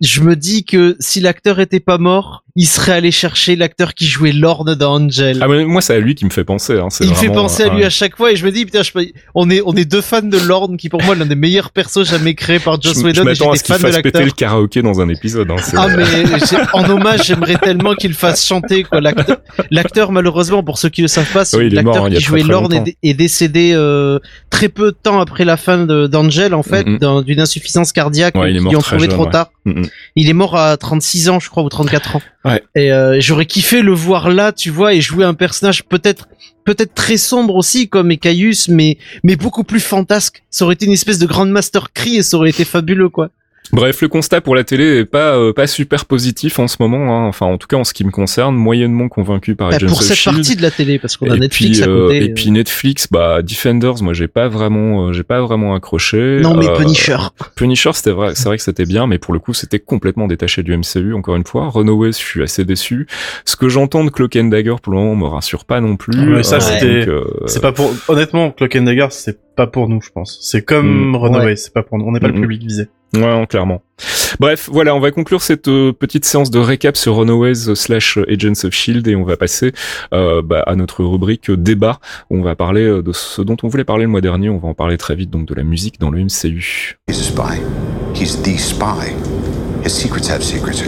Je 0.00 0.20
me 0.20 0.36
dis 0.36 0.64
que 0.64 0.96
si 1.00 1.20
l'acteur 1.20 1.60
était 1.60 1.80
pas 1.80 1.98
mort, 1.98 2.44
il 2.60 2.66
serait 2.66 2.92
allé 2.92 3.12
chercher 3.12 3.54
l'acteur 3.54 3.94
qui 3.94 4.04
jouait 4.06 4.32
Lorne 4.32 4.74
dans 4.74 5.00
Angel. 5.00 5.38
Ah 5.40 5.46
mais 5.46 5.64
moi 5.64 5.80
c'est 5.80 5.94
à 5.94 6.00
lui 6.00 6.16
qui 6.16 6.24
me 6.24 6.30
fait 6.30 6.42
penser. 6.42 6.76
Hein, 6.76 6.88
il 7.00 7.14
fait 7.14 7.28
penser 7.28 7.62
à 7.62 7.72
lui 7.72 7.84
à 7.84 7.90
chaque 7.90 8.16
fois 8.16 8.32
et 8.32 8.36
je 8.36 8.44
me 8.44 8.50
dis 8.50 8.64
putain, 8.64 8.82
je, 8.82 8.90
on 9.36 9.48
est 9.48 9.62
on 9.64 9.74
est 9.74 9.84
deux 9.84 10.00
fans 10.00 10.22
de 10.22 10.38
Lorne 10.38 10.76
qui 10.76 10.88
pour 10.88 11.00
moi 11.04 11.14
est 11.14 11.18
l'un 11.18 11.26
des 11.26 11.36
meilleurs 11.36 11.70
persos 11.70 12.08
jamais 12.08 12.34
créés 12.34 12.58
par 12.58 12.82
Joss 12.82 12.96
Whedon. 12.96 13.12
Je 13.14 13.22
m'attends 13.22 13.52
à 13.52 13.56
ce 13.56 13.62
qu'il 13.62 13.76
fasse 13.76 14.02
péter 14.02 14.24
le 14.24 14.32
karaoké 14.32 14.82
dans 14.82 15.00
un 15.00 15.08
épisode. 15.08 15.48
Hein, 15.52 15.56
ah 15.76 15.86
mais 15.96 16.04
en 16.72 16.90
hommage 16.90 17.26
j'aimerais 17.26 17.58
tellement 17.58 17.94
qu'il 17.94 18.14
fasse 18.14 18.44
chanter 18.44 18.82
quoi. 18.82 19.00
L'acteur 19.70 20.10
malheureusement 20.10 20.64
pour 20.64 20.78
ceux 20.78 20.88
qui 20.88 21.02
le 21.02 21.08
savent 21.08 21.32
pas, 21.32 21.44
oui, 21.52 21.70
l'acteur 21.70 22.06
hein, 22.06 22.10
qui 22.10 22.20
jouait 22.20 22.42
Lorne 22.42 22.72
est, 22.72 22.96
est, 23.04 23.14
décédé 23.14 23.70
euh, 23.72 24.18
très 24.50 24.68
peu 24.68 24.86
de 24.86 24.96
temps 25.00 25.20
après 25.20 25.44
la 25.44 25.56
fin 25.56 25.78
d'Angel 25.86 26.54
en 26.54 26.64
fait 26.64 26.86
mm 26.86 26.96
-hmm. 26.96 27.24
d'une 27.24 27.40
insuffisance 27.40 27.92
cardiaque 27.92 28.34
ouais, 28.34 28.52
qui 28.52 28.76
ont 28.76 28.80
trouvé 29.08 29.22
trop 29.24 29.30
tard. 29.30 29.50
Mm 29.64 29.72
-hmm. 29.72 29.90
Il 30.16 30.28
est 30.28 30.32
mort 30.32 30.56
à 30.56 30.76
36 30.76 31.28
ans 31.28 31.40
je 31.40 31.48
crois 31.50 31.62
ou 31.62 31.68
34 31.68 32.16
ans. 32.16 32.22
Ouais. 32.44 32.62
Et 32.74 32.92
euh, 32.92 33.20
j'aurais 33.20 33.46
kiffé 33.46 33.82
le 33.82 33.92
voir 33.92 34.30
là, 34.30 34.52
tu 34.52 34.70
vois, 34.70 34.94
et 34.94 35.00
jouer 35.00 35.24
un 35.24 35.34
personnage 35.34 35.84
peut-être 35.84 36.28
peut-être 36.64 36.94
très 36.94 37.16
sombre 37.16 37.54
aussi 37.56 37.88
comme 37.88 38.10
Ecaius, 38.10 38.68
mais 38.68 38.98
mais 39.22 39.36
beaucoup 39.36 39.64
plus 39.64 39.80
fantasque. 39.80 40.42
Ça 40.50 40.64
aurait 40.64 40.74
été 40.74 40.86
une 40.86 40.92
espèce 40.92 41.18
de 41.18 41.26
grande 41.26 41.50
master 41.50 41.92
cri 41.92 42.16
et 42.16 42.22
ça 42.22 42.36
aurait 42.36 42.50
été 42.50 42.64
fabuleux 42.64 43.08
quoi. 43.08 43.30
Bref, 43.72 44.00
le 44.02 44.08
constat 44.08 44.40
pour 44.40 44.54
la 44.54 44.64
télé 44.64 44.98
est 45.00 45.04
pas 45.04 45.36
euh, 45.36 45.52
pas 45.52 45.66
super 45.66 46.04
positif 46.06 46.58
en 46.58 46.68
ce 46.68 46.76
moment. 46.80 47.16
Hein. 47.24 47.28
Enfin, 47.28 47.46
en 47.46 47.58
tout 47.58 47.66
cas 47.66 47.76
en 47.76 47.84
ce 47.84 47.92
qui 47.92 48.04
me 48.04 48.10
concerne, 48.10 48.54
moyennement 48.56 49.08
convaincu 49.08 49.54
par 49.54 49.70
bah, 49.70 49.78
Pour 49.86 50.02
cette 50.02 50.16
Shield. 50.16 50.36
partie 50.38 50.56
de 50.56 50.62
la 50.62 50.70
télé, 50.70 50.98
parce 50.98 51.16
qu'on 51.16 51.30
a 51.30 51.36
et 51.36 51.38
Netflix 51.38 51.80
puis, 51.80 51.82
à 51.82 51.86
côté. 51.92 52.20
euh, 52.20 52.24
et 52.24 52.28
puis 52.32 52.50
Netflix, 52.50 53.08
bah 53.10 53.42
Defenders, 53.42 54.02
moi 54.02 54.12
j'ai 54.14 54.28
pas 54.28 54.48
vraiment, 54.48 55.08
euh, 55.08 55.12
j'ai 55.12 55.22
pas 55.22 55.40
vraiment 55.40 55.74
accroché. 55.74 56.40
Non, 56.42 56.56
mais 56.56 56.68
Euh, 56.68 56.76
Punisher. 56.76 57.18
Punisher, 57.56 57.90
c'était 57.94 58.10
vrai, 58.12 58.34
c'est 58.34 58.44
vrai 58.46 58.56
que 58.56 58.62
c'était 58.62 58.86
bien, 58.86 59.06
mais 59.06 59.18
pour 59.18 59.34
le 59.34 59.40
coup, 59.40 59.54
c'était 59.54 59.78
complètement 59.78 60.26
détaché 60.28 60.62
du 60.62 60.76
MCU. 60.76 61.14
Encore 61.14 61.36
une 61.36 61.44
fois, 61.44 61.70
Runaways, 61.70 62.12
je 62.12 62.16
suis 62.18 62.42
assez 62.42 62.64
déçu. 62.64 63.06
Ce 63.44 63.56
que 63.56 63.68
j'entends 63.68 64.04
de 64.04 64.10
Cloak 64.10 64.36
and 64.36 64.44
Dagger 64.44 64.76
pour 64.82 64.92
le 64.92 64.98
moment 64.98 65.14
me 65.16 65.26
rassure 65.26 65.64
pas 65.64 65.80
non 65.80 65.96
plus. 65.96 66.34
Ouais, 66.34 66.42
ça, 66.42 66.60
c'était- 66.60 67.08
euh, 67.08 67.24
C'est 67.46 67.60
pas 67.62 67.72
pour, 67.72 67.92
honnêtement, 68.08 68.50
Cloak 68.50 68.76
and 68.76 68.82
Dagger, 68.82 69.08
c'est 69.10 69.38
pas 69.56 69.66
pour 69.66 69.88
nous, 69.88 70.00
je 70.00 70.10
pense. 70.10 70.38
C'est 70.40 70.62
comme 70.62 71.10
Mm. 71.10 71.16
Runaway, 71.16 71.56
c'est 71.56 71.72
pas 71.72 71.82
pour 71.82 71.98
nous. 71.98 72.04
On 72.06 72.12
n'est 72.12 72.20
pas 72.20 72.28
Mm. 72.28 72.34
le 72.34 72.40
public 72.40 72.62
visé. 72.62 72.88
Ouais, 73.14 73.46
clairement. 73.48 73.82
Bref, 74.38 74.68
voilà, 74.70 74.94
on 74.94 75.00
va 75.00 75.10
conclure 75.10 75.42
cette 75.42 75.68
euh, 75.68 75.92
petite 75.92 76.24
séance 76.24 76.50
de 76.50 76.58
récap 76.58 76.96
sur 76.96 77.16
Runaways 77.16 77.74
slash 77.74 78.18
Agents 78.28 78.64
of 78.64 78.72
Shield 78.72 79.08
et 79.08 79.16
on 79.16 79.24
va 79.24 79.36
passer 79.36 79.72
euh, 80.12 80.42
bah, 80.42 80.62
à 80.66 80.76
notre 80.76 81.02
rubrique 81.04 81.50
euh, 81.50 81.56
débat. 81.56 81.98
Où 82.30 82.38
on 82.38 82.42
va 82.42 82.54
parler 82.54 82.82
euh, 82.82 83.02
de 83.02 83.12
ce 83.12 83.42
dont 83.42 83.56
on 83.62 83.68
voulait 83.68 83.84
parler 83.84 84.04
le 84.04 84.10
mois 84.10 84.20
dernier. 84.20 84.50
On 84.50 84.58
va 84.58 84.68
en 84.68 84.74
parler 84.74 84.98
très 84.98 85.14
vite, 85.14 85.30
donc 85.30 85.46
de 85.46 85.54
la 85.54 85.64
musique 85.64 85.98
dans 85.98 86.10
le 86.10 86.22
MCU. 86.22 86.98
He's 87.08 87.18
a 87.18 87.22
spy. 87.22 87.60
He's 88.14 88.40
the 88.42 88.58
spy. 88.58 89.14
His 89.84 89.90
secrets 89.90 90.30
have 90.30 90.42
secrets. 90.42 90.84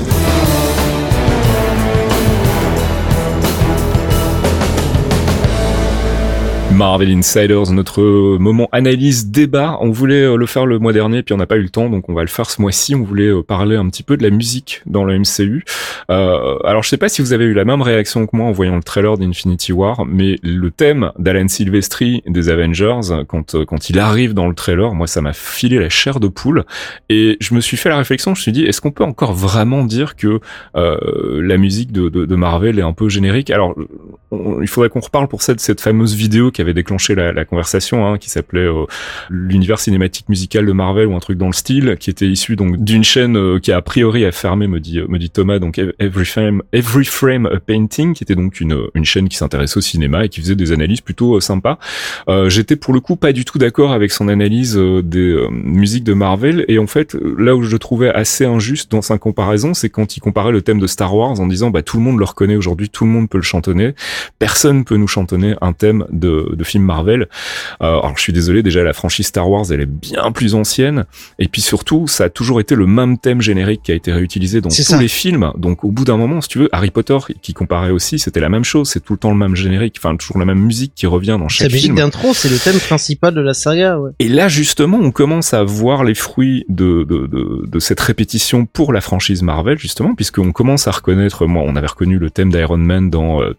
Marvel 6.80 7.10
Insiders, 7.10 7.72
notre 7.72 8.38
moment 8.38 8.66
analyse 8.72 9.26
débat. 9.26 9.76
On 9.82 9.90
voulait 9.90 10.22
euh, 10.22 10.36
le 10.36 10.46
faire 10.46 10.64
le 10.64 10.78
mois 10.78 10.94
dernier, 10.94 11.22
puis 11.22 11.34
on 11.34 11.36
n'a 11.36 11.44
pas 11.44 11.58
eu 11.58 11.62
le 11.62 11.68
temps, 11.68 11.90
donc 11.90 12.08
on 12.08 12.14
va 12.14 12.22
le 12.22 12.28
faire 12.28 12.48
ce 12.48 12.58
mois-ci. 12.62 12.94
On 12.94 13.02
voulait 13.02 13.28
euh, 13.28 13.42
parler 13.42 13.76
un 13.76 13.86
petit 13.90 14.02
peu 14.02 14.16
de 14.16 14.22
la 14.22 14.30
musique 14.30 14.80
dans 14.86 15.04
le 15.04 15.18
MCU. 15.18 15.62
Euh, 16.10 16.58
alors 16.64 16.82
je 16.82 16.88
sais 16.88 16.96
pas 16.96 17.08
si 17.08 17.20
vous 17.20 17.32
avez 17.32 17.44
eu 17.44 17.52
la 17.52 17.64
même 17.64 17.82
réaction 17.82 18.26
que 18.26 18.34
moi 18.34 18.46
en 18.46 18.52
voyant 18.52 18.76
le 18.76 18.82
trailer 18.82 19.18
d'Infinity 19.18 19.72
War, 19.72 20.04
mais 20.06 20.38
le 20.42 20.70
thème 20.70 21.12
d'Alan 21.18 21.48
Silvestri 21.48 22.22
des 22.26 22.48
Avengers, 22.48 23.24
quand 23.28 23.54
euh, 23.54 23.64
quand 23.64 23.90
il 23.90 23.98
arrive 23.98 24.34
dans 24.34 24.48
le 24.48 24.54
trailer, 24.54 24.94
moi 24.94 25.06
ça 25.06 25.20
m'a 25.20 25.32
filé 25.32 25.78
la 25.78 25.88
chair 25.88 26.18
de 26.18 26.28
poule. 26.28 26.64
Et 27.10 27.36
je 27.40 27.54
me 27.54 27.60
suis 27.60 27.76
fait 27.76 27.90
la 27.90 27.98
réflexion, 27.98 28.34
je 28.34 28.40
me 28.40 28.42
suis 28.42 28.52
dit, 28.52 28.64
est-ce 28.64 28.80
qu'on 28.80 28.90
peut 28.90 29.04
encore 29.04 29.34
vraiment 29.34 29.84
dire 29.84 30.16
que 30.16 30.40
euh, 30.76 31.42
la 31.42 31.58
musique 31.58 31.92
de, 31.92 32.08
de, 32.08 32.24
de 32.24 32.34
Marvel 32.36 32.78
est 32.78 32.82
un 32.82 32.92
peu 32.92 33.08
générique? 33.08 33.50
Alors 33.50 33.74
il 34.32 34.68
faudrait 34.68 34.88
qu'on 34.88 35.00
reparle 35.00 35.28
pour 35.28 35.42
cette 35.42 35.60
cette 35.60 35.80
fameuse 35.80 36.14
vidéo 36.14 36.50
qui 36.50 36.60
avait 36.60 36.74
déclenché 36.74 37.14
la, 37.14 37.44
conversation, 37.44 38.06
hein, 38.06 38.18
qui 38.18 38.30
s'appelait 38.30 38.60
euh, 38.60 38.84
l'univers 39.28 39.78
cinématique 39.78 40.28
musical 40.28 40.66
de 40.66 40.72
Marvel 40.72 41.06
ou 41.06 41.16
un 41.16 41.20
truc 41.20 41.38
dans 41.38 41.46
le 41.46 41.52
style, 41.52 41.96
qui 41.98 42.10
était 42.10 42.26
issu 42.26 42.56
donc 42.56 42.82
d'une 42.82 43.04
chaîne 43.04 43.36
euh, 43.36 43.58
qui 43.58 43.72
a 43.72 43.82
priori 43.82 44.24
a 44.24 44.32
fermé, 44.32 44.66
me 44.66 44.78
dit 44.80 45.30
Thomas, 45.30 45.58
donc 45.58 45.80
Every 45.98 46.24
Frame 46.24 46.62
Every 46.72 47.04
Frame 47.04 47.46
a 47.46 47.60
Painting, 47.60 48.14
qui 48.14 48.24
était 48.24 48.34
donc 48.34 48.60
une 48.60 49.04
chaîne 49.04 49.28
qui 49.28 49.36
s'intéressait 49.36 49.78
au 49.78 49.82
cinéma 49.82 50.24
et 50.24 50.28
qui 50.28 50.40
faisait 50.40 50.56
des 50.56 50.72
analyses 50.72 51.00
plutôt 51.00 51.36
euh, 51.36 51.40
sympas. 51.40 51.78
J'étais 52.46 52.76
pour 52.76 52.94
le 52.94 53.00
coup 53.00 53.16
pas 53.16 53.32
du 53.32 53.44
tout 53.44 53.58
d'accord 53.58 53.92
avec 53.92 54.12
son 54.12 54.28
analyse 54.28 54.76
des 54.76 55.46
musiques 55.50 56.04
de 56.04 56.14
Marvel 56.14 56.64
et 56.68 56.78
en 56.78 56.86
fait 56.86 57.16
là 57.38 57.56
où 57.56 57.62
je 57.62 57.70
le 57.70 57.78
trouvais 57.78 58.08
assez 58.08 58.44
injuste 58.44 58.90
dans 58.90 59.02
sa 59.02 59.18
comparaison, 59.18 59.74
c'est 59.74 59.88
quand 59.88 60.16
il 60.16 60.20
comparait 60.20 60.52
le 60.52 60.62
thème 60.62 60.78
de 60.78 60.86
Star 60.86 61.14
Wars 61.14 61.40
en 61.40 61.46
disant 61.46 61.70
bah 61.70 61.82
tout 61.82 61.96
le 61.96 62.02
monde 62.02 62.18
le 62.18 62.24
reconnaît 62.24 62.56
aujourd'hui, 62.56 62.88
tout 62.88 63.04
le 63.04 63.10
monde 63.10 63.28
peut 63.28 63.38
le 63.38 63.42
chantonner, 63.42 63.94
personne 64.38 64.84
peut 64.84 64.96
nous 64.96 65.08
chantonner 65.08 65.54
un 65.60 65.72
thème 65.72 66.04
de, 66.10 66.54
de 66.54 66.64
film 66.64 66.84
Marvel. 66.84 67.22
Euh, 67.22 67.26
alors 67.80 68.16
je 68.16 68.22
suis 68.22 68.32
désolé, 68.32 68.62
déjà 68.62 68.82
la 68.82 68.92
franchise 68.92 69.26
Star 69.26 69.48
Wars 69.50 69.66
elle 69.70 69.80
est 69.80 69.86
bien 69.86 70.32
plus 70.32 70.54
ancienne 70.54 71.04
et 71.38 71.48
puis 71.48 71.60
surtout 71.60 72.06
ça 72.06 72.24
a 72.24 72.28
toujours 72.30 72.60
été 72.60 72.74
le 72.74 72.86
même 72.86 73.18
thème 73.18 73.40
générique 73.40 73.82
qui 73.84 73.92
a 73.92 73.94
été 73.94 74.12
réutilisé 74.12 74.60
dans 74.60 74.68
tous 74.68 74.82
ça. 74.82 74.98
les 74.98 75.08
films. 75.08 75.52
Donc 75.56 75.84
au 75.84 75.90
bout 75.90 76.04
d'un 76.04 76.16
moment, 76.16 76.40
si 76.40 76.48
tu 76.48 76.58
veux, 76.58 76.68
Harry 76.72 76.90
Potter 76.90 77.18
qui 77.42 77.54
comparait 77.54 77.90
aussi, 77.90 78.18
c'était 78.18 78.40
la 78.40 78.48
même 78.48 78.64
chose, 78.64 78.88
c'est 78.90 79.00
tout 79.00 79.12
le 79.14 79.18
temps 79.18 79.30
le 79.30 79.36
même 79.36 79.56
générique, 79.56 79.96
enfin 79.98 80.16
toujours 80.16 80.38
la 80.38 80.44
même 80.44 80.58
musique 80.60 80.92
qui 80.94 81.06
revient 81.06 81.36
dans 81.38 81.48
chaque 81.48 81.68
musique 81.72 81.84
film. 81.86 81.96
d'intro, 81.96 82.32
c'est 82.34 82.48
le 82.48 82.58
thème 82.58 82.78
principal 82.78 83.34
de 83.34 83.40
la 83.40 83.54
saga, 83.54 83.98
ouais. 83.98 84.10
Et 84.18 84.28
là, 84.28 84.48
justement, 84.48 84.98
on 85.00 85.10
commence 85.10 85.54
à 85.54 85.62
voir 85.62 86.04
les 86.04 86.14
fruits 86.14 86.64
de, 86.68 87.04
de, 87.04 87.26
de, 87.26 87.64
de 87.66 87.78
cette 87.78 88.00
répétition 88.00 88.66
pour 88.66 88.92
la 88.92 89.00
franchise 89.00 89.42
Marvel, 89.42 89.78
justement, 89.78 90.14
puisqu'on 90.14 90.52
commence 90.52 90.88
à 90.88 90.90
reconnaître, 90.90 91.46
moi, 91.46 91.62
on 91.66 91.76
avait 91.76 91.86
reconnu 91.86 92.18
le 92.18 92.30
thème 92.30 92.50
d'Iron 92.50 92.76
Man 92.78 93.10
dans, 93.10 93.42
euh, 93.42 93.56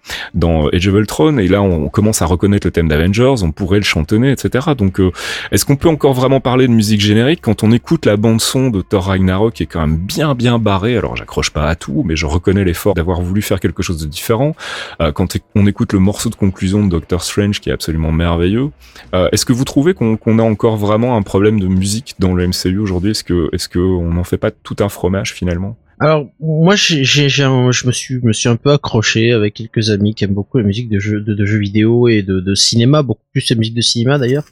dans 0.52 0.68
Age 0.70 0.88
of 0.88 0.96
Ultron, 0.96 1.38
et 1.38 1.48
là, 1.48 1.62
on 1.62 1.90
commence 1.90 2.22
à 2.22 2.26
reconnaître 2.26 2.68
le 2.68 2.72
thème 2.72 2.88
d'Avengers, 2.88 3.44
on 3.44 3.52
pourrait 3.52 3.80
le 3.80 3.84
chantonner, 3.84 4.32
etc. 4.32 4.70
Donc, 4.78 5.00
euh, 5.00 5.12
est-ce 5.52 5.66
qu'on 5.66 5.76
peut 5.76 5.90
encore 5.90 6.14
vraiment 6.14 6.40
parler 6.40 6.68
de 6.68 6.74
musique 6.74 7.02
générique 7.02 7.42
quand 7.42 7.64
on 7.64 7.72
écoute 7.72 8.06
la 8.06 8.18
bande-son 8.18 8.70
de 8.70 8.82
Thor 8.82 9.06
Ragnarok, 9.06 9.54
qui 9.54 9.64
est 9.64 9.68
quand 9.68 9.82
même 9.82 9.98
bien, 9.98 10.36
bien 10.36 10.60
barrée, 10.60 10.98
alors 10.98 11.16
j'accroche 11.16 11.52
pas 11.52 11.68
à 11.68 11.76
tout, 11.76 12.04
mais 12.06 12.16
je 12.16 12.26
reconnais 12.26 12.64
l'effort 12.64 12.94
d'avoir 12.94 13.22
voulu 13.22 13.42
faire 13.42 13.60
quelque 13.60 13.84
chose 13.84 14.02
de 14.02 14.08
différent. 14.08 14.56
Euh, 15.02 15.12
quand 15.12 15.38
on 15.56 15.66
écoute 15.66 15.94
le 15.94 16.00
morceau 16.00 16.30
de 16.30 16.36
conclusion 16.36 16.84
de 16.84 16.90
Doctor 16.90 17.24
Strange, 17.24 17.60
qui 17.60 17.70
est 17.70 17.74
absolument 17.74 18.12
merveilleux, 18.12 18.70
euh, 19.14 19.30
est-ce 19.32 19.46
que 19.46 19.54
vous 19.54 19.66
trouvez 19.66 19.94
qu'on 19.94 20.40
a 20.40 20.44
encore 20.44 20.78
vraiment 20.78 21.18
un 21.18 21.22
problème 21.22 21.60
de 21.60 21.68
musique 21.68 22.16
dans 22.20 22.34
le 22.34 22.48
MCU 22.48 22.78
aujourd'hui? 22.78 23.12
Est-ce 23.12 23.24
que 23.24 23.50
est-ce 23.54 23.70
n'en 23.78 24.24
fait 24.24 24.38
pas 24.38 24.52
tout 24.52 24.76
un 24.80 24.90
fromage 24.90 25.34
finalement? 25.34 25.78
Alors 26.04 26.26
moi 26.40 26.76
j'ai 26.76 27.04
j'ai 27.04 27.30
j'ai 27.30 27.44
un- 27.44 27.72
je 27.72 27.86
me 27.86 27.92
suis 27.92 28.20
me 28.24 28.34
suis 28.34 28.50
un 28.50 28.56
peu 28.56 28.72
accroché 28.72 29.32
avec 29.34 29.54
quelques 29.54 29.92
amis 29.92 30.16
qui 30.16 30.24
aiment 30.24 30.34
beaucoup 30.34 30.58
la 30.58 30.64
musique 30.64 30.90
de 30.90 30.98
jeux 31.00 31.22
de, 31.22 31.34
de 31.36 31.46
jeux 31.46 31.60
vidéo 31.60 32.08
et 32.08 32.24
de, 32.24 32.40
de 32.40 32.56
cinéma 32.56 33.04
beaucoup 33.04 33.22
plus 33.32 33.48
la 33.52 33.56
musique 33.56 33.76
de 33.76 33.82
cinéma 33.82 34.18
d'ailleurs. 34.18 34.46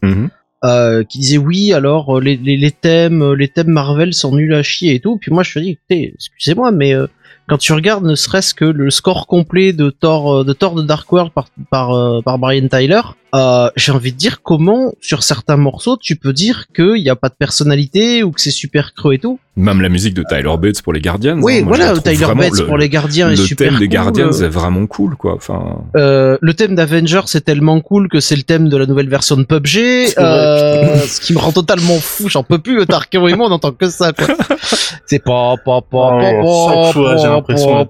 Euh, 0.66 1.04
qui 1.06 1.20
disaient 1.20 1.38
oui 1.38 1.72
alors 1.74 2.18
euh, 2.18 2.22
les, 2.22 2.36
les, 2.36 2.58
les 2.58 2.72
thèmes 2.72 3.22
euh, 3.24 3.34
les 3.34 3.48
thèmes 3.48 3.70
Marvel 3.70 4.14
sont 4.14 4.36
nuls 4.36 4.54
à 4.54 4.62
chier 4.62 4.94
et 4.94 5.00
tout. 5.00 5.18
Puis 5.18 5.32
moi 5.32 5.42
je 5.42 5.58
me 5.58 5.64
dis 5.64 5.72
écoutez 5.72 6.12
excusez-moi 6.16 6.72
mais 6.72 6.94
euh, 6.94 7.08
quand 7.48 7.58
tu 7.58 7.74
regardes 7.74 8.06
ne 8.06 8.14
serait-ce 8.14 8.54
que 8.54 8.66
le 8.66 8.92
score 8.92 9.26
complet 9.26 9.74
de 9.74 9.90
Thor, 9.90 10.46
de 10.46 10.54
Thor 10.54 10.76
de 10.76 10.84
Dark 10.84 11.12
World 11.12 11.32
par, 11.34 11.48
par, 11.72 12.22
par 12.24 12.38
Brian 12.38 12.68
Tyler, 12.68 13.02
euh, 13.36 13.70
j'ai 13.76 13.92
envie 13.92 14.12
de 14.12 14.18
dire 14.18 14.42
comment 14.42 14.94
sur 15.02 15.24
certains 15.24 15.58
morceaux 15.58 15.98
tu 15.98 16.16
peux 16.16 16.34
dire 16.34 16.66
qu'il 16.76 17.02
n'y 17.02 17.10
a 17.10 17.16
pas 17.16 17.30
de 17.30 17.36
personnalité 17.38 18.24
ou 18.24 18.32
que 18.32 18.42
c'est 18.42 18.52
super 18.52 18.94
creux 18.94 19.14
et 19.14 19.20
tout. 19.20 19.40
Même 19.56 19.82
la 19.82 19.90
musique 19.90 20.14
de 20.14 20.24
Tyler 20.24 20.56
Bates 20.58 20.82
pour 20.82 20.94
les 20.94 21.02
Guardians. 21.02 21.38
Oui, 21.42 21.60
hein, 21.60 21.66
voilà, 21.68 21.98
Tyler 22.00 22.34
Bates 22.34 22.66
pour 22.66 22.78
les 22.78 22.88
Gardiens 22.88 23.30
est 23.30 23.36
super 23.36 23.66
Le 23.66 23.72
thème 23.72 23.80
des 23.80 23.88
Guardians 23.90 24.32
est 24.32 24.48
vraiment 24.48 24.88
cool, 24.88 25.16
quoi. 25.16 25.36
Enfin. 25.36 25.84
Euh, 25.98 26.38
le 26.40 26.54
thème 26.54 26.76
d'Avengers 26.76 27.24
c'est 27.26 27.44
tellement 27.44 27.82
cool 27.82 28.08
que 28.08 28.20
c'est 28.20 28.38
le 28.38 28.44
thème 28.44 28.70
de 28.70 28.78
la 28.78 28.86
nouvelle 28.86 29.10
version 29.10 29.36
de 29.36 29.44
PUBG, 29.44 30.14
euh, 30.18 30.98
ce 31.00 31.20
qui 31.20 31.34
me 31.34 31.40
rend 31.40 31.52
totalement 31.52 32.00
fou. 32.00 32.30
J'en 32.30 32.44
peux 32.44 32.60
plus. 32.60 32.86
Tarkin 32.86 33.28
et 33.28 33.36
moi 33.36 33.48
on 33.50 33.52
entend 33.52 33.72
que 33.72 33.90
ça, 33.90 34.14
quoi. 34.14 34.28
c'est 35.06 35.24
pas 35.24 35.56
pas 35.58 35.82
pas 35.82 36.12
pas 36.12 36.94
pas. 36.94 37.18
J'ai 37.18 37.28
l'impression 37.28 37.90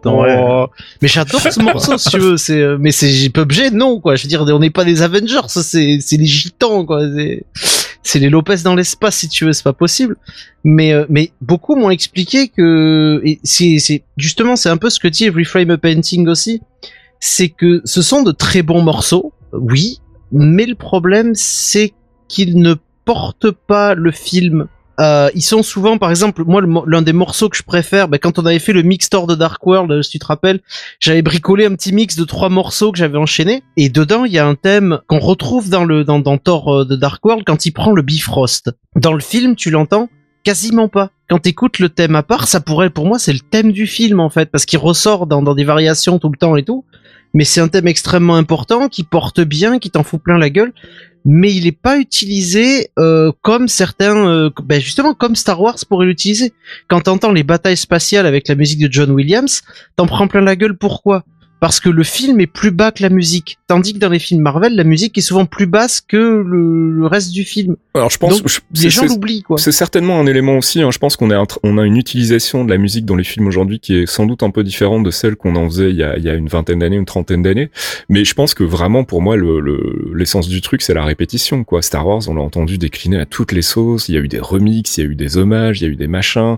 Mais 1.02 1.08
j'adore 1.08 1.42
ce 1.42 1.62
morceau, 1.62 1.98
si 1.98 2.10
tu 2.10 2.20
veux. 2.20 2.38
C'est 2.38 2.64
mais 2.80 2.92
c'est 2.92 3.30
PUBG, 3.30 3.72
non, 3.74 4.00
quoi. 4.00 4.16
Je 4.16 4.24
veux 4.24 4.30
dire, 4.30 4.42
on 4.42 4.60
n'est 4.60 4.72
pas 4.72 4.86
des 4.86 5.04
Avengers 5.04 5.29
c'est 5.48 6.00
c'est 6.02 6.18
les 6.18 6.26
gitans 6.26 6.86
quoi. 6.86 7.02
C'est 8.02 8.20
les 8.20 8.30
Lopez 8.30 8.58
dans 8.64 8.76
l'espace 8.76 9.18
si 9.18 9.30
tu 9.30 9.46
veux, 9.46 9.54
c'est 9.54 9.64
pas 9.64 9.74
possible. 9.74 10.16
Mais 10.64 10.94
euh, 10.94 11.06
mais 11.10 11.32
beaucoup 11.42 11.76
m'ont 11.76 11.90
expliqué 11.90 12.48
que 12.48 13.22
c'est 13.44 13.78
c'est 13.80 14.04
justement 14.18 14.56
c'est 14.56 14.70
un 14.70 14.78
peu 14.78 14.90
ce 14.90 15.00
que 15.00 15.08
dit 15.08 15.30
Reframe 15.30 15.72
a 15.72 15.78
Painting 15.78 16.28
aussi, 16.28 16.62
c'est 17.20 17.50
que 17.50 17.82
ce 17.86 18.02
sont 18.02 18.24
de 18.24 18.32
très 18.32 18.62
bons 18.62 18.82
morceaux, 18.82 19.34
oui, 19.54 20.00
mais 20.32 20.66
le 20.66 20.76
problème 20.76 21.32
c'est 21.36 21.94
qu'ils 22.28 22.60
ne 22.60 22.76
portent 23.06 23.52
pas 23.52 23.96
le 23.96 24.12
film 24.12 24.68
euh, 25.00 25.30
ils 25.34 25.42
sont 25.42 25.64
souvent, 25.64 25.98
par 25.98 26.10
exemple, 26.10 26.44
moi 26.46 26.62
l'un 26.86 27.02
des 27.02 27.14
morceaux 27.14 27.50
que 27.50 27.56
je 27.56 27.64
préfère, 27.64 28.08
ben, 28.08 28.18
quand 28.18 28.38
on 28.38 28.46
avait 28.46 28.60
fait 28.60 28.74
le 28.74 28.82
mix 28.82 29.10
Thor 29.10 29.28
de 29.28 29.36
Dark 29.36 29.66
World, 29.66 29.92
euh, 29.92 30.02
si 30.02 30.12
tu 30.12 30.20
te 30.20 30.26
rappelles, 30.26 30.60
j'avais 31.00 31.22
bricolé 31.22 31.66
un 31.66 31.76
petit 31.76 31.94
mix 31.94 32.16
de 32.18 32.26
trois 32.26 32.50
morceaux 32.50 32.92
que 32.92 32.98
j'avais 32.98 33.18
enchaînés, 33.18 33.64
et 33.78 33.90
dedans 33.90 34.26
il 34.26 34.34
y 34.34 34.40
a 34.40 34.46
un 34.46 34.56
thème 34.56 35.00
qu'on 35.08 35.20
retrouve 35.20 35.70
dans 35.70 35.86
le 35.86 36.04
dans, 36.04 36.20
dans 36.20 36.38
Thor 36.38 36.74
euh, 36.74 36.86
de 36.86 36.96
Dark 36.96 37.24
World 37.24 37.44
quand 37.46 37.66
il 37.66 37.72
prend 37.72 37.92
le 37.92 38.02
Bifrost. 38.02 38.72
Dans 38.96 39.14
le 39.14 39.22
film, 39.22 39.56
tu 39.56 39.72
l'entends 39.72 40.10
quasiment 40.44 40.90
pas. 40.90 41.12
Quand 41.30 41.40
t'écoutes 41.40 41.80
le 41.80 41.90
thème 41.90 42.16
à 42.16 42.24
part, 42.24 42.48
ça 42.48 42.60
pourrait, 42.60 42.90
pour 42.90 43.06
moi, 43.06 43.20
c'est 43.20 43.34
le 43.34 43.40
thème 43.40 43.72
du 43.72 43.88
film 43.88 44.20
en 44.20 44.30
fait, 44.30 44.52
parce 44.52 44.66
qu'il 44.66 44.80
ressort 44.80 45.28
dans, 45.28 45.42
dans 45.42 45.56
des 45.56 45.64
variations 45.64 46.20
tout 46.20 46.30
le 46.30 46.38
temps 46.38 46.56
et 46.56 46.64
tout 46.64 46.84
mais 47.34 47.44
c'est 47.44 47.62
un 47.62 47.68
thème 47.68 47.88
extrêmement 47.88 48.36
important 48.36 48.90
qui 48.90 49.04
porte 49.04 49.42
bien, 49.42 49.80
qui 49.80 49.92
t'en 49.92 50.04
fout 50.04 50.22
plein 50.22 50.38
la 50.38 50.50
gueule 50.50 50.74
mais 51.26 51.54
il 51.54 51.66
n'est 51.66 51.72
pas 51.72 52.00
utilisé 52.00 52.90
euh, 52.98 53.32
comme 53.42 53.68
certains, 53.68 54.28
euh, 54.28 54.50
ben 54.64 54.80
justement 54.80 55.14
comme 55.14 55.36
Star 55.36 55.62
Wars 55.62 55.78
pourrait 55.88 56.06
l'utiliser. 56.06 56.54
Quand 56.88 57.02
t'entends 57.02 57.32
les 57.32 57.44
batailles 57.44 57.78
spatiales 57.78 58.26
avec 58.26 58.48
la 58.48 58.56
musique 58.56 58.80
de 58.80 58.92
John 58.92 59.12
Williams, 59.12 59.62
t'en 59.96 60.06
prends 60.08 60.28
plein 60.28 60.42
la 60.42 60.56
gueule. 60.56 60.78
Pourquoi? 60.78 61.24
Parce 61.60 61.80
que 61.80 61.90
le 61.90 62.04
film 62.04 62.40
est 62.40 62.48
plus 62.48 62.72
bas 62.72 62.92
que 62.92 63.04
la 63.04 63.10
musique. 63.10 63.58
Tandis 63.68 63.94
que 63.94 64.00
dans 64.00 64.10
les 64.10 64.20
films 64.20 64.42
Marvel, 64.42 64.76
la 64.76 64.84
musique 64.84 65.18
est 65.18 65.22
souvent 65.22 65.46
plus 65.46 65.66
basse 65.66 66.02
que 66.02 66.18
le, 66.18 67.06
reste 67.06 67.32
du 67.32 67.44
film. 67.44 67.76
Alors 67.94 68.10
je 68.10 68.18
pense, 68.18 68.42
les 68.76 68.90
gens 68.90 69.06
l'oublient 69.06 69.44
quoi. 69.44 69.58
C'est 69.58 69.72
certainement 69.72 70.20
un 70.20 70.26
élément 70.26 70.58
aussi. 70.58 70.82
Hein. 70.82 70.92
Je 70.92 71.00
pense 71.00 71.16
qu'on 71.16 71.30
on 71.64 71.78
a 71.78 71.86
une 71.86 71.98
utilisation 71.98 72.64
de 72.64 72.70
la 72.70 72.78
musique 72.78 73.06
dans 73.06 73.16
les 73.16 73.24
films 73.24 73.48
aujourd'hui 73.48 73.80
qui 73.80 73.98
est 73.98 74.06
sans 74.06 74.26
doute 74.26 74.44
un 74.44 74.52
peu 74.52 74.64
différente 74.64 75.04
de 75.04 75.12
celle 75.12 75.36
qu'on 75.36 75.56
en 75.56 75.68
faisait 75.70 75.90
il 75.90 75.96
y 75.96 76.04
a, 76.04 76.18
il 76.18 76.24
y 76.24 76.30
a 76.30 76.34
une 76.34 76.48
vingtaine 76.48 76.80
d'années, 76.80 76.98
une 76.98 77.06
trentaine 77.06 77.42
d'années. 77.42 77.70
Mais 78.10 78.26
je 78.26 78.34
pense 78.34 78.54
que 78.54 78.64
vraiment 78.64 79.04
pour 79.04 79.22
moi 79.22 79.36
l'essence 80.16 80.48
le, 80.48 80.54
du 80.54 80.62
truc 80.62 80.82
c'est 80.82 80.94
la 80.94 81.04
répétition 81.04 81.64
quoi. 81.64 81.82
Star 81.82 82.08
Wars, 82.08 82.22
on 82.28 82.36
l'a 82.36 82.42
entendu 82.42 82.78
décliner 82.78 83.18
à 83.18 83.26
toutes 83.26 83.52
les 83.52 83.62
sauces. 83.62 84.10
Il 84.10 84.16
y 84.16 84.18
a 84.18 84.22
eu 84.22 84.28
des 84.28 84.40
remixes, 84.40 84.98
il 84.98 85.04
y 85.04 85.08
a 85.08 85.10
eu 85.10 85.16
des 85.16 85.38
hommages, 85.38 85.82
il 85.82 85.86
y 85.86 85.88
a 85.88 85.92
eu 85.92 85.96
des 85.96 86.08
machins. 86.08 86.58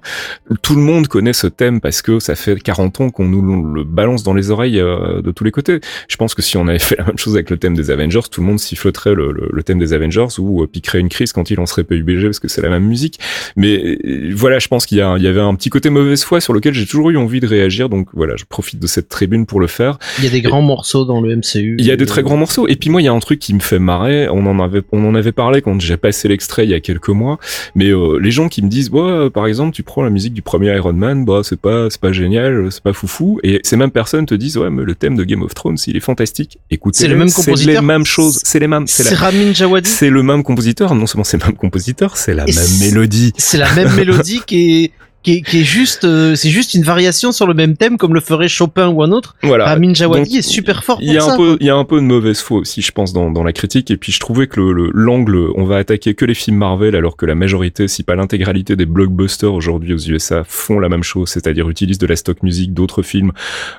Tout 0.62 0.76
le 0.76 0.82
monde 0.82 1.08
connaît 1.08 1.34
ce 1.34 1.48
thème 1.48 1.82
parce 1.82 2.02
que 2.02 2.20
ça 2.20 2.36
fait 2.36 2.60
40 2.60 3.02
ans 3.02 3.10
qu'on 3.10 3.26
nous 3.26 3.74
le 3.74 3.84
balance 3.84 4.24
dans 4.24 4.34
les 4.34 4.52
oreilles 4.52 4.82
euh, 4.92 5.22
de 5.22 5.32
tous 5.32 5.44
les 5.44 5.52
côtés. 5.52 5.80
Je 6.08 6.16
pense 6.18 6.36
que 6.36 6.42
si 6.42 6.58
on 6.58 6.68
avait 6.68 6.80
fait 6.80 6.98
la 6.98 7.06
même 7.06 7.18
chose 7.18 7.36
avec 7.36 7.50
le 7.50 7.58
thème 7.58 7.76
des 7.76 7.92
Avengers, 7.92 8.22
tout 8.30 8.42
le 8.42 8.48
monde 8.48 8.60
sifflerait 8.60 9.14
le, 9.14 9.32
le, 9.52 9.64
thème 9.64 9.80
des 9.80 9.94
Avengers 9.94 10.28
ou 10.40 10.64
euh, 10.64 10.68
piquerait 10.68 11.00
une 11.00 11.10
crise 11.10 11.34
quand 11.34 11.50
il 11.50 11.58
lancerait 11.58 11.84
PUBG 11.84 12.24
parce 12.26 12.40
que 12.40 12.48
c'est 12.48 12.62
la 12.62 12.70
même 12.70 12.86
musique. 12.86 13.20
Mais 13.56 13.98
euh, 14.06 14.32
voilà, 14.34 14.60
je 14.60 14.68
pense 14.68 14.86
qu'il 14.86 14.98
y, 14.98 15.02
y, 15.02 15.28
avait 15.28 15.42
un 15.42 15.56
petit 15.56 15.70
côté 15.70 15.90
mauvaise 15.90 16.24
foi 16.24 16.42
sur 16.42 16.54
lequel 16.54 16.74
j'ai 16.74 16.86
toujours 16.86 17.10
eu 17.10 17.18
envie 17.18 17.40
de 17.40 17.48
réagir. 17.48 17.90
Donc 17.90 18.08
voilà, 18.14 18.36
je 18.38 18.46
profite 18.46 18.80
de 18.80 18.88
cette 18.88 19.10
tribune 19.10 19.46
pour 19.46 19.60
le 19.60 19.68
faire. 19.68 19.98
Il 20.20 20.26
y 20.26 20.28
a 20.28 20.32
des 20.32 20.42
grands 20.42 20.62
morceaux 20.62 21.06
dans 21.06 21.22
le 21.22 21.36
MCU. 21.36 21.76
Il 21.80 21.86
y 21.86 21.92
a 21.92 21.96
de 21.96 22.06
très 22.06 22.24
grands 22.24 22.38
morceaux. 22.38 22.68
Et 22.68 22.76
puis 22.76 22.90
moi, 22.90 23.02
il 23.02 23.06
y 23.06 23.08
a 23.08 23.14
un 23.14 23.20
truc 23.20 23.40
qui 23.40 23.54
me 23.54 23.60
fait 23.60 23.80
marrer. 23.80 24.28
On 24.30 24.46
en 24.46 24.60
avait, 24.60 24.82
on 24.92 25.06
en 25.08 25.16
avait 25.16 25.32
parlé 25.32 25.62
quand 25.62 25.80
j'ai 25.80 25.98
passé 25.98 26.28
l'extrait 26.28 26.66
il 26.66 26.70
y 26.70 26.74
a 26.74 26.80
quelques 26.80 27.10
mois. 27.10 27.40
Mais 27.76 27.92
les 28.20 28.32
gens 28.32 28.50
qui 28.50 28.62
me 28.62 28.70
disent, 28.70 28.90
bah, 28.90 29.30
par 29.34 29.48
exemple, 29.48 29.74
tu 29.74 29.84
prends 29.84 30.04
la 30.04 30.10
musique 30.10 30.34
du 30.34 30.42
premier 30.42 30.76
Iron 30.76 30.94
Man, 30.94 31.26
bah 31.26 31.42
c'est 31.44 31.60
pas, 31.60 31.90
c'est 31.90 32.02
pas 32.02 32.12
génial, 32.12 32.72
c'est 32.72 32.84
pas 32.84 32.94
foufou. 32.94 33.40
Et 33.44 33.60
ces 33.64 33.78
mêmes 33.78 33.92
personnes 33.92 34.26
te 34.26 34.36
disent, 34.36 34.58
ouais, 34.58 34.70
mais 34.70 34.81
le 34.84 34.96
thème 34.96 35.16
de 35.16 35.24
Game 35.24 35.42
of 35.42 35.54
Thrones, 35.54 35.78
il 35.88 35.98
est 35.98 36.02
fantastique. 36.02 36.60
Écoutez, 36.70 37.00
c'est 37.00 37.08
le 37.08 37.16
même 37.16 37.32
compositeur. 37.32 37.74
C'est 37.74 37.82
les 37.82 37.86
mêmes 37.86 38.06
choses, 38.06 38.40
c'est 38.44 38.60
les 38.60 38.68
mêmes. 38.68 38.88
C'est 38.88 39.14
Ramin 39.14 39.54
Djawadi. 39.54 39.90
C'est 39.90 40.10
le 40.10 40.24
même 40.24 40.44
compositeur. 40.44 40.96
Non 40.96 41.08
seulement 41.08 41.24
c'est 41.24 41.38
le 41.42 41.46
même 41.46 41.56
compositeur, 41.58 42.18
c'est 42.18 42.34
la 42.34 42.46
même 42.46 42.80
mélodie. 42.80 43.34
C'est 43.38 43.58
la 43.58 43.72
même 43.74 43.94
mélodie 43.96 44.42
qui 44.46 44.84
est 44.84 44.92
qui 45.24 45.34
est, 45.34 45.42
qui 45.42 45.62
est 45.62 45.64
juste, 45.64 46.04
euh, 46.04 46.36
c'est 46.36 46.50
juste 46.50 46.74
une 46.74 46.84
variation 46.84 47.32
sur 47.32 47.48
le 47.48 47.54
même 47.54 47.78
thème 47.78 47.98
comme 47.98 48.14
le 48.14 48.22
ferait 48.22 48.48
Chopin 48.48 48.88
ou 48.88 49.04
un 49.04 49.12
autre. 49.12 49.36
Voilà. 49.44 49.68
Amin 49.68 49.94
Djawadi 49.94 50.38
est 50.38 50.42
super 50.42 50.84
fort. 50.84 51.00
Il 51.02 51.14
y 51.14 51.18
a 51.18 51.24
un 51.24 51.38
peu, 51.38 51.58
il 51.60 51.68
y 51.68 51.70
a 51.70 51.76
un 51.76 51.84
peu 51.84 51.98
de 51.98 52.06
mauvaise 52.06 52.42
foi 52.42 52.60
aussi, 52.60 52.82
je 52.82 52.92
pense, 52.92 53.14
dans, 53.14 53.32
dans 53.32 53.44
la 53.44 53.54
critique. 53.54 53.92
Et 53.92 53.98
puis 53.98 54.12
je 54.12 54.20
trouvais 54.20 54.48
que 54.48 54.60
le 54.60 54.92
l'angle, 54.94 55.50
on 55.56 55.66
va 55.66 55.78
attaquer 55.78 56.14
que 56.14 56.26
les 56.26 56.34
films 56.34 56.58
Marvel, 56.58 56.96
alors 56.96 57.18
que 57.18 57.26
la 57.26 57.36
majorité, 57.36 57.88
si 57.88 58.04
pas 58.04 58.16
l'intégralité 58.16 58.76
des 58.76 58.86
blockbusters 58.86 59.54
aujourd'hui 59.54 59.94
aux 59.94 59.98
USA 59.98 60.44
font 60.48 60.80
la 60.80 60.90
même 60.90 61.04
chose, 61.04 61.30
c'est-à-dire 61.30 61.70
utilisent 61.70 61.98
de 61.98 62.08
la 62.08 62.16
stock 62.16 62.44
music 62.44 62.74
d'autres 62.74 63.04
films 63.04 63.32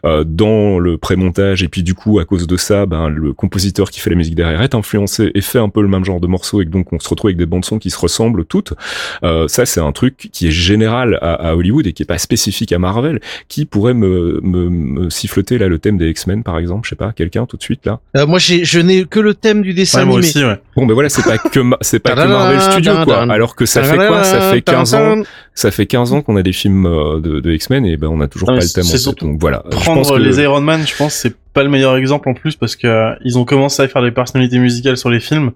euh, 0.04 0.24
dans 0.24 0.78
le 0.78 0.98
pré-montage. 0.98 1.62
Et 1.62 1.68
puis 1.68 1.82
du 1.82 1.94
coup, 1.94 2.18
à 2.18 2.24
cause 2.24 2.46
de 2.46 2.56
ça, 2.56 2.86
ben 2.86 3.08
le 3.08 3.32
compositeur 3.32 3.90
qui 3.90 4.00
fait 4.00 4.10
la 4.10 4.16
musique 4.16 4.34
derrière 4.34 4.62
est 4.62 4.74
influencé 4.74 5.30
et 5.34 5.40
fait 5.40 5.58
un 5.58 5.68
peu 5.68 5.82
le 5.82 5.88
même 5.88 6.04
genre 6.04 6.20
de 6.20 6.26
morceaux, 6.26 6.62
et 6.62 6.64
donc 6.64 6.92
on 6.92 6.98
se 6.98 7.08
retrouve 7.08 7.28
avec 7.28 7.36
des 7.36 7.46
bandes 7.46 7.64
son 7.64 7.78
qui 7.78 7.90
se 7.90 7.98
ressemblent 7.98 8.44
toutes. 8.44 8.74
Euh, 9.22 9.48
ça, 9.48 9.66
c'est 9.66 9.80
un 9.80 9.92
truc 9.92 10.28
qui 10.32 10.48
est 10.48 10.52
général 10.52 11.18
à 11.20 11.31
à, 11.34 11.56
Hollywood 11.56 11.86
et 11.86 11.92
qui 11.92 12.02
est 12.02 12.06
pas 12.06 12.18
spécifique 12.18 12.72
à 12.72 12.78
Marvel, 12.78 13.20
qui 13.48 13.64
pourrait 13.64 13.94
me, 13.94 14.40
me, 14.42 14.68
me 14.68 15.10
siffleter 15.10 15.58
là 15.58 15.68
le 15.68 15.78
thème 15.78 15.98
des 15.98 16.08
X-Men 16.10 16.42
par 16.42 16.58
exemple, 16.58 16.84
je 16.84 16.90
sais 16.90 16.96
pas, 16.96 17.12
quelqu'un 17.12 17.46
tout 17.46 17.56
de 17.56 17.62
suite 17.62 17.86
là? 17.86 18.00
Euh, 18.16 18.26
moi 18.26 18.38
j'ai 18.38 18.64
je 18.64 18.80
n'ai 18.80 19.04
que 19.04 19.20
le 19.20 19.34
thème 19.34 19.62
du 19.62 19.74
dessin 19.74 20.00
animé. 20.00 20.10
Moi 20.10 20.18
aussi, 20.20 20.44
ouais. 20.44 20.60
Bon 20.76 20.86
ben 20.86 20.94
voilà, 20.94 21.08
c'est 21.08 21.22
pas 21.22 21.38
que 21.38 21.60
c'est 21.80 21.98
pas 21.98 22.14
que 22.14 22.28
Marvel 22.28 22.60
Studios 22.60 23.04
quoi. 23.04 23.22
Alors 23.22 23.56
que 23.56 23.66
ça 23.66 23.82
fait 23.82 23.96
quoi? 23.96 24.24
Ça 24.24 24.40
fait 24.52 24.62
15 24.62 24.94
ans, 24.94 25.22
ça 25.54 25.70
fait 25.70 25.86
15 25.86 26.12
ans 26.12 26.22
qu'on 26.22 26.36
a 26.36 26.42
des 26.42 26.52
films 26.52 26.86
euh, 26.86 27.20
de, 27.20 27.40
de 27.40 27.52
X-Men 27.52 27.86
et 27.86 27.96
ben 27.96 28.08
on 28.08 28.20
a 28.20 28.28
toujours 28.28 28.48
pas 28.48 28.56
le 28.56 28.68
thème. 28.68 28.84
En 28.84 29.26
Donc 29.26 29.40
voilà. 29.40 29.64
Prendre 29.70 30.18
les 30.18 30.40
Iron 30.40 30.60
Man, 30.60 30.84
je 30.86 30.96
pense 30.96 31.14
c'est 31.14 31.34
pas 31.52 31.62
le 31.62 31.68
meilleur 31.68 31.96
exemple 31.96 32.28
en 32.28 32.34
plus 32.34 32.56
parce 32.56 32.76
que 32.76 32.86
euh, 32.86 33.14
ils 33.24 33.38
ont 33.38 33.44
commencé 33.44 33.82
à 33.82 33.88
faire 33.88 34.02
des 34.02 34.10
personnalités 34.10 34.58
musicales 34.58 34.96
sur 34.96 35.10
les 35.10 35.20
films 35.20 35.52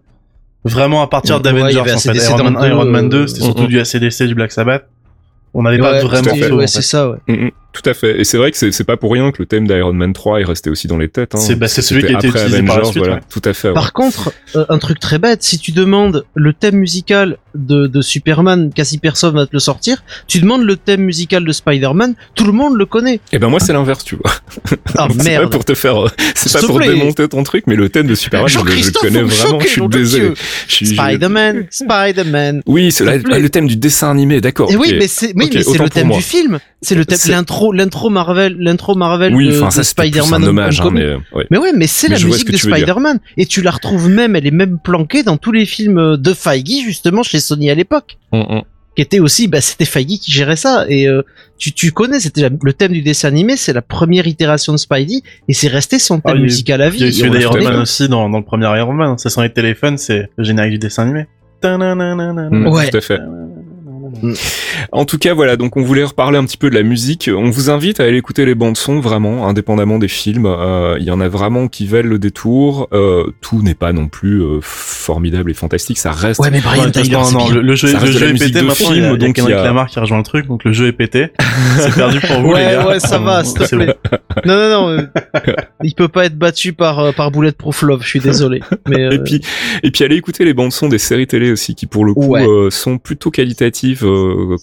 vraiment 0.65 1.03
à 1.03 1.07
partir 1.07 1.41
d'Avengers 1.41 1.79
en 1.79 1.85
fait. 1.85 2.15
Iron 2.15 2.45
Man 2.45 2.57
1, 2.57 2.69
Iron 2.69 2.85
Man 2.87 3.09
2, 3.09 3.27
c'était 3.27 3.43
surtout 3.43 3.67
du 3.67 3.79
ACDC, 3.79 4.25
du 4.25 4.35
Black 4.35 4.53
Sabbath. 4.53 4.87
On 5.59 5.63
n'avait 5.63 5.79
pas 5.79 6.03
vraiment 6.03 6.35
fait. 6.35 6.51
Ouais, 6.53 6.67
c'est 6.67 6.83
ça, 6.83 7.09
ouais. 7.11 7.17
Mm, 7.27 7.47
mm. 7.47 7.51
Tout 7.77 7.91
à 7.91 7.93
fait. 7.93 8.19
Et 8.19 8.25
c'est 8.25 8.39
vrai 8.39 8.51
que 8.51 8.71
c'est 8.71 8.85
pas 8.85 8.97
pour 8.97 9.13
rien 9.13 9.31
que 9.33 9.37
le 9.39 9.47
thème 9.47 9.67
d'Iron 9.67 9.93
Man 9.93 10.15
3 10.15 10.41
est 10.41 10.45
resté 10.45 10.71
aussi 10.71 10.89
dans 10.89 10.97
les 10.97 11.09
têtes. 11.09 11.35
Hein. 11.35 11.39
C'est 11.39 11.57
bah, 11.57 11.69
celui 11.69 12.05
qui 12.05 12.15
a 12.15 12.19
été 12.19 12.29
utilisé 12.29 12.57
Avengers, 12.57 12.67
par 12.67 12.79
la 12.79 12.85
suite, 12.85 12.99
voilà. 12.99 13.21
Tout 13.29 13.43
à 13.45 13.53
fait. 13.53 13.73
Par 13.75 13.93
contre, 13.93 14.33
euh, 14.55 14.65
un 14.71 14.79
truc 14.79 14.99
très 14.99 15.19
bête, 15.19 15.43
si 15.43 15.59
tu 15.59 15.73
demandes 15.73 16.25
le 16.35 16.55
thème 16.55 16.77
musical 16.77 17.37
de, 17.55 17.87
de 17.87 18.01
Superman, 18.01 18.73
quasi 18.75 18.97
personne 18.97 19.35
va 19.35 19.45
te 19.45 19.53
le 19.53 19.59
sortir. 19.59 20.05
Tu 20.27 20.41
demandes 20.41 20.63
le 20.63 20.77
thème 20.77 21.03
musical 21.03 21.45
de 21.45 21.53
Spider-Man, 21.53 22.15
tout 22.35 22.45
le 22.45 22.53
monde 22.53 22.77
le 22.77 22.87
connaît. 22.87 23.17
Et 23.17 23.21
eh 23.33 23.39
ben 23.39 23.49
moi 23.49 23.61
c'est 23.61 23.75
l'inverse, 23.75 24.05
tu 24.05 24.17
vois. 24.17 24.33
Ah 24.97 25.09
merde. 25.25 25.45
Pas 25.45 25.51
pour 25.51 25.65
te 25.67 25.75
faire, 25.75 26.07
c'est 26.35 26.53
pas 26.53 26.67
pour 26.67 26.81
démonter 26.81 27.29
ton 27.29 27.43
truc, 27.43 27.65
mais 27.67 27.77
le 27.77 27.91
thème 27.91 28.07
de 28.07 28.15
Superman, 28.15 28.49
je, 28.49 28.59
le 28.59 28.93
connais 28.93 29.23
vraiment. 29.23 29.61
je 29.61 29.67
suis 29.67 29.89
désolé. 29.89 30.33
Spider-Man, 30.69 31.67
Spider-Man. 31.71 32.63
Oui, 32.67 32.91
c'est 32.91 33.05
le 33.05 33.51
thème 33.51 33.67
du 33.67 33.77
dessin 33.77 34.11
animé, 34.11 34.41
d'accord. 34.41 34.73
Et 34.73 34.77
oui, 34.77 34.95
mais 34.99 35.09
c'est, 35.09 35.33
oui, 35.37 35.51
mais 35.53 35.63
c'est 35.63 35.79
le 35.79 35.91
thème 35.91 36.11
du 36.11 36.23
film. 36.23 36.59
C'est 36.83 36.95
le 36.95 37.05
thème, 37.05 37.19
l'intro, 37.29 37.66
l'intro 37.73 38.11
Marvel 38.11 38.57
l'intro 38.59 38.95
Marvel 38.95 39.35
oui, 39.35 39.49
de, 39.49 39.71
ça, 39.71 39.83
Spider-Man. 39.83 40.45
Un 40.45 40.47
hommage, 40.47 40.81
hein, 40.81 40.91
mais, 40.93 41.15
ouais. 41.33 41.47
mais 41.51 41.59
ouais, 41.59 41.73
mais 41.75 41.87
c'est 41.87 42.09
la 42.09 42.19
musique 42.19 42.51
de 42.51 42.57
Spider-Man. 42.57 43.19
Et 43.37 43.47
tu 43.47 43.63
la 43.63 43.71
retrouves 43.71 44.09
même, 44.09 44.37
elle 44.37 44.47
est 44.47 44.53
même 44.53 44.79
planquée 44.79 45.23
dans 45.23 45.37
tous 45.37 45.53
les 45.53 45.67
films 45.67 46.17
de 46.17 46.35
Feige, 46.35 46.83
justement, 46.85 47.23
chez 47.23 47.41
Sony 47.41 47.71
à 47.71 47.75
l'époque. 47.75 48.19
Mm, 48.33 48.39
mm. 48.39 48.63
Qui 48.97 49.03
était 49.03 49.21
aussi, 49.21 49.47
bah, 49.47 49.61
c'était 49.61 49.85
Feige 49.85 50.19
qui 50.21 50.33
gérait 50.33 50.57
ça. 50.57 50.87
Et 50.89 51.07
euh, 51.07 51.23
tu, 51.59 51.73
tu 51.73 51.93
connais, 51.93 52.19
c'était 52.19 52.49
le 52.49 52.73
thème 52.73 52.93
du 52.93 53.03
dessin 53.03 53.29
animé, 53.29 53.57
c'est 53.57 53.75
la 53.75 53.83
première 53.83 54.27
itération 54.27 54.73
de 54.73 54.79
Spidey, 54.79 55.21
et 55.49 55.53
c'est 55.53 55.69
resté 55.69 55.99
son 55.99 56.21
thème 56.21 56.37
ah, 56.39 56.41
musical 56.41 56.81
à 56.81 56.89
vie. 56.89 57.01
Il 57.01 57.07
y 57.07 57.09
a 57.09 57.13
celui 57.13 57.39
d'Iron 57.39 57.63
Man 57.63 57.81
aussi 57.81 58.09
dans, 58.09 58.31
dans 58.31 58.39
le 58.39 58.45
premier 58.45 58.67
Iron 58.79 58.95
Man. 58.95 59.17
C'est 59.19 59.29
son 59.29 59.47
téléphone, 59.49 59.99
c'est 59.99 60.31
le 60.37 60.45
générique 60.45 60.73
du 60.73 60.79
dessin 60.79 61.03
animé. 61.03 61.27
Mm, 61.63 62.69
ouais. 62.69 62.91
Tout 62.91 62.97
à 62.97 63.01
fait. 63.01 63.21
En 64.93 65.05
tout 65.05 65.19
cas, 65.19 65.35
voilà, 65.35 65.57
donc 65.57 65.77
on 65.77 65.83
voulait 65.83 66.05
reparler 66.05 66.39
un 66.39 66.45
petit 66.45 66.57
peu 66.57 66.71
de 66.71 66.75
la 66.75 66.83
musique. 66.83 67.31
On 67.33 67.51
vous 67.51 67.71
invite 67.71 68.01
à 68.01 68.05
aller 68.05 68.19
écouter 68.19 68.45
les 68.45 68.55
bandes 68.55 68.77
son 68.77 69.01
vraiment, 69.01 69.47
indépendamment 69.49 69.99
des 69.99 70.09
films. 70.09 70.47
Il 70.99 71.05
y 71.05 71.11
en 71.11 71.21
a 71.21 71.29
vraiment 71.29 71.69
qui 71.69 71.87
valent 71.87 72.09
le 72.09 72.19
détour. 72.19 72.89
tout 73.41 73.63
n'est 73.63 73.75
pas 73.75 73.93
non 73.93 74.09
plus 74.09 74.43
formidable 74.61 75.51
et 75.51 75.55
fantastique. 75.55 75.99
Ça 75.99 76.11
reste. 76.11 76.41
Ouais, 76.41 76.51
mais 76.51 76.61
Brian 76.61 76.91
Tyler, 76.91 77.19
non, 77.33 77.49
le, 77.49 77.75
jeu, 77.75 77.93
le 77.93 78.07
jeu 78.07 78.29
est 78.29 78.39
pété 78.39 78.63
maintenant. 78.63 78.93
il 78.93 79.03
y 79.03 79.05
a, 79.05 79.17
donc 79.17 79.39
il 79.39 79.49
y 79.49 79.53
a 79.53 79.87
qui 79.89 80.01
rejoint 80.01 80.19
le 80.19 80.25
truc, 80.25 80.47
donc 80.47 80.65
le 80.65 80.73
jeu 80.73 80.87
est 80.87 80.93
pété. 80.93 81.29
C'est 81.79 81.95
perdu 81.95 82.21
pour 82.21 82.41
vous, 82.41 82.53
ouais, 82.53 82.67
les 82.67 82.77
gars. 82.77 82.87
Ouais, 82.87 83.01
ça 83.01 83.19
va, 83.19 83.45
s'il 83.45 83.59
te 83.59 83.75
plaît. 83.75 83.97
Non, 84.45 84.55
non, 84.55 84.97
non. 84.97 85.09
il 85.83 85.95
peut 85.95 86.09
pas 86.09 86.27
être 86.27 86.37
battu 86.37 86.75
par 86.75 87.15
par 87.15 87.31
Bulletproof 87.31 87.83
Love. 87.83 88.03
Je 88.03 88.09
suis 88.09 88.21
désolé. 88.21 88.61
Mais 88.87 89.09
et 89.15 89.19
puis 89.19 89.41
et 89.83 89.91
puis 89.91 90.05
allez 90.05 90.17
écouter 90.17 90.45
les 90.45 90.53
bandes 90.53 90.73
son 90.73 90.89
des 90.89 90.99
séries 90.99 91.27
télé 91.27 91.51
aussi, 91.51 91.75
qui 91.75 91.87
pour 91.87 92.05
le 92.05 92.13
coup 92.13 92.37
sont 92.71 92.99
plutôt 92.99 93.31
qualitatives 93.31 94.05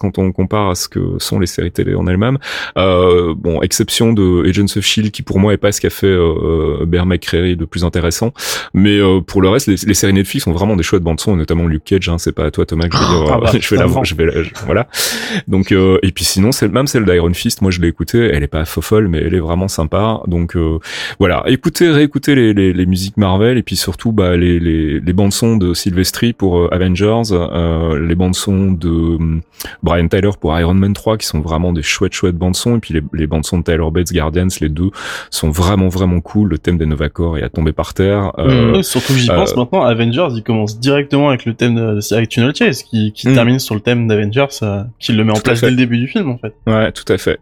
quand 0.04 0.18
on 0.18 0.32
compare 0.34 0.70
à 0.70 0.76
ce 0.76 0.90
que 0.90 1.00
sont 1.18 1.40
les 1.40 1.48
séries 1.48 1.72
télé 1.72 1.96
en 1.96 2.08
elles-mêmes. 2.08 2.38
Euh, 2.78 3.34
bon, 3.36 3.62
exception 3.62 4.12
de 4.12 4.48
Agents 4.48 4.78
of 4.78 4.84
Shield 4.84 5.12
qui 5.12 5.22
pour 5.22 5.40
moi 5.40 5.54
est 5.54 5.58
pas 5.58 5.72
ce 5.72 5.80
qu'a 5.80 5.90
fait 5.90 6.08
euh, 6.08 6.86
Bear 6.86 7.06
McCreary 7.06 7.56
de 7.56 7.64
plus 7.66 7.86
intéressant, 7.86 8.34
mais 8.74 8.98
euh, 8.98 9.22
pour 9.22 9.42
le 9.42 9.50
reste, 9.50 9.68
les, 9.68 9.94
séries 9.94 10.14
Netflix 10.14 10.46
ont 10.46 10.52
vraiment 10.52 10.76
des 10.76 10.84
chouettes 10.84 11.04
bandes 11.04 11.20
son, 11.20 11.36
notamment 11.36 11.68
Luke 11.68 11.84
Cage. 11.86 12.10
Hein, 12.10 12.18
c'est 12.18 12.34
pas 12.34 12.46
à 12.46 12.52
toi 12.52 12.66
Thomas 12.66 12.88
que 12.88 12.98
je 12.98 13.02
vais 13.02 13.08
dire, 13.08 13.34
ah 13.34 13.40
bah, 13.40 13.52
je 13.60 13.76
vais 13.76 13.82
la, 13.82 14.04
je 14.04 14.16
vais 14.16 14.26
la, 14.26 14.32
voilà. 14.66 14.88
Donc 15.48 15.72
euh, 15.72 16.00
et 16.04 16.12
puis 16.12 16.26
sinon, 16.26 16.50
même 16.72 16.88
celle 16.88 17.06
d'Iron 17.06 17.34
Fist, 17.34 17.62
moi 17.62 17.72
je 17.72 17.80
l'ai 17.80 17.88
écoutée, 17.88 18.30
elle 18.34 18.44
est 18.44 18.48
pas 18.48 18.66
folle, 18.66 19.08
mais 19.08 19.20
elle 19.20 19.36
est 19.36 19.40
vraiment 19.40 19.68
sympa. 19.68 20.22
Donc 20.28 20.56
euh, 20.56 20.80
voilà, 21.20 21.44
écoutez, 21.48 21.90
réécoutez 21.90 22.36
les, 22.36 22.54
les, 22.54 22.74
les, 22.74 22.86
musiques 22.86 23.18
Marvel 23.18 23.58
et 23.58 23.64
puis 23.64 23.76
surtout 23.76 24.12
bah, 24.12 24.36
les, 24.36 24.60
les, 24.60 25.00
les 25.00 25.14
bandes 25.14 25.32
son 25.32 25.56
de 25.58 25.74
Sylvester 25.74 26.34
pour 26.34 26.74
Avengers, 26.74 27.22
les 28.00 28.16
bandes 28.16 28.36
son 28.36 28.72
de 28.72 29.40
Brian 29.94 30.08
Tyler 30.08 30.32
pour 30.40 30.58
Iron 30.60 30.74
Man 30.74 30.94
3 30.94 31.18
qui 31.18 31.28
sont 31.28 31.40
vraiment 31.40 31.72
des 31.72 31.84
chouettes 31.84 32.14
chouettes 32.14 32.36
bandes 32.36 32.56
son. 32.56 32.78
Et 32.78 32.80
puis 32.80 32.96
les, 32.96 33.02
les 33.14 33.28
bandes 33.28 33.46
son 33.46 33.60
de 33.60 33.64
Tyler 33.64 33.84
Bates 33.92 34.12
Guardians 34.12 34.48
les 34.60 34.70
deux 34.70 34.90
sont 35.30 35.52
vraiment 35.52 35.90
vraiment 35.90 36.20
cool. 36.20 36.50
Le 36.50 36.58
thème 36.58 36.78
des 36.78 36.88
Nova 36.88 37.10
Corps 37.10 37.38
est 37.38 37.44
à 37.44 37.50
tomber 37.50 37.74
par 37.74 37.94
terre. 37.94 38.32
Euh, 38.40 38.82
surtout 38.82 39.14
que 39.14 39.20
j'y 39.20 39.28
pense 39.28 39.54
euh, 39.54 39.58
maintenant 39.58 39.84
Avengers 39.84 40.30
il 40.34 40.44
commence 40.44 40.80
directement 40.80 41.30
avec 41.30 41.46
le 41.46 41.54
thème 41.54 41.76
de 41.76 42.14
avec 42.14 42.30
Tunnel 42.30 42.56
Chase 42.56 42.82
qui, 42.82 43.12
qui 43.14 43.30
hmm. 43.30 43.34
termine 43.36 43.60
sur 43.60 43.76
le 43.76 43.82
thème 43.82 44.08
d'Avengers 44.08 44.48
euh, 44.64 44.84
qui 45.00 45.12
le 45.12 45.24
met 45.24 45.32
en 45.32 45.40
place 45.40 45.62
dès 45.62 45.70
le 45.70 45.76
début 45.76 46.00
du 46.00 46.08
film 46.08 46.30
en 46.30 46.38
fait. 46.38 46.56
Ouais 46.66 46.92
tout 46.92 47.12
à 47.12 47.18
fait 47.18 47.40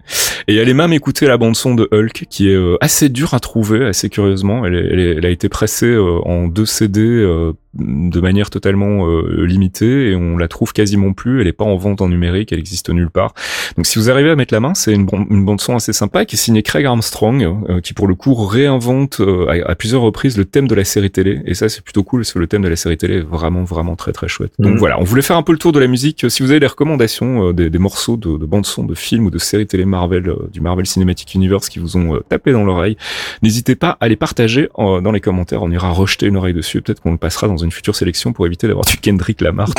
et 0.48 0.60
allez 0.60 0.74
même 0.74 0.94
écouter 0.94 1.28
la 1.28 1.38
bande 1.38 1.56
son 1.56 1.76
de 1.76 1.88
Hulk 1.92 2.26
qui 2.30 2.50
est 2.50 2.56
euh, 2.56 2.78
assez 2.82 3.10
dure 3.10 3.34
à 3.34 3.40
trouver 3.40 3.86
assez 3.86 4.10
curieusement 4.10 4.66
elle, 4.66 4.76
elle, 4.76 5.00
elle 5.00 5.26
a 5.26 5.30
été 5.30 5.50
pressée 5.50 5.96
en 5.98 6.48
deux 6.48 6.66
CD 6.66 7.26
de 7.74 8.20
manière 8.20 8.50
totalement 8.50 9.08
euh, 9.08 9.46
limitée 9.46 10.12
et 10.12 10.16
on 10.16 10.38
la 10.38 10.48
trouve 10.48 10.74
quasiment 10.74 11.14
plus. 11.14 11.42
Elle 11.42 11.48
est 11.48 11.54
pas 11.54 11.64
en 11.64 11.78
vente 11.78 12.02
en 12.02 12.10
numérique, 12.10 12.52
elle 12.52 12.60
existe 12.60 12.90
nulle 12.90 13.10
part. 13.10 13.34
Donc 13.78 13.86
si 13.86 13.98
vous 13.98 14.10
arrivez 14.10 14.30
à 14.30 14.36
mettre 14.36 14.54
la 14.54 14.60
main, 14.60 14.74
c'est 14.74 14.94
une, 14.94 15.08
une 15.30 15.46
bande 15.46 15.62
son 15.62 15.76
assez 15.76 15.94
sympa 15.94 16.26
qui 16.26 16.36
est 16.36 16.40
signée 16.40 16.64
Craig 16.64 16.86
Armstrong, 16.86 17.44
euh, 17.70 17.80
qui 17.80 17.94
pour 17.94 18.08
le 18.08 18.16
coup 18.16 18.34
réinvente 18.34 19.22
euh, 19.22 19.64
à, 19.66 19.76
plusieurs 19.76 20.02
reprises 20.02 20.38
le 20.38 20.46
thème 20.46 20.68
de 20.68 20.76
la 20.76 20.84
série 20.84 21.12
télé. 21.12 21.42
Et 21.46 21.54
ça 21.54 21.70
c'est 21.70 21.82
plutôt 21.82 22.04
cool 22.04 22.22
parce 22.22 22.34
que 22.34 22.40
le 22.40 22.48
thème 22.48 22.62
de 22.62 22.68
la 22.68 22.76
série 22.76 22.98
télé 22.98 23.18
est 23.18 23.22
vraiment 23.22 23.64
vraiment 23.64 23.96
très 23.96 24.12
très 24.12 24.28
chouette. 24.28 24.52
Donc 24.60 24.74
mhm. 24.74 24.80
voilà, 24.80 25.00
on 25.00 25.04
voulait 25.04 25.22
faire 25.22 25.38
un 25.38 25.44
peu 25.44 25.54
le 25.54 25.58
tour 25.58 25.72
de 25.72 25.80
la 25.80 25.88
musique. 25.88 26.26
Si 26.30 26.44
vous 26.44 26.52
avez 26.52 26.60
des 26.60 26.68
recommandations, 26.68 27.54
des, 27.54 27.70
des, 27.70 27.80
morceaux 27.80 28.18
de, 28.18 28.38
de 28.38 28.46
bande 28.46 28.66
son 28.66 28.84
de 28.84 28.96
films 28.96 29.28
ou 29.28 29.30
de 29.30 29.40
séries 29.40 29.68
télé 29.68 29.86
Marvel 29.86 30.31
du 30.52 30.62
Marvel 30.62 30.86
Cinematic 30.86 31.34
Universe 31.34 31.70
qui 31.70 31.80
vous 31.80 31.98
ont 31.98 32.20
tapé 32.30 32.52
dans 32.52 32.64
l'oreille, 32.64 32.98
n'hésitez 33.42 33.76
pas 33.76 33.98
à 34.00 34.08
les 34.08 34.16
partager 34.16 34.70
dans 34.78 35.12
les 35.12 35.22
commentaires. 35.22 35.64
On 35.64 35.72
ira 35.72 35.92
rejeter 35.92 36.28
une 36.28 36.38
oreille 36.38 36.54
dessus. 36.54 36.82
Peut-être 36.82 37.02
qu'on 37.02 37.12
le 37.12 37.18
passera 37.18 37.48
dans 37.48 37.58
une 37.58 37.72
future 37.72 37.96
sélection 37.96 38.34
pour 38.34 38.46
éviter 38.46 38.68
d'avoir 38.68 38.86
du 38.86 38.98
Kendrick 38.98 39.42
Lamar. 39.42 39.70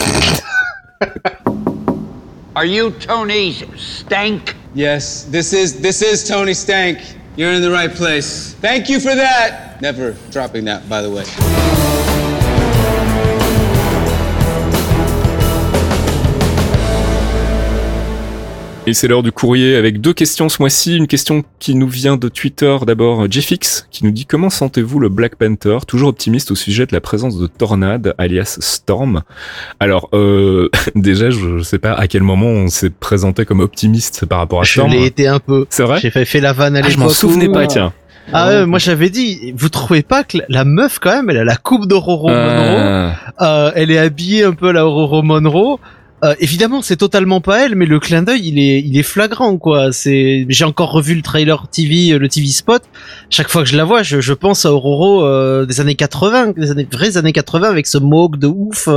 Are 2.55 2.67
you 2.67 2.91
Tony 2.91 3.65
Stank? 3.77 4.55
Yes, 4.75 5.27
this 5.31 5.53
is 5.53 5.81
this 5.81 6.03
is 6.03 6.23
Tony 6.29 6.55
Stank. 6.55 6.99
You're 7.37 7.53
in 7.53 7.63
the 7.63 7.71
right 7.71 7.93
place. 7.93 8.55
Thank 8.61 8.91
you 8.91 9.01
for 9.01 9.15
that. 9.15 9.81
Never 9.81 10.15
dropping 10.31 10.67
that, 10.67 10.87
by 10.89 11.01
the 11.01 11.11
way. 11.11 12.22
Et 18.85 18.95
c'est 18.95 19.07
l'heure 19.07 19.23
du 19.23 19.31
courrier 19.31 19.77
avec 19.77 20.01
deux 20.01 20.13
questions 20.13 20.49
ce 20.49 20.61
mois-ci. 20.61 20.97
Une 20.97 21.07
question 21.07 21.45
qui 21.61 21.77
nous 21.77 21.87
vient 21.87 22.17
de 22.17 22.29
Twitter 22.29 22.77
d'abord, 22.85 23.31
Jeffix, 23.31 23.87
qui 23.93 24.05
nous 24.05 24.11
dit 24.11 24.27
comment 24.27 24.51
sentez-vous 24.51 24.99
le 24.99 25.09
Black 25.09 25.37
Panther? 25.37 25.79
Toujours 25.87 26.09
optimiste 26.09 26.51
au 26.51 26.57
sujet 26.57 26.85
de 26.87 26.93
la 26.93 27.01
présence 27.01 27.39
de 27.39 27.47
Tornade, 27.47 28.13
alias 28.19 28.59
Storm. 28.61 29.23
Alors, 29.79 30.09
euh, 30.15 30.69
déjà, 30.97 31.31
je, 31.31 31.63
sais 31.63 31.79
pas 31.79 31.93
à 31.93 32.09
quel 32.09 32.25
moment 32.25 32.49
on 32.49 32.67
s'est 32.67 32.91
présenté 32.91 33.45
comme 33.45 33.61
optimiste 33.61 34.27
par 34.27 34.39
rapport 34.39 34.61
à 34.61 34.65
Storm. 34.65 34.91
Je 34.91 34.97
l'ai 34.97 35.07
été 35.07 35.29
un 35.29 35.39
peu. 35.39 35.65
C'est 35.71 35.85
vrai? 35.85 36.01
J'ai 36.01 36.11
fait, 36.11 36.25
fait 36.25 36.41
la 36.41 36.53
vanne 36.53 36.75
à 36.75 36.81
l'époque. 36.81 36.93
Ah, 36.93 36.99
je 36.99 37.05
m'en 37.05 37.09
souvenais 37.09 37.49
pas, 37.49 37.69
tiens. 37.69 37.93
Ah 38.33 38.67
moi 38.67 38.79
j'avais 38.79 39.11
dit, 39.11 39.53
vous 39.57 39.69
trouvez 39.69 40.03
pas 40.03 40.23
que 40.23 40.39
la 40.49 40.65
meuf 40.65 40.99
quand 41.01 41.11
même, 41.11 41.29
elle 41.29 41.39
a 41.39 41.45
la 41.45 41.57
coupe 41.57 41.87
d'Aurora 41.89 42.33
Monroe, 42.33 43.13
ah. 43.37 43.67
euh, 43.67 43.73
elle 43.75 43.91
est 43.91 43.99
habillée 43.99 44.45
un 44.45 44.53
peu 44.53 44.69
à 44.69 44.73
la 44.73 44.87
Aurora 44.87 45.23
Monroe, 45.23 45.81
euh, 46.25 46.35
évidemment, 46.39 46.83
c'est 46.83 46.97
totalement 46.97 47.41
pas 47.41 47.65
elle, 47.65 47.75
mais 47.75 47.87
le 47.87 47.99
clin 47.99 48.23
d'œil, 48.23 48.43
il 48.45 48.59
est, 48.59 48.81
il 48.81 48.97
est 48.97 49.03
flagrant, 49.03 49.59
quoi. 49.59 49.91
C'est, 49.91 50.47
j'ai 50.49 50.65
encore 50.65 50.93
revu 50.93 51.17
le 51.17 51.23
trailer 51.23 51.67
TV, 51.69 52.13
euh, 52.13 52.19
le 52.19 52.29
TV 52.29 52.47
spot. 52.47 52.83
Chaque 53.29 53.49
fois 53.49 53.63
que 53.63 53.69
je 53.69 53.77
la 53.77 53.85
vois, 53.85 54.05
je, 54.05 54.21
je 54.21 54.33
pense 54.33 54.65
à 54.65 54.73
Aurora 54.73 55.27
euh, 55.27 55.67
des 55.67 55.81
années 55.81 55.97
80, 55.97 56.53
des 56.57 56.71
années, 56.71 56.87
vraies 56.91 57.17
années 57.17 57.33
80, 57.33 57.69
avec 57.69 57.89
ce 57.89 57.99
mohawk 57.99 58.39
de 58.39 58.47
ouf. 58.47 58.89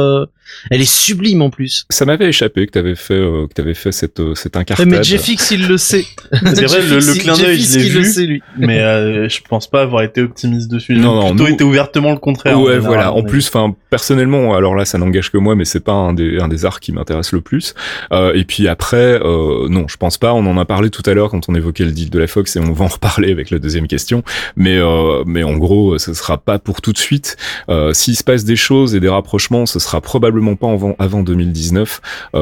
Elle 0.71 0.81
est 0.81 0.91
sublime 0.91 1.41
en 1.41 1.49
plus. 1.49 1.85
Ça 1.89 2.05
m'avait 2.05 2.29
échappé 2.29 2.65
que 2.65 2.71
t'avais 2.71 2.95
fait, 2.95 3.15
que 3.15 3.53
t'avais 3.53 3.73
fait 3.73 3.91
cette, 3.91 4.21
cette 4.35 4.57
incartade. 4.57 4.87
Mais 4.87 5.03
Jeffix, 5.03 5.51
il 5.51 5.67
le 5.67 5.77
sait. 5.77 6.05
c'est 6.31 6.65
vrai, 6.65 6.81
le, 6.81 6.99
le, 6.99 7.19
clin 7.19 7.37
d'œil, 7.37 7.59
je 7.59 7.79
l'ai 7.79 7.89
vu. 7.89 7.99
Le 7.99 8.03
sait, 8.03 8.25
lui. 8.25 8.41
mais 8.57 9.29
je 9.29 9.39
pense 9.47 9.69
pas 9.69 9.81
avoir 9.81 10.03
été 10.03 10.21
optimiste 10.21 10.69
dessus. 10.69 10.95
Non, 10.95 11.15
non, 11.15 11.29
plutôt 11.29 11.47
été 11.47 11.63
ouvertement 11.63 12.11
le 12.11 12.17
contraire. 12.17 12.59
Ouais, 12.59 12.79
voilà. 12.79 13.13
En 13.13 13.23
plus, 13.23 13.47
enfin, 13.47 13.75
personnellement, 13.89 14.55
alors 14.55 14.75
là, 14.75 14.85
ça 14.85 14.97
n'engage 14.97 15.31
que 15.31 15.37
moi, 15.37 15.55
mais 15.55 15.65
c'est 15.65 15.79
pas 15.79 15.93
un 15.93 16.13
des, 16.13 16.39
un 16.39 16.47
des 16.47 16.65
arts 16.65 16.79
qui 16.79 16.91
m'intéresse 16.91 17.31
le 17.31 17.41
plus. 17.41 17.73
Euh, 18.11 18.33
et 18.33 18.43
puis 18.43 18.67
après, 18.67 19.19
euh, 19.21 19.67
non, 19.69 19.87
je 19.87 19.97
pense 19.97 20.17
pas. 20.17 20.33
On 20.33 20.45
en 20.45 20.57
a 20.57 20.65
parlé 20.65 20.89
tout 20.89 21.03
à 21.05 21.13
l'heure 21.13 21.29
quand 21.29 21.49
on 21.49 21.55
évoquait 21.55 21.85
le 21.85 21.91
deal 21.91 22.09
de 22.09 22.19
la 22.19 22.27
Fox 22.27 22.55
et 22.55 22.59
on 22.59 22.73
va 22.73 22.85
en 22.85 22.89
reparler 22.89 23.31
avec 23.31 23.49
la 23.49 23.59
deuxième 23.59 23.87
question. 23.87 24.23
Mais 24.55 24.77
euh, 24.77 25.23
mais 25.25 25.43
en 25.43 25.57
gros, 25.57 25.97
ce 25.97 26.13
sera 26.13 26.37
pas 26.37 26.59
pour 26.59 26.81
tout 26.81 26.93
de 26.93 26.97
suite. 26.97 27.37
S'il 27.93 28.15
se 28.15 28.23
passe 28.23 28.43
des 28.43 28.55
choses 28.55 28.95
et 28.95 28.99
des 28.99 29.09
rapprochements, 29.09 29.65
ce 29.65 29.79
sera 29.79 30.01
probablement 30.01 30.34
pas 30.55 30.71
avant, 30.71 30.95
avant 30.99 31.21
2019. 31.21 32.01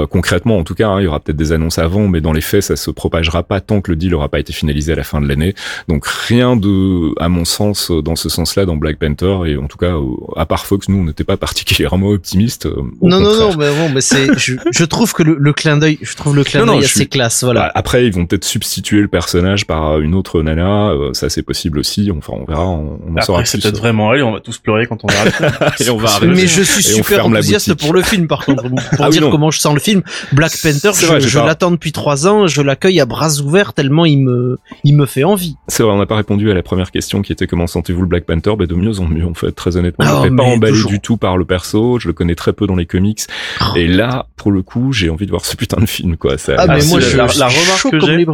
concrètement, 0.10 0.58
en 0.58 0.64
tout 0.64 0.76
cas, 0.76 0.90
hein, 0.90 1.02
il 1.02 1.06
y 1.06 1.08
aura 1.08 1.20
peut-être 1.20 1.38
des 1.38 1.52
annonces 1.52 1.80
avant, 1.80 2.08
mais 2.08 2.22
dans 2.22 2.34
les 2.34 2.42
faits, 2.42 2.64
ça 2.64 2.76
se 2.76 2.92
propagera 2.92 3.44
pas 3.44 3.62
tant 3.62 3.82
que 3.82 3.92
le 3.92 3.96
deal 3.96 4.14
aura 4.16 4.30
pas 4.30 4.40
été 4.40 4.54
finalisé 4.54 4.94
à 4.94 4.96
la 4.96 5.04
fin 5.04 5.22
de 5.22 5.28
l'année. 5.28 5.56
Donc 5.88 6.06
rien 6.06 6.56
de, 6.56 7.14
à 7.20 7.30
mon 7.30 7.46
sens, 7.46 7.92
dans 7.92 8.16
ce 8.16 8.30
sens-là, 8.30 8.66
dans 8.66 8.76
Black 8.76 8.98
Panther 8.98 9.38
et 9.46 9.58
en 9.58 9.68
tout 9.68 9.78
cas, 9.78 9.96
à 10.36 10.46
part 10.46 10.66
Fox, 10.66 10.90
nous, 10.90 10.98
on 10.98 11.06
n'était 11.06 11.24
pas 11.24 11.38
particulièrement 11.38 12.10
optimistes. 12.10 12.68
non, 13.02 13.20
non, 13.20 13.36
non, 13.36 13.56
mais 13.58 13.70
bon, 13.70 13.90
mais 13.94 14.02
c'est, 14.02 14.28
je 14.38 14.84
trouve 14.86 15.14
que 15.14 15.24
le, 15.24 15.54
clin 15.54 15.78
d'œil, 15.78 16.00
je 16.02 16.16
trouve 16.16 16.36
le 16.36 16.44
clin 16.44 16.66
d'œil 16.66 16.84
assez 16.84 17.06
classe, 17.06 17.44
voilà. 17.44 17.62
Bah, 17.62 17.72
après, 17.76 18.06
ils 18.06 18.14
vont 18.14 18.26
peut-être 18.26 18.46
substituer 18.46 19.02
le 19.02 19.08
personnage 19.08 19.66
par 19.66 20.00
une 20.00 20.16
autre 20.16 20.42
nana, 20.42 20.90
euh, 20.90 21.14
ça 21.14 21.30
c'est 21.30 21.44
possible 21.44 21.80
aussi. 21.80 22.12
Enfin, 22.16 22.34
on 22.36 22.46
verra, 22.46 22.68
on, 22.68 23.00
on 23.08 23.18
en 23.18 23.22
saura 23.22 23.46
C'est 23.46 23.62
peut-être 23.62 23.78
vraiment 23.78 24.14
elle, 24.14 24.24
on 24.24 24.32
va 24.32 24.40
tous 24.40 24.58
pleurer 24.58 24.88
quand 24.88 25.04
on 25.04 25.08
verra. 25.08 25.74
et 25.80 25.90
on 25.90 25.98
va 25.98 26.10
Mais 26.22 26.48
je 26.48 26.62
suis 26.62 26.84
super 26.84 27.26
enthousiaste 27.26 27.74
pour 27.84 27.94
le 27.94 28.02
film, 28.02 28.28
par 28.28 28.46
contre, 28.46 28.70
pour 28.70 29.06
ah 29.06 29.10
dire 29.10 29.30
comment 29.30 29.52
je 29.52 29.60
sens 29.60 29.74
le 29.74 29.80
film. 29.80 30.02
Black 30.32 30.54
Panther, 30.62 30.92
je, 31.20 31.40
l'attends 31.40 31.72
depuis 31.72 31.92
trois 31.92 32.28
ans, 32.28 32.48
je 32.48 32.62
l'accueille 32.62 33.00
à 33.00 33.06
bras 33.06 33.40
ouverts 33.42 33.74
tellement 33.74 34.06
il 34.06 34.20
me, 34.20 34.58
il 34.84 34.96
me 34.96 35.06
fait 35.06 35.24
envie. 35.24 35.56
C'est 35.68 35.84
vrai, 35.84 35.92
on 35.92 35.98
n'a 35.98 36.06
pas 36.06 36.16
répondu 36.16 36.50
à 36.52 36.54
la 36.54 36.64
première 36.64 36.92
question 36.92 37.22
qui 37.22 37.32
était 37.32 37.48
comment 37.48 37.68
sentez-vous 37.68 38.02
le 38.02 38.08
Black 38.08 38.26
Panther? 38.26 38.56
Ben 38.58 38.68
de 38.68 38.76
mieux 38.76 39.00
en 39.00 39.06
mieux 39.06 39.26
en 39.26 39.34
fait, 39.34 39.52
très 39.52 39.78
honnêtement. 39.78 40.06
je 40.24 40.30
ne 40.30 40.36
pas 40.36 40.44
emballé 40.44 40.84
du 40.88 41.00
tout 41.00 41.18
par 41.18 41.38
le 41.38 41.46
perso, 41.46 42.00
je 42.00 42.08
le 42.08 42.14
connais 42.14 42.36
très 42.36 42.54
peu 42.54 42.68
dans 42.68 42.76
les 42.76 42.86
comics. 42.86 43.22
Oh. 43.62 43.76
Et 43.76 43.88
là, 43.88 44.28
pour 44.36 44.52
le 44.52 44.62
coup, 44.62 44.94
j'ai 44.94 45.10
envie 45.10 45.26
de 45.26 45.32
voir 45.32 45.46
ce 45.46 45.56
putain 45.56 45.80
de 45.80 45.86
film, 45.86 46.18
quoi. 46.18 46.36
Ah, 46.58 46.68
mais 46.68 46.86
moi, 46.86 47.00
je, 47.00 47.18
la, 47.18 47.28
la, 47.38 47.48
remarque 47.48 47.92
que 47.92 48.00
j'ai, 48.00 48.26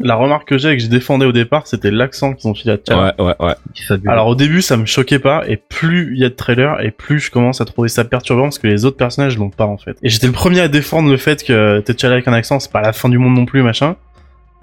la 0.00 0.14
remarque 0.14 0.48
que 0.48 0.58
j'ai 0.58 0.70
et 0.70 0.76
que 0.76 0.82
je 0.82 0.88
défendais 0.88 1.26
au 1.26 1.32
départ, 1.32 1.66
c'était 1.66 1.90
l'accent 1.90 2.34
qu'ils 2.34 2.50
ont 2.50 2.54
filé 2.54 2.72
à 2.72 2.78
T'Challa. 2.78 3.14
Ouais, 3.18 3.34
ouais, 3.40 3.46
ouais. 3.46 3.98
Alors, 4.06 4.28
au 4.28 4.34
début, 4.34 4.62
ça 4.62 4.76
me 4.76 4.86
choquait 4.86 5.18
pas, 5.18 5.44
et 5.48 5.56
plus 5.56 6.12
il 6.14 6.20
y 6.20 6.24
a 6.24 6.28
de 6.28 6.34
trailers, 6.34 6.80
et 6.80 6.90
plus 6.90 7.20
je 7.20 7.30
commence 7.30 7.60
à 7.60 7.64
trouver 7.64 7.88
ça 7.88 8.04
perturbant, 8.04 8.44
parce 8.44 8.58
que 8.58 8.66
les 8.66 8.84
autres 8.84 8.96
personnages 8.96 9.38
l'ont 9.38 9.50
pas, 9.50 9.66
en 9.66 9.78
fait. 9.78 9.96
Et 10.02 10.08
j'étais 10.08 10.26
le 10.26 10.32
premier 10.32 10.60
à 10.60 10.68
défendre 10.68 11.10
le 11.10 11.16
fait 11.16 11.44
que 11.44 11.80
T'Challa 11.80 12.14
avec 12.14 12.28
un 12.28 12.32
accent, 12.32 12.60
c'est 12.60 12.72
pas 12.72 12.82
la 12.82 12.92
fin 12.92 13.08
du 13.08 13.18
monde 13.18 13.34
non 13.34 13.46
plus, 13.46 13.62
machin. 13.62 13.96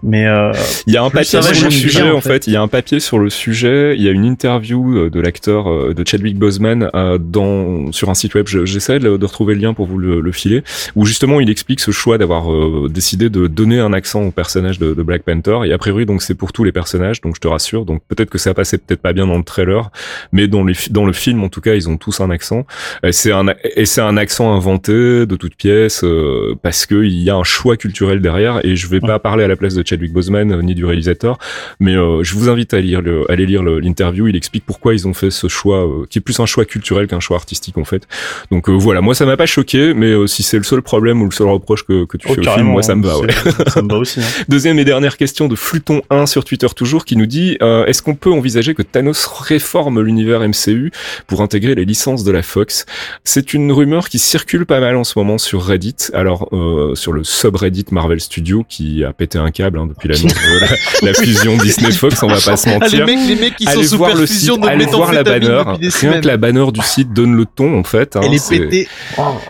Mais 0.03 0.27
euh, 0.27 0.51
il 0.85 0.93
y 0.93 0.97
a 0.97 1.03
un 1.03 1.09
papier 1.09 1.41
sur 1.41 1.65
le 1.65 1.71
sujet 1.71 2.11
en 2.11 2.19
fait. 2.19 2.47
Il 2.47 2.53
y 2.53 2.57
a 2.57 2.61
un 2.61 2.67
papier 2.67 2.99
sur 2.99 3.19
le 3.19 3.29
sujet. 3.29 3.95
Il 3.95 4.03
y 4.03 4.09
a 4.09 4.11
une 4.11 4.25
interview 4.25 4.97
euh, 4.97 5.09
de 5.09 5.19
l'acteur 5.21 5.71
euh, 5.71 5.93
de 5.93 6.05
Chadwick 6.05 6.37
Boseman 6.37 6.89
dans 7.19 7.91
sur 7.93 8.09
un 8.09 8.13
site 8.13 8.35
web. 8.35 8.45
J'essaie 8.47 8.99
de, 8.99 9.23
retrouver 9.23 9.55
le 9.55 9.61
lien 9.61 9.73
pour 9.73 9.87
vous 9.87 9.97
le, 9.97 10.31
filer, 10.33 10.63
où 10.95 11.05
justement 11.05 11.39
il 11.39 11.49
explique 11.49 11.79
ce 11.79 11.91
choix 11.91 12.17
d'avoir 12.17 12.45
décidé 12.89 13.29
de 13.29 13.47
donner 13.47 13.79
un 13.79 13.93
accent 13.93 14.23
au 14.23 14.31
personnage 14.31 14.79
de, 14.79 14.93
de, 14.93 15.03
Black 15.03 15.23
Panther. 15.23 15.59
Et 15.65 15.71
a 15.71 15.77
priori 15.77 16.05
donc 16.05 16.21
c'est 16.21 16.35
pour 16.35 16.51
tous 16.51 16.65
les 16.65 16.73
personnages. 16.73 17.21
Donc 17.21 17.35
je 17.35 17.39
te 17.39 17.47
rassure. 17.47 17.85
Donc 17.85 18.01
peut-être 18.07 18.29
que 18.29 18.37
ça 18.37 18.53
passait 18.53 18.77
peut-être 18.77 19.01
pas 19.01 19.13
bien 19.13 19.27
dans 19.27 19.37
le 19.37 19.43
trailer, 19.43 19.89
mais 20.33 20.47
dans 20.47 20.65
les 20.65 20.75
dans 20.89 21.05
le 21.05 21.13
film 21.13 21.43
en 21.43 21.49
tout 21.49 21.61
cas 21.61 21.75
ils 21.75 21.87
ont 21.87 21.97
tous 21.97 22.19
un 22.19 22.29
accent. 22.29 22.65
C'est 23.11 23.31
un 23.31 23.45
et 23.75 23.85
c'est 23.85 24.01
un 24.01 24.17
accent 24.17 24.53
inventé 24.53 25.25
de 25.25 25.35
toutes 25.37 25.55
pièces 25.55 26.03
parce 26.61 26.85
que 26.85 27.03
il 27.03 27.23
y 27.23 27.29
a 27.29 27.35
un 27.35 27.43
choix 27.43 27.77
culturel 27.77 28.19
derrière. 28.19 28.59
Et 28.65 28.75
je 28.75 28.87
vais 28.87 28.99
pas 28.99 29.19
parler 29.19 29.45
à 29.45 29.47
la 29.47 29.55
place 29.55 29.75
de 29.75 29.83
Chadwick 29.85 29.92
Boseman 29.97 30.51
euh, 30.51 30.61
ni 30.61 30.75
du 30.75 30.85
réalisateur, 30.85 31.37
mais 31.79 31.95
euh, 31.95 32.23
je 32.23 32.35
vous 32.35 32.49
invite 32.49 32.73
à 32.73 32.79
lire 32.79 33.01
le, 33.01 33.29
aller 33.31 33.45
lire 33.45 33.63
l'interview. 33.63 34.27
Il 34.27 34.35
explique 34.35 34.65
pourquoi 34.65 34.93
ils 34.93 35.07
ont 35.07 35.13
fait 35.13 35.31
ce 35.31 35.47
choix, 35.47 35.85
euh, 35.85 36.05
qui 36.09 36.19
est 36.19 36.21
plus 36.21 36.39
un 36.39 36.45
choix 36.45 36.65
culturel 36.65 37.07
qu'un 37.07 37.19
choix 37.19 37.37
artistique 37.37 37.77
en 37.77 37.83
fait. 37.83 38.07
Donc 38.51 38.69
voilà, 38.69 39.01
moi 39.01 39.15
ça 39.15 39.25
m'a 39.25 39.37
pas 39.37 39.45
choqué, 39.45 39.93
mais 39.93 40.27
si 40.27 40.43
c'est 40.43 40.57
le 40.57 40.63
seul 40.63 40.81
problème 40.81 41.21
ou 41.21 41.25
le 41.25 41.31
seul 41.31 41.47
reproche 41.47 41.83
que, 41.83 42.05
que 42.05 42.17
tu 42.17 42.27
oh, 42.29 42.33
fais 42.33 42.47
au 42.47 42.51
film, 42.51 42.67
moi 42.67 42.83
ça 42.83 42.95
me 42.95 43.05
va. 43.05 43.17
Ouais. 43.19 43.27
Ça 43.67 43.81
me 43.81 43.89
va 43.89 43.97
aussi. 43.97 44.19
Hein. 44.19 44.23
Deuxième 44.49 44.79
et 44.79 44.85
dernière 44.85 45.17
question 45.17 45.47
de 45.47 45.55
Fluton 45.55 46.01
1 46.09 46.25
sur 46.25 46.43
Twitter 46.43 46.67
toujours, 46.75 47.05
qui 47.05 47.15
nous 47.15 47.25
dit 47.25 47.57
est-ce 47.61 48.01
qu'on 48.01 48.15
peut 48.15 48.31
envisager 48.31 48.73
que 48.73 48.81
Thanos 48.81 49.25
réforme 49.25 50.01
l'univers 50.01 50.41
MCU 50.41 50.91
pour 51.27 51.41
intégrer 51.41 51.75
les 51.75 51.85
licences 51.85 52.23
de 52.23 52.31
la 52.31 52.43
Fox? 52.43 52.85
C'est 53.23 53.53
une 53.53 53.71
rumeur 53.71 54.09
qui 54.09 54.19
circule 54.19 54.65
pas 54.65 54.79
mal 54.79 54.95
en 54.95 55.03
ce 55.03 55.17
moment 55.17 55.37
sur 55.37 55.63
Reddit. 55.63 55.95
Alors 56.13 56.49
sur 56.95 57.13
le 57.13 57.23
subreddit 57.23 57.85
Marvel 57.91 58.19
Studios 58.19 58.65
qui 58.67 59.03
a 59.03 59.13
pété 59.13 59.37
un 59.37 59.51
câble 59.51 59.79
hein, 59.83 59.87
depuis 59.87 60.09
l'annonce 60.09 60.33
de 60.33 61.05
la, 61.05 61.13
fusion 61.13 61.57
Disney 61.57 61.91
Fox, 61.91 62.21
on 62.23 62.27
va 62.27 62.39
pas 62.39 62.57
se 62.57 62.69
mentir. 62.69 62.81
Ah, 62.81 62.87
les 62.87 63.15
mecs, 63.15 63.27
les 63.27 63.35
mecs 63.35 63.55
qui 63.55 63.67
allez 63.67 63.83
sont 63.83 63.97
voir 63.97 64.15
le 64.15 64.25
site, 64.25 64.51
allez 64.65 64.85
voir 64.85 65.13
la 65.13 65.23
banner. 65.23 65.63
Rien 66.01 66.21
que 66.21 66.27
la 66.27 66.37
banner 66.37 66.65
du 66.71 66.81
site 66.81 67.13
donne 67.13 67.35
le 67.35 67.45
ton 67.45 67.77
en 67.77 67.83
fait. 67.83 68.15
Hein, 68.15 68.21
Elle 68.23 68.33
est 68.33 68.49
pétée. 68.49 68.87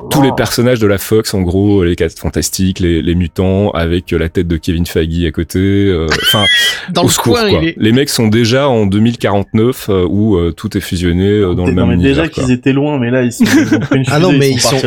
Tous 0.10 0.22
les 0.22 0.32
personnages 0.32 0.80
de 0.80 0.88
la 0.88 0.98
Fox, 0.98 1.34
en 1.34 1.42
gros, 1.42 1.84
les 1.84 1.96
quatre 1.96 2.18
fantastiques, 2.18 2.80
les, 2.80 3.02
les 3.02 3.16
mutants, 3.16 3.72
avec 3.72 4.12
la 4.12 4.30
tête 4.30 4.48
de 4.48 4.58
Kevin 4.58 4.86
Feige 4.86 5.26
à 5.26 5.32
côté. 5.32 5.60
Euh, 5.60 6.08
enfin, 6.24 6.46
dans 6.92 7.04
le 7.04 7.10
secours, 7.10 7.34
coin, 7.36 7.50
quoi. 7.50 7.62
Les 7.78 7.92
mecs 7.92 8.10
sont 8.10 8.28
déjà 8.28 8.68
en 8.68 8.86
2049 8.86 9.88
euh, 9.90 10.06
où 10.10 10.38
euh, 10.38 10.52
tout 10.52 10.78
est 10.78 10.82
fusionné 10.82 11.42
dans 11.56 11.66
le 11.66 11.74
même 11.74 11.88
mais 11.88 11.94
univers. 11.96 12.16
Déjà 12.16 12.28
qu'ils 12.28 12.52
étaient 12.52 12.74
loin, 12.74 13.00
mais 13.00 13.12
là 13.12 13.24
ils 13.24 13.32
sont. 13.32 13.46
ah 14.08 14.20
non, 14.20 14.32
mais 14.32 14.52
ils 14.52 14.60
sont, 14.60 14.78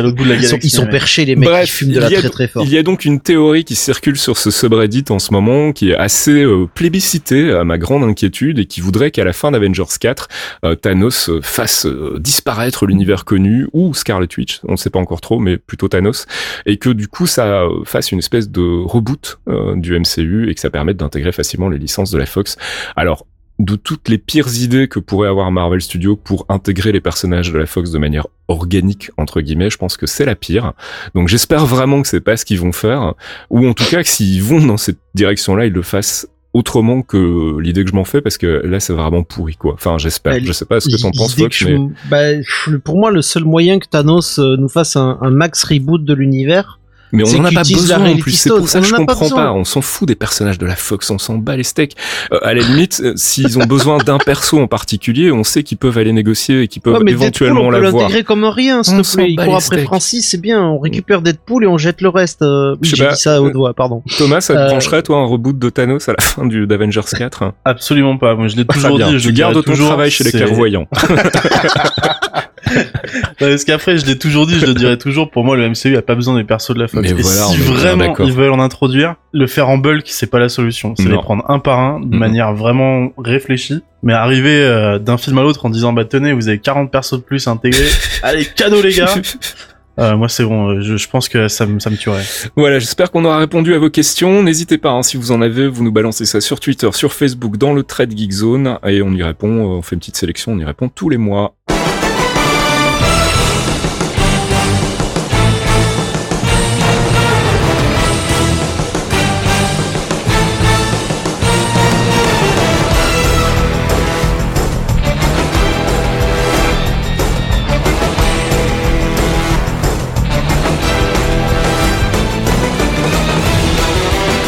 ils 0.61 0.69
sont, 0.69 0.87
perchés 0.87 1.25
les 1.25 1.35
mecs. 1.35 1.49
Bref, 1.49 1.69
fument 1.69 1.93
de 1.93 1.99
la 1.99 2.09
très 2.09 2.29
très 2.29 2.47
fort. 2.47 2.63
Il 2.65 2.71
y 2.71 2.77
a 2.77 2.83
donc 2.83 3.05
une 3.05 3.19
théorie 3.19 3.63
qui 3.63 3.75
circule 3.75 4.17
sur 4.17 4.37
ce 4.37 4.51
subreddit 4.51 5.05
en 5.09 5.19
ce 5.27 5.33
moment, 5.33 5.73
qui 5.73 5.91
est 5.91 5.95
assez 5.95 6.43
euh, 6.43 6.67
plébiscité 6.73 7.51
à 7.51 7.63
ma 7.65 7.77
grande 7.77 8.03
inquiétude 8.03 8.59
et 8.59 8.65
qui 8.65 8.79
voudrait 8.79 9.11
qu'à 9.11 9.25
la 9.25 9.33
fin 9.33 9.51
d'Avengers 9.51 9.83
4, 9.99 10.27
euh, 10.63 10.75
Thanos 10.75 11.29
euh, 11.29 11.41
fasse 11.41 11.85
disparaître 12.17 12.85
l'univers 12.85 13.25
connu 13.25 13.67
ou 13.73 13.93
Scarlet 13.93 14.27
Witch, 14.37 14.61
on 14.67 14.73
ne 14.73 14.77
sait 14.77 14.89
pas 14.89 14.99
encore 14.99 15.19
trop, 15.19 15.39
mais 15.39 15.57
plutôt 15.57 15.89
Thanos, 15.89 16.27
et 16.65 16.77
que 16.77 16.89
du 16.89 17.09
coup 17.09 17.27
ça 17.27 17.63
fasse 17.83 18.11
une 18.11 18.19
espèce 18.19 18.49
de 18.49 18.61
reboot 18.61 19.39
du 19.75 19.99
MCU 19.99 20.49
et 20.49 20.55
que 20.55 20.61
ça 20.61 20.69
permette 20.69 20.97
d'intégrer 20.97 21.31
facilement 21.31 21.69
les 21.69 21.77
licences 21.77 22.11
de 22.11 22.17
la 22.17 22.25
Fox. 22.25 22.57
Alors 22.95 23.25
de 23.59 23.75
toutes 23.75 24.07
les 24.09 24.17
pires 24.17 24.55
idées 24.61 24.87
que 24.87 24.99
pourrait 24.99 25.29
avoir 25.29 25.51
Marvel 25.51 25.81
Studios 25.81 26.15
pour 26.15 26.45
intégrer 26.49 26.91
les 26.91 27.01
personnages 27.01 27.51
de 27.51 27.57
la 27.57 27.65
Fox 27.65 27.91
de 27.91 27.97
manière 27.97 28.27
organique 28.47 29.11
entre 29.17 29.41
guillemets, 29.41 29.69
je 29.69 29.77
pense 29.77 29.97
que 29.97 30.05
c'est 30.05 30.25
la 30.25 30.35
pire. 30.35 30.73
Donc 31.15 31.27
j'espère 31.27 31.65
vraiment 31.65 32.01
que 32.01 32.07
c'est 32.07 32.21
pas 32.21 32.37
ce 32.37 32.45
qu'ils 32.45 32.59
vont 32.59 32.71
faire, 32.71 33.15
ou 33.49 33.67
en 33.67 33.73
tout 33.73 33.85
cas 33.85 34.03
que 34.03 34.09
s'ils 34.09 34.43
vont 34.43 34.63
dans 34.65 34.77
cette 34.77 34.99
direction-là, 35.15 35.65
ils 35.65 35.73
le 35.73 35.81
fassent 35.81 36.27
autrement 36.53 37.01
que 37.01 37.59
l'idée 37.59 37.83
que 37.83 37.89
je 37.89 37.95
m'en 37.95 38.05
fais 38.05 38.21
parce 38.21 38.37
que 38.37 38.47
là 38.47 38.79
c'est 38.79 38.93
vraiment 38.93 39.23
pourri 39.23 39.55
quoi. 39.55 39.73
Enfin 39.73 39.97
j'espère. 39.97 40.33
Bah, 40.33 40.39
je 40.43 40.51
sais 40.51 40.65
pas 40.65 40.79
ce 40.79 40.89
que 40.89 41.01
t'en 41.01 41.11
penses 41.11 41.35
Fox, 41.35 41.65
mais 41.65 41.77
bah, 42.09 42.79
pour 42.83 42.97
moi 42.97 43.11
le 43.11 43.21
seul 43.21 43.43
moyen 43.43 43.79
que 43.79 43.87
Thanos 43.87 44.39
euh, 44.39 44.55
nous 44.57 44.69
fasse 44.69 44.95
un 44.95 45.17
max 45.29 45.63
reboot 45.63 46.03
de 46.03 46.13
l'univers 46.13 46.79
mais 47.11 47.23
on 47.23 47.37
n'en 47.37 47.45
a 47.45 47.51
pas 47.51 47.61
besoin 47.61 48.05
en 48.05 48.17
plus. 48.17 48.31
C'est 48.31 48.49
pour 48.49 48.67
ça 48.67 48.79
que 48.79 48.85
je 48.85 48.93
comprends 48.93 49.29
pas, 49.29 49.53
On 49.53 49.63
s'en 49.63 49.81
fout 49.81 50.07
des 50.07 50.15
personnages 50.15 50.57
de 50.57 50.65
la 50.65 50.75
Fox, 50.75 51.09
on 51.09 51.17
s'en 51.17 51.35
bat 51.35 51.55
les 51.55 51.63
steaks. 51.63 51.95
Euh, 52.31 52.39
à 52.41 52.53
la 52.53 52.61
limite, 52.61 53.01
euh, 53.03 53.13
s'ils 53.15 53.57
ont 53.59 53.65
besoin 53.65 53.97
d'un 53.99 54.17
perso 54.17 54.59
en 54.59 54.67
particulier, 54.67 55.31
on 55.31 55.43
sait 55.43 55.63
qu'ils 55.63 55.77
peuvent 55.77 55.97
aller 55.97 56.13
négocier 56.13 56.63
et 56.63 56.67
qu'ils 56.67 56.81
peuvent 56.81 57.01
ouais, 57.01 57.11
éventuellement 57.11 57.69
l'avoir. 57.69 57.93
On 57.93 57.97
peut 57.97 58.03
l'intégrer 58.03 58.23
comme 58.23 58.45
rien, 58.45 58.83
s'il 58.83 59.01
te 59.01 59.15
plaît. 59.15 59.27
Il 59.29 59.35
court 59.35 59.55
après 59.55 59.83
Francis, 59.83 60.29
c'est 60.29 60.41
bien. 60.41 60.63
On 60.63 60.79
récupère 60.79 61.21
Deadpool 61.21 61.63
et 61.63 61.67
on 61.67 61.77
jette 61.77 62.01
le 62.01 62.09
reste. 62.09 62.41
Euh, 62.41 62.75
oui, 62.81 62.91
j'ai 62.93 63.07
dit 63.07 63.15
ça 63.15 63.41
au 63.41 63.49
doigt, 63.49 63.73
pardon. 63.73 64.03
Thomas, 64.17 64.41
ça 64.41 64.53
te 64.53 64.69
brancherait 64.69 65.03
toi 65.03 65.17
un 65.17 65.25
reboot 65.25 65.57
de 65.57 65.69
Thanos 65.69 66.07
à 66.09 66.13
la 66.13 66.23
fin 66.23 66.45
du 66.45 66.67
d'Avengers 66.67 67.01
4 67.17 67.53
Absolument 67.65 68.17
pas. 68.17 68.35
Moi, 68.35 68.47
je 68.47 68.55
l'ai 68.55 68.65
toujours 68.65 68.97
dit. 68.97 69.19
Je 69.19 69.29
garde 69.31 69.63
ton 69.63 69.73
travail 69.73 70.11
chez 70.11 70.23
les 70.23 70.31
clairvoyants. 70.31 70.87
Parce 73.39 73.63
qu'après, 73.63 73.97
je 73.97 74.05
l'ai 74.05 74.17
toujours 74.17 74.47
dit, 74.47 74.59
je 74.59 74.65
le 74.65 74.73
dirai 74.73 74.97
toujours, 74.97 75.29
pour 75.29 75.43
moi, 75.43 75.55
le 75.55 75.69
MCU 75.69 75.95
a 75.97 76.01
pas 76.01 76.15
besoin 76.15 76.35
des 76.35 76.43
persos 76.43 76.73
de 76.73 76.79
la 76.79 76.87
Fox. 76.87 77.13
Mais 77.13 77.23
si 77.23 77.57
vraiment 77.57 78.15
ils 78.19 78.31
veulent 78.31 78.51
en 78.51 78.59
introduire, 78.59 79.15
le 79.33 79.47
faire 79.47 79.69
en 79.69 79.77
bulk, 79.77 80.05
c'est 80.07 80.29
pas 80.29 80.39
la 80.39 80.49
solution. 80.49 80.93
C'est 80.97 81.09
les 81.09 81.17
prendre 81.17 81.43
un 81.49 81.59
par 81.59 81.79
un, 81.79 81.99
de 81.99 82.15
manière 82.15 82.53
vraiment 82.53 83.11
réfléchie. 83.17 83.83
Mais 84.03 84.13
arriver 84.13 84.61
euh, 84.61 84.99
d'un 84.99 85.17
film 85.17 85.39
à 85.39 85.41
l'autre 85.41 85.65
en 85.65 85.69
disant, 85.69 85.91
bah 85.91 86.05
tenez, 86.05 86.31
vous 86.31 86.47
avez 86.47 86.59
40 86.59 86.91
persos 86.91 87.13
de 87.13 87.23
plus 87.23 87.47
intégrés, 87.47 87.89
allez, 88.23 88.45
cadeau 88.45 88.81
les 88.81 88.93
gars 88.93 89.07
Euh, 89.99 90.15
moi, 90.15 90.29
c'est 90.29 90.43
bon. 90.43 90.69
Euh, 90.69 90.81
je, 90.81 90.97
je, 90.97 91.09
pense 91.09 91.27
que 91.27 91.47
ça, 91.47 91.65
me, 91.65 91.79
ça 91.79 91.89
me 91.89 91.97
tuerait. 91.97 92.23
Voilà, 92.55 92.79
j'espère 92.79 93.11
qu'on 93.11 93.25
aura 93.25 93.39
répondu 93.39 93.73
à 93.73 93.79
vos 93.79 93.89
questions. 93.89 94.43
N'hésitez 94.43 94.77
pas, 94.77 94.91
hein, 94.91 95.01
si 95.01 95.17
vous 95.17 95.31
en 95.31 95.41
avez, 95.41 95.67
vous 95.67 95.83
nous 95.83 95.91
balancez 95.91 96.25
ça 96.25 96.39
sur 96.39 96.59
Twitter, 96.59 96.89
sur 96.93 97.13
Facebook, 97.13 97.57
dans 97.57 97.73
le 97.73 97.83
Trade 97.83 98.15
Geek 98.15 98.31
Zone, 98.31 98.77
et 98.85 99.01
on 99.01 99.11
y 99.11 99.23
répond. 99.23 99.49
On 99.49 99.81
fait 99.81 99.95
une 99.95 99.99
petite 99.99 100.17
sélection, 100.17 100.51
on 100.51 100.59
y 100.59 100.65
répond 100.65 100.89
tous 100.89 101.09
les 101.09 101.17
mois. 101.17 101.55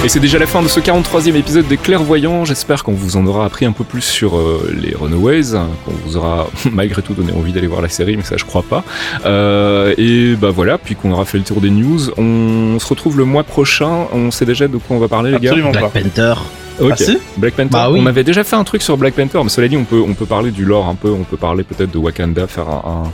Et 0.01 0.07
c'est 0.07 0.21
déjà 0.21 0.39
la 0.39 0.47
fin 0.47 0.63
de 0.63 0.69
ce 0.69 0.79
43e 0.79 1.35
épisode 1.35 1.67
des 1.67 1.75
Clairvoyants. 1.75 2.45
J'espère 2.45 2.85
qu'on 2.85 2.93
vous 2.93 3.17
en 3.17 3.27
aura 3.27 3.43
appris 3.45 3.65
un 3.65 3.73
peu 3.73 3.83
plus 3.83 4.01
sur 4.01 4.37
euh, 4.37 4.73
les 4.81 4.95
Runaways, 4.95 5.51
qu'on 5.83 5.91
vous 6.05 6.15
aura 6.15 6.47
malgré 6.71 7.01
tout 7.01 7.13
donné 7.13 7.33
envie 7.33 7.51
d'aller 7.51 7.67
voir 7.67 7.81
la 7.81 7.89
série, 7.89 8.15
mais 8.15 8.23
ça 8.23 8.37
je 8.37 8.45
crois 8.45 8.63
pas. 8.63 8.85
Euh, 9.25 9.93
et 9.97 10.35
bah 10.35 10.51
voilà, 10.51 10.77
puis 10.77 10.95
qu'on 10.95 11.11
aura 11.11 11.25
fait 11.25 11.37
le 11.37 11.43
tour 11.43 11.59
des 11.59 11.69
news. 11.69 12.11
On 12.17 12.79
se 12.79 12.87
retrouve 12.87 13.17
le 13.17 13.25
mois 13.25 13.43
prochain. 13.43 14.07
On 14.13 14.31
sait 14.31 14.45
déjà 14.45 14.69
de 14.69 14.77
quoi 14.77 14.95
on 14.95 14.99
va 14.99 15.09
parler, 15.09 15.31
les 15.31 15.39
gars. 15.39 15.53
Black 15.53 15.91
Panther. 15.91 16.35
Ok. 16.79 17.01
Ah, 17.07 17.11
Black 17.37 17.53
Panther. 17.53 17.69
Bah 17.71 17.89
on 17.91 18.05
avait 18.05 18.23
déjà 18.23 18.43
fait 18.43 18.55
un 18.55 18.63
truc 18.63 18.81
sur 18.81 18.97
Black 18.97 19.13
Panther, 19.13 19.39
mais 19.43 19.49
cela 19.49 19.67
dit, 19.67 19.77
on 19.77 19.83
peut 19.83 20.01
on 20.01 20.13
peut 20.13 20.25
parler 20.25 20.51
du 20.51 20.65
lore 20.65 20.87
un 20.87 20.95
peu. 20.95 21.09
On 21.09 21.23
peut 21.23 21.37
parler 21.37 21.63
peut-être 21.63 21.91
de 21.91 21.97
Wakanda, 21.97 22.47
faire 22.47 22.69
un, 22.69 23.11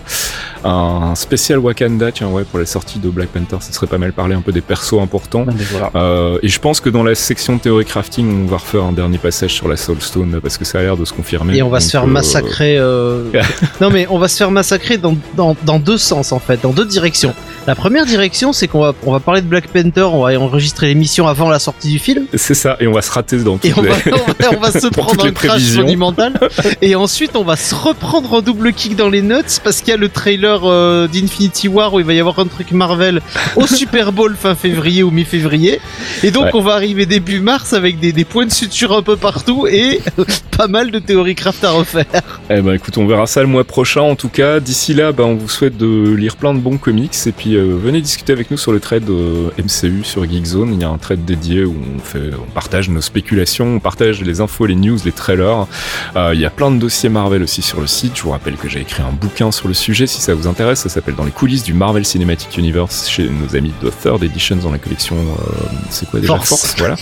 un, 0.63 1.15
spécial 1.15 1.59
Wakanda, 1.59 2.11
tiens 2.11 2.27
ouais, 2.27 2.43
pour 2.43 2.59
la 2.59 2.65
sortie 2.65 2.99
de 2.99 3.09
Black 3.09 3.29
Panther, 3.29 3.57
ça 3.59 3.71
serait 3.71 3.87
pas 3.87 3.97
mal 3.97 4.13
parler 4.13 4.35
un 4.35 4.41
peu 4.41 4.51
des 4.51 4.61
persos 4.61 4.99
importants. 5.01 5.45
Euh, 5.95 6.39
et 6.41 6.47
je 6.47 6.59
pense 6.59 6.79
que 6.79 6.89
dans 6.89 7.03
la 7.03 7.15
section 7.15 7.57
théorie 7.57 7.85
crafting, 7.85 8.45
on 8.45 8.47
va 8.47 8.57
refaire 8.57 8.83
un 8.83 8.91
dernier 8.91 9.17
passage 9.17 9.53
sur 9.53 9.67
la 9.67 9.77
Soulstone 9.77 10.39
parce 10.41 10.57
que 10.57 10.65
ça 10.65 10.79
a 10.79 10.81
l'air 10.81 10.97
de 10.97 11.05
se 11.05 11.13
confirmer. 11.13 11.57
Et 11.57 11.63
on 11.63 11.69
va 11.69 11.79
se 11.79 11.91
faire 11.91 12.03
euh, 12.03 12.07
massacrer. 12.07 12.77
Euh... 12.77 13.23
non 13.81 13.89
mais 13.89 14.07
on 14.09 14.17
va 14.17 14.27
se 14.27 14.37
faire 14.37 14.51
massacrer 14.51 14.97
dans, 14.97 15.15
dans, 15.35 15.55
dans 15.63 15.79
deux 15.79 15.97
sens 15.97 16.31
en 16.31 16.39
fait, 16.39 16.61
dans 16.61 16.71
deux 16.71 16.85
directions. 16.85 17.33
La 17.67 17.73
première 17.73 18.05
direction, 18.05 18.53
c'est 18.53 18.67
qu'on 18.67 18.81
va, 18.81 18.93
on 19.05 19.11
va 19.11 19.19
parler 19.19 19.41
de 19.41 19.47
Black 19.47 19.67
Panther, 19.67 20.03
on 20.03 20.23
va 20.23 20.39
enregistrer 20.39 20.87
l'émission 20.87 21.27
avant 21.27 21.49
la 21.49 21.57
sortie 21.57 21.89
du 21.89 21.97
film. 21.97 22.25
C'est 22.35 22.53
ça, 22.53 22.77
et 22.79 22.87
on 22.87 22.91
va 22.91 23.01
se 23.01 23.11
rater 23.11 23.37
dans 23.37 23.54
et 23.63 23.73
on, 23.77 23.81
va, 23.81 23.95
on, 24.51 24.59
va, 24.59 24.71
se 24.71 24.87
prendre 24.87 25.25
un 25.25 25.31
crash 25.31 25.75
monumental. 25.75 26.33
et 26.81 26.95
ensuite, 26.95 27.35
on 27.35 27.43
va 27.43 27.55
se 27.55 27.75
reprendre 27.75 28.33
en 28.33 28.41
double 28.41 28.73
kick 28.73 28.95
dans 28.95 29.09
les 29.09 29.21
notes 29.21 29.61
parce 29.63 29.79
qu'il 29.79 29.89
y 29.89 29.93
a 29.93 29.97
le 29.97 30.09
trailer 30.09 30.61
euh, 30.63 31.07
d'Infinity 31.07 31.67
War 31.67 31.93
où 31.93 31.99
il 31.99 32.05
va 32.05 32.13
y 32.13 32.19
avoir 32.19 32.39
un 32.39 32.47
truc 32.47 32.71
Marvel 32.71 33.21
au 33.55 33.67
Super 33.75 34.11
Bowl 34.11 34.35
fin 34.37 34.55
février 34.55 35.03
ou 35.03 35.11
mi-février. 35.11 35.79
Et 36.23 36.31
donc, 36.31 36.47
on 36.53 36.61
va 36.61 36.73
arriver 36.73 37.05
début 37.05 37.39
mars 37.39 37.73
avec 37.73 37.99
des, 37.99 38.11
des 38.11 38.25
points 38.25 38.45
de 38.45 38.51
suture 38.51 38.95
un 38.95 39.03
peu 39.03 39.15
partout 39.17 39.67
et 39.67 40.01
pas 40.57 40.67
mal 40.67 40.91
de 40.91 40.99
théories 40.99 41.35
craft 41.35 41.63
à 41.63 41.71
refaire. 41.71 42.05
Eh 42.49 42.61
ben, 42.61 42.73
écoute, 42.73 42.97
on 42.97 43.05
verra 43.05 43.27
ça 43.27 43.41
le 43.41 43.47
mois 43.47 43.63
prochain 43.63 44.01
en 44.01 44.15
tout 44.15 44.29
cas. 44.29 44.59
D'ici 44.59 44.93
là, 44.93 45.11
ben, 45.11 45.23
on 45.23 45.35
vous 45.35 45.49
souhaite 45.49 45.77
de 45.77 46.11
lire 46.11 46.37
plein 46.37 46.53
de 46.53 46.59
bons 46.59 46.77
comics 46.77 47.15
et 47.25 47.31
puis 47.31 47.55
euh, 47.55 47.77
venez 47.81 48.01
discuter 48.01 48.33
avec 48.33 48.51
nous 48.51 48.57
sur 48.57 48.71
le 48.71 48.79
trade 48.79 49.09
euh, 49.09 49.49
MCU 49.57 50.03
sur 50.03 50.29
Geekzone. 50.29 50.73
Il 50.73 50.81
y 50.81 50.83
a 50.83 50.89
un 50.89 50.97
trade 50.97 51.25
dédié 51.25 51.63
où 51.63 51.75
on, 51.95 51.99
fait, 51.99 52.31
on 52.33 52.49
partage 52.51 52.89
nos 52.89 53.01
spéculations, 53.01 53.44
on 53.59 53.79
partage 53.79 54.21
les 54.21 54.41
infos, 54.41 54.65
les 54.65 54.75
news, 54.75 54.97
les 55.05 55.11
trailers. 55.11 55.67
Euh, 56.15 56.31
il 56.33 56.39
y 56.39 56.45
a 56.45 56.49
plein 56.49 56.71
de 56.71 56.77
dossiers 56.77 57.09
Marvel 57.09 57.43
aussi 57.43 57.61
sur 57.61 57.81
le 57.81 57.87
site. 57.87 58.17
Je 58.17 58.23
vous 58.23 58.31
rappelle 58.31 58.55
que 58.55 58.67
j'ai 58.67 58.81
écrit 58.81 59.03
un 59.03 59.11
bouquin 59.11 59.51
sur 59.51 59.67
le 59.67 59.73
sujet 59.73 60.07
si 60.07 60.21
ça 60.21 60.33
vous 60.33 60.47
intéresse. 60.47 60.79
Ça 60.79 60.89
s'appelle 60.89 61.15
Dans 61.15 61.23
les 61.23 61.31
coulisses 61.31 61.63
du 61.63 61.73
Marvel 61.73 62.05
Cinematic 62.05 62.57
Universe 62.57 63.09
chez 63.09 63.29
nos 63.29 63.55
amis 63.55 63.73
de 63.81 63.89
Third 63.89 64.23
Editions 64.23 64.57
dans 64.57 64.71
la 64.71 64.77
collection. 64.77 65.17
c'est 65.89 66.09
quoi 66.09 66.19
quoi 66.19 66.19
déjà? 66.19 66.45
Force, 66.45 66.75
voilà. 66.77 66.95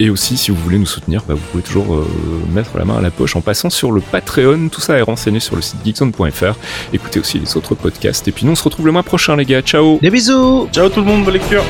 Et 0.00 0.10
aussi, 0.10 0.36
si 0.36 0.50
vous 0.50 0.56
voulez 0.56 0.78
nous 0.78 0.86
soutenir, 0.86 1.22
bah, 1.26 1.34
vous 1.34 1.40
pouvez 1.50 1.62
toujours 1.62 1.94
euh, 1.94 2.06
mettre 2.52 2.76
la 2.76 2.84
main 2.84 2.96
à 2.96 3.00
la 3.00 3.10
poche 3.10 3.36
en 3.36 3.40
passant 3.40 3.70
sur 3.70 3.92
le 3.92 4.00
Patreon. 4.00 4.68
Tout 4.68 4.80
ça 4.80 4.98
est 4.98 5.02
renseigné 5.02 5.40
sur 5.40 5.56
le 5.56 5.62
site 5.62 5.78
geekzone.fr. 5.84 6.54
Écoutez 6.92 7.20
aussi 7.20 7.38
les 7.38 7.56
autres 7.56 7.74
podcasts. 7.74 8.26
Et 8.28 8.32
puis 8.32 8.46
nous, 8.46 8.52
on 8.52 8.56
se 8.56 8.64
retrouve 8.64 8.86
le 8.86 8.92
mois 8.92 9.02
prochain, 9.02 9.36
les 9.36 9.44
gars. 9.44 9.62
Ciao. 9.62 9.98
Des 10.00 10.10
bisous. 10.10 10.68
Ciao 10.72 10.88
tout 10.88 11.00
le 11.00 11.06
monde, 11.06 11.24
bonne 11.24 11.34
lecture. 11.34 11.64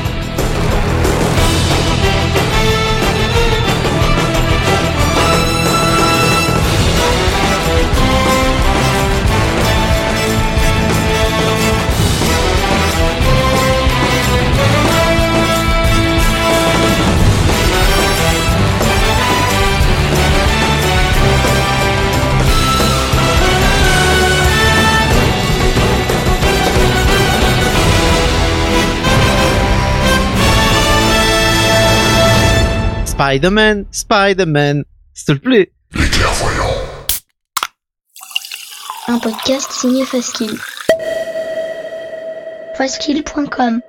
Spider-Man, 33.25 33.85
Spider-Man, 33.91 34.83
s'il 35.15 35.25
te 35.25 35.41
plaît. 35.41 35.71
Un 39.07 39.17
podcast 39.17 39.71
signé 39.71 40.05
Faskill. 40.05 40.55
Faskill.com 42.77 43.81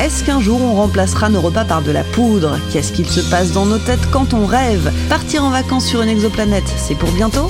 est-ce 0.00 0.24
qu'un 0.24 0.40
jour 0.40 0.62
on 0.62 0.74
remplacera 0.74 1.28
nos 1.28 1.40
repas 1.40 1.64
par 1.64 1.82
de 1.82 1.90
la 1.90 2.04
poudre? 2.04 2.58
Qu'est-ce 2.72 2.92
qu'il 2.92 3.08
se 3.08 3.20
passe 3.20 3.52
dans 3.52 3.66
nos 3.66 3.78
têtes 3.78 4.10
quand 4.10 4.32
on 4.32 4.46
rêve? 4.46 4.90
Partir 5.08 5.44
en 5.44 5.50
vacances 5.50 5.86
sur 5.86 6.00
une 6.00 6.08
exoplanète, 6.08 6.64
c'est 6.76 6.94
pour 6.94 7.10
bientôt? 7.12 7.48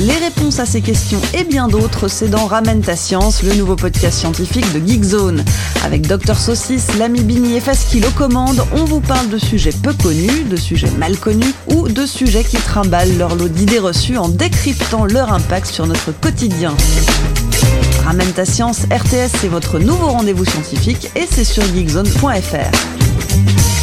Les 0.00 0.16
réponses 0.16 0.58
à 0.58 0.64
ces 0.64 0.80
questions 0.80 1.20
et 1.34 1.44
bien 1.44 1.68
d'autres, 1.68 2.08
c'est 2.08 2.28
dans 2.28 2.46
Ramène 2.46 2.80
ta 2.80 2.96
science, 2.96 3.42
le 3.42 3.52
nouveau 3.54 3.76
podcast 3.76 4.18
scientifique 4.18 4.72
de 4.72 4.80
Geekzone. 4.86 5.44
Avec 5.84 6.06
Dr 6.06 6.34
Saucisse, 6.34 6.96
l'ami 6.98 7.20
Bini 7.22 7.56
et 7.56 7.60
Faskil 7.60 8.06
aux 8.06 8.10
commandes, 8.10 8.64
on 8.72 8.84
vous 8.84 9.00
parle 9.00 9.28
de 9.28 9.38
sujets 9.38 9.72
peu 9.82 9.92
connus, 9.92 10.44
de 10.44 10.56
sujets 10.56 10.90
mal 10.98 11.18
connus 11.18 11.54
ou 11.74 11.88
de 11.88 12.06
sujets 12.06 12.44
qui 12.44 12.56
trimballent 12.56 13.18
leur 13.18 13.34
lot 13.34 13.48
d'idées 13.48 13.78
reçues 13.78 14.16
en 14.16 14.28
décryptant 14.28 15.04
leur 15.04 15.30
impact 15.32 15.66
sur 15.66 15.86
notre 15.86 16.10
quotidien. 16.12 16.74
Ramène 18.04 18.32
ta 18.32 18.44
science, 18.44 18.80
RTS, 18.90 19.30
c'est 19.40 19.48
votre 19.48 19.78
nouveau 19.78 20.08
rendez-vous 20.08 20.44
scientifique 20.44 21.10
et 21.14 21.26
c'est 21.30 21.44
sur 21.44 21.62
geekzone.fr. 21.62 23.81